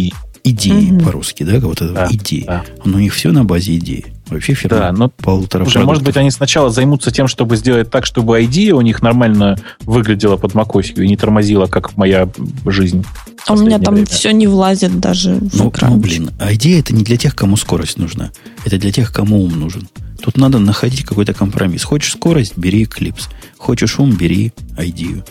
Идеи 0.47 0.91
угу. 0.91 1.05
по-русски, 1.05 1.43
да? 1.43 1.59
Вот 1.59 1.81
это 1.81 1.93
да, 1.93 2.09
идеи. 2.11 2.45
Да. 2.47 2.65
Но 2.85 2.97
у 2.99 3.01
них 3.01 3.15
все 3.15 3.33
на 3.33 3.45
базе 3.45 3.77
идеи. 3.77 4.07
Вообще 4.29 4.55
фирма 4.55 4.79
да, 4.79 4.93
но 4.93 5.09
полутора 5.09 5.65
уже, 5.65 5.81
Может 5.81 6.03
быть, 6.03 6.17
они 6.17 6.31
сначала 6.31 6.71
займутся 6.71 7.11
тем, 7.11 7.29
чтобы 7.29 7.57
сделать 7.57 7.91
так, 7.91 8.07
чтобы 8.07 8.41
ID 8.41 8.71
у 8.71 8.81
них 8.81 9.03
нормально 9.03 9.59
выглядела 9.81 10.37
под 10.37 10.53
macOS 10.53 10.95
и 10.95 11.07
не 11.07 11.17
тормозила, 11.17 11.67
как 11.67 11.97
моя 11.97 12.29
жизнь. 12.65 13.05
А 13.47 13.53
у 13.53 13.57
меня 13.59 13.79
там 13.79 13.95
время. 13.95 14.07
все 14.07 14.33
не 14.33 14.47
влазит 14.47 14.99
даже 14.99 15.35
в 15.35 15.57
ну, 15.57 15.69
экран. 15.69 15.93
Ну, 15.93 15.99
блин, 15.99 16.31
ID 16.39 16.81
это 16.81 16.95
не 16.95 17.05
для 17.05 17.19
тех, 17.19 17.35
кому 17.35 17.57
скорость 17.57 17.99
нужна. 17.99 18.31
Это 18.65 18.79
для 18.79 18.91
тех, 18.91 19.13
кому 19.13 19.43
ум 19.43 19.61
нужен. 19.61 19.89
Тут 20.23 20.39
надо 20.39 20.59
находить 20.59 21.05
какой-то 21.05 21.35
компромисс. 21.35 21.85
Хочешь 21.85 22.13
скорость, 22.13 22.57
бери 22.57 22.85
Eclipse. 22.85 23.29
Хочешь 23.59 23.99
ум, 23.99 24.13
бери 24.13 24.55
ID. 24.79 25.23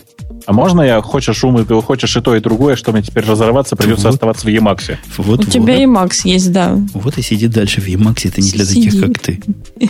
А 0.46 0.54
можно 0.54 0.82
я 0.82 1.02
хочешь 1.02 1.44
ум, 1.44 1.60
и 1.60 1.82
хочешь 1.82 2.16
и 2.18 2.22
то, 2.22 2.36
и 2.36 2.40
другое, 2.40 2.76
что 2.76 2.92
мне 2.92 3.02
теперь 3.02 3.26
разорваться, 3.26 3.76
придется 3.76 4.08
вот. 4.08 4.14
оставаться 4.16 4.46
в 4.46 4.50
Emacs? 4.50 4.98
Вот, 5.18 5.40
У 5.40 5.44
вот. 5.44 5.50
тебя 5.50 5.82
Emacs 5.82 6.22
есть, 6.26 6.52
да. 6.52 6.78
Вот 6.94 7.18
и 7.18 7.22
сиди 7.22 7.48
дальше 7.48 7.82
в 7.82 7.88
Emacs, 7.88 8.28
это 8.28 8.42
не 8.42 8.52
для 8.52 8.66
сиди. 8.66 8.90
таких, 8.90 9.02
как 9.02 9.20
ты. 9.20 9.42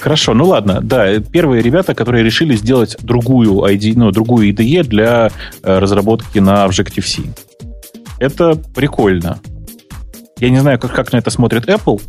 Хорошо, 0.00 0.34
ну 0.34 0.46
ладно, 0.46 0.80
да, 0.80 1.18
первые 1.18 1.62
ребята, 1.62 1.94
которые 1.94 2.24
решили 2.24 2.54
сделать 2.56 2.96
другую 3.00 3.64
ID, 3.64 3.94
ну, 3.96 4.10
другую 4.12 4.50
IDE 4.50 4.84
для 4.84 5.30
э, 5.62 5.78
разработки 5.78 6.38
на 6.38 6.66
Objective-C. 6.66 7.22
Это 8.20 8.54
прикольно. 8.74 9.40
Я 10.38 10.50
не 10.50 10.60
знаю, 10.60 10.78
как, 10.78 10.92
как 10.92 11.12
на 11.12 11.16
это 11.16 11.30
смотрит 11.30 11.68
Apple. 11.68 12.00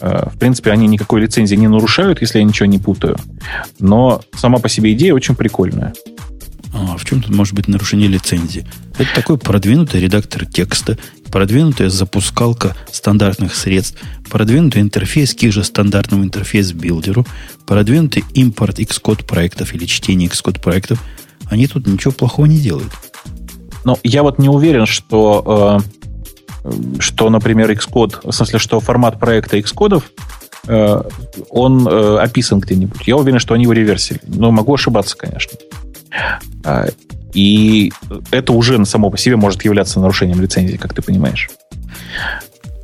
Э, 0.00 0.28
в 0.32 0.38
принципе, 0.38 0.70
они 0.70 0.86
никакой 0.86 1.20
лицензии 1.20 1.56
не 1.56 1.68
нарушают, 1.68 2.20
если 2.20 2.38
я 2.38 2.44
ничего 2.44 2.66
не 2.66 2.78
путаю. 2.78 3.16
Но 3.80 4.20
сама 4.34 4.58
по 4.58 4.68
себе 4.68 4.92
идея 4.92 5.14
очень 5.14 5.34
прикольная. 5.34 5.94
А 6.72 6.96
в 6.96 7.04
чем 7.04 7.22
тут 7.22 7.34
может 7.34 7.54
быть 7.54 7.68
нарушение 7.68 8.08
лицензии? 8.08 8.66
Это 8.98 9.14
такой 9.14 9.38
продвинутый 9.38 10.00
редактор 10.00 10.46
текста, 10.46 10.98
продвинутая 11.30 11.90
запускалка 11.90 12.74
стандартных 12.90 13.54
средств, 13.54 13.98
продвинутый 14.30 14.82
интерфейс 14.82 15.34
к 15.34 15.50
же 15.50 15.64
стандартному 15.64 16.24
Interface 16.24 16.72
Builder 16.72 17.10
-у, 17.10 17.26
продвинутый 17.66 18.24
импорт 18.34 18.78
Xcode 18.78 19.24
проектов 19.24 19.74
или 19.74 19.84
чтение 19.84 20.28
Xcode 20.28 20.60
проектов. 20.60 21.02
Они 21.50 21.66
тут 21.66 21.86
ничего 21.86 22.12
плохого 22.12 22.46
не 22.46 22.58
делают. 22.58 22.92
Но 23.84 23.98
я 24.02 24.22
вот 24.22 24.38
не 24.38 24.48
уверен, 24.48 24.86
что 24.86 25.82
что, 27.00 27.28
например, 27.28 27.70
Xcode, 27.72 28.20
в 28.22 28.32
смысле, 28.32 28.58
что 28.58 28.80
формат 28.80 29.18
проекта 29.18 29.58
Xcode, 29.58 29.98
э, 29.98 30.41
он 30.68 31.88
э, 31.88 32.18
описан 32.18 32.60
где-нибудь. 32.60 33.06
Я 33.06 33.16
уверен, 33.16 33.38
что 33.38 33.54
они 33.54 33.64
его 33.64 33.72
реверсили. 33.72 34.20
Но 34.26 34.50
могу 34.50 34.74
ошибаться, 34.74 35.16
конечно. 35.16 35.58
А, 36.64 36.86
и 37.34 37.92
это 38.30 38.52
уже 38.52 38.84
само 38.84 39.10
по 39.10 39.18
себе 39.18 39.36
может 39.36 39.64
являться 39.64 40.00
нарушением 40.00 40.40
лицензии, 40.40 40.76
как 40.76 40.94
ты 40.94 41.02
понимаешь. 41.02 41.50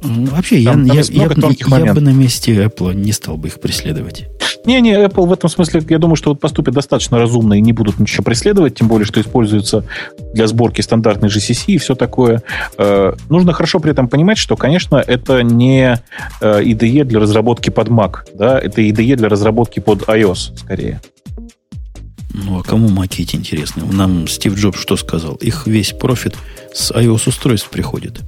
Вообще, 0.03 0.63
там, 0.65 0.85
я, 0.85 0.93
там 0.93 0.97
я, 0.97 1.03
я, 1.09 1.87
я 1.87 1.95
бы 1.95 2.01
на 2.01 2.13
месте 2.13 2.55
Apple 2.55 2.95
не 2.95 3.13
стал 3.13 3.37
бы 3.37 3.49
их 3.49 3.61
преследовать. 3.61 4.27
Не-не, 4.69 5.07
Apple 5.07 5.27
в 5.27 5.33
этом 5.33 5.49
смысле, 5.49 5.83
я 5.89 5.99
думаю, 5.99 6.17
что 6.17 6.29
вот 6.29 6.41
поступят 6.41 6.75
достаточно 6.75 7.17
разумно 7.17 7.55
и 7.55 7.63
не 7.63 7.73
будут 7.73 7.99
ничего 7.99 8.23
преследовать, 8.23 8.75
тем 8.75 8.87
более, 8.87 9.07
что 9.07 9.19
используется 9.19 9.85
для 10.35 10.47
сборки 10.47 10.83
стандартный 10.83 11.31
GCC 11.31 11.63
и 11.69 11.79
все 11.79 11.95
такое. 11.95 12.43
Э, 12.77 13.15
нужно 13.31 13.55
хорошо 13.55 13.81
при 13.81 13.93
этом 13.93 14.09
понимать, 14.09 14.37
что, 14.37 14.57
конечно, 14.57 14.97
это 14.97 15.43
не 15.43 15.99
э, 16.43 16.63
IDE 16.63 17.05
для 17.05 17.19
разработки 17.19 17.71
под 17.71 17.89
Mac, 17.89 18.17
да, 18.35 18.59
это 18.59 18.83
IDE 18.83 19.17
для 19.17 19.31
разработки 19.31 19.81
под 19.81 20.03
iOS, 20.03 20.59
скорее. 20.59 21.01
Ну, 22.35 22.61
а 22.61 22.63
кому 22.63 22.89
макить 22.91 23.35
интересно? 23.35 23.87
Нам 23.91 24.29
Стив 24.29 24.55
Джобс 24.55 24.79
что 24.79 24.99
сказал? 24.99 25.37
Их 25.37 25.67
весь 25.67 25.93
профит 25.93 26.35
с 26.75 26.93
iOS-устройств 26.93 27.71
приходит. 27.71 28.21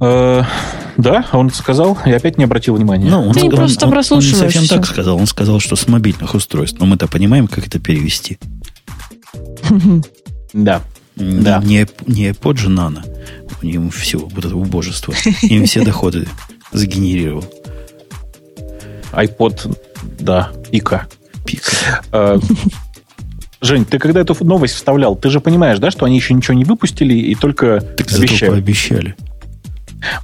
Э, 0.00 0.42
да, 0.96 1.26
он 1.32 1.50
сказал, 1.50 1.98
и 2.04 2.12
опять 2.12 2.38
не 2.38 2.44
обратил 2.44 2.74
внимания. 2.74 3.10
Ну, 3.10 3.28
он, 3.28 3.34
Ты 3.34 3.44
он, 3.44 3.50
просто 3.50 3.86
он, 3.86 3.92
он, 3.92 4.04
он 4.10 4.18
не 4.18 4.32
совсем 4.32 4.66
так 4.66 4.86
сказал. 4.86 5.16
Он 5.16 5.26
сказал, 5.26 5.60
что 5.60 5.76
с 5.76 5.88
мобильных 5.88 6.34
устройств. 6.34 6.78
Но 6.80 6.86
мы-то 6.86 7.08
понимаем, 7.08 7.48
как 7.48 7.66
это 7.66 7.78
перевести. 7.78 8.38
Да. 10.54 10.82
Да. 11.16 11.62
Не, 11.64 11.86
не 12.06 12.28
iPod 12.28 12.58
же 12.58 12.68
Nano. 12.68 13.02
Им 13.62 13.90
все, 13.90 14.18
вот 14.18 14.44
это 14.44 14.54
убожество. 14.54 15.14
Им 15.42 15.64
все 15.64 15.82
доходы 15.82 16.28
сгенерировал. 16.72 17.44
iPod, 19.12 19.78
да, 20.18 20.50
пика. 20.70 21.06
Пика. 21.46 22.02
Э, 22.12 22.38
Жень, 23.62 23.84
ты 23.84 23.98
когда 23.98 24.20
эту 24.20 24.36
новость 24.44 24.74
вставлял, 24.74 25.14
ты 25.14 25.30
же 25.30 25.40
понимаешь, 25.40 25.78
да, 25.78 25.90
что 25.90 26.04
они 26.04 26.16
еще 26.16 26.34
ничего 26.34 26.54
не 26.54 26.64
выпустили 26.64 27.14
и 27.14 27.34
только 27.34 27.80
так 27.80 28.12
обещали. 28.12 28.50
пообещали. 28.50 29.16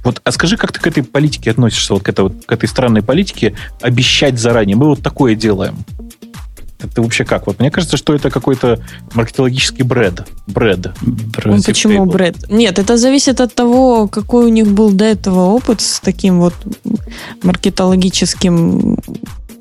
Вот, 0.03 0.21
а 0.23 0.31
скажи, 0.31 0.57
как 0.57 0.71
ты 0.71 0.79
к 0.79 0.87
этой 0.87 1.03
политике 1.03 1.51
относишься, 1.51 1.93
вот 1.93 2.03
к, 2.03 2.09
этой, 2.09 2.21
вот, 2.21 2.45
к 2.45 2.51
этой 2.51 2.67
странной 2.67 3.01
политике, 3.01 3.55
обещать 3.81 4.39
заранее? 4.39 4.75
Мы 4.75 4.87
вот 4.87 5.01
такое 5.01 5.35
делаем. 5.35 5.77
Это 6.81 7.01
вообще 7.01 7.25
как? 7.25 7.47
Вот 7.47 7.59
мне 7.59 7.71
кажется, 7.71 7.97
что 7.97 8.13
это 8.13 8.29
какой-то 8.29 8.79
маркетологический 9.13 9.83
бред. 9.83 10.25
Бред. 10.47 10.87
бред. 11.01 11.65
Почему 11.65 12.05
бред? 12.05 12.49
Нет, 12.49 12.79
это 12.79 12.97
зависит 12.97 13.41
от 13.41 13.53
того, 13.53 14.07
какой 14.07 14.45
у 14.45 14.49
них 14.49 14.67
был 14.67 14.91
до 14.91 15.03
этого 15.03 15.47
опыт 15.47 15.81
с 15.81 15.99
таким 15.99 16.39
вот 16.39 16.53
маркетологическим 17.43 18.97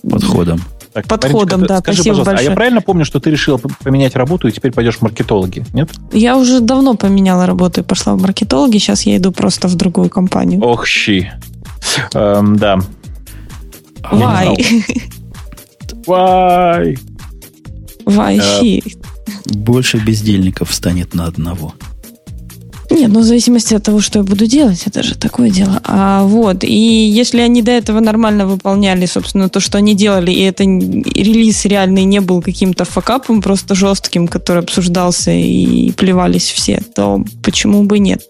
подходом. 0.08 0.62
Так, 1.06 1.20
подходом, 1.20 1.60
Мариночка, 1.60 1.68
да. 1.68 1.80
Скажи, 1.80 1.96
спасибо 1.96 2.12
пожалуйста, 2.12 2.30
большое. 2.32 2.48
а 2.48 2.50
я 2.50 2.56
правильно 2.56 2.80
помню, 2.80 3.04
что 3.04 3.20
ты 3.20 3.30
решила 3.30 3.60
поменять 3.84 4.16
работу 4.16 4.48
и 4.48 4.52
теперь 4.52 4.72
пойдешь 4.72 4.96
в 4.96 5.02
маркетологи, 5.02 5.64
нет? 5.72 5.90
Я 6.12 6.36
уже 6.36 6.60
давно 6.60 6.94
поменяла 6.94 7.46
работу 7.46 7.80
и 7.80 7.84
пошла 7.84 8.14
в 8.14 8.20
маркетологи, 8.20 8.78
сейчас 8.78 9.02
я 9.02 9.16
иду 9.16 9.32
просто 9.32 9.68
в 9.68 9.74
другую 9.74 10.10
компанию. 10.10 10.60
Ох, 10.62 10.86
щи. 10.86 11.32
Эм, 12.14 12.56
да. 12.56 12.78
Вай. 14.10 14.84
Вай. 16.06 16.98
Вай, 18.06 18.40
щи. 18.40 18.82
Больше 19.46 19.98
бездельников 19.98 20.72
станет 20.72 21.14
на 21.14 21.26
одного. 21.26 21.74
Нет, 22.98 23.12
ну 23.12 23.20
в 23.20 23.22
зависимости 23.22 23.74
от 23.74 23.84
того, 23.84 24.00
что 24.00 24.18
я 24.18 24.24
буду 24.24 24.46
делать, 24.46 24.82
это 24.86 25.04
же 25.04 25.14
такое 25.14 25.50
дело. 25.50 25.80
А, 25.84 26.24
вот, 26.24 26.64
и 26.64 26.72
если 26.72 27.40
они 27.40 27.62
до 27.62 27.70
этого 27.70 28.00
нормально 28.00 28.44
выполняли, 28.44 29.06
собственно, 29.06 29.48
то, 29.48 29.60
что 29.60 29.78
они 29.78 29.94
делали, 29.94 30.32
и 30.32 30.42
это 30.42 30.64
релиз 30.64 31.64
реальный 31.64 32.02
не 32.02 32.20
был 32.20 32.42
каким-то 32.42 32.84
факапом, 32.84 33.40
просто 33.40 33.76
жестким, 33.76 34.26
который 34.26 34.64
обсуждался 34.64 35.30
и 35.30 35.92
плевались 35.92 36.50
все, 36.50 36.82
то 36.96 37.24
почему 37.44 37.84
бы 37.84 38.00
нет? 38.00 38.22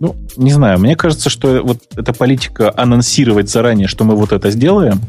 Ну, 0.00 0.16
не 0.36 0.52
знаю, 0.52 0.78
мне 0.78 0.94
кажется, 0.94 1.30
что 1.30 1.62
вот 1.62 1.78
эта 1.96 2.12
политика 2.12 2.74
анонсировать 2.76 3.48
заранее, 3.48 3.88
что 3.88 4.04
мы 4.04 4.16
вот 4.16 4.32
это 4.32 4.50
сделаем, 4.50 5.00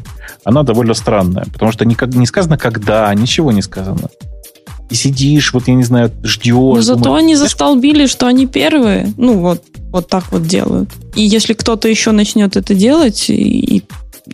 она 0.45 0.63
довольно 0.63 0.93
странная, 0.93 1.47
потому 1.51 1.73
что 1.73 1.83
никак 1.83 2.15
не 2.15 2.25
сказано 2.25 2.57
когда, 2.57 3.13
ничего 3.13 3.51
не 3.51 3.61
сказано 3.61 4.07
и 4.89 4.95
сидишь, 4.95 5.53
вот 5.53 5.67
я 5.67 5.73
не 5.73 5.83
знаю, 5.83 6.11
ждешь. 6.23 6.75
Но 6.75 6.81
зато 6.81 7.03
думаешь, 7.03 7.23
они 7.23 7.35
застолбили, 7.35 8.05
что 8.05 8.27
они 8.27 8.45
первые. 8.45 9.13
Ну, 9.17 9.39
вот, 9.39 9.63
вот 9.91 10.07
так 10.07 10.31
вот 10.31 10.45
делают. 10.45 10.89
И 11.15 11.21
если 11.21 11.53
кто-то 11.53 11.87
еще 11.87 12.11
начнет 12.11 12.55
это 12.55 12.75
делать, 12.75 13.29
и 13.29 13.83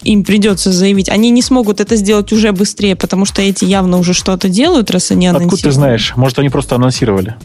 им 0.04 0.24
придется 0.24 0.72
заявить, 0.72 1.10
они 1.10 1.30
не 1.30 1.42
смогут 1.42 1.80
это 1.80 1.96
сделать 1.96 2.32
уже 2.32 2.52
быстрее, 2.52 2.96
потому 2.96 3.26
что 3.26 3.42
эти 3.42 3.66
явно 3.66 3.98
уже 3.98 4.14
что-то 4.14 4.50
делают, 4.50 4.92
раз 4.92 5.12
они 5.12 5.28
анонсируют. 5.28 5.54
Откуда 5.54 5.70
ты 5.70 5.76
знаешь? 5.76 6.14
Может, 6.16 6.40
они 6.40 6.50
просто 6.50 6.76
анонсировали? 6.76 7.36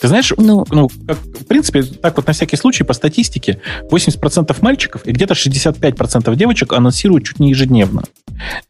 Ты 0.00 0.08
знаешь, 0.08 0.32
ну, 0.36 0.66
ну 0.70 0.90
как, 1.06 1.16
в 1.18 1.46
принципе, 1.46 1.84
так 1.84 2.16
вот 2.16 2.26
на 2.26 2.32
всякий 2.32 2.56
случай, 2.56 2.82
по 2.82 2.92
статистике, 2.92 3.60
80% 3.88 4.56
мальчиков 4.60 5.02
и 5.04 5.12
где-то 5.12 5.34
65% 5.34 6.34
девочек 6.34 6.72
анонсируют 6.72 7.24
чуть 7.24 7.38
не 7.38 7.50
ежедневно. 7.50 8.02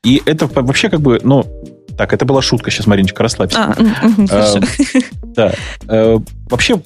И 0.05 0.20
это 0.27 0.47
вообще 0.47 0.90
как 0.90 1.01
бы, 1.01 1.20
ну, 1.24 1.47
так, 1.97 2.12
это 2.12 2.24
была 2.24 2.43
шутка, 2.43 2.70
сейчас, 2.70 2.86
Мариночка, 2.86 3.23
расслабься. 3.23 3.59
А, 3.59 3.74
э, 3.77 4.60
да. 5.23 5.52
Э, 5.89 6.19
вообще, 6.48 6.81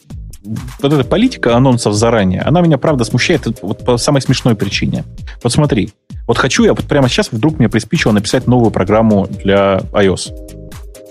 вот 0.81 0.93
эта 0.93 1.05
политика 1.05 1.57
анонсов 1.57 1.95
заранее, 1.95 2.43
она 2.43 2.61
меня, 2.61 2.79
правда, 2.79 3.05
смущает 3.05 3.47
вот 3.63 3.85
по 3.85 3.97
самой 3.97 4.23
смешной 4.23 4.55
причине. 4.55 5.05
Вот 5.43 5.53
смотри, 5.53 5.93
вот 6.27 6.39
хочу 6.39 6.65
я 6.65 6.75
вот 6.75 6.85
прямо 6.85 7.09
сейчас 7.09 7.31
вдруг 7.33 7.59
мне 7.59 7.69
приспичило 7.69 8.13
написать 8.13 8.47
новую 8.47 8.71
программу 8.71 9.27
для 9.27 9.81
iOS. 9.93 10.33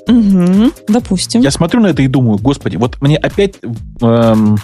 Угу, 0.07 0.71
допустим. 0.87 1.41
Я 1.41 1.51
смотрю 1.51 1.81
на 1.81 1.87
это 1.87 2.01
и 2.01 2.07
думаю, 2.07 2.37
господи, 2.37 2.75
вот 2.77 3.01
мне 3.01 3.17
опять 3.17 3.55
эм, 4.01 4.57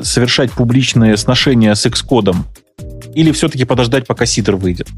совершать 0.00 0.52
публичные 0.52 1.16
сношения 1.16 1.74
с 1.74 1.84
Xcode 1.84 2.36
или 3.14 3.32
все-таки 3.32 3.64
подождать, 3.64 4.06
пока 4.06 4.26
сидр 4.26 4.56
выйдет? 4.56 4.88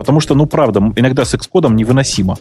Потому 0.00 0.20
что, 0.20 0.34
ну, 0.34 0.46
правда, 0.46 0.80
иногда 0.96 1.26
с 1.26 1.34
Xcode 1.34 1.70
невыносимо. 1.74 2.38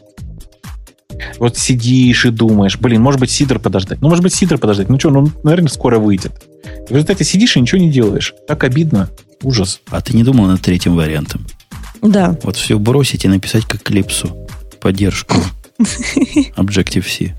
Вот 1.39 1.57
сидишь 1.57 2.25
и 2.25 2.29
думаешь, 2.29 2.77
блин, 2.77 3.01
может 3.01 3.19
быть, 3.19 3.29
сидр 3.29 3.59
подождать. 3.59 3.99
Ну, 3.99 4.07
может 4.07 4.23
быть, 4.23 4.33
сидр 4.33 4.57
подождать. 4.57 4.87
Ну 4.87 4.97
что, 4.97 5.09
ну, 5.09 5.29
наверное, 5.43 5.67
скоро 5.67 5.99
выйдет. 5.99 6.41
И 6.63 6.87
в 6.87 6.91
результате 6.91 7.25
сидишь 7.25 7.57
и 7.57 7.59
ничего 7.59 7.81
не 7.81 7.91
делаешь. 7.91 8.33
Так 8.47 8.63
обидно. 8.63 9.09
Ужас. 9.43 9.81
А 9.89 9.99
ты 9.99 10.15
не 10.15 10.23
думал 10.23 10.45
над 10.45 10.61
третьим 10.61 10.95
вариантом? 10.95 11.45
Да. 12.01 12.37
Вот 12.43 12.55
все 12.55 12.79
бросить 12.79 13.25
и 13.25 13.27
написать 13.27 13.65
как 13.65 13.83
клипсу. 13.83 14.47
Поддержку 14.79 15.35
Objective-C. 16.55 17.35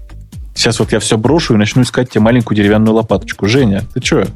Сейчас 0.55 0.81
вот 0.81 0.93
я 0.93 1.01
все 1.01 1.17
брошу 1.17 1.55
и 1.55 1.57
начну 1.57 1.81
искать 1.81 2.11
тебе 2.11 2.21
маленькую 2.21 2.59
деревянную 2.59 2.95
лопаточку. 2.95 3.47
Женя, 3.47 3.85
ты 3.95 4.05
что? 4.05 4.27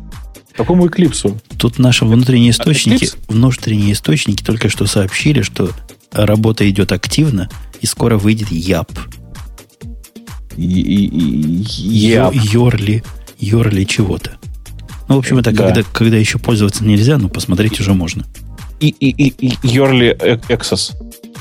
Какому 0.56 0.86
эклипсу? 0.86 1.40
Тут 1.58 1.78
наши 1.78 2.04
внутренние 2.04 2.50
источники, 2.50 3.06
а, 3.06 3.32
внутренние 3.32 3.92
источники 3.92 4.42
только 4.42 4.68
что 4.68 4.86
сообщили, 4.86 5.42
что 5.42 5.70
работа 6.12 6.68
идет 6.68 6.92
активно, 6.92 7.48
и 7.80 7.86
скоро 7.86 8.18
выйдет 8.18 8.52
ЯП. 8.52 8.92
Йорли, 10.56 11.64
Йорли 13.40 13.84
чего-то. 13.84 14.36
Ну, 15.08 15.16
в 15.16 15.18
общем, 15.18 15.38
это 15.38 15.50
да. 15.50 15.66
когда, 15.66 15.82
когда 15.82 16.16
еще 16.16 16.38
пользоваться 16.38 16.84
нельзя, 16.84 17.18
но 17.18 17.28
посмотреть 17.28 17.80
уже 17.80 17.92
можно. 17.92 18.24
И, 18.80 18.88
и, 18.88 19.10
и, 19.10 19.58
Йорли 19.62 20.16
Exos. 20.48 20.92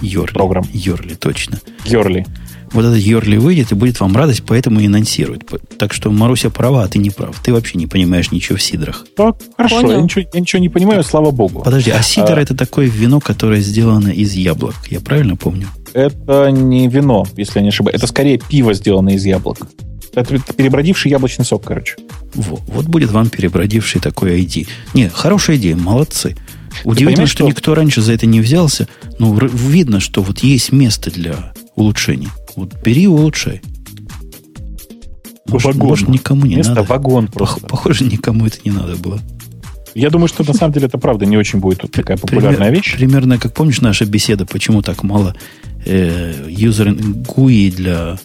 Йорли. 0.02 0.34
Программ. 0.34 0.68
Йорли, 0.74 1.14
точно. 1.14 1.60
Йорли 1.86 2.26
вот 2.74 2.86
этот 2.86 3.00
Йорли 3.00 3.38
выйдет 3.38 3.72
и 3.72 3.76
будет 3.76 4.00
вам 4.00 4.16
радость, 4.16 4.44
поэтому 4.46 4.80
и 4.80 4.88
анонсируют. 4.88 5.44
Так 5.78 5.94
что 5.94 6.12
Маруся 6.12 6.50
права, 6.50 6.84
а 6.84 6.88
ты 6.88 7.00
не 7.00 7.10
прав. 7.10 7.40
Ты 7.44 7.54
вообще 7.54 7.78
не 7.78 7.88
понимаешь 7.88 8.32
ничего 8.32 8.58
в 8.58 8.62
сидрах. 8.62 9.06
Так, 9.16 9.38
хорошо, 9.56 9.92
я 9.92 10.02
ничего, 10.02 10.26
я 10.34 10.40
ничего 10.40 10.60
не 10.60 10.70
понимаю, 10.70 11.04
слава 11.04 11.32
богу. 11.32 11.62
Подожди, 11.64 11.92
а 11.92 12.02
сидр 12.02 12.38
а... 12.38 12.42
это 12.42 12.56
такое 12.56 12.88
вино, 12.88 13.20
которое 13.20 13.62
сделано 13.62 14.10
из 14.10 14.34
яблок. 14.34 14.76
Я 14.90 15.00
правильно 15.00 15.36
помню? 15.36 15.68
Это 15.94 16.50
не 16.52 16.88
вино, 16.88 17.26
если 17.38 17.60
я 17.60 17.64
не 17.64 17.70
ошибаюсь. 17.70 17.96
Это 17.96 18.08
скорее 18.08 18.40
пиво, 18.40 18.74
сделанное 18.74 19.16
из 19.16 19.26
яблок. 19.26 19.68
Это 20.16 20.38
перебродивший 20.40 21.12
яблочный 21.12 21.46
сок, 21.46 21.64
короче. 21.64 21.96
Во, 22.34 22.58
вот 22.68 22.86
будет 22.86 23.12
вам 23.12 23.30
перебродивший 23.30 24.02
такой 24.02 24.40
ID. 24.42 24.68
Не, 24.94 25.10
хорошая 25.10 25.58
идея, 25.58 25.76
молодцы. 25.76 26.36
Удивительно, 26.84 27.28
что, 27.28 27.38
что 27.38 27.48
никто 27.48 27.76
раньше 27.76 28.02
за 28.02 28.14
это 28.14 28.26
не 28.26 28.42
взялся. 28.42 28.88
Но 29.20 29.36
видно, 29.36 30.00
что 30.00 30.22
вот 30.22 30.40
есть 30.40 30.72
место 30.72 31.12
для 31.12 31.54
улучшений. 31.76 32.30
Вот 32.56 32.74
бери 32.84 33.04
и 33.04 33.08
улучшай. 33.08 33.62
Может, 35.48 35.68
вагон. 35.68 35.88
может 35.88 36.10
никому 36.10 36.46
не 36.46 36.56
Место 36.56 36.74
надо. 36.76 36.88
вагон 36.88 37.28
просто. 37.28 37.66
Похоже, 37.68 38.06
никому 38.06 38.46
это 38.46 38.58
не 38.66 38.72
надо 38.72 38.96
было. 38.96 39.20
Я 39.94 40.10
думаю, 40.10 40.28
что 40.28 40.44
на 40.44 40.54
самом 40.54 40.74
деле 40.74 40.88
это 40.88 40.98
правда 40.98 41.26
не 41.26 41.38
очень 41.38 41.60
будет 41.60 41.92
такая 41.92 42.18
популярная 42.18 42.56
Пример, 42.56 42.74
вещь. 42.74 42.96
Примерно, 42.96 43.38
как 43.38 43.54
помнишь 43.54 43.82
наша 43.82 44.06
беседа, 44.06 44.46
почему 44.46 44.82
так 44.82 45.04
мало 45.04 45.36
э, 45.86 46.48
юзер 46.50 46.90
GUI 46.90 47.72
для 47.72 48.18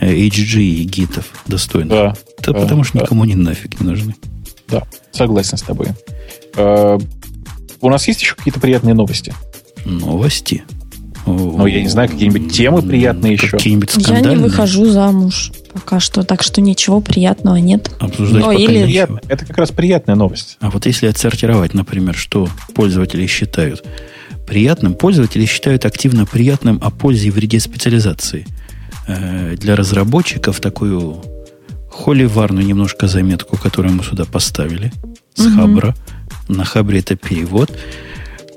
HG 0.00 0.60
и 0.60 0.82
гитов 0.84 1.26
достойных. 1.46 1.90
Да. 1.90 2.14
Да, 2.42 2.52
да, 2.52 2.60
потому 2.60 2.82
что 2.82 2.98
да. 2.98 3.04
никому 3.04 3.24
не 3.24 3.36
нафиг 3.36 3.80
не 3.80 3.86
нужны. 3.86 4.16
Да, 4.66 4.82
согласен 5.12 5.56
с 5.56 5.62
тобой. 5.62 5.88
Э, 6.56 6.98
У 7.80 7.88
нас 7.88 8.08
есть 8.08 8.20
еще 8.22 8.34
какие-то 8.34 8.58
приятные 8.58 8.94
новости? 8.94 9.32
Новости. 9.84 10.64
Ну, 11.26 11.66
я 11.66 11.80
не 11.82 11.88
знаю, 11.88 12.08
какие-нибудь 12.08 12.52
темы 12.52 12.82
приятные 12.82 13.32
еще. 13.34 13.48
Какие-нибудь 13.56 13.90
Я 13.92 13.96
не 13.98 14.04
скандальные. 14.04 14.44
выхожу 14.44 14.86
замуж 14.90 15.52
пока 15.72 15.98
что, 16.00 16.22
так 16.22 16.42
что 16.42 16.60
ничего 16.60 17.00
приятного 17.00 17.56
нет. 17.56 17.90
Обсуждать 17.98 18.40
Ну, 18.42 18.46
пока 18.50 18.58
или-. 18.58 18.84
Приятно. 18.84 19.20
Это 19.28 19.44
как 19.46 19.56
раз 19.58 19.70
приятная 19.70 20.14
новость. 20.16 20.56
А 20.60 20.70
вот 20.70 20.86
если 20.86 21.06
отсортировать, 21.06 21.74
например, 21.74 22.14
что 22.14 22.48
пользователи 22.74 23.26
считают 23.26 23.82
приятным, 24.46 24.94
пользователи 24.94 25.46
считают 25.46 25.84
активно 25.86 26.26
приятным 26.26 26.78
о 26.82 26.90
пользе 26.90 27.28
и 27.28 27.30
вреде 27.30 27.58
специализации. 27.60 28.46
Э, 29.08 29.56
Для 29.56 29.74
разработчиков 29.76 30.60
такую 30.60 31.22
холиварную 31.90 32.66
немножко 32.66 33.06
заметку, 33.08 33.56
которую 33.56 33.94
мы 33.94 34.04
сюда 34.04 34.24
поставили 34.24 34.92
с 35.34 35.44
Мгм. 35.46 35.56
Хабра. 35.56 35.94
На 36.48 36.64
Хабре 36.64 36.98
это 37.00 37.16
перевод. 37.16 37.70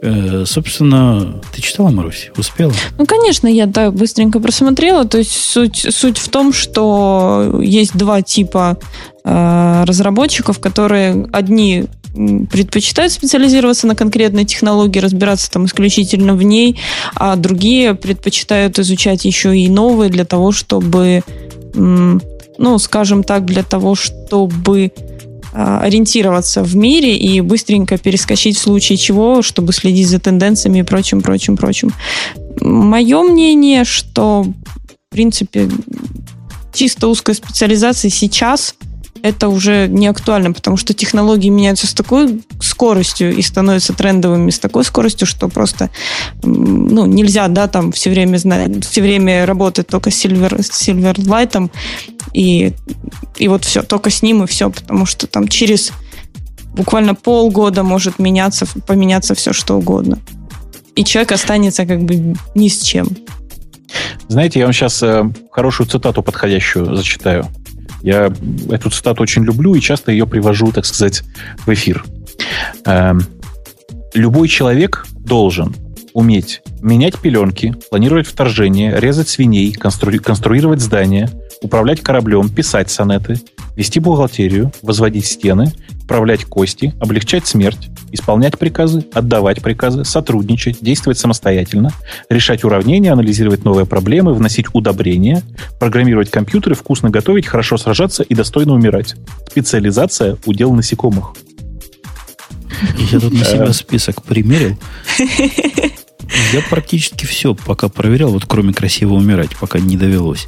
Э, 0.02 0.44
Собственно, 0.45 1.41
ты 1.53 1.61
читала, 1.61 1.90
Марусь? 1.90 2.32
Успела? 2.38 2.74
Ну, 2.98 3.06
конечно, 3.06 3.48
я 3.48 3.65
да, 3.65 3.91
быстренько 3.91 4.40
просмотрела. 4.40 5.06
То 5.06 5.18
есть 5.18 5.32
суть, 5.32 5.88
суть 5.90 6.18
в 6.18 6.30
том, 6.30 6.53
что 6.53 7.60
есть 7.61 7.95
два 7.95 8.22
типа 8.22 8.78
э, 9.24 9.84
разработчиков, 9.86 10.60
которые 10.60 11.28
одни 11.32 11.86
предпочитают 12.52 13.14
специализироваться 13.14 13.86
на 13.86 13.95
конкретной 13.95 14.45
технологии, 14.45 14.99
разбираться 14.99 15.52
там 15.52 15.65
исключительно 15.65 16.34
в 16.34 16.41
ней, 16.41 16.80
а 17.15 17.36
другие 17.36 17.94
предпочитают 17.94 18.80
изучать 18.80 19.26
еще 19.26 19.56
и 19.56 19.69
новые 19.69 20.10
для 20.10 20.26
того, 20.26 20.52
чтобы, 20.52 21.22
ну, 21.76 22.80
скажем 22.80 23.24
так, 23.24 23.45
для 23.45 23.61
того, 23.61 23.94
чтобы 23.94 24.91
ориентироваться 25.57 26.63
в 26.63 26.75
мире 26.75 27.17
и 27.17 27.41
быстренько 27.41 27.97
перескочить 27.97 28.57
в 28.57 28.61
случае 28.61 28.97
чего, 28.97 29.41
чтобы 29.41 29.73
следить 29.73 30.07
за 30.07 30.19
тенденциями 30.19 30.79
и 30.79 30.84
прочим, 30.84 31.21
прочим, 31.21 31.57
прочим. 31.57 31.91
Мое 32.61 33.23
мнение, 33.23 33.84
что, 33.84 34.43
в 34.43 35.09
принципе, 35.09 35.69
чисто 36.73 37.07
узкая 37.07 37.35
специализация 37.35 38.11
сейчас 38.11 38.75
это 39.27 39.49
уже 39.49 39.87
не 39.87 40.07
актуально, 40.07 40.53
потому 40.53 40.77
что 40.77 40.93
технологии 40.93 41.49
меняются 41.49 41.87
с 41.87 41.93
такой 41.93 42.41
скоростью 42.61 43.35
и 43.35 43.41
становятся 43.41 43.93
трендовыми 43.93 44.49
с 44.49 44.59
такой 44.59 44.83
скоростью, 44.83 45.27
что 45.27 45.49
просто 45.49 45.89
ну, 46.43 47.05
нельзя, 47.05 47.47
да, 47.47 47.67
там 47.67 47.91
все 47.91 48.09
время 48.09 48.37
знать, 48.37 48.85
все 48.85 49.01
время 49.01 49.45
работать 49.45 49.87
только 49.87 50.11
с 50.11 50.25
Silver, 50.25 50.57
Silverlight, 50.59 51.69
и, 52.33 52.73
и 53.37 53.47
вот 53.47 53.65
все, 53.65 53.83
только 53.83 54.09
с 54.09 54.21
ним 54.21 54.43
и 54.43 54.47
все, 54.47 54.69
потому 54.69 55.05
что 55.05 55.27
там 55.27 55.47
через 55.47 55.91
буквально 56.73 57.15
полгода 57.15 57.83
может 57.83 58.19
меняться, 58.19 58.67
поменяться 58.85 59.35
все, 59.35 59.53
что 59.53 59.77
угодно. 59.77 60.19
И 60.95 61.03
человек 61.03 61.31
останется 61.31 61.85
как 61.85 62.03
бы 62.03 62.35
ни 62.55 62.67
с 62.67 62.81
чем. 62.81 63.07
Знаете, 64.27 64.59
я 64.59 64.65
вам 64.65 64.73
сейчас 64.73 65.03
хорошую 65.51 65.87
цитату 65.87 66.21
подходящую 66.21 66.95
зачитаю. 66.95 67.47
Я 68.07 68.31
эту 68.69 68.89
цитату 68.89 69.21
очень 69.21 69.43
люблю 69.43 69.75
и 69.75 69.81
часто 69.81 70.13
ее 70.13 70.25
привожу, 70.25 70.71
так 70.71 70.85
сказать, 70.85 71.23
в 71.65 71.73
эфир. 71.73 72.05
Эм, 72.85 73.19
Любой 74.13 74.47
человек 74.47 75.05
должен 75.19 75.75
уметь 76.13 76.61
менять 76.81 77.19
пеленки, 77.19 77.75
планировать 77.89 78.25
вторжение, 78.25 78.97
резать 78.97 79.27
свиней, 79.27 79.73
констру- 79.73 80.17
конструировать 80.19 80.79
здания, 80.79 81.29
управлять 81.61 82.01
кораблем, 82.01 82.49
писать 82.49 82.89
сонеты, 82.89 83.39
вести 83.75 83.99
бухгалтерию, 83.99 84.71
возводить 84.81 85.25
стены, 85.25 85.71
управлять 86.03 86.45
кости, 86.45 86.93
облегчать 86.99 87.45
смерть, 87.45 87.89
исполнять 88.11 88.57
приказы, 88.57 89.05
отдавать 89.13 89.61
приказы, 89.61 90.03
сотрудничать, 90.05 90.77
действовать 90.81 91.19
самостоятельно, 91.19 91.91
решать 92.29 92.63
уравнения, 92.63 93.11
анализировать 93.11 93.65
новые 93.65 93.85
проблемы, 93.85 94.34
вносить 94.34 94.67
удобрения, 94.73 95.43
программировать 95.79 96.31
компьютеры, 96.31 96.75
вкусно 96.75 97.09
готовить, 97.09 97.45
хорошо 97.45 97.77
сражаться 97.77 98.23
и 98.23 98.34
достойно 98.34 98.73
умирать. 98.73 99.15
Специализация– 99.49 100.38
удел 100.45 100.73
насекомых. 100.73 101.34
Я 103.11 103.19
тут 103.19 103.34
на 103.34 103.43
себя 103.43 103.73
список 103.73 104.23
примерил. 104.23 104.77
Я 106.53 106.61
практически 106.69 107.25
все 107.25 107.55
пока 107.55 107.89
проверял, 107.89 108.29
вот 108.31 108.45
кроме 108.45 108.73
красиво 108.73 109.13
умирать, 109.13 109.55
пока 109.57 109.79
не 109.79 109.97
довелось. 109.97 110.47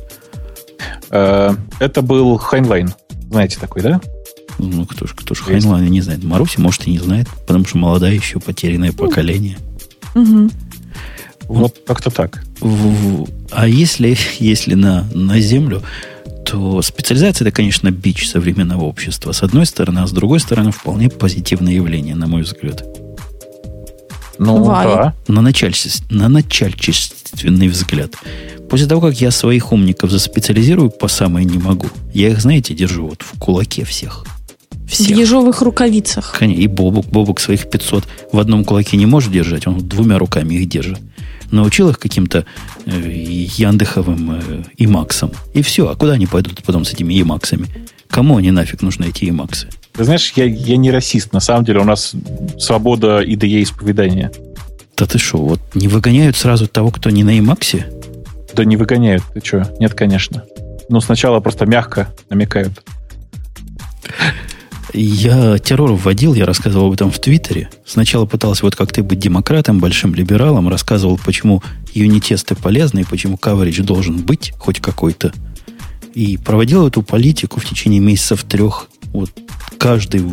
Э, 1.09 1.53
Это 1.79 2.01
был 2.01 2.37
Хайнлайн. 2.37 2.93
Знаете 3.29 3.57
такой, 3.59 3.81
да? 3.81 4.01
Ну, 4.57 4.85
кто 4.85 5.07
ж, 5.07 5.13
кто 5.15 5.33
ж. 5.35 5.39
Хайнлайн 5.41 5.85
не 5.89 6.01
знает. 6.01 6.23
Маруся, 6.23 6.59
может, 6.61 6.87
и 6.87 6.91
не 6.91 6.99
знает, 6.99 7.27
потому 7.47 7.65
что 7.65 7.77
молодая 7.77 8.13
еще, 8.13 8.39
потерянное 8.39 8.91
поколение. 8.91 9.57
Вот 11.47 11.77
как-то 11.87 12.09
так. 12.11 12.43
В- 12.61 13.27
А 13.51 13.67
если, 13.67 14.15
если 14.39 14.75
на, 14.75 15.05
на 15.13 15.39
землю, 15.39 15.81
то 16.45 16.81
специализация 16.81 17.45
это, 17.47 17.55
конечно, 17.55 17.89
бич 17.91 18.27
современного 18.27 18.83
общества. 18.83 19.31
С 19.31 19.43
одной 19.43 19.65
стороны, 19.65 19.99
а 19.99 20.07
с 20.07 20.11
другой 20.11 20.39
стороны, 20.39 20.71
вполне 20.71 21.09
позитивное 21.09 21.73
явление, 21.73 22.15
на 22.15 22.27
мой 22.27 22.41
взгляд. 22.43 22.83
Ну, 24.39 24.57
Бывает. 24.59 24.89
да. 25.27 25.33
На, 25.33 25.41
начальстве- 25.41 26.03
на 26.09 26.29
начальственный 26.29 27.67
взгляд. 27.67 28.15
После 28.69 28.87
того, 28.87 29.01
как 29.01 29.19
я 29.19 29.31
своих 29.31 29.71
умников 29.73 30.11
заспециализирую 30.11 30.89
по 30.91 31.07
самое 31.07 31.45
не 31.45 31.57
могу, 31.57 31.87
я 32.13 32.29
их, 32.29 32.39
знаете, 32.41 32.73
держу 32.73 33.07
вот 33.09 33.21
в 33.21 33.37
кулаке 33.39 33.83
всех. 33.83 34.25
В 34.87 34.91
Всех. 34.91 35.17
ежовых 35.17 35.61
рукавицах. 35.61 36.35
Конечно, 36.39 36.61
И 36.61 36.67
Бобук, 36.67 37.05
Бобук 37.07 37.39
своих 37.39 37.69
500 37.69 38.05
в 38.31 38.39
одном 38.39 38.63
кулаке 38.65 38.97
не 38.97 39.05
может 39.05 39.31
держать, 39.31 39.67
он 39.67 39.77
двумя 39.87 40.17
руками 40.17 40.55
их 40.55 40.67
держит. 40.69 40.99
Научил 41.51 41.89
их 41.89 41.99
каким-то 41.99 42.45
э, 42.85 42.91
Яндеховым 43.57 44.31
э, 44.39 44.63
и 44.77 44.87
Максом. 44.87 45.31
И 45.53 45.61
все. 45.63 45.89
А 45.89 45.95
куда 45.95 46.13
они 46.13 46.27
пойдут 46.27 46.63
потом 46.63 46.85
с 46.85 46.93
этими 46.93 47.13
Емаксами? 47.13 47.67
Кому 48.09 48.37
они 48.37 48.51
нафиг 48.51 48.81
нужны, 48.81 49.05
эти 49.05 49.25
Емаксы? 49.25 49.67
Ты 49.99 50.05
знаешь, 50.05 50.31
я, 50.37 50.45
я 50.45 50.77
не 50.77 50.91
расист. 50.91 51.33
На 51.33 51.41
самом 51.41 51.65
деле 51.65 51.81
у 51.81 51.83
нас 51.83 52.13
свобода 52.57 53.19
ИДЕ 53.19 53.61
исповедания. 53.63 54.31
Да 54.95 55.05
ты 55.05 55.17
что, 55.17 55.39
вот 55.39 55.59
не 55.75 55.89
выгоняют 55.89 56.37
сразу 56.37 56.67
того, 56.67 56.89
кто 56.89 57.09
не 57.09 57.25
на 57.25 57.31
Емаксе? 57.31 57.91
Да 58.53 58.63
не 58.63 58.77
выгоняют. 58.77 59.23
Ты 59.33 59.45
что? 59.45 59.69
Нет, 59.77 59.95
конечно. 59.95 60.45
Ну, 60.87 61.01
сначала 61.01 61.41
просто 61.41 61.65
мягко 61.65 62.13
намекают. 62.29 62.81
Я 64.93 65.57
террор 65.57 65.91
вводил, 65.91 66.33
я 66.33 66.45
рассказывал 66.45 66.87
об 66.87 66.93
этом 66.93 67.11
в 67.11 67.19
Твиттере. 67.19 67.69
Сначала 67.85 68.25
пытался 68.25 68.63
вот 68.63 68.77
как 68.77 68.93
ты 68.93 69.03
быть 69.03 69.19
демократом, 69.19 69.79
большим 69.79 70.15
либералом, 70.15 70.69
рассказывал, 70.69 71.19
почему 71.25 71.61
юнитесты 71.93 72.55
полезны 72.55 73.01
и 73.01 73.03
почему 73.03 73.35
каверидж 73.35 73.81
должен 73.81 74.19
быть 74.19 74.53
хоть 74.59 74.79
какой-то. 74.79 75.33
И 76.13 76.37
проводил 76.37 76.87
эту 76.87 77.01
политику 77.01 77.59
в 77.59 77.65
течение 77.65 77.99
месяцев 77.99 78.45
трех. 78.45 78.87
Вот 79.11 79.31
каждый, 79.77 80.23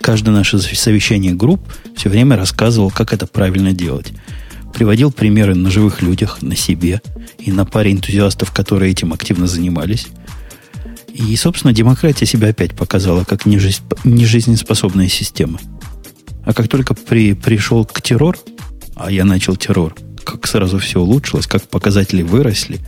каждое 0.00 0.30
наше 0.30 0.58
совещание 0.58 1.34
групп 1.34 1.60
все 1.96 2.08
время 2.08 2.36
рассказывал, 2.36 2.90
как 2.90 3.12
это 3.12 3.26
правильно 3.26 3.72
делать. 3.72 4.12
Приводил 4.74 5.10
примеры 5.10 5.54
на 5.54 5.70
живых 5.70 6.02
людях, 6.02 6.42
на 6.42 6.56
себе 6.56 7.00
и 7.38 7.50
на 7.52 7.64
паре 7.64 7.92
энтузиастов, 7.92 8.52
которые 8.52 8.92
этим 8.92 9.12
активно 9.12 9.46
занимались. 9.46 10.06
И, 11.12 11.34
собственно, 11.36 11.72
демократия 11.72 12.26
себя 12.26 12.48
опять 12.48 12.76
показала 12.76 13.24
как 13.24 13.46
нежиз- 13.46 13.82
нежизнеспособная 14.04 15.08
система. 15.08 15.58
А 16.44 16.52
как 16.54 16.68
только 16.68 16.94
при, 16.94 17.34
пришел 17.34 17.84
к 17.84 18.00
террор, 18.00 18.38
а 18.94 19.10
я 19.10 19.24
начал 19.24 19.56
террор, 19.56 19.96
как 20.24 20.46
сразу 20.46 20.78
все 20.78 21.00
улучшилось, 21.00 21.46
как 21.46 21.62
показатели 21.68 22.22
выросли, 22.22 22.80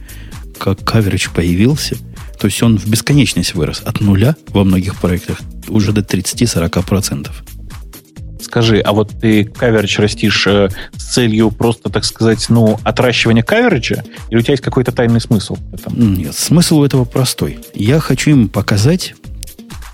как 0.59 0.85
каверидж 0.85 1.29
появился, 1.35 1.97
то 2.41 2.47
есть 2.47 2.63
он 2.63 2.79
в 2.79 2.87
бесконечность 2.89 3.55
вырос 3.55 3.83
от 3.85 4.01
нуля 4.01 4.35
во 4.49 4.65
многих 4.65 4.97
проектах 4.97 5.41
уже 5.69 5.93
до 5.93 6.01
30-40%. 6.01 7.29
Скажи, 8.41 8.81
а 8.81 8.93
вот 8.93 9.11
ты 9.21 9.45
каверидж 9.45 10.01
растишь 10.01 10.47
э, 10.47 10.71
с 10.97 11.13
целью 11.13 11.51
просто, 11.51 11.91
так 11.91 12.05
сказать, 12.05 12.47
ну, 12.49 12.81
отращивания 12.83 13.43
кавериджа? 13.43 14.03
Или 14.31 14.39
у 14.39 14.43
тебя 14.43 14.55
есть 14.55 14.63
какой-то 14.63 14.91
тайный 14.91 15.21
смысл 15.21 15.57
в 15.57 15.75
этом? 15.75 16.15
Нет, 16.15 16.35
смысл 16.35 16.79
у 16.79 16.85
этого 16.85 17.05
простой. 17.05 17.59
Я 17.75 18.01
хочу 18.01 18.31
им 18.31 18.49
показать 18.49 19.15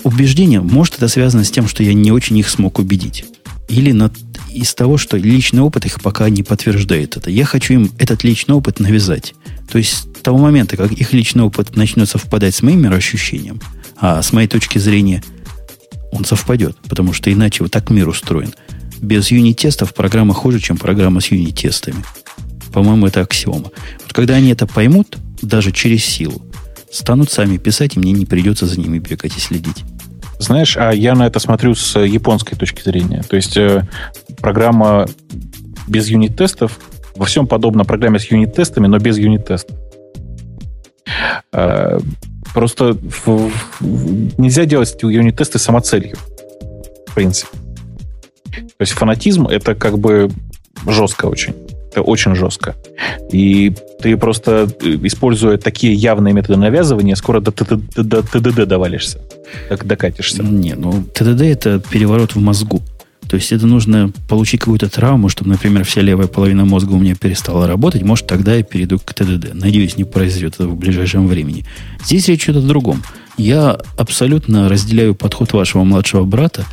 убеждение. 0.04 0.60
Может, 0.60 0.94
это 0.94 1.08
связано 1.08 1.42
с 1.42 1.50
тем, 1.50 1.66
что 1.66 1.82
я 1.82 1.92
не 1.92 2.12
очень 2.12 2.38
их 2.38 2.48
смог 2.48 2.78
убедить. 2.78 3.24
Или 3.68 3.90
на- 3.90 4.12
из 4.54 4.72
того, 4.74 4.96
что 4.96 5.16
личный 5.16 5.60
опыт 5.62 5.84
их 5.84 6.00
пока 6.00 6.30
не 6.30 6.44
подтверждает 6.44 7.16
это. 7.16 7.30
Я 7.30 7.44
хочу 7.44 7.74
им 7.74 7.90
этот 7.98 8.22
личный 8.22 8.54
опыт 8.54 8.78
навязать. 8.78 9.34
То 9.70 9.78
есть 9.78 9.92
с 9.92 10.22
того 10.22 10.38
момента, 10.38 10.76
как 10.76 10.92
их 10.92 11.12
личный 11.12 11.44
опыт 11.44 11.76
начнет 11.76 12.08
совпадать 12.08 12.54
с 12.54 12.62
моим 12.62 12.82
мироощущением, 12.82 13.60
а 13.98 14.22
с 14.22 14.32
моей 14.32 14.48
точки 14.48 14.78
зрения 14.78 15.22
он 16.12 16.24
совпадет, 16.24 16.76
потому 16.88 17.12
что 17.12 17.32
иначе 17.32 17.62
вот 17.62 17.72
так 17.72 17.90
мир 17.90 18.08
устроен. 18.08 18.54
Без 19.00 19.30
юнит-тестов 19.30 19.94
программа 19.94 20.34
хуже, 20.34 20.60
чем 20.60 20.78
программа 20.78 21.20
с 21.20 21.26
юнит-тестами. 21.26 22.02
По-моему, 22.72 23.06
это 23.06 23.20
аксиома. 23.20 23.70
Вот 24.02 24.12
когда 24.12 24.34
они 24.34 24.50
это 24.50 24.66
поймут, 24.66 25.16
даже 25.42 25.72
через 25.72 26.04
силу, 26.04 26.42
станут 26.90 27.30
сами 27.30 27.56
писать, 27.58 27.96
и 27.96 27.98
мне 27.98 28.12
не 28.12 28.26
придется 28.26 28.66
за 28.66 28.80
ними 28.80 28.98
бегать 28.98 29.36
и 29.36 29.40
следить. 29.40 29.84
Знаешь, 30.38 30.76
а 30.76 30.92
я 30.92 31.14
на 31.14 31.26
это 31.26 31.38
смотрю 31.38 31.74
с 31.74 31.98
японской 31.98 32.56
точки 32.56 32.82
зрения. 32.82 33.22
То 33.22 33.36
есть 33.36 33.56
э, 33.56 33.86
программа 34.38 35.06
без 35.88 36.08
юнит-тестов 36.08 36.78
во 37.16 37.24
всем 37.24 37.46
подобно 37.46 37.84
программе 37.84 38.18
с 38.18 38.30
юнит-тестами, 38.30 38.86
но 38.86 38.98
без 38.98 39.18
юнит-тестов. 39.18 39.76
Э, 41.52 41.98
просто 42.54 42.96
нельзя 43.80 44.64
делать 44.64 44.96
юнит-тесты 45.02 45.58
самоцелью. 45.58 46.16
В 47.06 47.14
принципе. 47.14 47.56
То 48.52 48.80
есть 48.80 48.92
фанатизм 48.92 49.46
это 49.46 49.74
как 49.74 49.98
бы 49.98 50.30
жестко 50.86 51.26
очень. 51.26 51.54
Это 51.90 52.02
очень 52.02 52.34
жестко. 52.34 52.74
И 53.32 53.72
ты 54.00 54.16
просто, 54.16 54.68
э, 54.82 54.98
используя 55.02 55.56
такие 55.56 55.94
явные 55.94 56.34
методы 56.34 56.58
навязывания, 56.58 57.14
скоро 57.14 57.40
до, 57.40 57.52
ТДД 57.52 58.66
довалишься. 58.66 59.20
Так 59.68 59.86
докатишься. 59.86 60.42
Не, 60.42 60.74
ну 60.74 61.04
ТДД 61.14 61.42
это 61.42 61.80
переворот 61.80 62.34
в 62.34 62.40
мозгу. 62.40 62.82
То 63.28 63.36
есть 63.36 63.52
это 63.52 63.66
нужно 63.66 64.12
получить 64.28 64.60
какую-то 64.60 64.88
травму, 64.88 65.28
чтобы, 65.28 65.50
например, 65.50 65.84
вся 65.84 66.00
левая 66.00 66.28
половина 66.28 66.64
мозга 66.64 66.92
у 66.92 66.98
меня 66.98 67.14
перестала 67.14 67.66
работать. 67.66 68.02
Может, 68.02 68.26
тогда 68.26 68.54
я 68.54 68.62
перейду 68.62 68.98
к 68.98 69.14
ТДД. 69.14 69.54
Надеюсь, 69.54 69.96
не 69.96 70.04
произойдет 70.04 70.54
это 70.54 70.68
в 70.68 70.76
ближайшем 70.76 71.26
времени. 71.26 71.64
Здесь 72.04 72.28
речь 72.28 72.44
идет 72.44 72.58
о 72.58 72.66
другом. 72.66 73.02
Я 73.36 73.78
абсолютно 73.98 74.68
разделяю 74.68 75.14
подход 75.14 75.52
вашего 75.52 75.84
младшего 75.84 76.24
брата 76.24 76.64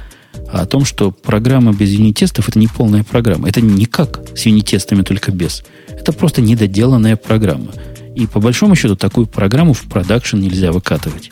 о 0.52 0.66
том, 0.66 0.86
что 0.86 1.12
программа 1.12 1.74
без 1.74 1.90
юнит-тестов 1.90 2.50
это 2.50 2.60
не 2.60 2.68
полная 2.68 3.04
программа. 3.04 3.50
Это 3.50 3.62
не 3.62 3.86
как 3.86 4.22
с 4.36 4.46
юнит-тестами, 4.46 5.02
только 5.02 5.32
без. 5.32 5.64
Это 5.90 6.14
просто 6.14 6.42
недоделанная 6.42 7.16
программа. 7.16 7.72
И 8.16 8.28
по 8.28 8.40
большому 8.40 8.76
счету 8.76 8.96
такую 8.96 9.26
программу 9.26 9.74
в 9.74 9.82
продакшн 9.84 10.38
нельзя 10.38 10.72
выкатывать. 10.72 11.32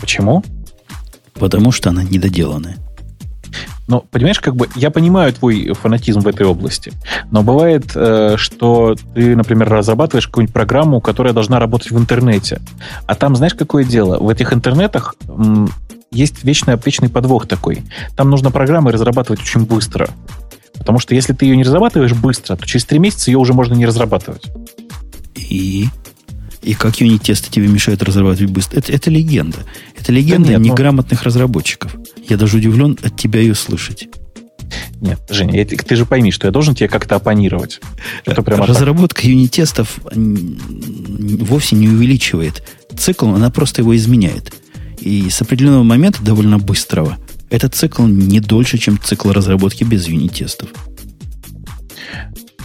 Почему? 0.00 0.44
Потому 1.38 1.72
что 1.72 1.90
она 1.90 2.02
недоделанная. 2.02 2.76
Но, 3.86 4.00
понимаешь, 4.00 4.38
как 4.38 4.54
бы 4.54 4.68
я 4.76 4.90
понимаю 4.90 5.32
твой 5.32 5.72
фанатизм 5.72 6.20
в 6.20 6.28
этой 6.28 6.44
области, 6.44 6.92
но 7.30 7.42
бывает, 7.42 7.92
э, 7.94 8.34
что 8.36 8.94
ты, 9.14 9.34
например, 9.34 9.70
разрабатываешь 9.70 10.26
какую-нибудь 10.26 10.52
программу, 10.52 11.00
которая 11.00 11.32
должна 11.32 11.58
работать 11.58 11.90
в 11.90 11.98
интернете. 11.98 12.60
А 13.06 13.14
там, 13.14 13.34
знаешь, 13.34 13.54
какое 13.54 13.84
дело? 13.84 14.18
В 14.18 14.28
этих 14.28 14.52
интернетах 14.52 15.14
м, 15.26 15.70
есть 16.10 16.44
вечный, 16.44 16.78
вечный 16.84 17.08
подвох 17.08 17.46
такой. 17.46 17.82
Там 18.14 18.28
нужно 18.28 18.50
программы 18.50 18.92
разрабатывать 18.92 19.40
очень 19.40 19.64
быстро. 19.64 20.10
Потому 20.76 20.98
что 20.98 21.14
если 21.14 21.32
ты 21.32 21.46
ее 21.46 21.56
не 21.56 21.64
разрабатываешь 21.64 22.12
быстро, 22.12 22.56
то 22.56 22.66
через 22.66 22.84
три 22.84 22.98
месяца 22.98 23.30
ее 23.30 23.38
уже 23.38 23.54
можно 23.54 23.74
не 23.74 23.86
разрабатывать. 23.86 24.44
И 25.34 25.88
и 26.62 26.74
как 26.74 27.00
юнит-тесты 27.00 27.50
тебе 27.50 27.68
мешают 27.68 28.02
разрабатывать 28.02 28.50
быстро. 28.50 28.78
Это, 28.78 28.92
это 28.92 29.10
легенда. 29.10 29.58
Это 29.98 30.12
легенда 30.12 30.48
да 30.48 30.50
нет, 30.52 30.60
ну- 30.60 30.66
неграмотных 30.66 31.20
но... 31.20 31.24
разработчиков. 31.24 31.94
Я 32.28 32.36
даже 32.36 32.56
удивлен 32.58 32.98
от 33.02 33.16
тебя 33.16 33.40
ее 33.40 33.54
слышать. 33.54 34.08
Нет, 35.00 35.20
Женя, 35.30 35.58
я, 35.58 35.64
ты 35.64 35.96
же 35.96 36.04
пойми, 36.04 36.30
что 36.30 36.46
я 36.46 36.50
должен 36.50 36.74
тебе 36.74 36.88
как-то 36.88 37.16
оппонировать. 37.16 37.80
Это 38.24 38.42
прямо 38.42 38.66
Разработка 38.66 39.22
так. 39.22 39.24
юнит-тестов 39.24 39.98
вовсе 40.04 41.76
не 41.76 41.88
увеличивает 41.88 42.62
цикл, 42.96 43.28
она 43.28 43.50
просто 43.50 43.82
его 43.82 43.96
изменяет. 43.96 44.52
И 45.00 45.30
с 45.30 45.40
определенного 45.40 45.84
момента, 45.84 46.22
довольно 46.22 46.58
быстрого, 46.58 47.16
этот 47.50 47.74
цикл 47.74 48.06
не 48.06 48.40
дольше, 48.40 48.76
чем 48.78 49.00
цикл 49.00 49.30
разработки 49.30 49.84
без 49.84 50.06
юнит-тестов. 50.08 50.68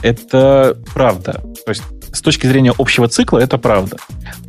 Это 0.02 0.78
правда. 0.94 1.42
То 1.66 1.72
есть 1.72 1.84
с 2.14 2.22
точки 2.22 2.48
зрения 2.48 2.74
общего 2.78 3.08
цикла 3.08 3.40
это 3.40 3.58
правда. 3.58 3.98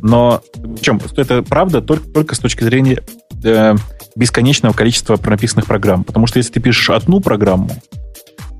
Но 0.01 0.41
чем 0.81 1.01
это 1.17 1.41
правда 1.41 1.81
только, 1.81 2.07
только 2.07 2.35
с 2.35 2.39
точки 2.39 2.63
зрения 2.63 3.03
э, 3.43 3.75
бесконечного 4.15 4.73
количества 4.73 5.19
написанных 5.25 5.65
программ. 5.65 6.03
Потому 6.03 6.27
что 6.27 6.37
если 6.37 6.53
ты 6.53 6.59
пишешь 6.59 6.91
одну 6.91 7.19
программу, 7.19 7.71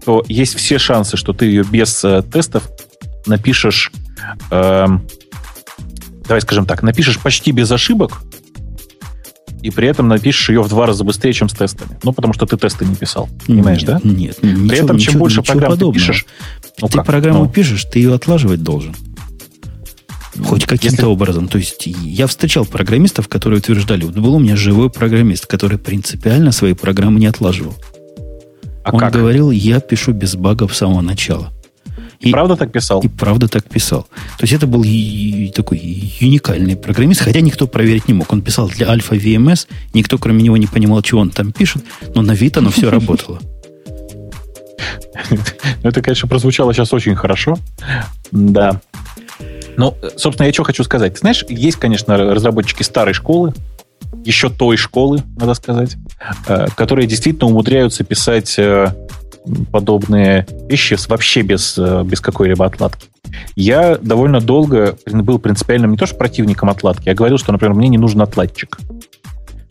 то 0.04 0.24
есть 0.28 0.56
все 0.56 0.80
шансы, 0.80 1.18
что 1.18 1.34
ты 1.34 1.46
ее 1.46 1.64
без 1.64 2.04
э, 2.04 2.24
тестов 2.24 2.68
напишешь, 3.28 3.92
э, 4.50 4.88
давай 6.28 6.42
скажем 6.42 6.66
так, 6.66 6.82
напишешь 6.82 7.20
почти 7.20 7.52
без 7.52 7.72
ошибок, 7.72 8.22
и 9.66 9.72
при 9.72 9.88
этом 9.88 10.08
напишешь 10.08 10.50
ее 10.50 10.62
в 10.62 10.70
два 10.70 10.86
раза 10.86 11.04
быстрее, 11.04 11.34
чем 11.34 11.50
с 11.50 11.54
тестами. 11.54 11.98
Ну, 12.04 12.14
потому 12.14 12.36
что 12.36 12.46
ты 12.46 12.56
тесты 12.56 12.86
не 12.86 12.96
писал. 12.96 13.28
Понимаешь, 13.48 13.82
нет, 13.82 13.88
да? 13.88 14.00
Нет, 14.04 14.38
При 14.38 14.50
ничего, 14.52 14.76
этом, 14.76 14.88
чем 14.88 14.98
ничего, 14.98 15.20
больше 15.20 15.40
ничего 15.40 15.54
программ 15.54 15.72
подобного. 15.72 15.94
ты 15.94 16.00
пишешь... 16.00 16.26
Ну, 16.82 16.88
ты 16.88 16.98
как? 16.98 17.06
программу 17.08 17.44
ну. 17.46 17.50
пишешь, 17.50 17.86
ты 17.86 17.98
ее 17.98 18.14
отлаживать 18.14 18.62
должен. 18.62 18.94
Хоть 20.44 20.66
каким-то 20.66 20.98
Если... 20.98 21.06
образом. 21.06 21.48
То 21.48 21.58
есть 21.58 21.88
я 21.88 22.28
встречал 22.28 22.66
программистов, 22.66 23.28
которые 23.28 23.58
утверждали, 23.58 24.06
вот 24.06 24.16
был 24.16 24.36
у 24.36 24.40
меня 24.40 24.56
живой 24.56 24.92
программист, 24.92 25.48
который 25.48 25.80
принципиально 25.80 26.52
свои 26.52 26.74
программы 26.74 27.20
не 27.20 27.26
отлаживал. 27.26 27.74
А 28.84 28.92
Он 28.92 29.00
как? 29.00 29.14
говорил, 29.14 29.50
я 29.50 29.80
пишу 29.80 30.12
без 30.12 30.36
багов 30.36 30.76
с 30.76 30.78
самого 30.78 31.02
начала. 31.02 31.52
И, 32.20 32.30
и 32.30 32.32
правда 32.32 32.56
так 32.56 32.72
писал? 32.72 33.02
И 33.02 33.08
правда 33.08 33.48
так 33.48 33.66
писал. 33.66 34.04
То 34.38 34.44
есть 34.44 34.54
это 34.54 34.68
был 34.68 34.84
и, 34.84 34.88
и 35.48 35.52
такой 35.52 35.78
уникальный 36.22 36.76
программист, 36.76 37.22
хотя 37.22 37.42
никто 37.42 37.68
проверить 37.68 38.08
не 38.08 38.14
мог. 38.14 38.32
Он 38.32 38.42
писал 38.42 38.70
для 38.70 38.90
Альфа 38.90 39.16
VMS, 39.16 39.68
никто 39.94 40.18
кроме 40.18 40.44
него 40.44 40.58
не 40.58 40.68
понимал, 40.68 41.02
чего 41.02 41.22
он 41.22 41.30
там 41.30 41.52
пишет, 41.52 41.84
но 42.14 42.22
на 42.22 42.32
вид 42.32 42.58
оно 42.58 42.70
все 42.70 42.90
работало. 42.90 43.40
Это, 45.84 46.02
конечно, 46.02 46.28
прозвучало 46.28 46.74
сейчас 46.74 46.94
очень 46.94 47.16
хорошо. 47.16 47.58
Да. 48.32 48.82
Ну, 49.78 49.96
собственно, 50.16 50.48
я 50.48 50.54
что 50.54 50.64
хочу 50.64 50.84
сказать. 50.84 51.14
Ты 51.14 51.20
знаешь, 51.20 51.44
есть, 51.50 51.78
конечно, 51.78 52.18
разработчики 52.18 52.84
старой 52.84 53.14
школы, 53.14 53.54
еще 54.24 54.50
той 54.50 54.78
школы, 54.78 55.22
надо 55.38 55.54
сказать, 55.54 55.98
э, 56.48 56.68
которые 56.76 57.08
действительно 57.08 57.48
умудряются 57.48 58.04
писать 58.04 58.56
э, 58.58 58.94
подобные 59.72 60.46
вещи 60.70 60.98
вообще 61.08 61.42
без, 61.42 61.78
э, 61.78 62.04
без 62.04 62.22
какой-либо 62.22 62.66
отладки. 62.66 63.08
Я 63.56 63.98
довольно 63.98 64.40
долго 64.40 64.98
был 65.06 65.40
принципиальным 65.40 65.92
не 65.92 65.98
то 65.98 66.06
что 66.06 66.16
противником 66.16 66.70
отладки, 66.70 67.08
я 67.08 67.16
говорил, 67.16 67.38
что, 67.38 67.52
например, 67.52 67.76
мне 67.76 67.90
не 67.90 67.98
нужен 67.98 68.22
отладчик. 68.22 68.78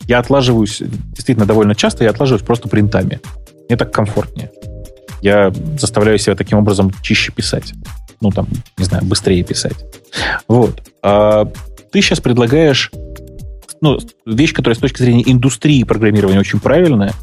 Я 0.07 0.19
отлаживаюсь 0.19 0.81
действительно 0.81 1.45
довольно 1.45 1.75
часто, 1.75 2.03
я 2.03 2.11
отлаживаюсь 2.11 2.45
просто 2.45 2.69
принтами. 2.69 3.19
Мне 3.67 3.77
так 3.77 3.91
комфортнее. 3.91 4.51
Я 5.21 5.51
заставляю 5.79 6.19
себя 6.19 6.35
таким 6.35 6.59
образом 6.59 6.91
чище 7.01 7.31
писать. 7.31 7.73
Ну, 8.21 8.29
там, 8.29 8.47
не 8.77 8.85
знаю, 8.85 9.03
быстрее 9.05 9.43
писать. 9.43 9.75
Вот. 10.47 10.83
А 11.01 11.51
ты 11.91 12.01
сейчас 12.01 12.19
предлагаешь 12.19 12.91
ну, 13.81 13.99
вещь, 14.25 14.53
которая 14.53 14.75
с 14.75 14.79
точки 14.79 15.01
зрения 15.01 15.23
индустрии 15.31 15.83
программирования 15.83 16.39
очень 16.39 16.59
правильная, 16.59 17.13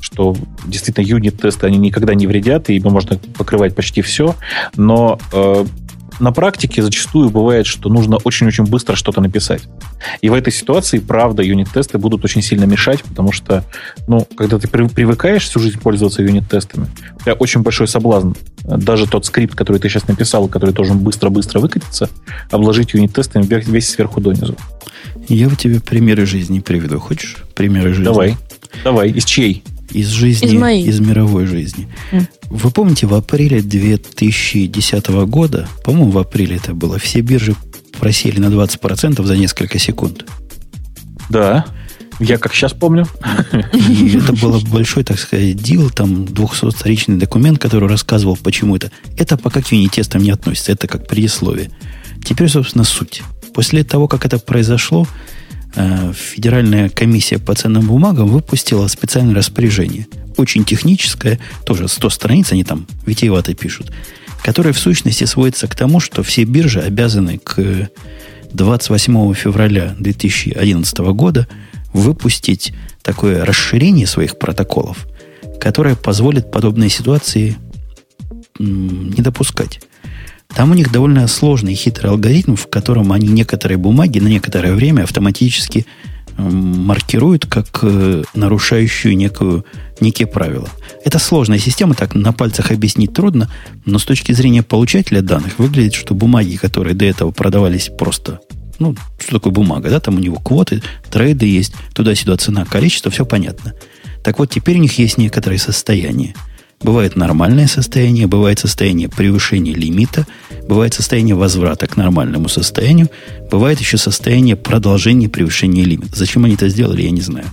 что 0.00 0.36
действительно 0.66 1.04
юнит-тесты, 1.04 1.66
они 1.66 1.78
никогда 1.78 2.14
не 2.14 2.26
вредят, 2.26 2.70
и 2.70 2.80
можно 2.80 3.18
покрывать 3.36 3.74
почти 3.74 4.02
все, 4.02 4.34
но 4.76 5.18
э, 5.32 5.64
на 6.20 6.32
практике 6.32 6.82
зачастую 6.82 7.30
бывает, 7.30 7.66
что 7.66 7.88
нужно 7.88 8.16
очень-очень 8.16 8.64
быстро 8.64 8.94
что-то 8.94 9.20
написать. 9.20 9.62
И 10.20 10.28
в 10.28 10.34
этой 10.34 10.52
ситуации, 10.52 10.98
правда, 10.98 11.42
юнит-тесты 11.42 11.98
будут 11.98 12.24
очень 12.24 12.42
сильно 12.42 12.64
мешать, 12.64 13.02
потому 13.02 13.32
что, 13.32 13.64
ну, 14.06 14.26
когда 14.36 14.58
ты 14.58 14.68
привыкаешь 14.68 15.44
всю 15.44 15.60
жизнь 15.60 15.80
пользоваться 15.80 16.22
юнит-тестами, 16.22 16.88
у 17.16 17.20
тебя 17.22 17.32
очень 17.34 17.62
большой 17.62 17.88
соблазн. 17.88 18.32
Даже 18.64 19.06
тот 19.06 19.24
скрипт, 19.26 19.54
который 19.54 19.78
ты 19.78 19.88
сейчас 19.88 20.06
написал, 20.08 20.46
который 20.48 20.74
должен 20.74 20.98
быстро-быстро 20.98 21.58
выкатиться, 21.60 22.08
обложить 22.50 22.92
юнит-тестами 22.94 23.44
весь 23.44 23.88
сверху 23.88 24.20
донизу. 24.20 24.56
Я 25.28 25.48
в 25.48 25.56
тебе 25.56 25.80
примеры 25.80 26.26
жизни 26.26 26.60
приведу. 26.60 26.98
Хочешь 26.98 27.38
примеры 27.54 27.90
жизни? 27.90 28.04
Давай. 28.04 28.36
Давай. 28.84 29.10
Из 29.10 29.24
чьей? 29.24 29.64
Из 29.92 30.08
жизни, 30.08 30.48
из, 30.48 30.54
моей. 30.54 30.84
из 30.86 31.00
мировой 31.00 31.46
жизни. 31.46 31.88
Mm. 32.12 32.26
Вы 32.50 32.70
помните, 32.70 33.06
в 33.06 33.14
апреле 33.14 33.62
2010 33.62 35.08
года, 35.26 35.68
по-моему, 35.84 36.10
в 36.10 36.18
апреле 36.18 36.56
это 36.56 36.74
было, 36.74 36.98
все 36.98 37.20
биржи 37.20 37.54
просели 37.98 38.40
на 38.40 38.46
20% 38.46 39.24
за 39.24 39.36
несколько 39.36 39.78
секунд. 39.78 40.24
Да. 41.28 41.66
Я 42.18 42.36
как 42.36 42.52
сейчас 42.54 42.72
помню. 42.72 43.06
И 43.72 44.16
это 44.16 44.34
был 44.34 44.60
большой, 44.60 45.04
так 45.04 45.18
сказать, 45.18 45.56
дил, 45.56 45.90
там 45.90 46.24
200-страничный 46.24 47.16
документ, 47.16 47.58
который 47.58 47.88
рассказывал, 47.88 48.36
почему 48.36 48.76
это. 48.76 48.90
Это 49.16 49.38
пока 49.38 49.62
к 49.62 49.72
юнитестам 49.72 50.22
не 50.22 50.30
относится, 50.30 50.72
это 50.72 50.86
как 50.86 51.06
предисловие. 51.06 51.70
Теперь, 52.24 52.48
собственно, 52.48 52.84
суть. 52.84 53.22
После 53.54 53.84
того, 53.84 54.06
как 54.06 54.26
это 54.26 54.38
произошло, 54.38 55.06
Федеральная 55.74 56.88
комиссия 56.88 57.38
по 57.38 57.54
ценным 57.54 57.86
бумагам 57.86 58.28
выпустила 58.28 58.86
специальное 58.88 59.34
распоряжение. 59.34 60.06
Очень 60.36 60.64
техническое, 60.64 61.38
тоже 61.64 61.88
100 61.88 62.10
страниц, 62.10 62.52
они 62.52 62.64
там 62.64 62.86
витиевато 63.06 63.54
пишут, 63.54 63.92
которое 64.42 64.72
в 64.72 64.78
сущности 64.78 65.24
сводится 65.24 65.68
к 65.68 65.74
тому, 65.74 66.00
что 66.00 66.22
все 66.22 66.44
биржи 66.44 66.80
обязаны 66.80 67.38
к 67.38 67.88
28 68.52 69.34
февраля 69.34 69.94
2011 69.98 70.98
года 70.98 71.46
выпустить 71.92 72.72
такое 73.02 73.44
расширение 73.44 74.06
своих 74.06 74.38
протоколов, 74.38 75.06
которое 75.60 75.94
позволит 75.94 76.50
подобные 76.50 76.90
ситуации 76.90 77.56
не 78.58 79.22
допускать. 79.22 79.80
Там 80.54 80.72
у 80.72 80.74
них 80.74 80.92
довольно 80.92 81.26
сложный 81.28 81.74
хитрый 81.74 82.10
алгоритм, 82.10 82.54
в 82.54 82.66
котором 82.68 83.12
они 83.12 83.28
некоторые 83.28 83.78
бумаги 83.78 84.18
на 84.18 84.28
некоторое 84.28 84.74
время 84.74 85.04
автоматически 85.04 85.86
маркируют 86.36 87.46
как 87.46 87.80
э, 87.82 88.22
нарушающую 88.34 89.16
некую, 89.16 89.64
некие 90.00 90.26
правила. 90.26 90.68
Это 91.04 91.18
сложная 91.18 91.58
система, 91.58 91.94
так 91.94 92.14
на 92.14 92.32
пальцах 92.32 92.70
объяснить 92.70 93.12
трудно, 93.12 93.50
но 93.84 93.98
с 93.98 94.04
точки 94.04 94.32
зрения 94.32 94.62
получателя 94.62 95.20
данных 95.20 95.58
выглядит, 95.58 95.94
что 95.94 96.14
бумаги, 96.14 96.56
которые 96.56 96.94
до 96.94 97.04
этого 97.04 97.30
продавались 97.30 97.90
просто 97.96 98.40
ну, 98.80 98.96
что 99.18 99.32
такое 99.32 99.52
бумага, 99.52 99.90
да, 99.90 100.00
там 100.00 100.16
у 100.16 100.20
него 100.20 100.38
квоты, 100.38 100.82
трейды 101.10 101.46
есть, 101.46 101.74
туда-сюда 101.94 102.38
цена, 102.38 102.64
количество, 102.64 103.10
все 103.10 103.26
понятно. 103.26 103.74
Так 104.24 104.38
вот, 104.38 104.50
теперь 104.50 104.78
у 104.78 104.80
них 104.80 104.98
есть 104.98 105.18
некоторые 105.18 105.58
состояния. 105.58 106.34
Бывает 106.82 107.14
нормальное 107.14 107.66
состояние, 107.66 108.26
бывает 108.26 108.58
состояние 108.58 109.10
превышения 109.10 109.74
лимита, 109.74 110.26
бывает 110.66 110.94
состояние 110.94 111.34
возврата 111.34 111.86
к 111.86 111.98
нормальному 111.98 112.48
состоянию, 112.48 113.10
бывает 113.50 113.80
еще 113.80 113.98
состояние 113.98 114.56
продолжения 114.56 115.28
превышения 115.28 115.84
лимита. 115.84 116.16
Зачем 116.16 116.46
они 116.46 116.54
это 116.54 116.68
сделали, 116.68 117.02
я 117.02 117.10
не 117.10 117.20
знаю. 117.20 117.46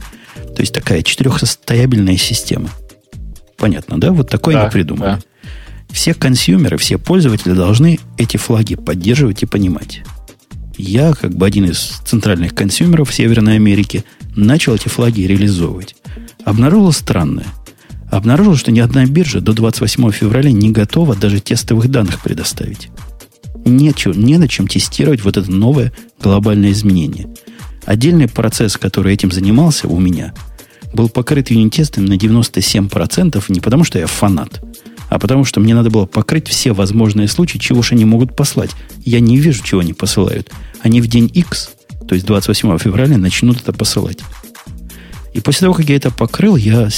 То 0.55 0.61
есть 0.61 0.73
такая 0.73 1.03
четырехсостоябельная 1.03 2.15
система. 2.15 2.69
Понятно, 3.57 3.99
да? 3.99 4.13
Вот 4.13 4.29
такое 4.29 4.55
да, 4.55 4.61
они 4.63 4.71
придумали. 4.71 5.15
Да. 5.15 5.19
Все 5.89 6.13
консюмеры, 6.13 6.77
все 6.77 6.97
пользователи 6.97 7.51
должны 7.51 7.99
эти 8.17 8.37
флаги 8.37 8.75
поддерживать 8.75 9.43
и 9.43 9.45
понимать. 9.45 10.03
Я, 10.77 11.13
как 11.13 11.35
бы 11.35 11.45
один 11.45 11.65
из 11.65 12.01
центральных 12.05 12.55
консюмеров 12.55 13.13
Северной 13.13 13.55
Америки, 13.55 14.05
начал 14.35 14.75
эти 14.75 14.87
флаги 14.87 15.21
реализовывать. 15.21 15.95
Обнаружил 16.45 16.93
странное. 16.93 17.45
Обнаружил, 18.09 18.55
что 18.55 18.71
ни 18.71 18.79
одна 18.79 19.05
биржа 19.05 19.41
до 19.41 19.53
28 19.53 20.11
февраля 20.11 20.51
не 20.51 20.71
готова 20.71 21.15
даже 21.15 21.39
тестовых 21.39 21.89
данных 21.89 22.21
предоставить. 22.21 22.89
Нечего, 23.65 24.13
не 24.13 24.37
на 24.37 24.47
чем 24.47 24.67
тестировать 24.67 25.23
вот 25.23 25.35
это 25.35 25.51
новое 25.51 25.91
глобальное 26.21 26.71
изменение. 26.71 27.27
Отдельный 27.85 28.27
процесс, 28.27 28.77
который 28.77 29.13
этим 29.13 29.31
занимался 29.31 29.87
у 29.87 29.99
меня, 29.99 30.33
был 30.93 31.09
покрыт 31.09 31.51
юнит-тестом 31.51 32.05
на 32.05 32.13
97% 32.13 33.43
не 33.49 33.59
потому, 33.59 33.83
что 33.83 33.99
я 33.99 34.07
фанат, 34.07 34.61
а 35.09 35.19
потому 35.19 35.45
что 35.45 35.59
мне 35.59 35.75
надо 35.75 35.89
было 35.89 36.05
покрыть 36.05 36.47
все 36.47 36.73
возможные 36.73 37.27
случаи, 37.27 37.57
чего 37.57 37.81
же 37.81 37.95
они 37.95 38.05
могут 38.05 38.35
послать. 38.35 38.71
Я 39.05 39.19
не 39.19 39.37
вижу, 39.37 39.63
чего 39.63 39.81
они 39.81 39.93
посылают. 39.93 40.51
Они 40.81 41.01
в 41.01 41.07
день 41.07 41.29
X, 41.33 41.71
то 42.07 42.15
есть 42.15 42.25
28 42.25 42.77
февраля, 42.77 43.17
начнут 43.17 43.61
это 43.61 43.73
посылать. 43.73 44.19
И 45.33 45.39
после 45.39 45.65
того, 45.65 45.73
как 45.73 45.87
я 45.89 45.95
это 45.95 46.09
покрыл, 46.09 46.55
я 46.55 46.89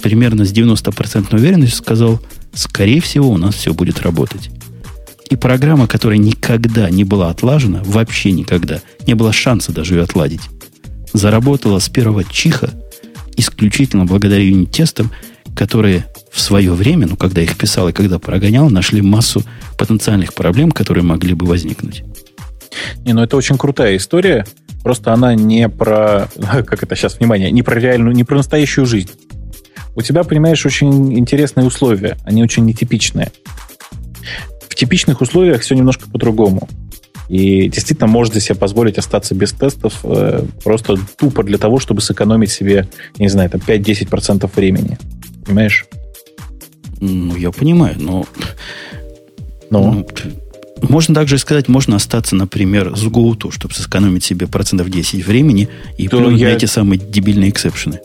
примерно 0.00 0.44
с 0.44 0.52
90% 0.52 1.34
уверенностью 1.34 1.78
сказал, 1.78 2.20
скорее 2.52 3.00
всего, 3.00 3.30
у 3.30 3.36
нас 3.36 3.54
все 3.54 3.72
будет 3.72 4.00
работать. 4.02 4.50
И 5.30 5.36
программа, 5.36 5.86
которая 5.86 6.18
никогда 6.18 6.90
не 6.90 7.04
была 7.04 7.30
отлажена, 7.30 7.82
вообще 7.84 8.32
никогда, 8.32 8.80
не 9.06 9.14
было 9.14 9.32
шанса 9.32 9.72
даже 9.72 9.94
ее 9.94 10.02
отладить, 10.02 10.42
заработала 11.12 11.78
с 11.78 11.88
первого 11.88 12.24
чиха 12.24 12.70
исключительно 13.36 14.04
благодаря 14.04 14.42
юнит-тестам, 14.42 15.10
которые 15.54 16.06
в 16.30 16.40
свое 16.40 16.72
время, 16.72 17.06
ну, 17.06 17.16
когда 17.16 17.40
их 17.40 17.56
писал 17.56 17.88
и 17.88 17.92
когда 17.92 18.18
прогонял, 18.18 18.70
нашли 18.70 19.02
массу 19.02 19.42
потенциальных 19.78 20.34
проблем, 20.34 20.70
которые 20.70 21.04
могли 21.04 21.34
бы 21.34 21.46
возникнуть. 21.46 22.02
Не, 23.04 23.12
ну 23.12 23.22
это 23.22 23.36
очень 23.36 23.58
крутая 23.58 23.96
история. 23.96 24.46
Просто 24.82 25.12
она 25.12 25.34
не 25.34 25.68
про, 25.68 26.28
как 26.36 26.82
это 26.82 26.96
сейчас, 26.96 27.18
внимание, 27.18 27.50
не 27.50 27.62
про 27.62 27.78
реальную, 27.78 28.14
не 28.14 28.24
про 28.24 28.36
настоящую 28.36 28.86
жизнь. 28.86 29.10
У 29.94 30.02
тебя, 30.02 30.24
понимаешь, 30.24 30.64
очень 30.64 31.18
интересные 31.18 31.66
условия. 31.66 32.16
Они 32.24 32.42
очень 32.42 32.64
нетипичные. 32.64 33.32
В 34.68 34.74
типичных 34.74 35.20
условиях 35.20 35.62
все 35.62 35.74
немножко 35.74 36.08
по-другому. 36.08 36.68
И 37.28 37.68
действительно 37.68 38.08
можете 38.08 38.40
себе 38.40 38.56
позволить 38.56 38.98
остаться 38.98 39.36
без 39.36 39.52
тестов 39.52 40.00
э, 40.02 40.44
просто 40.64 40.96
тупо 41.16 41.44
для 41.44 41.58
того, 41.58 41.78
чтобы 41.78 42.00
сэкономить 42.00 42.50
себе, 42.50 42.88
не 43.18 43.28
знаю, 43.28 43.50
там 43.50 43.60
5-10% 43.60 44.50
времени. 44.56 44.98
Понимаешь? 45.44 45.86
Ну, 47.00 47.36
я 47.36 47.52
понимаю, 47.52 47.94
но... 47.98 48.26
Но? 49.70 49.92
Ну, 49.92 50.06
можно 50.88 51.14
также 51.14 51.38
сказать, 51.38 51.68
можно 51.68 51.96
остаться, 51.96 52.34
например, 52.34 52.96
с 52.96 53.04
GoTo, 53.04 53.52
чтобы 53.52 53.74
сэкономить 53.74 54.24
себе 54.24 54.46
процентов 54.46 54.90
10 54.90 55.24
времени 55.24 55.68
и 55.98 56.08
плюнуть 56.08 56.40
я... 56.40 56.50
эти 56.50 56.64
самые 56.64 56.98
дебильные 56.98 57.50
эксепшены. 57.50 58.00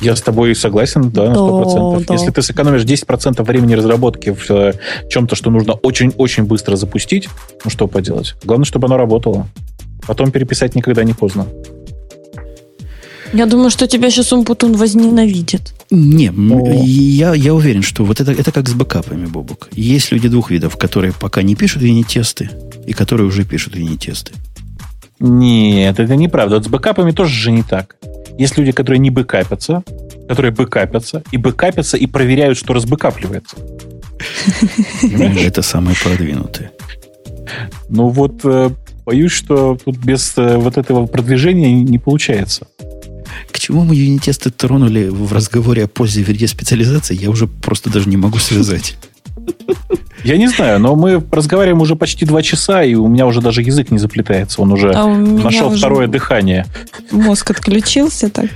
Я 0.00 0.16
с 0.16 0.22
тобой 0.22 0.54
согласен, 0.54 1.10
да, 1.10 1.30
на 1.30 1.34
100%. 1.34 1.98
Да, 1.98 2.04
да. 2.06 2.14
Если 2.14 2.30
ты 2.30 2.42
сэкономишь 2.42 2.82
10% 2.82 3.42
времени 3.44 3.74
разработки 3.74 4.30
в 4.30 4.50
э, 4.50 4.72
чем-то, 5.08 5.36
что 5.36 5.50
нужно 5.50 5.74
очень-очень 5.74 6.44
быстро 6.44 6.76
запустить, 6.76 7.28
ну 7.64 7.70
что 7.70 7.86
поделать? 7.86 8.34
Главное, 8.44 8.64
чтобы 8.66 8.86
оно 8.86 8.96
работало. 8.96 9.48
Потом 10.06 10.30
переписать 10.30 10.74
никогда 10.74 11.04
не 11.04 11.12
поздно. 11.12 11.46
Я 13.32 13.46
думаю, 13.46 13.70
что 13.70 13.86
тебя 13.86 14.10
сейчас 14.10 14.32
Умпутун 14.32 14.76
возненавидит. 14.76 15.74
Не, 15.90 16.32
я, 16.84 17.34
я 17.34 17.54
уверен, 17.54 17.82
что 17.82 18.04
вот 18.04 18.20
это, 18.20 18.32
это 18.32 18.52
как 18.52 18.68
с 18.68 18.72
бэкапами, 18.72 19.26
Бобук. 19.26 19.68
Есть 19.72 20.12
люди 20.12 20.28
двух 20.28 20.50
видов, 20.50 20.76
которые 20.76 21.12
пока 21.12 21.42
не 21.42 21.54
пишут 21.54 21.82
юнит-тесты, 21.82 22.50
и 22.86 22.92
которые 22.92 23.26
уже 23.26 23.44
пишут 23.44 23.76
юнит-тесты. 23.76 24.32
Нет, 25.18 25.98
это 25.98 26.16
неправда. 26.16 26.56
Вот 26.56 26.64
с 26.64 26.68
бэкапами 26.68 27.10
тоже 27.12 27.32
же 27.34 27.50
не 27.50 27.62
так. 27.62 27.96
Есть 28.38 28.58
люди, 28.58 28.72
которые 28.72 28.98
не 28.98 29.10
бэкапятся, 29.10 29.82
которые 30.28 30.52
бэкапятся, 30.52 31.22
и 31.30 31.36
бэкапятся, 31.36 31.96
и 31.96 32.06
проверяют, 32.06 32.58
что 32.58 32.74
разбэкапливается. 32.74 33.56
Это 35.02 35.62
самые 35.62 35.96
продвинутые. 35.96 36.70
Ну 37.88 38.08
вот, 38.08 38.40
э, 38.44 38.70
боюсь, 39.04 39.32
что 39.32 39.78
тут 39.82 39.96
без 39.98 40.34
э, 40.36 40.56
вот 40.56 40.76
этого 40.78 41.06
продвижения 41.06 41.72
не 41.72 41.98
получается. 41.98 42.66
К 43.50 43.58
чему 43.58 43.84
мы 43.84 43.94
юнит-тесты 43.94 44.50
тронули 44.50 45.08
в 45.08 45.32
разговоре 45.32 45.84
о 45.84 45.88
пользе 45.88 46.20
и 46.20 46.24
вреде 46.24 46.48
специализации, 46.48 47.14
я 47.14 47.30
уже 47.30 47.46
просто 47.46 47.90
даже 47.90 48.08
не 48.08 48.16
могу 48.16 48.38
связать. 48.38 48.96
Я 50.24 50.36
не 50.38 50.48
знаю, 50.48 50.80
но 50.80 50.96
мы 50.96 51.22
разговариваем 51.30 51.80
уже 51.80 51.94
почти 51.94 52.24
два 52.26 52.42
часа, 52.42 52.82
и 52.82 52.94
у 52.94 53.06
меня 53.06 53.26
уже 53.26 53.40
даже 53.40 53.62
язык 53.62 53.92
не 53.92 53.98
заплетается. 53.98 54.60
Он 54.60 54.72
уже 54.72 54.90
а 54.92 55.06
нашел 55.06 55.70
второе 55.70 56.08
дыхание. 56.08 56.66
Мозг 57.12 57.52
отключился 57.52 58.28
так. 58.28 58.46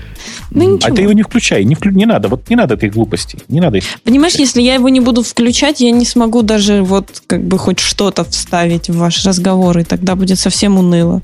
Ну, 0.51 0.79
а 0.83 0.91
ты 0.91 1.03
его 1.03 1.13
не 1.13 1.23
включай, 1.23 1.65
не, 1.65 1.77
вклю... 1.77 1.93
не 1.93 2.07
надо, 2.07 2.29
вот 2.29 2.51
не 2.51 2.57
надо 2.57 2.75
этих 2.75 2.93
глупостей, 2.93 3.39
не 3.49 3.61
надо 3.61 3.79
их. 3.79 3.85
Понимаешь, 4.03 4.35
если 4.35 4.61
я 4.61 4.75
его 4.75 4.89
не 4.89 5.01
буду 5.01 5.23
включать, 5.23 5.81
я 5.81 5.93
не 5.93 6.05
смогу 6.05 6.43
даже 6.43 6.83
вот 6.83 7.23
как 7.29 7.45
бы 7.45 7.57
хоть 7.57 7.79
что-то 7.79 8.25
вставить 8.25 8.91
в 8.91 8.97
ваш 8.97 9.25
разговор, 9.25 9.79
и 9.79 9.85
тогда 9.85 10.17
будет 10.17 10.41
совсем 10.41 10.77
уныло. 10.77 11.23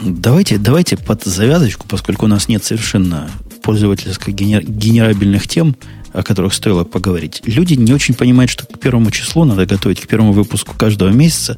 Давайте, 0.00 0.58
давайте 0.58 0.96
под 0.96 1.24
завязочку, 1.24 1.86
поскольку 1.88 2.26
у 2.26 2.28
нас 2.28 2.48
нет 2.48 2.64
совершенно 2.64 3.28
пользовательских 3.62 4.34
генер... 4.34 4.64
генерабельных 4.64 5.48
тем, 5.48 5.76
о 6.12 6.22
которых 6.22 6.52
стоило 6.52 6.84
поговорить. 6.84 7.42
Люди 7.46 7.74
не 7.74 7.92
очень 7.92 8.14
понимают, 8.14 8.50
что 8.50 8.66
к 8.66 8.78
первому 8.78 9.10
числу 9.10 9.44
надо 9.44 9.64
готовить, 9.66 10.00
к 10.00 10.06
первому 10.06 10.32
выпуску 10.32 10.76
каждого 10.76 11.08
месяца. 11.08 11.56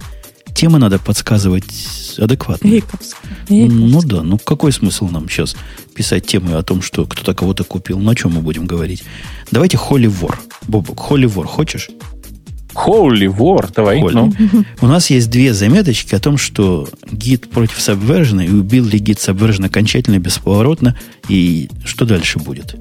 Темы 0.55 0.79
надо 0.79 1.01
подсказывать 1.01 1.65
адекватно. 2.19 2.69
Ну 3.49 4.03
да, 4.03 4.23
ну 4.23 4.39
какой 4.39 4.71
смысл 4.71 5.09
нам 5.09 5.29
сейчас 5.29 5.57
писать 5.97 6.27
темы 6.27 6.55
о 6.55 6.63
том, 6.63 6.81
что 6.83 7.07
кто-то 7.07 7.35
кого-то 7.35 7.65
купил? 7.65 7.99
Ну 7.99 8.11
о 8.11 8.15
чем 8.15 8.33
мы 8.33 8.41
будем 8.41 8.67
говорить? 8.67 9.03
Давайте 9.51 9.77
Холли 9.77 10.07
Вор. 10.07 10.41
Бобок, 10.69 11.01
Холли 11.01 11.27
Вор 11.27 11.47
хочешь? 11.47 11.91
Holy 12.75 13.27
War, 13.27 13.73
давай. 13.75 14.01
Holy. 14.01 14.13
Ну. 14.13 14.65
У 14.81 14.87
нас 14.87 15.11
есть 15.11 15.31
две 15.31 15.55
заметочки 15.55 16.15
о 16.15 16.21
том, 16.21 16.37
что 16.39 16.89
гид 17.11 17.51
против 17.51 17.79
Subversion 17.79 18.45
и 18.45 18.51
убил 18.51 18.85
ли 18.85 18.99
гид 18.99 19.19
Subversion 19.19 19.67
окончательно, 19.67 20.19
бесповоротно, 20.19 20.97
и 21.29 21.69
что 21.85 22.05
дальше 22.05 22.39
будет. 22.39 22.77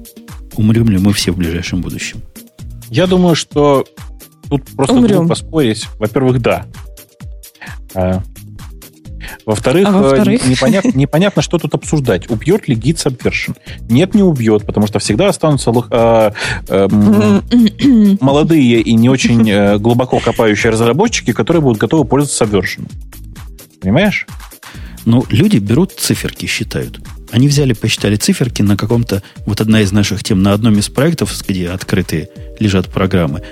Умрем 0.56 0.88
ли 0.88 0.98
мы 0.98 1.12
все 1.12 1.32
в 1.32 1.36
ближайшем 1.36 1.80
будущем? 1.80 2.20
Я 2.90 3.06
думаю, 3.06 3.34
что 3.34 3.84
тут 4.48 4.64
просто 4.76 4.96
Умрем. 4.96 5.16
глупо 5.18 5.30
поспорить. 5.30 5.86
Во-первых, 5.98 6.40
да. 6.40 6.66
Во-вторых, 9.46 9.88
а 9.88 9.92
во-вторых? 9.92 10.44
Э, 10.44 10.48
непонятно, 10.48 10.92
непонятно, 10.94 11.42
что 11.42 11.58
тут 11.58 11.74
обсуждать. 11.74 12.30
Убьет 12.30 12.68
ли 12.68 12.74
гид 12.74 12.96
Subversion? 12.96 13.56
Нет, 13.88 14.14
не 14.14 14.22
убьет, 14.22 14.64
потому 14.64 14.86
что 14.86 14.98
всегда 14.98 15.28
останутся 15.28 15.72
э, 15.90 16.32
э, 16.68 16.88
молодые 18.20 18.80
и 18.80 18.94
не 18.94 19.08
очень 19.08 19.48
э, 19.50 19.78
глубоко 19.78 20.20
копающие 20.20 20.72
разработчики, 20.72 21.32
которые 21.32 21.62
будут 21.62 21.78
готовы 21.78 22.04
пользоваться 22.04 22.44
Subversion. 22.44 22.90
Понимаешь? 23.80 24.26
Ну, 25.04 25.24
люди 25.28 25.58
берут 25.58 25.92
циферки, 25.92 26.46
считают. 26.46 27.00
Они 27.30 27.48
взяли, 27.48 27.72
посчитали 27.72 28.16
циферки 28.16 28.62
на 28.62 28.76
каком-то... 28.76 29.22
Вот 29.44 29.60
одна 29.60 29.80
из 29.80 29.92
наших 29.92 30.22
тем 30.22 30.42
на 30.42 30.52
одном 30.52 30.78
из 30.78 30.88
проектов, 30.88 31.32
где 31.46 31.68
открытые 31.68 32.30
лежат 32.58 32.88
программы. 32.88 33.42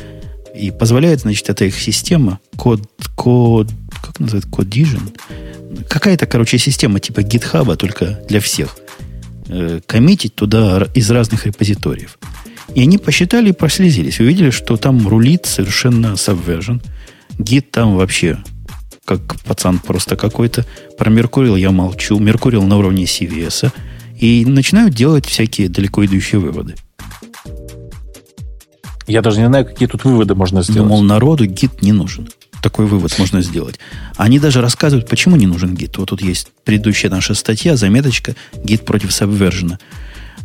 И 0.55 0.71
позволяет, 0.71 1.21
значит, 1.21 1.51
эта 1.51 1.65
их 1.65 1.79
система, 1.79 2.39
код, 2.57 2.83
код, 3.17 3.69
как 4.03 4.21
называется, 4.21 4.51
Codision, 4.51 5.17
какая-то, 5.89 6.27
короче, 6.27 6.59
система 6.59 7.01
типа 7.01 7.21
GitHub, 7.21 7.77
только 7.77 8.21
для 8.29 8.41
всех, 8.41 8.77
э, 9.49 9.81
коммитить 9.87 10.35
туда 10.35 10.89
из 10.95 11.11
разных 11.11 11.47
репозиториев. 11.47 12.19
И 12.75 12.83
они 12.83 12.99
посчитали 12.99 13.51
и 13.51 13.53
прослезились. 13.53 14.21
Увидели, 14.21 14.51
что 14.51 14.77
там 14.77 15.07
рулит 15.07 15.47
совершенно 15.47 16.15
Subversion. 16.15 16.83
Гид 17.39 17.71
там 17.71 17.97
вообще 17.97 18.39
как 19.05 19.41
пацан 19.41 19.79
просто 19.79 20.17
какой-то. 20.17 20.65
Про 20.97 21.11
Меркурил 21.11 21.57
я 21.57 21.71
молчу. 21.71 22.19
Меркурил 22.19 22.63
на 22.63 22.79
уровне 22.79 23.05
CVS. 23.05 23.73
И 24.19 24.45
начинают 24.47 24.95
делать 24.95 25.27
всякие 25.27 25.69
далеко 25.69 26.05
идущие 26.05 26.41
выводы. 26.41 26.77
Я 29.07 29.21
даже 29.21 29.41
не 29.41 29.49
знаю, 29.49 29.67
какие 29.67 29.89
тут 29.89 30.05
выводы 30.05 30.35
можно 30.35 30.63
сделать. 30.63 30.89
Думал, 30.89 31.03
народу 31.03 31.45
гид 31.45 31.83
не 31.83 31.93
нужен. 31.93 32.29
Такой 32.63 32.87
вывод 32.87 33.19
можно 33.19 33.43
сделать. 33.43 33.81
Они 34.17 34.39
даже 34.39 34.61
рассказывают, 34.61 35.09
почему 35.09 35.35
не 35.35 35.47
нужен 35.47 35.75
гид. 35.75 35.99
Вот 35.99 36.11
тут 36.11 36.23
есть 36.23 36.49
предыдущая 36.65 37.11
наша 37.11 37.35
статья, 37.35 37.77
заметочка, 37.77 38.37
гид 38.55 38.85
против 38.85 39.11
Subversion. 39.11 39.79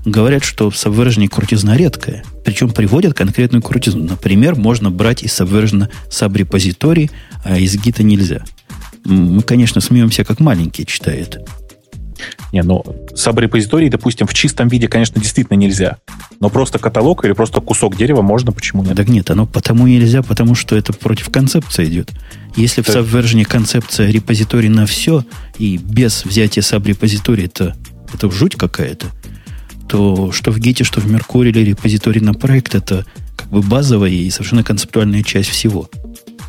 Говорят, 0.03 0.44
что 0.44 0.72
в 0.72 0.73
Subversion 0.73 1.27
крутизна 1.27 1.77
редкая. 1.77 2.23
Причем 2.44 2.72
приводят 2.72 3.14
конкретную 3.14 3.61
крутизну. 3.61 4.03
Например, 4.03 4.56
можно 4.56 4.89
брать 4.89 5.22
из 5.22 5.39
Subversion 5.39 5.89
сабрепозиторий, 6.10 7.11
а 7.44 7.60
из 7.60 7.76
гита 7.77 8.02
нельзя. 8.02 8.44
Мы, 9.06 9.41
конечно, 9.44 9.80
смеемся, 9.80 10.23
как 10.23 10.39
маленькие, 10.39 10.88
читая. 10.88 11.27
Не, 12.52 12.64
ну, 12.64 12.84
сабрепозиторий, 13.15 13.89
допустим, 13.89 14.27
в 14.27 14.34
чистом 14.34 14.68
виде, 14.68 14.88
конечно, 14.88 15.22
действительно 15.22 15.57
нельзя. 15.57 15.98
Но 16.39 16.49
просто 16.49 16.80
каталог 16.80 17.26
или 17.26 17.34
просто 17.34 17.61
кусок 17.61 17.95
дерева 17.95 18.22
можно, 18.22 18.52
почему 18.52 18.84
нет? 18.84 18.95
Так 18.95 19.07
нет, 19.07 19.30
оно 19.31 19.45
потому 19.45 19.88
нельзя, 19.88 20.22
потому 20.22 20.56
что 20.56 20.76
это 20.76 20.94
против 20.94 21.30
концепции 21.30 21.85
идет. 21.85 22.11
Если 22.56 22.81
так. 22.81 22.95
в 22.95 22.98
Subversion 22.98 23.44
концепция 23.44 24.10
репозиторий 24.10 24.69
на 24.69 24.85
все, 24.85 25.23
и 25.57 25.77
без 25.77 26.26
взятия 26.26 26.61
сабрепозитория 26.61 27.45
это, 27.45 27.76
это 28.14 28.31
жуть 28.31 28.56
какая-то, 28.56 29.07
то 29.88 30.31
что 30.31 30.52
в 30.52 30.57
Git, 30.57 30.84
что 30.84 31.02
в 31.02 31.06
Mercury 31.06 31.49
или 31.49 31.61
репозиторий 31.61 32.22
на 32.22 32.34
проект, 32.34 32.76
это 32.76 33.06
как 33.35 33.49
бы 33.49 33.61
базовая 33.61 34.10
и 34.10 34.30
совершенно 34.30 34.64
концептуальная 34.64 35.23
часть 35.23 35.49
всего. 35.49 35.89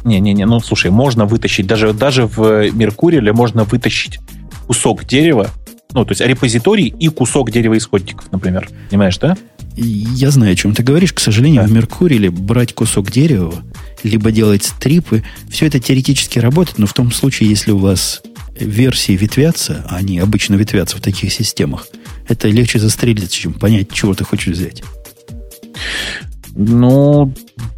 Не-не-не, 0.04 0.46
ну 0.46 0.60
слушай, 0.60 0.90
можно 0.90 1.26
вытащить, 1.26 1.66
даже, 1.66 1.92
даже 1.92 2.26
в 2.26 2.70
Меркуриле 2.72 3.32
можно 3.32 3.64
вытащить 3.64 4.18
кусок 4.66 5.04
дерева, 5.04 5.50
ну, 5.94 6.04
то 6.04 6.12
есть 6.12 6.20
репозиторий 6.20 6.94
и 6.98 7.08
кусок 7.08 7.50
дерева 7.50 7.76
исходников, 7.76 8.30
например. 8.30 8.68
Понимаешь, 8.90 9.16
да? 9.18 9.38
Я 9.74 10.30
знаю, 10.30 10.52
о 10.52 10.56
чем 10.56 10.74
ты 10.74 10.82
говоришь. 10.82 11.14
К 11.14 11.20
сожалению, 11.20 11.62
да. 11.62 11.68
в 11.68 11.72
Меркурии 11.72 12.28
брать 12.28 12.74
кусок 12.74 13.10
дерева, 13.10 13.54
либо 14.02 14.30
делать 14.30 14.64
стрипы, 14.64 15.24
все 15.48 15.66
это 15.66 15.80
теоретически 15.80 16.38
работает, 16.38 16.78
но 16.78 16.86
в 16.86 16.92
том 16.92 17.10
случае, 17.10 17.48
если 17.48 17.70
у 17.70 17.78
вас 17.78 18.22
версии 18.58 19.12
ветвятся, 19.12 19.86
а 19.88 19.96
они 19.96 20.18
обычно 20.18 20.56
ветвятся 20.56 20.96
в 20.96 21.00
таких 21.00 21.32
системах, 21.32 21.86
это 22.28 22.48
легче 22.48 22.78
застрелиться, 22.78 23.36
чем 23.36 23.54
понять, 23.54 23.90
чего 23.90 24.14
ты 24.14 24.24
хочешь 24.24 24.54
взять. 24.54 24.82
Ну, 26.60 27.32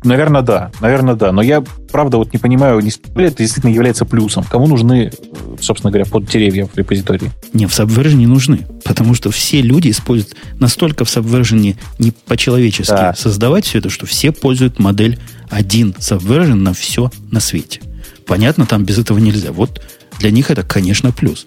наверное, 0.04 0.40
да. 0.40 0.70
Наверное, 0.80 1.14
да. 1.14 1.32
Но 1.32 1.42
я, 1.42 1.62
правда, 1.92 2.16
вот 2.16 2.32
не 2.32 2.38
понимаю, 2.38 2.80
не, 2.80 2.90
это 2.90 3.36
действительно 3.36 3.70
является 3.70 4.06
плюсом. 4.06 4.42
Кому 4.42 4.66
нужны, 4.66 5.12
собственно 5.60 5.90
говоря, 5.90 6.06
под 6.10 6.24
деревья 6.24 6.66
в 6.66 6.74
репозитории? 6.78 7.30
Не, 7.52 7.66
в 7.66 7.78
Subversion 7.78 8.14
не 8.14 8.26
нужны. 8.26 8.66
Потому 8.82 9.12
что 9.12 9.30
все 9.30 9.60
люди 9.60 9.90
используют 9.90 10.34
настолько 10.58 11.04
в 11.04 11.14
Subversion 11.14 11.76
не 11.98 12.12
по-человечески 12.26 12.90
да. 12.90 13.12
создавать 13.14 13.66
все 13.66 13.80
это, 13.80 13.90
что 13.90 14.06
все 14.06 14.32
пользуют 14.32 14.78
модель 14.78 15.18
один 15.50 15.90
Subversion 15.98 16.54
на 16.54 16.72
все 16.72 17.10
на 17.30 17.40
свете. 17.40 17.82
Понятно, 18.26 18.64
там 18.64 18.86
без 18.86 18.96
этого 18.96 19.18
нельзя. 19.18 19.52
Вот 19.52 19.82
для 20.20 20.30
них 20.30 20.50
это, 20.50 20.62
конечно, 20.62 21.12
плюс. 21.12 21.46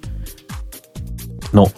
Ну, 1.51 1.71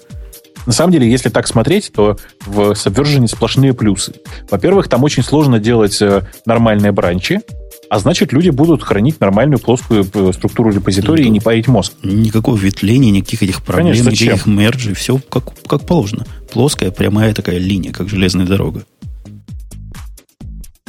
на 0.65 0.73
самом 0.73 0.91
деле, 0.91 1.09
если 1.09 1.29
так 1.29 1.47
смотреть, 1.47 1.91
то 1.93 2.17
в 2.45 2.71
Subversion 2.71 3.27
сплошные 3.27 3.73
плюсы. 3.73 4.13
Во-первых, 4.49 4.87
там 4.87 5.03
очень 5.03 5.23
сложно 5.23 5.59
делать 5.59 6.01
э, 6.01 6.23
нормальные 6.45 6.91
бранчи, 6.91 7.41
а 7.89 7.99
значит, 7.99 8.33
люди 8.33 8.49
будут 8.49 8.83
хранить 8.83 9.19
нормальную 9.19 9.59
плоскую 9.59 10.05
э, 10.11 10.31
структуру 10.33 10.71
репозитория 10.71 11.25
ну, 11.25 11.29
и 11.29 11.33
не 11.33 11.39
парить 11.39 11.67
мозг. 11.67 11.93
Никакого 12.03 12.57
ветвления, 12.57 13.11
никаких 13.11 13.43
этих 13.43 13.63
проблем, 13.63 13.93
Конечно, 13.93 14.09
никаких 14.09 14.45
мерджей. 14.45 14.93
Все 14.95 15.19
как, 15.29 15.45
как 15.67 15.85
положено. 15.85 16.25
Плоская, 16.51 16.91
прямая 16.91 17.33
такая 17.33 17.57
линия, 17.57 17.91
как 17.91 18.09
железная 18.09 18.45
дорога. 18.45 18.85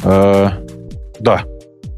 Э, 0.03 0.51
да, 1.19 1.43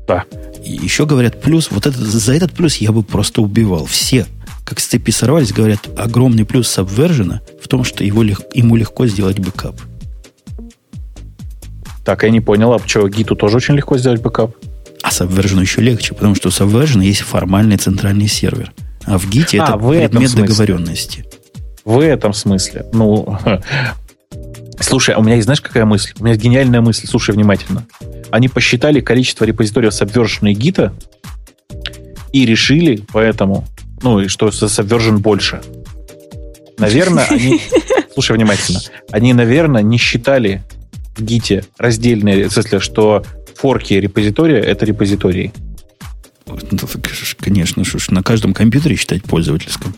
да. 0.07 0.26
Еще 0.64 1.06
говорят, 1.06 1.41
плюс, 1.41 1.72
вот 1.72 1.85
этот, 1.85 2.01
за 2.01 2.34
этот 2.34 2.51
плюс 2.51 2.77
я 2.77 2.91
бы 2.91 3.03
просто 3.03 3.41
убивал. 3.41 3.85
Все 3.85 4.26
как 4.69 4.79
с 4.79 4.85
цепи 4.85 5.09
сорвались, 5.09 5.51
говорят, 5.51 5.89
огромный 5.97 6.45
плюс 6.45 6.77
Subversion 6.77 7.39
в 7.59 7.67
том, 7.67 7.83
что 7.83 8.03
его, 8.03 8.23
ему 8.23 8.75
легко 8.75 9.07
сделать 9.07 9.39
бэкап. 9.39 9.75
Так, 12.05 12.21
я 12.21 12.29
не 12.29 12.39
понял, 12.39 12.71
а 12.73 12.79
что, 12.85 13.09
гиту 13.09 13.35
тоже 13.35 13.57
очень 13.57 13.73
легко 13.73 13.97
сделать 13.97 14.21
бэкап? 14.21 14.55
А 15.01 15.09
Subversion 15.09 15.59
еще 15.61 15.81
легче, 15.81 16.13
потому 16.13 16.35
что 16.35 16.49
у 16.49 16.51
Subversion 16.51 17.03
есть 17.03 17.21
формальный 17.21 17.77
центральный 17.77 18.27
сервер. 18.27 18.71
А 19.05 19.17
в 19.17 19.27
гите 19.27 19.59
а, 19.59 19.63
это 19.63 19.77
в 19.77 19.89
предмет 19.89 20.35
договоренности. 20.35 21.25
В 21.83 21.99
этом 21.99 22.33
смысле. 22.33 22.85
Ну, 22.93 23.39
слушай, 24.79 25.15
а 25.15 25.19
у 25.19 25.23
меня 25.23 25.33
есть, 25.33 25.45
знаешь, 25.45 25.61
какая 25.61 25.85
мысль? 25.85 26.13
У 26.19 26.23
меня 26.23 26.33
есть 26.33 26.43
гениальная 26.43 26.81
мысль. 26.81 27.07
Слушай 27.07 27.33
внимательно. 27.33 27.87
Они 28.29 28.47
посчитали 28.47 28.99
количество 28.99 29.45
репозиториев 29.45 29.93
Subversion 29.93 30.51
и 30.51 30.53
гита 30.53 30.93
и 32.31 32.45
решили 32.45 33.03
поэтому, 33.11 33.65
ну, 34.01 34.19
и 34.19 34.27
что 34.27 34.47
Subversion 34.47 35.17
больше. 35.17 35.61
Наверное, 36.77 37.26
они... 37.26 37.61
Слушай 38.13 38.35
внимательно. 38.35 38.80
Они, 39.11 39.34
наверное, 39.34 39.81
не 39.81 39.97
считали 39.97 40.63
в 41.15 41.23
гите 41.23 41.65
раздельные, 41.77 42.47
в 42.47 42.53
смысле, 42.53 42.80
что 42.80 43.23
форки 43.55 43.93
репозитория— 43.93 44.59
это 44.61 44.85
репозитории. 44.85 45.53
Ну, 46.45 46.57
конечно, 47.39 47.84
что 47.85 47.99
ж, 47.99 48.09
на 48.09 48.23
каждом 48.23 48.53
компьютере 48.53 48.95
считать 48.95 49.23
пользовательском. 49.23 49.95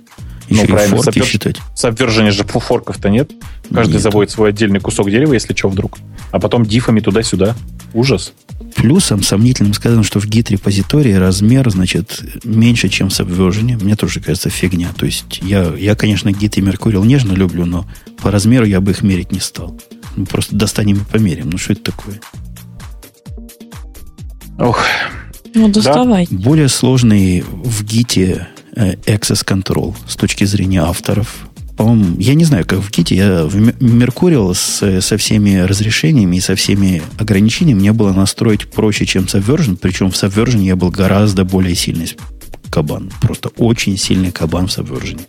Еще 0.50 0.64
ну, 0.64 0.68
правильно, 0.68 0.98
форки 0.98 1.20
Subver... 1.20 1.26
считать. 1.26 1.58
Subversion 1.76 2.32
же 2.32 2.44
форков-то 2.44 3.10
нет. 3.10 3.32
Каждый 3.74 3.94
нет. 3.94 4.02
заводит 4.02 4.32
свой 4.32 4.50
отдельный 4.50 4.82
кусок 4.82 5.10
дерева, 5.10 5.34
если 5.34 5.56
что, 5.56 5.70
вдруг. 5.70 5.98
А 6.32 6.40
потом 6.40 6.66
дифами 6.66 7.00
туда-сюда. 7.00 7.56
Ужас. 7.94 8.34
Плюсом 8.76 9.22
сомнительным 9.22 9.74
сказано, 9.74 10.04
что 10.04 10.20
в 10.20 10.26
Git-репозитории 10.26 11.14
размер, 11.14 11.70
значит, 11.70 12.24
меньше, 12.44 12.90
чем 12.90 13.10
в 13.10 13.12
Subversion. 13.12 13.84
Мне 13.84 13.96
тоже 13.96 14.22
кажется 14.22 14.50
фигня. 14.50 14.90
То 14.96 15.06
есть 15.06 15.40
я, 15.42 15.74
я 15.78 15.96
конечно, 15.96 16.30
Git 16.30 16.54
и 16.56 16.62
Mercurial 16.62 17.06
нежно 17.06 17.34
люблю, 17.34 17.66
но 17.66 17.86
по 18.22 18.32
размеру 18.32 18.66
я 18.66 18.80
бы 18.80 18.92
их 18.92 19.02
мерить 19.04 19.32
не 19.32 19.40
стал. 19.40 19.80
Мы 20.16 20.26
просто 20.26 20.56
достанем 20.56 20.98
и 20.98 21.12
померим. 21.12 21.50
Ну, 21.50 21.58
что 21.58 21.74
это 21.74 21.92
такое? 21.92 22.22
Ох. 24.58 24.84
Ну, 25.54 25.68
доставай. 25.70 26.28
Да. 26.30 26.38
Более 26.38 26.70
сложный 26.70 27.42
в 27.42 27.84
Git 27.84 28.46
э, 28.76 28.94
Access 29.06 29.46
Control 29.46 29.96
с 30.08 30.16
точки 30.16 30.46
зрения 30.46 30.82
авторов 30.82 31.50
по-моему, 31.82 32.16
я 32.20 32.36
не 32.36 32.46
знаю, 32.46 32.64
как 32.64 32.80
в 32.82 32.92
Ките, 32.92 33.16
я 33.16 33.46
в 33.46 33.56
Меркурил 33.82 34.54
с, 34.54 35.02
со 35.02 35.18
всеми 35.18 35.62
разрешениями 35.62 36.36
и 36.36 36.40
со 36.40 36.54
всеми 36.54 37.02
ограничениями 37.18 37.80
мне 37.80 37.92
было 37.92 38.14
настроить 38.14 38.70
проще, 38.70 39.08
чем 39.08 39.24
Subversion, 39.24 39.80
причем 39.82 40.12
в 40.12 40.14
Subversion 40.14 40.62
я 40.62 40.76
был 40.76 40.92
гораздо 40.92 41.44
более 41.44 41.74
сильный 41.74 42.16
кабан. 42.70 43.12
Просто 43.20 43.50
очень 43.58 43.98
сильный 43.98 44.32
кабан 44.32 44.68
в 44.68 44.78
Subversion. 44.78 45.22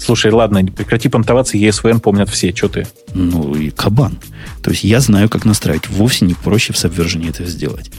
Слушай, 0.00 0.32
ладно, 0.32 0.64
прекрати 0.64 1.08
понтоваться, 1.08 1.56
ESVN 1.56 2.00
помнят 2.00 2.28
все, 2.28 2.52
что 2.52 2.68
ты? 2.68 2.88
Ну, 3.14 3.54
и 3.54 3.70
кабан. 3.70 4.18
То 4.64 4.72
есть 4.72 4.82
я 4.82 4.98
знаю, 4.98 5.28
как 5.28 5.44
настраивать. 5.44 5.88
Вовсе 5.88 6.24
не 6.24 6.34
проще 6.34 6.72
в 6.72 6.76
Subversion 6.76 7.28
это 7.28 7.44
сделать. 7.44 7.92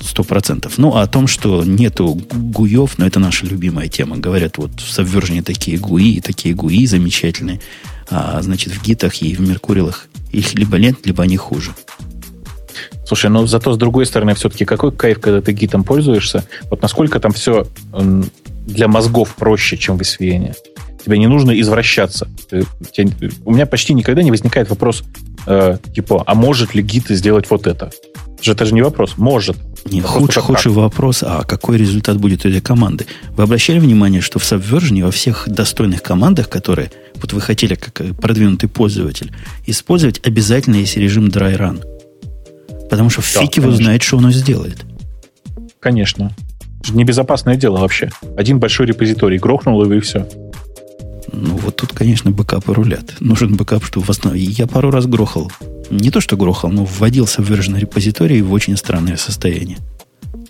Сто 0.00 0.24
процентов. 0.24 0.78
Ну, 0.78 0.94
а 0.94 1.02
о 1.02 1.06
том, 1.06 1.26
что 1.26 1.64
нету 1.64 2.20
гуев, 2.32 2.98
но 2.98 3.04
ну, 3.04 3.08
это 3.08 3.20
наша 3.20 3.46
любимая 3.46 3.88
тема. 3.88 4.16
Говорят, 4.16 4.58
вот 4.58 4.72
в 4.80 4.98
Subversion 4.98 5.42
такие 5.42 5.78
гуи, 5.78 6.20
такие 6.20 6.54
гуи 6.54 6.86
замечательные. 6.86 7.60
А, 8.10 8.40
значит, 8.42 8.72
в 8.72 8.82
гитах 8.82 9.22
и 9.22 9.34
в 9.34 9.40
Меркурилах 9.40 10.08
их 10.32 10.54
либо 10.54 10.78
нет, 10.78 11.06
либо 11.06 11.22
они 11.22 11.36
хуже. 11.36 11.72
Слушай, 13.06 13.30
но 13.30 13.46
зато 13.46 13.72
с 13.72 13.78
другой 13.78 14.04
стороны, 14.04 14.34
все-таки 14.34 14.64
какой 14.64 14.92
кайф, 14.92 15.20
когда 15.20 15.40
ты 15.40 15.52
гитом 15.52 15.84
пользуешься? 15.84 16.44
Вот 16.70 16.82
насколько 16.82 17.20
там 17.20 17.32
все 17.32 17.66
для 18.66 18.88
мозгов 18.88 19.34
проще, 19.36 19.76
чем 19.76 19.96
в 19.96 20.02
SVN? 20.02 20.54
Тебе 21.04 21.18
не 21.18 21.28
нужно 21.28 21.58
извращаться. 21.58 22.28
У 23.44 23.54
меня 23.54 23.64
почти 23.66 23.94
никогда 23.94 24.24
не 24.24 24.32
возникает 24.32 24.68
вопрос, 24.70 25.04
э, 25.46 25.78
типа, 25.94 26.24
а 26.26 26.34
может 26.34 26.74
ли 26.74 26.82
гид 26.82 27.04
сделать 27.08 27.48
вот 27.48 27.68
это? 27.68 27.92
Это 28.44 28.64
же 28.64 28.74
не 28.74 28.82
вопрос. 28.82 29.14
Может. 29.16 29.56
Не, 29.90 30.00
худший, 30.00 30.42
худший 30.42 30.72
вопрос, 30.72 31.22
а 31.22 31.44
какой 31.44 31.78
результат 31.78 32.18
будет 32.18 32.44
у 32.44 32.48
этой 32.48 32.60
команды? 32.60 33.06
Вы 33.36 33.44
обращали 33.44 33.78
внимание, 33.78 34.20
что 34.20 34.38
в 34.38 34.42
Subversion 34.42 35.02
во 35.04 35.10
всех 35.10 35.48
достойных 35.48 36.02
командах, 36.02 36.48
которые 36.48 36.90
вот 37.16 37.32
вы 37.32 37.40
хотели 37.40 37.74
как 37.74 38.02
продвинутый 38.16 38.68
пользователь, 38.68 39.32
использовать 39.66 40.20
обязательно 40.26 40.76
есть 40.76 40.96
режим 40.96 41.26
dry 41.26 41.56
run. 41.56 41.84
Потому 42.90 43.10
что 43.10 43.20
да, 43.20 43.40
фиг 43.40 43.56
его 43.56 43.70
знает, 43.70 44.02
что 44.02 44.18
оно 44.18 44.30
сделает. 44.30 44.84
Конечно. 45.80 46.34
Небезопасное 46.88 47.56
дело 47.56 47.78
вообще. 47.78 48.10
Один 48.36 48.58
большой 48.58 48.86
репозиторий 48.86 49.38
грохнул 49.38 49.82
его 49.82 49.94
и 49.94 50.00
все. 50.00 50.28
Ну, 51.32 51.56
вот 51.56 51.76
тут, 51.76 51.92
конечно, 51.92 52.30
бэкапы 52.30 52.72
рулят. 52.72 53.14
Нужен 53.20 53.56
бэкап, 53.56 53.84
чтобы 53.84 54.06
в 54.06 54.10
основе... 54.10 54.40
Я 54.40 54.66
пару 54.66 54.90
раз 54.90 55.06
грохал. 55.06 55.50
Не 55.90 56.10
то, 56.10 56.20
что 56.20 56.36
грохал, 56.36 56.70
но 56.70 56.84
вводил 56.84 57.42
Subversion 57.42 57.78
репозитории 57.78 58.40
в 58.40 58.52
очень 58.52 58.76
странное 58.76 59.16
состояние. 59.16 59.78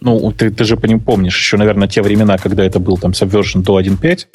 Ну, 0.00 0.32
ты, 0.32 0.50
ты 0.50 0.64
же 0.64 0.76
по 0.76 0.86
ним 0.86 1.00
помнишь 1.00 1.36
еще, 1.36 1.56
наверное, 1.56 1.88
те 1.88 2.02
времена, 2.02 2.38
когда 2.38 2.64
это 2.64 2.78
был 2.78 2.96
там 2.96 3.12
Subversion 3.12 3.62
до 3.62 3.80
1.5, 3.80 4.26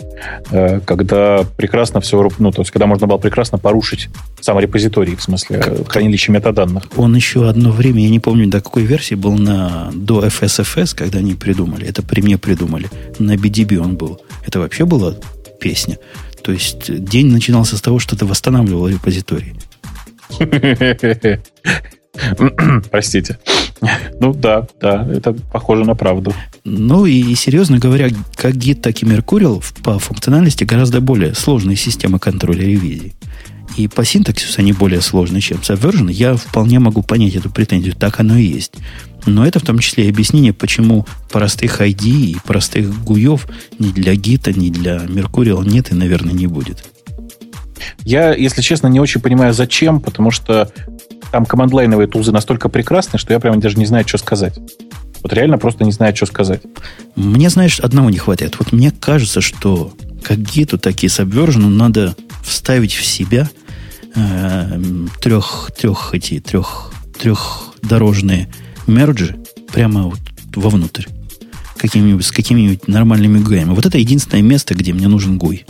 э, 0.52 0.80
когда 0.82 1.46
прекрасно 1.58 2.02
все, 2.02 2.30
ну, 2.40 2.52
то 2.52 2.62
есть, 2.62 2.72
когда 2.72 2.88
можно 2.88 3.08
было 3.08 3.18
прекрасно 3.18 3.58
порушить 3.58 4.10
сам 4.40 4.60
репозиторий, 4.60 5.16
в 5.16 5.22
смысле, 5.22 5.60
как, 5.60 5.90
хранилище 5.90 6.32
метаданных. 6.32 6.84
Он 6.98 7.16
еще 7.16 7.48
одно 7.48 7.72
время, 7.72 8.04
я 8.04 8.10
не 8.10 8.20
помню, 8.20 8.48
до 8.48 8.62
какой 8.62 8.84
версии 8.84 9.16
был 9.16 9.38
на 9.38 9.92
до 9.94 10.26
FSFS, 10.26 10.96
когда 10.96 11.20
они 11.20 11.36
придумали. 11.36 11.88
Это 11.88 12.02
при 12.02 12.22
мне 12.22 12.38
придумали. 12.38 12.90
На 13.20 13.36
BDB 13.36 13.78
он 13.78 13.96
был. 13.96 14.22
Это 14.46 14.60
вообще 14.60 14.86
была 14.86 15.16
песня. 15.60 15.98
То 16.44 16.52
есть 16.52 17.04
день 17.04 17.28
начинался 17.28 17.78
с 17.78 17.82
того, 17.82 18.00
что 18.00 18.18
ты 18.18 18.26
восстанавливал 18.26 18.88
репозиторий. 18.88 19.54
Простите. 22.92 23.40
Ну 24.20 24.34
да, 24.34 24.68
да, 24.80 25.08
это 25.12 25.34
похоже 25.34 25.86
на 25.86 25.96
правду. 25.96 26.34
Ну 26.64 27.06
и, 27.06 27.34
серьезно 27.36 27.80
говоря, 27.80 28.10
как 28.36 28.54
Git, 28.54 28.82
так 28.82 29.02
и 29.02 29.06
Mercurial 29.06 29.64
по 29.84 29.98
функциональности 29.98 30.64
гораздо 30.64 31.02
более 31.02 31.34
сложные 31.34 31.78
системы 31.78 32.20
контроля 32.20 32.62
ревизии. 32.62 33.14
И 33.78 33.88
по 33.88 34.04
синтаксису 34.04 34.60
они 34.60 34.74
более 34.74 35.02
сложные, 35.02 35.42
чем 35.42 35.60
Subversion. 35.60 36.12
Я 36.12 36.36
вполне 36.36 36.80
могу 36.80 37.04
понять 37.04 37.36
эту 37.36 37.50
претензию. 37.50 37.96
Так 37.96 38.20
оно 38.20 38.36
и 38.36 38.44
есть. 38.44 38.74
Но 39.26 39.46
это 39.46 39.60
в 39.60 39.64
том 39.64 39.80
числе 39.80 40.06
и 40.06 40.10
объяснение, 40.10 40.52
почему 40.52 41.06
простых 41.32 41.82
ID 41.82 42.06
и 42.06 42.38
простых 42.44 43.04
гуев 43.04 43.48
ни 43.80 43.92
для 43.92 44.16
гита, 44.16 44.52
ни 44.52 44.70
для 44.70 44.98
Mercurial 44.98 45.66
нет 45.66 45.92
и, 45.92 45.96
наверное, 45.96 46.34
не 46.34 46.48
будет. 46.48 46.91
Я, 48.04 48.34
если 48.34 48.62
честно, 48.62 48.88
не 48.88 49.00
очень 49.00 49.22
понимаю, 49.22 49.54
зачем, 49.54 50.02
потому 50.02 50.32
что 50.32 50.72
там 51.32 51.46
командлайновые 51.46 52.08
тулзы 52.08 52.32
настолько 52.32 52.70
прекрасны, 52.70 53.18
что 53.18 53.34
я 53.34 53.40
прямо 53.40 53.60
даже 53.60 53.78
не 53.78 53.86
знаю, 53.86 54.08
что 54.08 54.18
сказать. 54.18 54.60
Вот 55.24 55.34
реально 55.34 55.58
просто 55.58 55.84
не 55.84 55.92
знаю, 55.92 56.16
что 56.16 56.26
сказать. 56.26 56.62
Мне, 57.16 57.50
знаешь, 57.50 57.80
одного 57.80 58.10
не 58.10 58.18
хватает. 58.18 58.56
Вот 58.60 58.72
мне 58.72 58.92
кажется, 58.92 59.40
что 59.40 59.94
как 60.24 60.40
гиту, 60.40 60.78
так 60.78 61.04
и 61.04 61.08
Subversion 61.08 61.68
надо 61.68 62.16
вставить 62.44 62.94
в 62.94 63.06
себя 63.06 63.50
э, 64.16 64.82
трех, 65.22 65.72
трех 65.78 66.14
эти, 66.14 66.40
трех, 66.40 66.94
трехдорожные 67.20 68.52
мерджи 68.88 69.38
прямо 69.72 70.04
вот 70.04 70.20
вовнутрь. 70.56 71.06
Какими-нибудь, 71.78 72.26
с 72.26 72.32
какими-нибудь 72.32 72.88
нормальными 72.88 73.40
гуями. 73.40 73.74
Вот 73.74 73.86
это 73.86 73.98
единственное 73.98 74.44
место, 74.44 74.76
где 74.76 74.94
мне 74.94 75.08
нужен 75.08 75.38
гуй. 75.38 75.66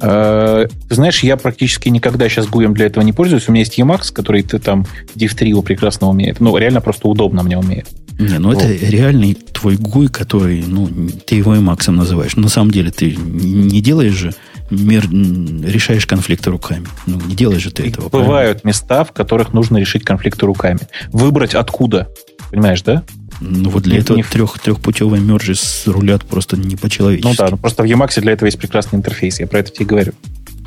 Э, 0.00 0.66
ты 0.88 0.94
знаешь, 0.94 1.22
я 1.22 1.36
практически 1.36 1.88
никогда 1.88 2.28
сейчас 2.28 2.46
гуем 2.46 2.74
для 2.74 2.86
этого 2.86 3.04
не 3.04 3.12
пользуюсь. 3.12 3.48
У 3.48 3.52
меня 3.52 3.60
есть 3.60 3.78
Emacs, 3.78 4.12
который 4.12 4.42
ты 4.42 4.58
там 4.58 4.86
div3 5.14 5.62
прекрасно 5.62 6.08
умеет. 6.08 6.40
Ну, 6.40 6.56
реально 6.56 6.80
просто 6.80 7.08
удобно 7.08 7.42
мне 7.42 7.58
умеет. 7.58 7.88
Не, 8.18 8.38
ну 8.38 8.52
вот. 8.52 8.62
это 8.62 8.86
реальный 8.86 9.34
твой 9.34 9.76
гуй, 9.76 10.08
который, 10.08 10.64
ну, 10.66 10.88
ты 11.24 11.36
его 11.36 11.54
Emacs 11.54 11.90
называешь. 11.90 12.36
На 12.36 12.48
самом 12.48 12.72
деле 12.72 12.90
ты 12.90 13.14
не 13.14 13.80
делаешь 13.80 14.14
же 14.14 14.34
мир, 14.70 15.08
решаешь 15.08 16.06
конфликты 16.06 16.50
руками. 16.50 16.86
Ну, 17.06 17.20
не 17.26 17.34
делаешь 17.34 17.62
же 17.62 17.70
ты 17.70 17.88
этого. 17.88 18.08
Бывают 18.08 18.28
правильно? 18.28 18.60
места, 18.64 19.04
в 19.04 19.12
которых 19.12 19.52
нужно 19.52 19.78
решить 19.78 20.04
конфликты 20.04 20.46
руками. 20.46 20.80
Выбрать 21.12 21.54
откуда. 21.54 22.08
Понимаешь, 22.50 22.82
да? 22.82 23.04
Ну, 23.40 23.70
вот 23.70 23.84
для 23.84 23.94
не, 23.94 24.00
этого 24.00 24.16
не... 24.16 24.22
трех, 24.22 24.58
трехпутевые 24.58 25.22
мержи 25.22 25.54
рулят 25.86 26.24
просто 26.24 26.56
не 26.56 26.76
по-человечески. 26.76 27.28
Ну 27.28 27.34
да, 27.36 27.48
ну 27.50 27.56
просто 27.56 27.82
в 27.82 27.86
Emacs 27.86 28.20
для 28.20 28.32
этого 28.32 28.46
есть 28.46 28.58
прекрасный 28.58 28.96
интерфейс, 28.96 29.38
я 29.40 29.46
про 29.46 29.60
это 29.60 29.70
тебе 29.70 29.86
говорю. 29.86 30.12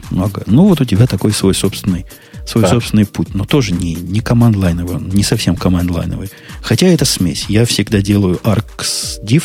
Ну, 0.09 0.25
ага. 0.25 0.43
ну 0.45 0.67
вот 0.67 0.81
у 0.81 0.85
тебя 0.85 1.07
такой 1.07 1.31
свой 1.31 1.53
собственный, 1.53 2.05
свой 2.45 2.63
да. 2.63 2.69
собственный 2.69 3.05
путь, 3.05 3.33
но 3.33 3.45
тоже 3.45 3.73
не, 3.73 3.95
не 3.95 4.19
команд-лайновый, 4.19 5.01
не 5.01 5.23
совсем 5.23 5.55
команд-лайновый. 5.55 6.29
Хотя 6.61 6.87
это 6.87 7.05
смесь. 7.05 7.45
Я 7.47 7.65
всегда 7.65 8.01
делаю 8.01 8.39
arcs 8.43 9.23
div, 9.23 9.43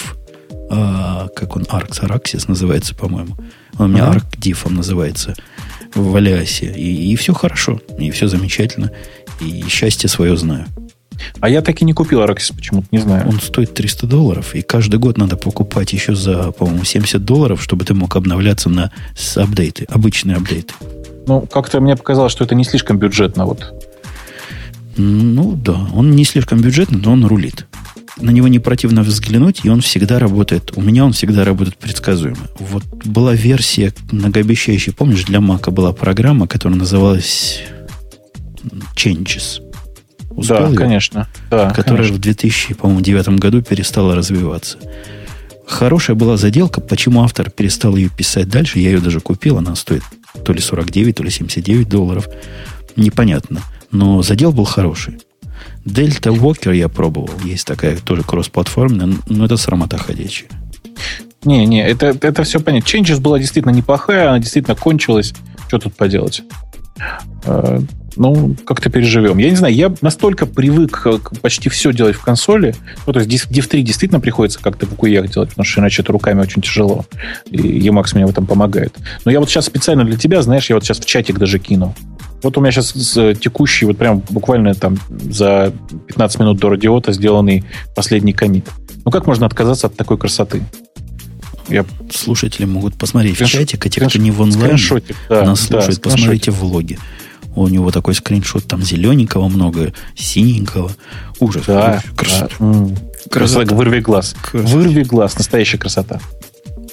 а, 0.70 1.28
как 1.28 1.56
он, 1.56 1.62
arcs, 1.64 2.02
araxis 2.02 2.44
называется, 2.48 2.94
по-моему. 2.94 3.36
Он 3.78 3.86
у 3.86 3.94
меня 3.94 4.08
ага. 4.08 4.22
div 4.38 4.68
называется 4.70 5.34
в 5.94 6.14
Алиасе. 6.16 6.72
И, 6.76 7.12
и 7.12 7.16
все 7.16 7.32
хорошо, 7.32 7.80
и 7.98 8.10
все 8.10 8.26
замечательно, 8.28 8.90
и 9.40 9.64
счастье 9.68 10.08
свое 10.08 10.36
знаю. 10.36 10.66
А 11.40 11.48
я 11.48 11.62
так 11.62 11.80
и 11.82 11.84
не 11.84 11.92
купил 11.92 12.20
Araxis 12.22 12.54
почему-то, 12.54 12.88
не 12.90 12.98
знаю. 12.98 13.28
Он 13.28 13.40
стоит 13.40 13.74
300 13.74 14.06
долларов, 14.06 14.54
и 14.54 14.62
каждый 14.62 14.98
год 14.98 15.18
надо 15.18 15.36
покупать 15.36 15.92
еще 15.92 16.14
за, 16.14 16.52
по-моему, 16.52 16.84
70 16.84 17.24
долларов, 17.24 17.62
чтобы 17.62 17.84
ты 17.84 17.94
мог 17.94 18.16
обновляться 18.16 18.68
на 18.68 18.90
апдейты, 19.36 19.86
обычные 19.88 20.36
апдейты. 20.36 20.74
Ну, 21.26 21.42
как-то 21.42 21.80
мне 21.80 21.96
показалось, 21.96 22.32
что 22.32 22.44
это 22.44 22.54
не 22.54 22.64
слишком 22.64 22.98
бюджетно. 22.98 23.46
Вот. 23.46 23.74
Ну, 24.96 25.52
да, 25.56 25.76
он 25.94 26.12
не 26.12 26.24
слишком 26.24 26.60
бюджетный, 26.60 27.00
но 27.00 27.12
он 27.12 27.26
рулит. 27.26 27.66
На 28.18 28.30
него 28.30 28.48
не 28.48 28.58
противно 28.58 29.02
взглянуть, 29.02 29.60
и 29.64 29.68
он 29.68 29.82
всегда 29.82 30.18
работает. 30.18 30.72
У 30.74 30.80
меня 30.80 31.04
он 31.04 31.12
всегда 31.12 31.44
работает 31.44 31.76
предсказуемо. 31.76 32.48
Вот 32.58 32.84
была 33.04 33.34
версия 33.34 33.92
многообещающая, 34.10 34.94
помнишь, 34.94 35.24
для 35.24 35.40
Мака 35.40 35.70
была 35.70 35.92
программа, 35.92 36.46
которая 36.46 36.78
называлась 36.78 37.60
Changes. 38.94 39.65
Успел 40.36 40.58
да, 40.58 40.68
ее? 40.68 40.76
конечно. 40.76 41.28
Да, 41.50 41.70
которая 41.70 42.08
конечно. 42.08 42.16
в 42.16 42.20
2009 42.20 43.28
году 43.40 43.62
перестала 43.62 44.14
развиваться. 44.14 44.78
Хорошая 45.66 46.14
была 46.14 46.36
заделка. 46.36 46.80
Почему 46.80 47.22
автор 47.22 47.50
перестал 47.50 47.96
ее 47.96 48.08
писать 48.08 48.48
дальше? 48.48 48.78
Я 48.78 48.90
ее 48.90 49.00
даже 49.00 49.20
купил. 49.20 49.58
Она 49.58 49.74
стоит 49.74 50.02
то 50.44 50.52
ли 50.52 50.60
49, 50.60 51.16
то 51.16 51.24
ли 51.24 51.30
79 51.30 51.88
долларов. 51.88 52.28
Непонятно. 52.94 53.62
Но 53.90 54.22
задел 54.22 54.52
был 54.52 54.64
хороший. 54.64 55.18
Дельта 55.84 56.30
Walker 56.30 56.74
я 56.74 56.88
пробовал. 56.88 57.30
Есть 57.44 57.66
такая 57.66 57.96
тоже 57.96 58.22
кроссплатформенная, 58.22 59.16
но 59.28 59.44
это 59.46 59.56
срамота 59.56 59.98
ходячая. 59.98 60.50
Не, 61.44 61.64
не, 61.64 61.82
это, 61.82 62.16
это 62.20 62.42
все 62.42 62.60
понятно. 62.60 62.86
Changes 62.86 63.20
была 63.20 63.38
действительно 63.38 63.72
неплохая, 63.72 64.28
она 64.28 64.38
действительно 64.38 64.74
кончилась. 64.74 65.32
Что 65.68 65.78
тут 65.78 65.94
поделать? 65.94 66.42
Э, 68.16 68.20
ну, 68.20 68.56
как-то 68.64 68.90
переживем. 68.90 69.38
Я 69.38 69.50
не 69.50 69.56
знаю, 69.56 69.74
я 69.74 69.92
настолько 70.00 70.46
привык 70.46 71.06
почти 71.42 71.68
все 71.68 71.92
делать 71.92 72.16
в 72.16 72.22
консоли. 72.22 72.74
Ну, 73.06 73.12
то 73.12 73.20
есть 73.20 73.30
Div 73.30 73.66
3 73.66 73.82
действительно 73.82 74.20
приходится 74.20 74.60
как-то 74.60 74.86
в 74.86 74.94
куях 74.94 75.30
делать, 75.30 75.50
потому 75.50 75.64
что 75.64 75.80
иначе 75.80 76.02
это 76.02 76.12
руками 76.12 76.40
очень 76.40 76.62
тяжело. 76.62 77.04
И 77.50 77.56
Emacs 77.56 78.14
мне 78.14 78.26
в 78.26 78.30
этом 78.30 78.46
помогает. 78.46 78.94
Но 79.24 79.30
я 79.30 79.40
вот 79.40 79.48
сейчас 79.48 79.66
специально 79.66 80.04
для 80.04 80.16
тебя, 80.16 80.42
знаешь, 80.42 80.68
я 80.70 80.76
вот 80.76 80.84
сейчас 80.84 80.98
в 80.98 81.04
чатик 81.04 81.38
даже 81.38 81.58
кину. 81.58 81.94
Вот 82.42 82.56
у 82.58 82.60
меня 82.60 82.70
сейчас 82.70 82.92
текущий, 83.38 83.86
вот 83.86 83.96
прям 83.96 84.22
буквально 84.30 84.74
там 84.74 84.98
за 85.08 85.72
15 86.06 86.40
минут 86.40 86.58
до 86.58 86.68
радиота 86.68 87.12
сделанный 87.12 87.64
последний 87.94 88.32
комит. 88.32 88.66
Ну, 89.04 89.10
как 89.10 89.26
можно 89.26 89.46
отказаться 89.46 89.86
от 89.86 89.96
такой 89.96 90.18
красоты? 90.18 90.62
Я... 91.68 91.84
Слушатели 92.12 92.64
могут 92.64 92.94
посмотреть 92.94 93.34
Скринш... 93.34 93.50
в 93.50 93.54
чатик, 93.54 93.86
а 93.86 93.88
те, 93.88 94.00
кто 94.06 94.18
не 94.18 94.30
в 94.30 94.40
онлайне, 94.40 94.78
да, 95.28 95.44
нас 95.44 95.60
слушают, 95.60 95.96
да, 95.96 96.10
посмотрите 96.10 96.50
влоги. 96.50 96.98
У 97.56 97.68
него 97.68 97.90
такой 97.90 98.14
скриншот, 98.14 98.66
там 98.66 98.82
зелененького 98.82 99.48
много, 99.48 99.92
синенького. 100.14 100.92
Ужас. 101.40 101.64
Да, 101.66 102.02
красота. 102.14 102.54
Да. 102.60 102.86
Красота. 103.30 103.74
Вырви 103.74 104.00
глаз. 104.00 104.36
Красота. 104.40 104.74
Вырви 104.74 105.02
глаз. 105.02 105.36
Настоящая 105.38 105.78
красота. 105.78 106.20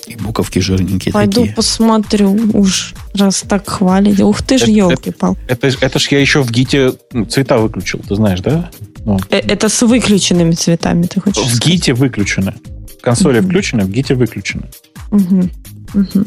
И 0.07 0.15
буковки 0.15 0.59
жирненькие 0.59 1.13
Пойду 1.13 1.41
такие. 1.41 1.55
посмотрю 1.55 2.31
уж, 2.53 2.93
раз 3.13 3.43
так 3.47 3.69
хвалите. 3.69 4.23
Ух 4.23 4.41
ты 4.41 4.57
ж, 4.57 4.63
елки-палки. 4.63 5.39
Это, 5.47 5.67
это, 5.67 5.85
это 5.85 5.99
ж 5.99 6.07
я 6.11 6.19
еще 6.19 6.41
в 6.41 6.51
ГИТе 6.51 6.93
ну, 7.11 7.25
цвета 7.25 7.57
выключил, 7.57 7.99
ты 8.07 8.15
знаешь, 8.15 8.41
да? 8.41 8.69
Ну. 9.05 9.19
Э, 9.29 9.37
это 9.37 9.69
с 9.69 9.81
выключенными 9.81 10.53
цветами, 10.53 11.03
ты 11.03 11.21
хочешь 11.21 11.43
В 11.43 11.47
сказать? 11.47 11.65
ГИТе 11.65 11.93
выключено. 11.93 12.53
Консоли 13.01 13.39
угу. 13.39 13.47
включены, 13.47 13.83
в 13.83 13.91
ГИТе 13.91 14.15
выключено. 14.15 14.63
Угу. 15.11 15.49
Угу. 15.93 16.25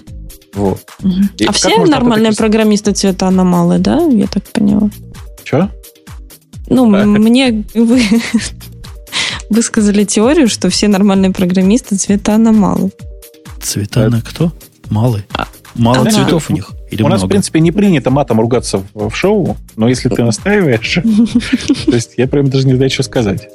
Вот. 0.56 0.80
Угу. 1.02 1.12
А 1.46 1.52
все 1.52 1.84
нормальные 1.84 2.30
так... 2.30 2.38
программисты 2.38 2.92
цвета 2.92 3.28
аномалы, 3.28 3.78
да? 3.78 4.00
Я 4.06 4.26
так 4.26 4.42
поняла. 4.44 4.90
Че? 5.44 5.70
Ну, 6.68 6.92
а, 6.96 7.04
мне 7.04 7.64
вы 7.74 8.02
высказали 9.50 10.04
теорию, 10.04 10.48
что 10.48 10.70
все 10.70 10.88
нормальные 10.88 11.32
программисты 11.32 11.96
цвета 11.96 12.34
аномалы. 12.34 12.90
Цвета 13.62 14.08
на 14.08 14.22
кто? 14.22 14.50
Малы. 14.88 15.24
А, 15.34 15.46
Мало 15.74 16.08
а, 16.08 16.10
цветов 16.10 16.48
у 16.48 16.54
них. 16.54 16.72
Или 16.90 17.02
у 17.02 17.06
много? 17.06 17.20
нас, 17.20 17.26
в 17.26 17.28
принципе, 17.28 17.60
не 17.60 17.70
принято 17.70 18.10
матом 18.10 18.40
ругаться 18.40 18.78
в, 18.94 19.10
в 19.10 19.14
шоу, 19.14 19.56
но 19.76 19.88
если 19.88 20.08
ты 20.08 20.24
настаиваешь, 20.24 21.00
то 21.86 21.94
есть 21.94 22.14
я 22.16 22.26
прям 22.26 22.48
даже 22.48 22.66
не 22.66 22.74
знаю, 22.74 22.90
что 22.90 23.02
сказать. 23.02 23.48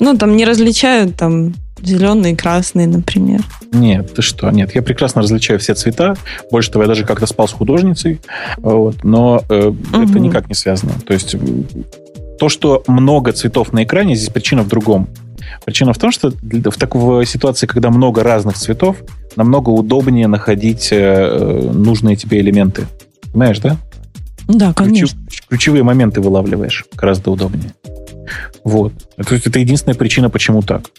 Ну, 0.00 0.16
там 0.16 0.36
не 0.36 0.44
различают 0.44 1.16
там 1.16 1.54
Зеленые, 1.82 2.36
красные, 2.36 2.86
например. 2.86 3.40
Нет, 3.72 4.14
ты 4.14 4.22
что? 4.22 4.50
Нет, 4.50 4.74
я 4.74 4.82
прекрасно 4.82 5.22
различаю 5.22 5.58
все 5.60 5.74
цвета. 5.74 6.16
Больше 6.50 6.70
того, 6.70 6.84
я 6.84 6.88
даже 6.88 7.04
как-то 7.04 7.26
спал 7.26 7.48
с 7.48 7.52
художницей. 7.52 8.20
Вот, 8.58 9.04
но 9.04 9.42
э, 9.48 9.68
угу. 9.68 9.76
это 9.92 10.18
никак 10.18 10.48
не 10.48 10.54
связано. 10.54 10.92
То 11.06 11.14
есть 11.14 11.36
то, 12.38 12.48
что 12.48 12.82
много 12.86 13.32
цветов 13.32 13.72
на 13.72 13.84
экране, 13.84 14.14
здесь 14.14 14.30
причина 14.30 14.62
в 14.62 14.68
другом. 14.68 15.08
Причина 15.64 15.92
в 15.92 15.98
том, 15.98 16.12
что 16.12 16.30
в 16.30 16.76
такой 16.76 17.26
ситуации, 17.26 17.66
когда 17.66 17.90
много 17.90 18.22
разных 18.22 18.56
цветов, 18.56 18.96
намного 19.36 19.70
удобнее 19.70 20.28
находить 20.28 20.88
э, 20.90 21.70
нужные 21.72 22.16
тебе 22.16 22.40
элементы. 22.40 22.86
Понимаешь, 23.32 23.58
да? 23.60 23.76
Да, 24.46 24.72
конечно. 24.72 25.18
Ключ, 25.26 25.42
ключевые 25.48 25.82
моменты 25.82 26.20
вылавливаешь 26.20 26.86
гораздо 26.94 27.30
удобнее. 27.30 27.72
Вот. 28.64 28.92
Это, 29.16 29.34
это 29.36 29.58
единственная 29.58 29.96
причина, 29.96 30.30
почему 30.30 30.62
так. 30.62 30.90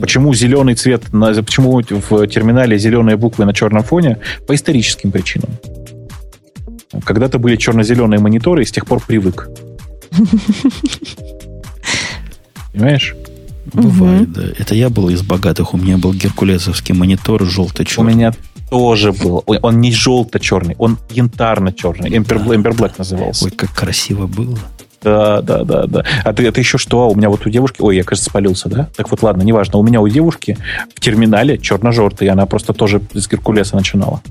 Почему 0.00 0.32
зеленый 0.34 0.74
цвет, 0.74 1.12
на, 1.12 1.34
почему 1.34 1.80
в 1.80 2.26
терминале 2.26 2.78
зеленые 2.78 3.16
буквы 3.16 3.44
на 3.44 3.52
черном 3.52 3.82
фоне? 3.82 4.18
По 4.46 4.54
историческим 4.54 5.12
причинам. 5.12 5.50
Когда-то 7.04 7.38
были 7.38 7.56
черно-зеленые 7.56 8.20
мониторы, 8.20 8.62
и 8.62 8.64
с 8.64 8.72
тех 8.72 8.86
пор 8.86 9.02
привык. 9.04 9.48
Понимаешь? 12.72 13.14
Бывает, 13.72 14.28
угу. 14.28 14.40
да. 14.40 14.42
Это 14.58 14.74
я 14.74 14.88
был 14.88 15.08
из 15.08 15.22
богатых, 15.22 15.74
у 15.74 15.76
меня 15.76 15.98
был 15.98 16.12
геркулесовский 16.12 16.94
монитор 16.94 17.44
желто-черный. 17.44 18.12
У 18.12 18.16
меня 18.16 18.32
тоже 18.70 19.12
был. 19.12 19.42
Он 19.46 19.80
не 19.80 19.92
желто-черный, 19.92 20.76
он 20.78 20.98
янтарно-черный. 21.10 22.10
Ember 22.10 22.76
Black 22.76 22.94
назывался. 22.98 23.46
Ой, 23.46 23.50
как 23.50 23.72
красиво 23.72 24.26
было. 24.26 24.58
Да, 25.04 25.42
да, 25.42 25.64
да, 25.64 25.86
да. 25.86 26.04
А 26.24 26.32
ты, 26.32 26.46
это 26.46 26.60
еще 26.60 26.78
что? 26.78 27.08
У 27.10 27.14
меня 27.14 27.28
вот 27.28 27.46
у 27.46 27.50
девушки... 27.50 27.76
Ой, 27.80 27.96
я, 27.96 28.04
кажется, 28.04 28.30
спалился, 28.30 28.70
да? 28.70 28.88
Так 28.96 29.10
вот, 29.10 29.22
ладно, 29.22 29.42
неважно. 29.42 29.78
У 29.78 29.82
меня 29.82 30.00
у 30.00 30.08
девушки 30.08 30.56
в 30.94 31.00
терминале 31.00 31.58
черно-желтый, 31.58 32.28
она 32.28 32.46
просто 32.46 32.72
тоже 32.72 33.02
с 33.12 33.28
Геркулеса 33.28 33.76
начинала. 33.76 34.22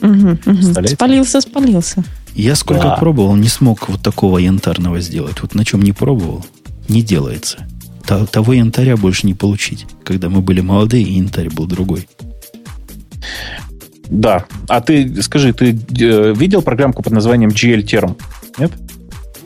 Угу, 0.00 0.38
угу. 0.46 0.86
Спалился, 0.86 1.40
спалился. 1.40 2.04
Я 2.34 2.54
сколько 2.54 2.84
да. 2.84 2.96
пробовал, 2.96 3.34
не 3.34 3.48
смог 3.48 3.88
вот 3.88 4.00
такого 4.02 4.38
янтарного 4.38 5.00
сделать. 5.00 5.42
Вот 5.42 5.54
на 5.54 5.64
чем 5.64 5.82
не 5.82 5.92
пробовал, 5.92 6.46
не 6.88 7.02
делается. 7.02 7.66
Того 8.30 8.52
янтаря 8.52 8.96
больше 8.96 9.26
не 9.26 9.34
получить. 9.34 9.86
Когда 10.04 10.28
мы 10.28 10.40
были 10.40 10.60
молодые, 10.60 11.02
и 11.02 11.14
янтарь 11.14 11.50
был 11.50 11.66
другой. 11.66 12.06
Да. 14.08 14.44
А 14.68 14.80
ты, 14.80 15.20
скажи, 15.22 15.52
ты 15.52 15.70
э, 15.70 16.34
видел 16.36 16.62
программку 16.62 17.02
под 17.02 17.12
названием 17.12 17.50
GL 17.50 17.82
Term? 17.84 18.16
Нет? 18.58 18.70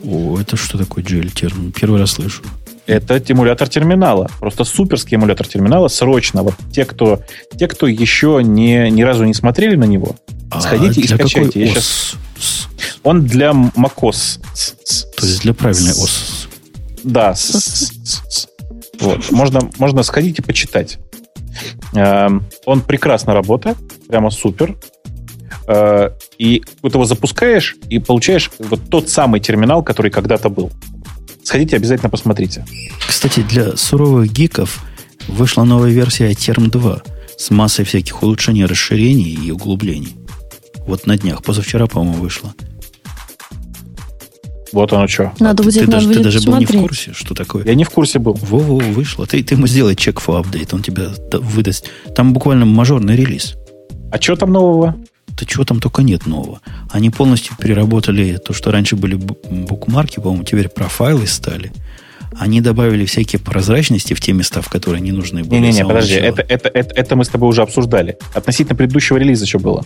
О, 0.03 0.39
это 0.39 0.55
что 0.55 0.77
такое 0.77 1.03
GL? 1.03 1.71
Первый 1.71 1.99
раз 1.99 2.11
слышу. 2.11 2.43
Это 2.87 3.21
эмулятор 3.27 3.69
терминала. 3.69 4.29
Просто 4.39 4.63
суперский 4.63 5.15
эмулятор 5.15 5.47
терминала. 5.47 5.87
Срочно. 5.87 6.43
Вот 6.43 6.55
те, 6.71 6.85
кто, 6.85 7.21
те, 7.57 7.67
кто 7.67 7.87
еще 7.87 8.41
не, 8.43 8.89
ни 8.89 9.03
разу 9.03 9.23
не 9.25 9.33
смотрели 9.33 9.75
на 9.75 9.85
него, 9.85 10.15
а 10.49 10.61
сходите 10.61 11.01
и 11.01 11.07
скачайте. 11.07 11.61
Я 11.61 11.67
сейчас... 11.67 12.15
Он 13.03 13.25
для 13.25 13.51
macOS. 13.51 14.39
То 15.15 15.25
есть 15.25 15.41
для 15.41 15.53
правильной 15.53 15.91
ОС. 15.91 16.47
Да. 17.03 17.35
Вот. 18.99 19.31
Можно, 19.31 19.61
можно 19.77 20.03
сходить 20.03 20.39
и 20.39 20.41
почитать. 20.41 20.99
Эм, 21.93 22.45
он 22.65 22.81
прекрасно 22.81 23.33
работает. 23.33 23.77
Прямо 24.07 24.29
супер. 24.29 24.77
Э, 25.71 26.11
и 26.37 26.63
вот 26.81 26.93
его 26.93 27.05
запускаешь 27.05 27.77
и 27.89 27.99
получаешь 27.99 28.51
вот 28.59 28.81
тот 28.89 29.09
самый 29.09 29.39
терминал, 29.39 29.83
который 29.83 30.11
когда-то 30.11 30.49
был. 30.49 30.69
Сходите, 31.43 31.77
обязательно 31.77 32.09
посмотрите. 32.09 32.65
Кстати, 33.07 33.39
для 33.41 33.77
суровых 33.77 34.31
гиков 34.31 34.83
вышла 35.27 35.63
новая 35.63 35.91
версия 35.91 36.29
Term 36.31 36.69
2 36.69 37.01
с 37.37 37.51
массой 37.51 37.85
всяких 37.85 38.21
улучшений, 38.21 38.65
расширений 38.65 39.47
и 39.47 39.51
углублений. 39.51 40.17
Вот 40.85 41.07
на 41.07 41.17
днях, 41.17 41.41
позавчера, 41.41 41.87
по-моему, 41.87 42.21
вышла. 42.21 42.53
Вот 44.73 44.91
оно 44.93 45.07
что. 45.07 45.31
Надо 45.39 45.63
будет, 45.63 45.75
ты, 45.75 45.81
надо 45.81 45.91
даже, 45.91 46.07
будет 46.07 46.17
ты 46.17 46.23
даже 46.23 46.37
посмотреть. 46.39 46.69
был 46.69 46.75
не 46.75 46.85
в 46.85 46.87
курсе, 46.87 47.13
что 47.13 47.33
такое? 47.33 47.65
Я 47.65 47.75
не 47.75 47.83
в 47.83 47.89
курсе 47.89 48.19
был. 48.19 48.33
Во-во, 48.33 48.77
вышло. 48.77 49.25
Ты, 49.25 49.41
ты 49.43 49.55
ему 49.55 49.67
сделай 49.67 49.95
чек 49.95 50.21
for 50.21 50.41
update, 50.41 50.69
он 50.73 50.81
тебя 50.81 51.11
выдаст. 51.31 51.89
Там 52.15 52.33
буквально 52.33 52.65
мажорный 52.65 53.15
релиз. 53.15 53.55
А 54.11 54.19
что 54.19 54.35
там 54.35 54.51
нового? 54.51 54.97
Да 55.41 55.47
чего 55.47 55.63
там 55.63 55.79
только 55.79 56.03
нет 56.03 56.27
нового. 56.27 56.61
Они 56.91 57.09
полностью 57.09 57.55
переработали 57.57 58.37
то, 58.37 58.53
что 58.53 58.69
раньше 58.69 58.95
были 58.95 59.15
букмарки, 59.15 60.19
по-моему, 60.19 60.43
теперь 60.43 60.69
профайлы 60.69 61.25
стали. 61.25 61.71
Они 62.37 62.61
добавили 62.61 63.05
всякие 63.05 63.39
прозрачности 63.39 64.13
в 64.13 64.21
те 64.21 64.33
места, 64.33 64.61
в 64.61 64.69
которые 64.69 65.01
не 65.01 65.11
нужны 65.11 65.43
были. 65.43 65.59
Не-не-не, 65.59 65.83
подожди, 65.83 66.13
это, 66.13 66.43
это, 66.43 66.69
это, 66.69 66.93
это 66.93 67.15
мы 67.15 67.25
с 67.25 67.29
тобой 67.29 67.49
уже 67.49 67.63
обсуждали. 67.63 68.19
Относительно 68.35 68.75
предыдущего 68.75 69.17
релиза 69.17 69.45
еще 69.45 69.57
было. 69.57 69.83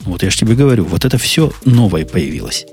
Вот 0.00 0.24
я 0.24 0.30
же 0.30 0.36
тебе 0.36 0.56
говорю, 0.56 0.84
вот 0.84 1.04
это 1.04 1.18
все 1.18 1.52
новое 1.64 2.04
появилось. 2.04 2.66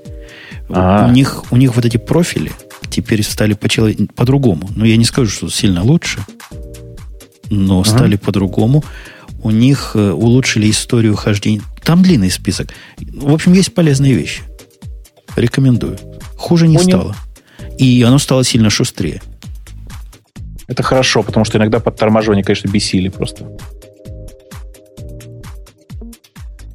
А-а-а. 0.70 1.06
У 1.06 1.12
них, 1.12 1.44
у 1.52 1.56
них 1.56 1.76
вот 1.76 1.84
эти 1.84 1.98
профили 1.98 2.50
теперь 2.90 3.22
стали 3.22 3.54
по-другому. 4.16 4.68
Но 4.74 4.84
я 4.84 4.96
не 4.96 5.04
скажу, 5.04 5.30
что 5.30 5.48
сильно 5.50 5.84
лучше, 5.84 6.18
но 7.48 7.80
ага. 7.80 7.88
стали 7.88 8.16
по-другому. 8.16 8.82
У 9.40 9.50
них 9.50 9.92
э, 9.94 10.10
улучшили 10.10 10.68
историю 10.68 11.14
хождения. 11.14 11.62
Там 11.88 12.02
длинный 12.02 12.30
список. 12.30 12.74
В 12.98 13.32
общем, 13.32 13.54
есть 13.54 13.72
полезные 13.72 14.12
вещи. 14.12 14.42
Рекомендую. 15.36 15.96
Хуже 16.36 16.68
не 16.68 16.76
Понял. 16.76 16.98
стало. 16.98 17.16
И 17.78 18.02
оно 18.02 18.18
стало 18.18 18.44
сильно 18.44 18.68
шустрее. 18.68 19.22
Это 20.66 20.82
хорошо, 20.82 21.22
потому 21.22 21.46
что 21.46 21.56
иногда 21.56 21.80
подторможение, 21.80 22.44
конечно, 22.44 22.68
бесили 22.68 23.08
просто. 23.08 23.46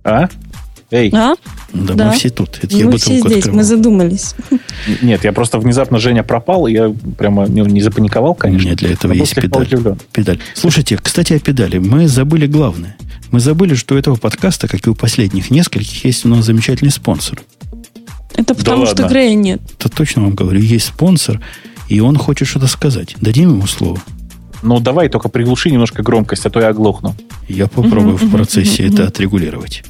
А? 0.04 0.30
Эй. 0.90 1.12
А? 1.14 1.36
Да, 1.74 1.94
да, 1.94 2.08
мы 2.08 2.14
все 2.14 2.32
тут. 2.32 2.58
Это 2.64 2.76
мы 2.76 2.98
все 2.98 3.20
здесь, 3.20 3.38
открывал. 3.38 3.58
мы 3.58 3.64
задумались. 3.64 4.34
Нет, 5.04 5.24
я 5.24 5.32
просто 5.32 5.60
внезапно 5.60 6.00
Женя 6.00 6.24
пропал, 6.24 6.66
и 6.66 6.74
я 6.74 6.92
прямо 7.20 7.46
не, 7.48 7.62
не 7.62 7.82
запаниковал, 7.82 8.34
конечно. 8.34 8.70
Нет, 8.70 8.80
для 8.80 8.94
этого 8.94 9.14
есть 9.14 9.36
педаль. 9.36 9.68
педаль. 10.12 10.40
Слушайте, 10.56 10.98
кстати, 10.98 11.34
о 11.34 11.40
педали. 11.40 11.78
Мы 11.78 12.08
забыли 12.08 12.48
главное. 12.48 12.98
Мы 13.34 13.40
забыли, 13.40 13.74
что 13.74 13.96
у 13.96 13.98
этого 13.98 14.16
подкаста, 14.16 14.68
как 14.68 14.86
и 14.86 14.92
у 14.92 14.94
последних 14.94 15.50
нескольких, 15.50 16.06
есть 16.06 16.24
у 16.24 16.30
нас 16.30 16.46
замечательный 16.46 16.92
спонсор. 16.92 17.42
Это 18.36 18.54
потому, 18.54 18.86
да 18.86 18.92
что 18.92 19.08
Грея 19.08 19.34
нет. 19.34 19.60
Это 19.80 19.90
точно 19.90 20.22
вам 20.22 20.36
говорю. 20.36 20.60
Есть 20.60 20.90
спонсор, 20.90 21.42
и 21.90 22.00
он 22.00 22.16
хочет 22.16 22.48
что-то 22.48 22.68
сказать. 22.68 23.16
Дадим 23.22 23.50
ему 23.50 23.66
слово. 23.66 24.00
Ну, 24.62 24.80
давай 24.80 25.10
только 25.10 25.30
приглуши 25.30 25.72
немножко 25.72 26.04
громкость, 26.04 26.46
а 26.46 26.52
то 26.52 26.60
я 26.60 26.68
оглохну. 26.68 27.16
Я 27.50 27.66
попробую 27.66 28.18
в 28.18 28.30
процессе 28.30 28.86
это 28.86 29.08
отрегулировать. 29.08 29.84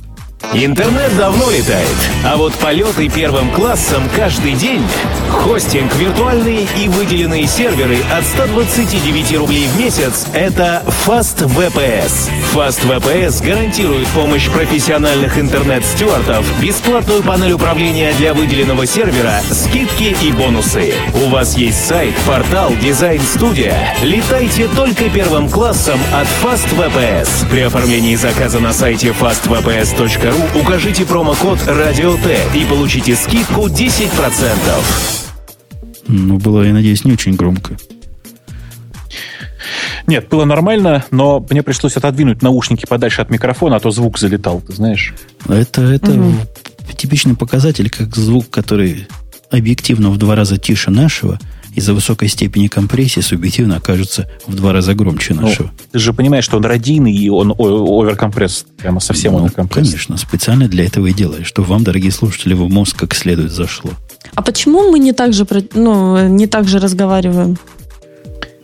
Интернет 0.51 1.15
давно 1.17 1.49
летает, 1.49 1.87
а 2.23 2.37
вот 2.37 2.53
полеты 2.55 3.09
первым 3.09 3.49
классом 3.51 4.03
каждый 4.15 4.53
день. 4.53 4.83
Хостинг, 5.31 5.95
виртуальные 5.95 6.67
и 6.77 6.87
выделенные 6.89 7.47
серверы 7.47 7.97
от 8.15 8.23
129 8.23 9.37
рублей 9.37 9.67
в 9.67 9.79
месяц– 9.79 10.27
это 10.33 10.83
FastVPS. 11.07 12.29
FastVPS 12.53 13.43
гарантирует 13.43 14.07
помощь 14.09 14.47
профессиональных 14.47 15.39
интернет-стюартов, 15.39 16.45
бесплатную 16.61 17.23
панель 17.23 17.53
управления 17.53 18.13
для 18.19 18.35
выделенного 18.35 18.85
сервера, 18.85 19.41
скидки 19.49 20.15
и 20.21 20.31
бонусы. 20.31 20.93
У 21.15 21.29
вас 21.29 21.57
есть 21.57 21.83
сайт, 21.83 22.13
портал, 22.27 22.71
дизайн-студия. 22.79 23.95
Летайте 24.03 24.67
только 24.67 25.09
первым 25.09 25.49
классом 25.49 25.99
от 26.13 26.27
FastVPS. 26.43 27.49
При 27.49 27.61
оформлении 27.61 28.15
заказа 28.15 28.59
на 28.59 28.71
сайте 28.71 29.07
fastvps.ru 29.07 30.32
укажите 30.55 31.05
промокод 31.05 31.59
«Радио 31.67 32.15
Т» 32.17 32.37
и 32.55 32.65
получите 32.65 33.15
скидку 33.15 33.67
10%. 33.67 34.09
Ну, 36.07 36.37
было, 36.37 36.63
я 36.63 36.73
надеюсь, 36.73 37.05
не 37.05 37.13
очень 37.13 37.35
громко. 37.35 37.77
Нет, 40.07 40.27
было 40.29 40.45
нормально, 40.45 41.05
но 41.11 41.45
мне 41.49 41.63
пришлось 41.63 41.97
отодвинуть 41.97 42.41
наушники 42.41 42.85
подальше 42.85 43.21
от 43.21 43.29
микрофона, 43.29 43.77
а 43.77 43.79
то 43.79 43.91
звук 43.91 44.19
залетал, 44.19 44.61
ты 44.61 44.73
знаешь. 44.73 45.13
Это, 45.47 45.81
это 45.81 46.11
угу. 46.11 46.33
типичный 46.97 47.35
показатель, 47.35 47.89
как 47.89 48.15
звук, 48.15 48.49
который 48.49 49.07
объективно 49.49 50.09
в 50.09 50.17
два 50.17 50.35
раза 50.35 50.57
тише 50.57 50.91
нашего– 50.91 51.39
из-за 51.75 51.93
высокой 51.93 52.27
степени 52.27 52.67
компрессии 52.67 53.21
субъективно 53.21 53.77
окажется 53.77 54.29
в 54.47 54.55
два 54.55 54.73
раза 54.73 54.93
громче 54.93 55.33
ну, 55.33 55.43
нашего. 55.43 55.67
Ну, 55.67 55.73
ты 55.91 55.99
же 55.99 56.13
понимаешь, 56.13 56.43
что 56.43 56.57
он 56.57 56.65
радийный 56.65 57.13
и 57.13 57.29
он 57.29 57.51
оверкомпресс, 57.51 58.65
прямо 58.77 58.99
совсем 58.99 59.33
ну, 59.33 59.39
оверкомпресс. 59.39 59.89
Конечно, 59.89 60.17
специально 60.17 60.67
для 60.67 60.85
этого 60.85 61.07
и 61.07 61.13
делаешь, 61.13 61.47
чтобы 61.47 61.67
вам, 61.69 61.83
дорогие 61.83 62.11
слушатели, 62.11 62.53
в 62.53 62.69
мозг 62.69 62.97
как 62.97 63.15
следует 63.15 63.51
зашло. 63.51 63.91
А 64.35 64.41
почему 64.41 64.91
мы 64.91 64.99
не 64.99 65.13
так 65.13 65.33
же, 65.33 65.45
ну, 65.73 66.27
не 66.27 66.47
так 66.47 66.67
же 66.67 66.79
разговариваем? 66.79 67.57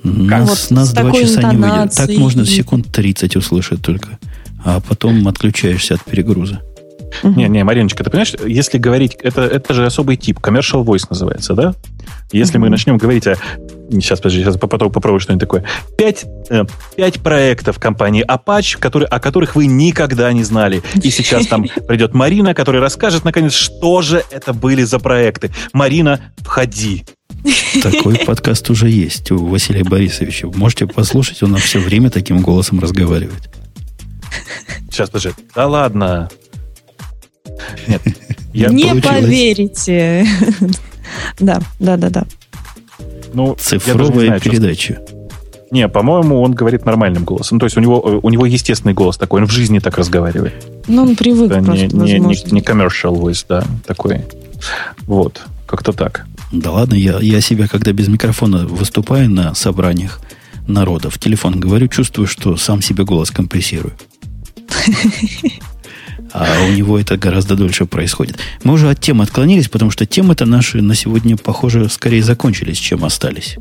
Нас, 0.04 0.50
вот 0.50 0.72
нас 0.72 0.94
два 0.94 1.12
часа 1.12 1.52
не 1.52 1.58
выйдет. 1.58 1.94
Так 1.94 2.10
можно 2.12 2.46
секунд 2.46 2.88
30 2.92 3.36
услышать 3.36 3.82
только. 3.82 4.18
А 4.64 4.80
потом 4.82 5.28
отключаешься 5.28 5.96
от 5.96 6.04
перегруза. 6.04 6.62
Не, 7.24 7.50
не, 7.50 7.64
Мариночка, 7.64 8.04
ты 8.04 8.10
понимаешь, 8.10 8.36
если 8.46 8.78
говорить, 8.78 9.18
это, 9.22 9.42
это 9.42 9.74
же 9.74 9.86
особый 9.86 10.16
тип, 10.16 10.40
commercial 10.40 10.86
voice 10.86 11.06
называется, 11.10 11.54
да? 11.54 11.74
Если 12.32 12.58
мы 12.58 12.70
начнем 12.70 12.98
говорить 12.98 13.26
о... 13.28 13.36
Сейчас, 13.90 14.20
подожди, 14.20 14.44
сейчас 14.44 14.56
попробую, 14.58 14.92
попробую 14.92 15.20
что-нибудь 15.20 15.42
такое. 15.42 15.66
Пять, 15.98 16.26
э, 16.50 16.64
пять 16.96 17.20
проектов 17.22 17.80
компании 17.80 18.24
Apache, 18.24 18.78
которые, 18.78 19.08
о 19.08 19.20
которых 19.20 19.56
вы 19.56 19.66
никогда 19.66 20.32
не 20.32 20.44
знали. 20.44 20.84
И 21.02 21.10
сейчас 21.10 21.48
там 21.48 21.64
придет 21.88 22.14
Марина, 22.14 22.54
которая 22.54 22.84
расскажет, 22.84 23.26
наконец, 23.26 23.54
что 23.54 24.04
же 24.04 24.24
это 24.30 24.54
были 24.54 24.84
за 24.84 25.00
проекты. 25.00 25.50
Марина, 25.74 26.22
входи. 26.38 27.04
Такой 27.82 28.18
подкаст 28.26 28.70
уже 28.70 28.90
есть 28.90 29.32
у 29.32 29.48
Василия 29.48 29.84
Борисовича. 29.84 30.48
Можете 30.54 30.86
послушать, 30.86 31.42
он 31.42 31.56
все 31.58 31.80
время 31.80 32.12
таким 32.12 32.42
голосом 32.42 32.80
разговаривает. 32.80 33.50
Сейчас, 34.92 35.10
подожди. 35.10 35.32
Да 35.56 35.66
ладно. 35.68 36.30
Нет. 37.88 38.02
Я 38.54 38.70
Не 38.70 38.84
получилось. 38.84 39.06
поверите. 39.06 40.28
Да, 41.40 41.60
да, 41.80 41.98
да, 41.98 42.10
да. 42.10 42.26
Ну, 43.34 43.56
Цифровая 43.60 44.28
знаю, 44.28 44.42
передача. 44.42 45.00
Не, 45.72 45.88
по-моему, 45.88 46.42
он 46.42 46.54
говорит 46.54 46.86
нормальным 46.86 47.26
голосом. 47.26 47.60
То 47.60 47.66
есть 47.66 47.78
у 47.78 47.80
него, 47.80 48.02
э, 48.04 48.20
у 48.24 48.30
него 48.30 48.46
естественный 48.46 48.94
голос 48.94 49.18
такой, 49.18 49.42
он 49.42 49.48
в 49.48 49.52
жизни 49.52 49.80
так 49.80 49.98
разговаривает. 49.98 50.54
Ну, 50.88 51.04
он 51.04 51.16
привык 51.16 51.50
да, 51.50 51.62
просто, 51.62 51.88
не, 51.88 52.14
не, 52.14 52.20
не, 52.20 52.52
не 52.52 52.62
commercial 52.62 53.16
voice, 53.16 53.46
да, 53.48 53.64
такой. 53.86 54.26
Вот, 55.02 55.42
как-то 55.68 55.94
так. 55.94 56.26
Да 56.52 56.72
ладно, 56.72 56.96
я, 56.96 57.20
я 57.20 57.42
себя, 57.42 57.68
когда 57.68 57.92
без 57.92 58.08
микрофона 58.08 58.66
выступаю 58.66 59.30
на 59.30 59.54
собраниях 59.54 60.20
народа, 60.68 61.12
в 61.12 61.20
телефон 61.20 61.60
говорю, 61.60 61.88
чувствую, 61.88 62.28
что 62.28 62.58
сам 62.58 62.82
себе 62.82 63.04
голос 63.04 63.30
компрессирую. 63.30 63.94
А 66.32 66.66
у 66.68 66.72
него 66.72 67.00
это 67.00 67.18
гораздо 67.18 67.56
дольше 67.56 67.86
происходит. 67.86 68.38
Мы 68.64 68.74
уже 68.74 68.90
от 68.90 69.00
темы 69.02 69.24
отклонились, 69.24 69.68
потому 69.68 69.92
что 69.92 70.06
темы-то 70.06 70.46
наши 70.46 70.82
на 70.82 70.96
сегодня, 70.96 71.38
похоже, 71.38 71.90
скорее 71.90 72.24
закончились, 72.24 72.78
чем 72.78 73.04
остались. 73.04 73.58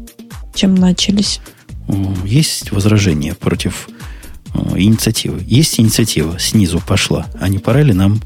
Чем 0.55 0.75
начались. 0.75 1.41
Есть 2.25 2.73
возражения 2.73 3.35
против 3.35 3.89
инициативы? 4.77 5.43
Есть 5.47 5.81
инициатива, 5.81 6.39
снизу 6.39 6.83
пошла. 6.87 7.27
А 7.41 7.49
не 7.49 7.59
пора 7.59 7.83
ли 7.83 7.93
нам 7.93 8.21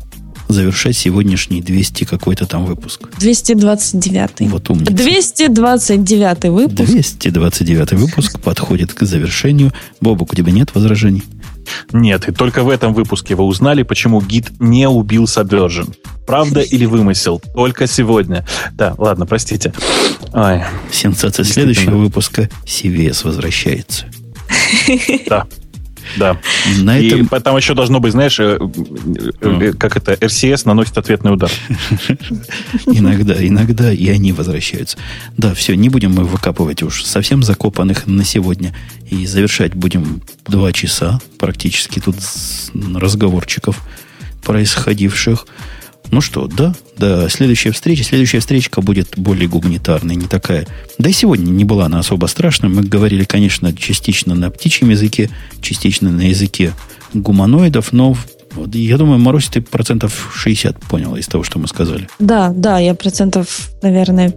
завершать 0.49 0.97
сегодняшний 0.97 1.63
200 1.63 2.05
какой-то 2.05 2.47
там 2.47 2.65
выпуск? 2.65 3.09
229. 3.19 4.51
Вот 4.51 4.69
умница. 4.71 4.93
229 4.93 6.45
выпуск. 6.51 6.91
229 6.91 7.93
выпуск 7.93 8.41
подходит 8.41 8.93
к 8.93 9.05
завершению. 9.05 9.73
Бобок, 10.01 10.33
у 10.33 10.37
тебя 10.37 10.53
нет 10.53 10.75
возражений? 10.75 11.23
Нет, 11.93 12.29
и 12.29 12.33
только 12.33 12.63
в 12.63 12.69
этом 12.69 12.95
выпуске 12.95 13.35
вы 13.35 13.45
узнали, 13.45 13.83
почему 13.83 14.21
гид 14.21 14.51
не 14.61 14.89
убил 14.89 15.25
Subversion. 15.25 15.95
Правда 16.27 16.61
или 16.61 16.85
вымысел? 16.85 17.41
Только 17.55 17.87
сегодня. 17.87 18.47
Да, 18.73 18.95
ладно, 18.99 19.27
простите. 19.27 19.73
Ой, 20.33 20.63
Сенсация 20.91 21.45
следующего 21.45 21.97
выпуска. 21.97 22.49
CVS 22.65 23.25
возвращается. 23.25 24.07
Да. 25.29 25.47
Да. 26.17 26.39
На 26.81 26.99
и 26.99 27.09
этом... 27.09 27.41
там 27.41 27.57
еще 27.57 27.75
должно 27.75 28.01
быть, 28.01 28.13
знаешь, 28.13 28.39
mm. 28.39 29.77
как 29.77 29.97
это, 29.97 30.13
RCS 30.15 30.63
наносит 30.65 30.99
ответный 30.99 31.33
удар. 31.33 31.51
Иногда, 32.87 33.35
иногда 33.47 33.93
и 33.93 34.09
они 34.09 34.33
возвращаются. 34.33 34.99
Да, 35.37 35.55
все, 35.55 35.75
не 35.75 35.89
будем 35.89 36.13
мы 36.13 36.25
выкапывать 36.25 36.83
уж 36.83 37.05
совсем 37.05 37.43
закопанных 37.43 38.07
на 38.07 38.25
сегодня. 38.25 38.75
И 39.11 39.27
завершать 39.27 39.75
будем 39.75 40.23
два 40.47 40.73
часа 40.73 41.21
практически 41.39 42.01
тут 42.01 42.17
разговорчиков 42.95 43.83
происходивших. 44.43 45.47
Ну 46.13 46.21
что, 46.21 46.47
да, 46.47 46.75
да, 46.99 47.29
следующая 47.31 47.73
встреча, 47.73 48.05
следующая 48.05 48.41
встречка 48.41 48.83
будет 48.83 49.15
более 49.17 49.49
гуманитарной, 49.49 50.15
не 50.15 50.27
такая. 50.27 50.67
Да 50.99 51.09
и 51.09 51.13
сегодня 51.13 51.51
не 51.51 51.65
была 51.65 51.87
она 51.87 52.01
особо 52.01 52.27
страшной. 52.27 52.71
Мы 52.71 52.83
говорили, 52.83 53.25
конечно, 53.25 53.75
частично 53.75 54.35
на 54.35 54.51
птичьем 54.51 54.91
языке, 54.91 55.31
частично 55.63 56.11
на 56.11 56.29
языке 56.29 56.75
гуманоидов, 57.15 57.93
но 57.95 58.15
я 58.75 58.99
думаю, 58.99 59.19
Марусь, 59.19 59.49
ты 59.49 59.63
процентов 59.63 60.33
60 60.35 60.79
поняла 60.81 61.19
из 61.19 61.27
того, 61.27 61.45
что 61.45 61.59
мы 61.59 61.67
сказали. 61.67 62.07
Да, 62.19 62.53
да, 62.55 62.79
я 62.79 62.95
процентов, 62.95 63.71
наверное, 63.81 64.35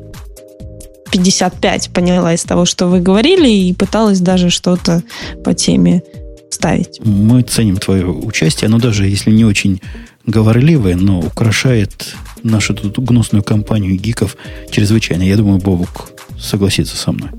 55 1.11 1.89
поняла 1.89 2.33
из 2.33 2.43
того, 2.43 2.63
что 2.63 2.87
вы 2.87 3.01
говорили, 3.01 3.49
и 3.49 3.73
пыталась 3.73 4.21
даже 4.21 4.49
что-то 4.49 5.03
по 5.43 5.53
теме 5.53 6.03
ставить. 6.49 7.01
Мы 7.03 7.41
ценим 7.41 7.75
твое 7.75 8.07
участие, 8.07 8.69
но 8.69 8.79
даже 8.79 9.05
если 9.05 9.31
не 9.31 9.43
очень 9.43 9.81
говорливое, 10.25 10.95
но 10.95 11.19
украшает 11.19 12.15
нашу 12.43 12.73
тут 12.73 12.99
гнусную 12.99 13.43
компанию 13.43 13.95
гиков 13.95 14.37
чрезвычайно. 14.69 15.23
Я 15.23 15.37
думаю, 15.37 15.59
Бобук 15.59 16.09
согласится 16.39 16.95
со 16.95 17.11
мной. 17.11 17.29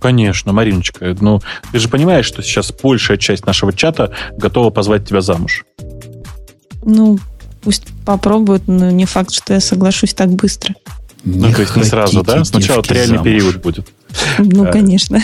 Конечно, 0.00 0.52
Мариночка. 0.52 1.16
Ну, 1.20 1.40
ты 1.72 1.78
же 1.78 1.88
понимаешь, 1.88 2.26
что 2.26 2.42
сейчас 2.42 2.72
большая 2.72 3.16
часть 3.16 3.46
нашего 3.46 3.72
чата 3.72 4.12
готова 4.36 4.70
позвать 4.70 5.08
тебя 5.08 5.20
замуж. 5.20 5.64
Ну, 6.84 7.18
пусть 7.62 7.84
попробуют, 8.04 8.68
но 8.68 8.90
не 8.90 9.06
факт, 9.06 9.32
что 9.32 9.54
я 9.54 9.60
соглашусь 9.60 10.14
так 10.14 10.28
быстро. 10.30 10.74
Не 11.24 11.48
ну, 11.48 11.52
то 11.52 11.62
есть 11.62 11.74
не 11.74 11.82
сразу, 11.82 12.22
да? 12.22 12.44
Сначала 12.44 12.82
триальный 12.82 13.16
замуж. 13.16 13.24
период 13.24 13.56
будет. 13.56 13.88
Ну, 14.38 14.64
а, 14.64 14.72
конечно. 14.72 15.20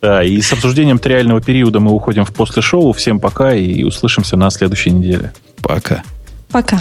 Да, 0.00 0.24
и 0.24 0.40
с 0.40 0.52
обсуждением 0.52 0.98
триального 0.98 1.42
периода 1.42 1.78
мы 1.78 1.92
уходим 1.92 2.24
в 2.24 2.32
после 2.32 2.62
шоу. 2.62 2.92
Всем 2.92 3.20
пока 3.20 3.54
и 3.54 3.82
услышимся 3.82 4.36
на 4.36 4.48
следующей 4.50 4.92
неделе. 4.92 5.32
Пока. 5.60 6.02
Пока. 6.56 6.80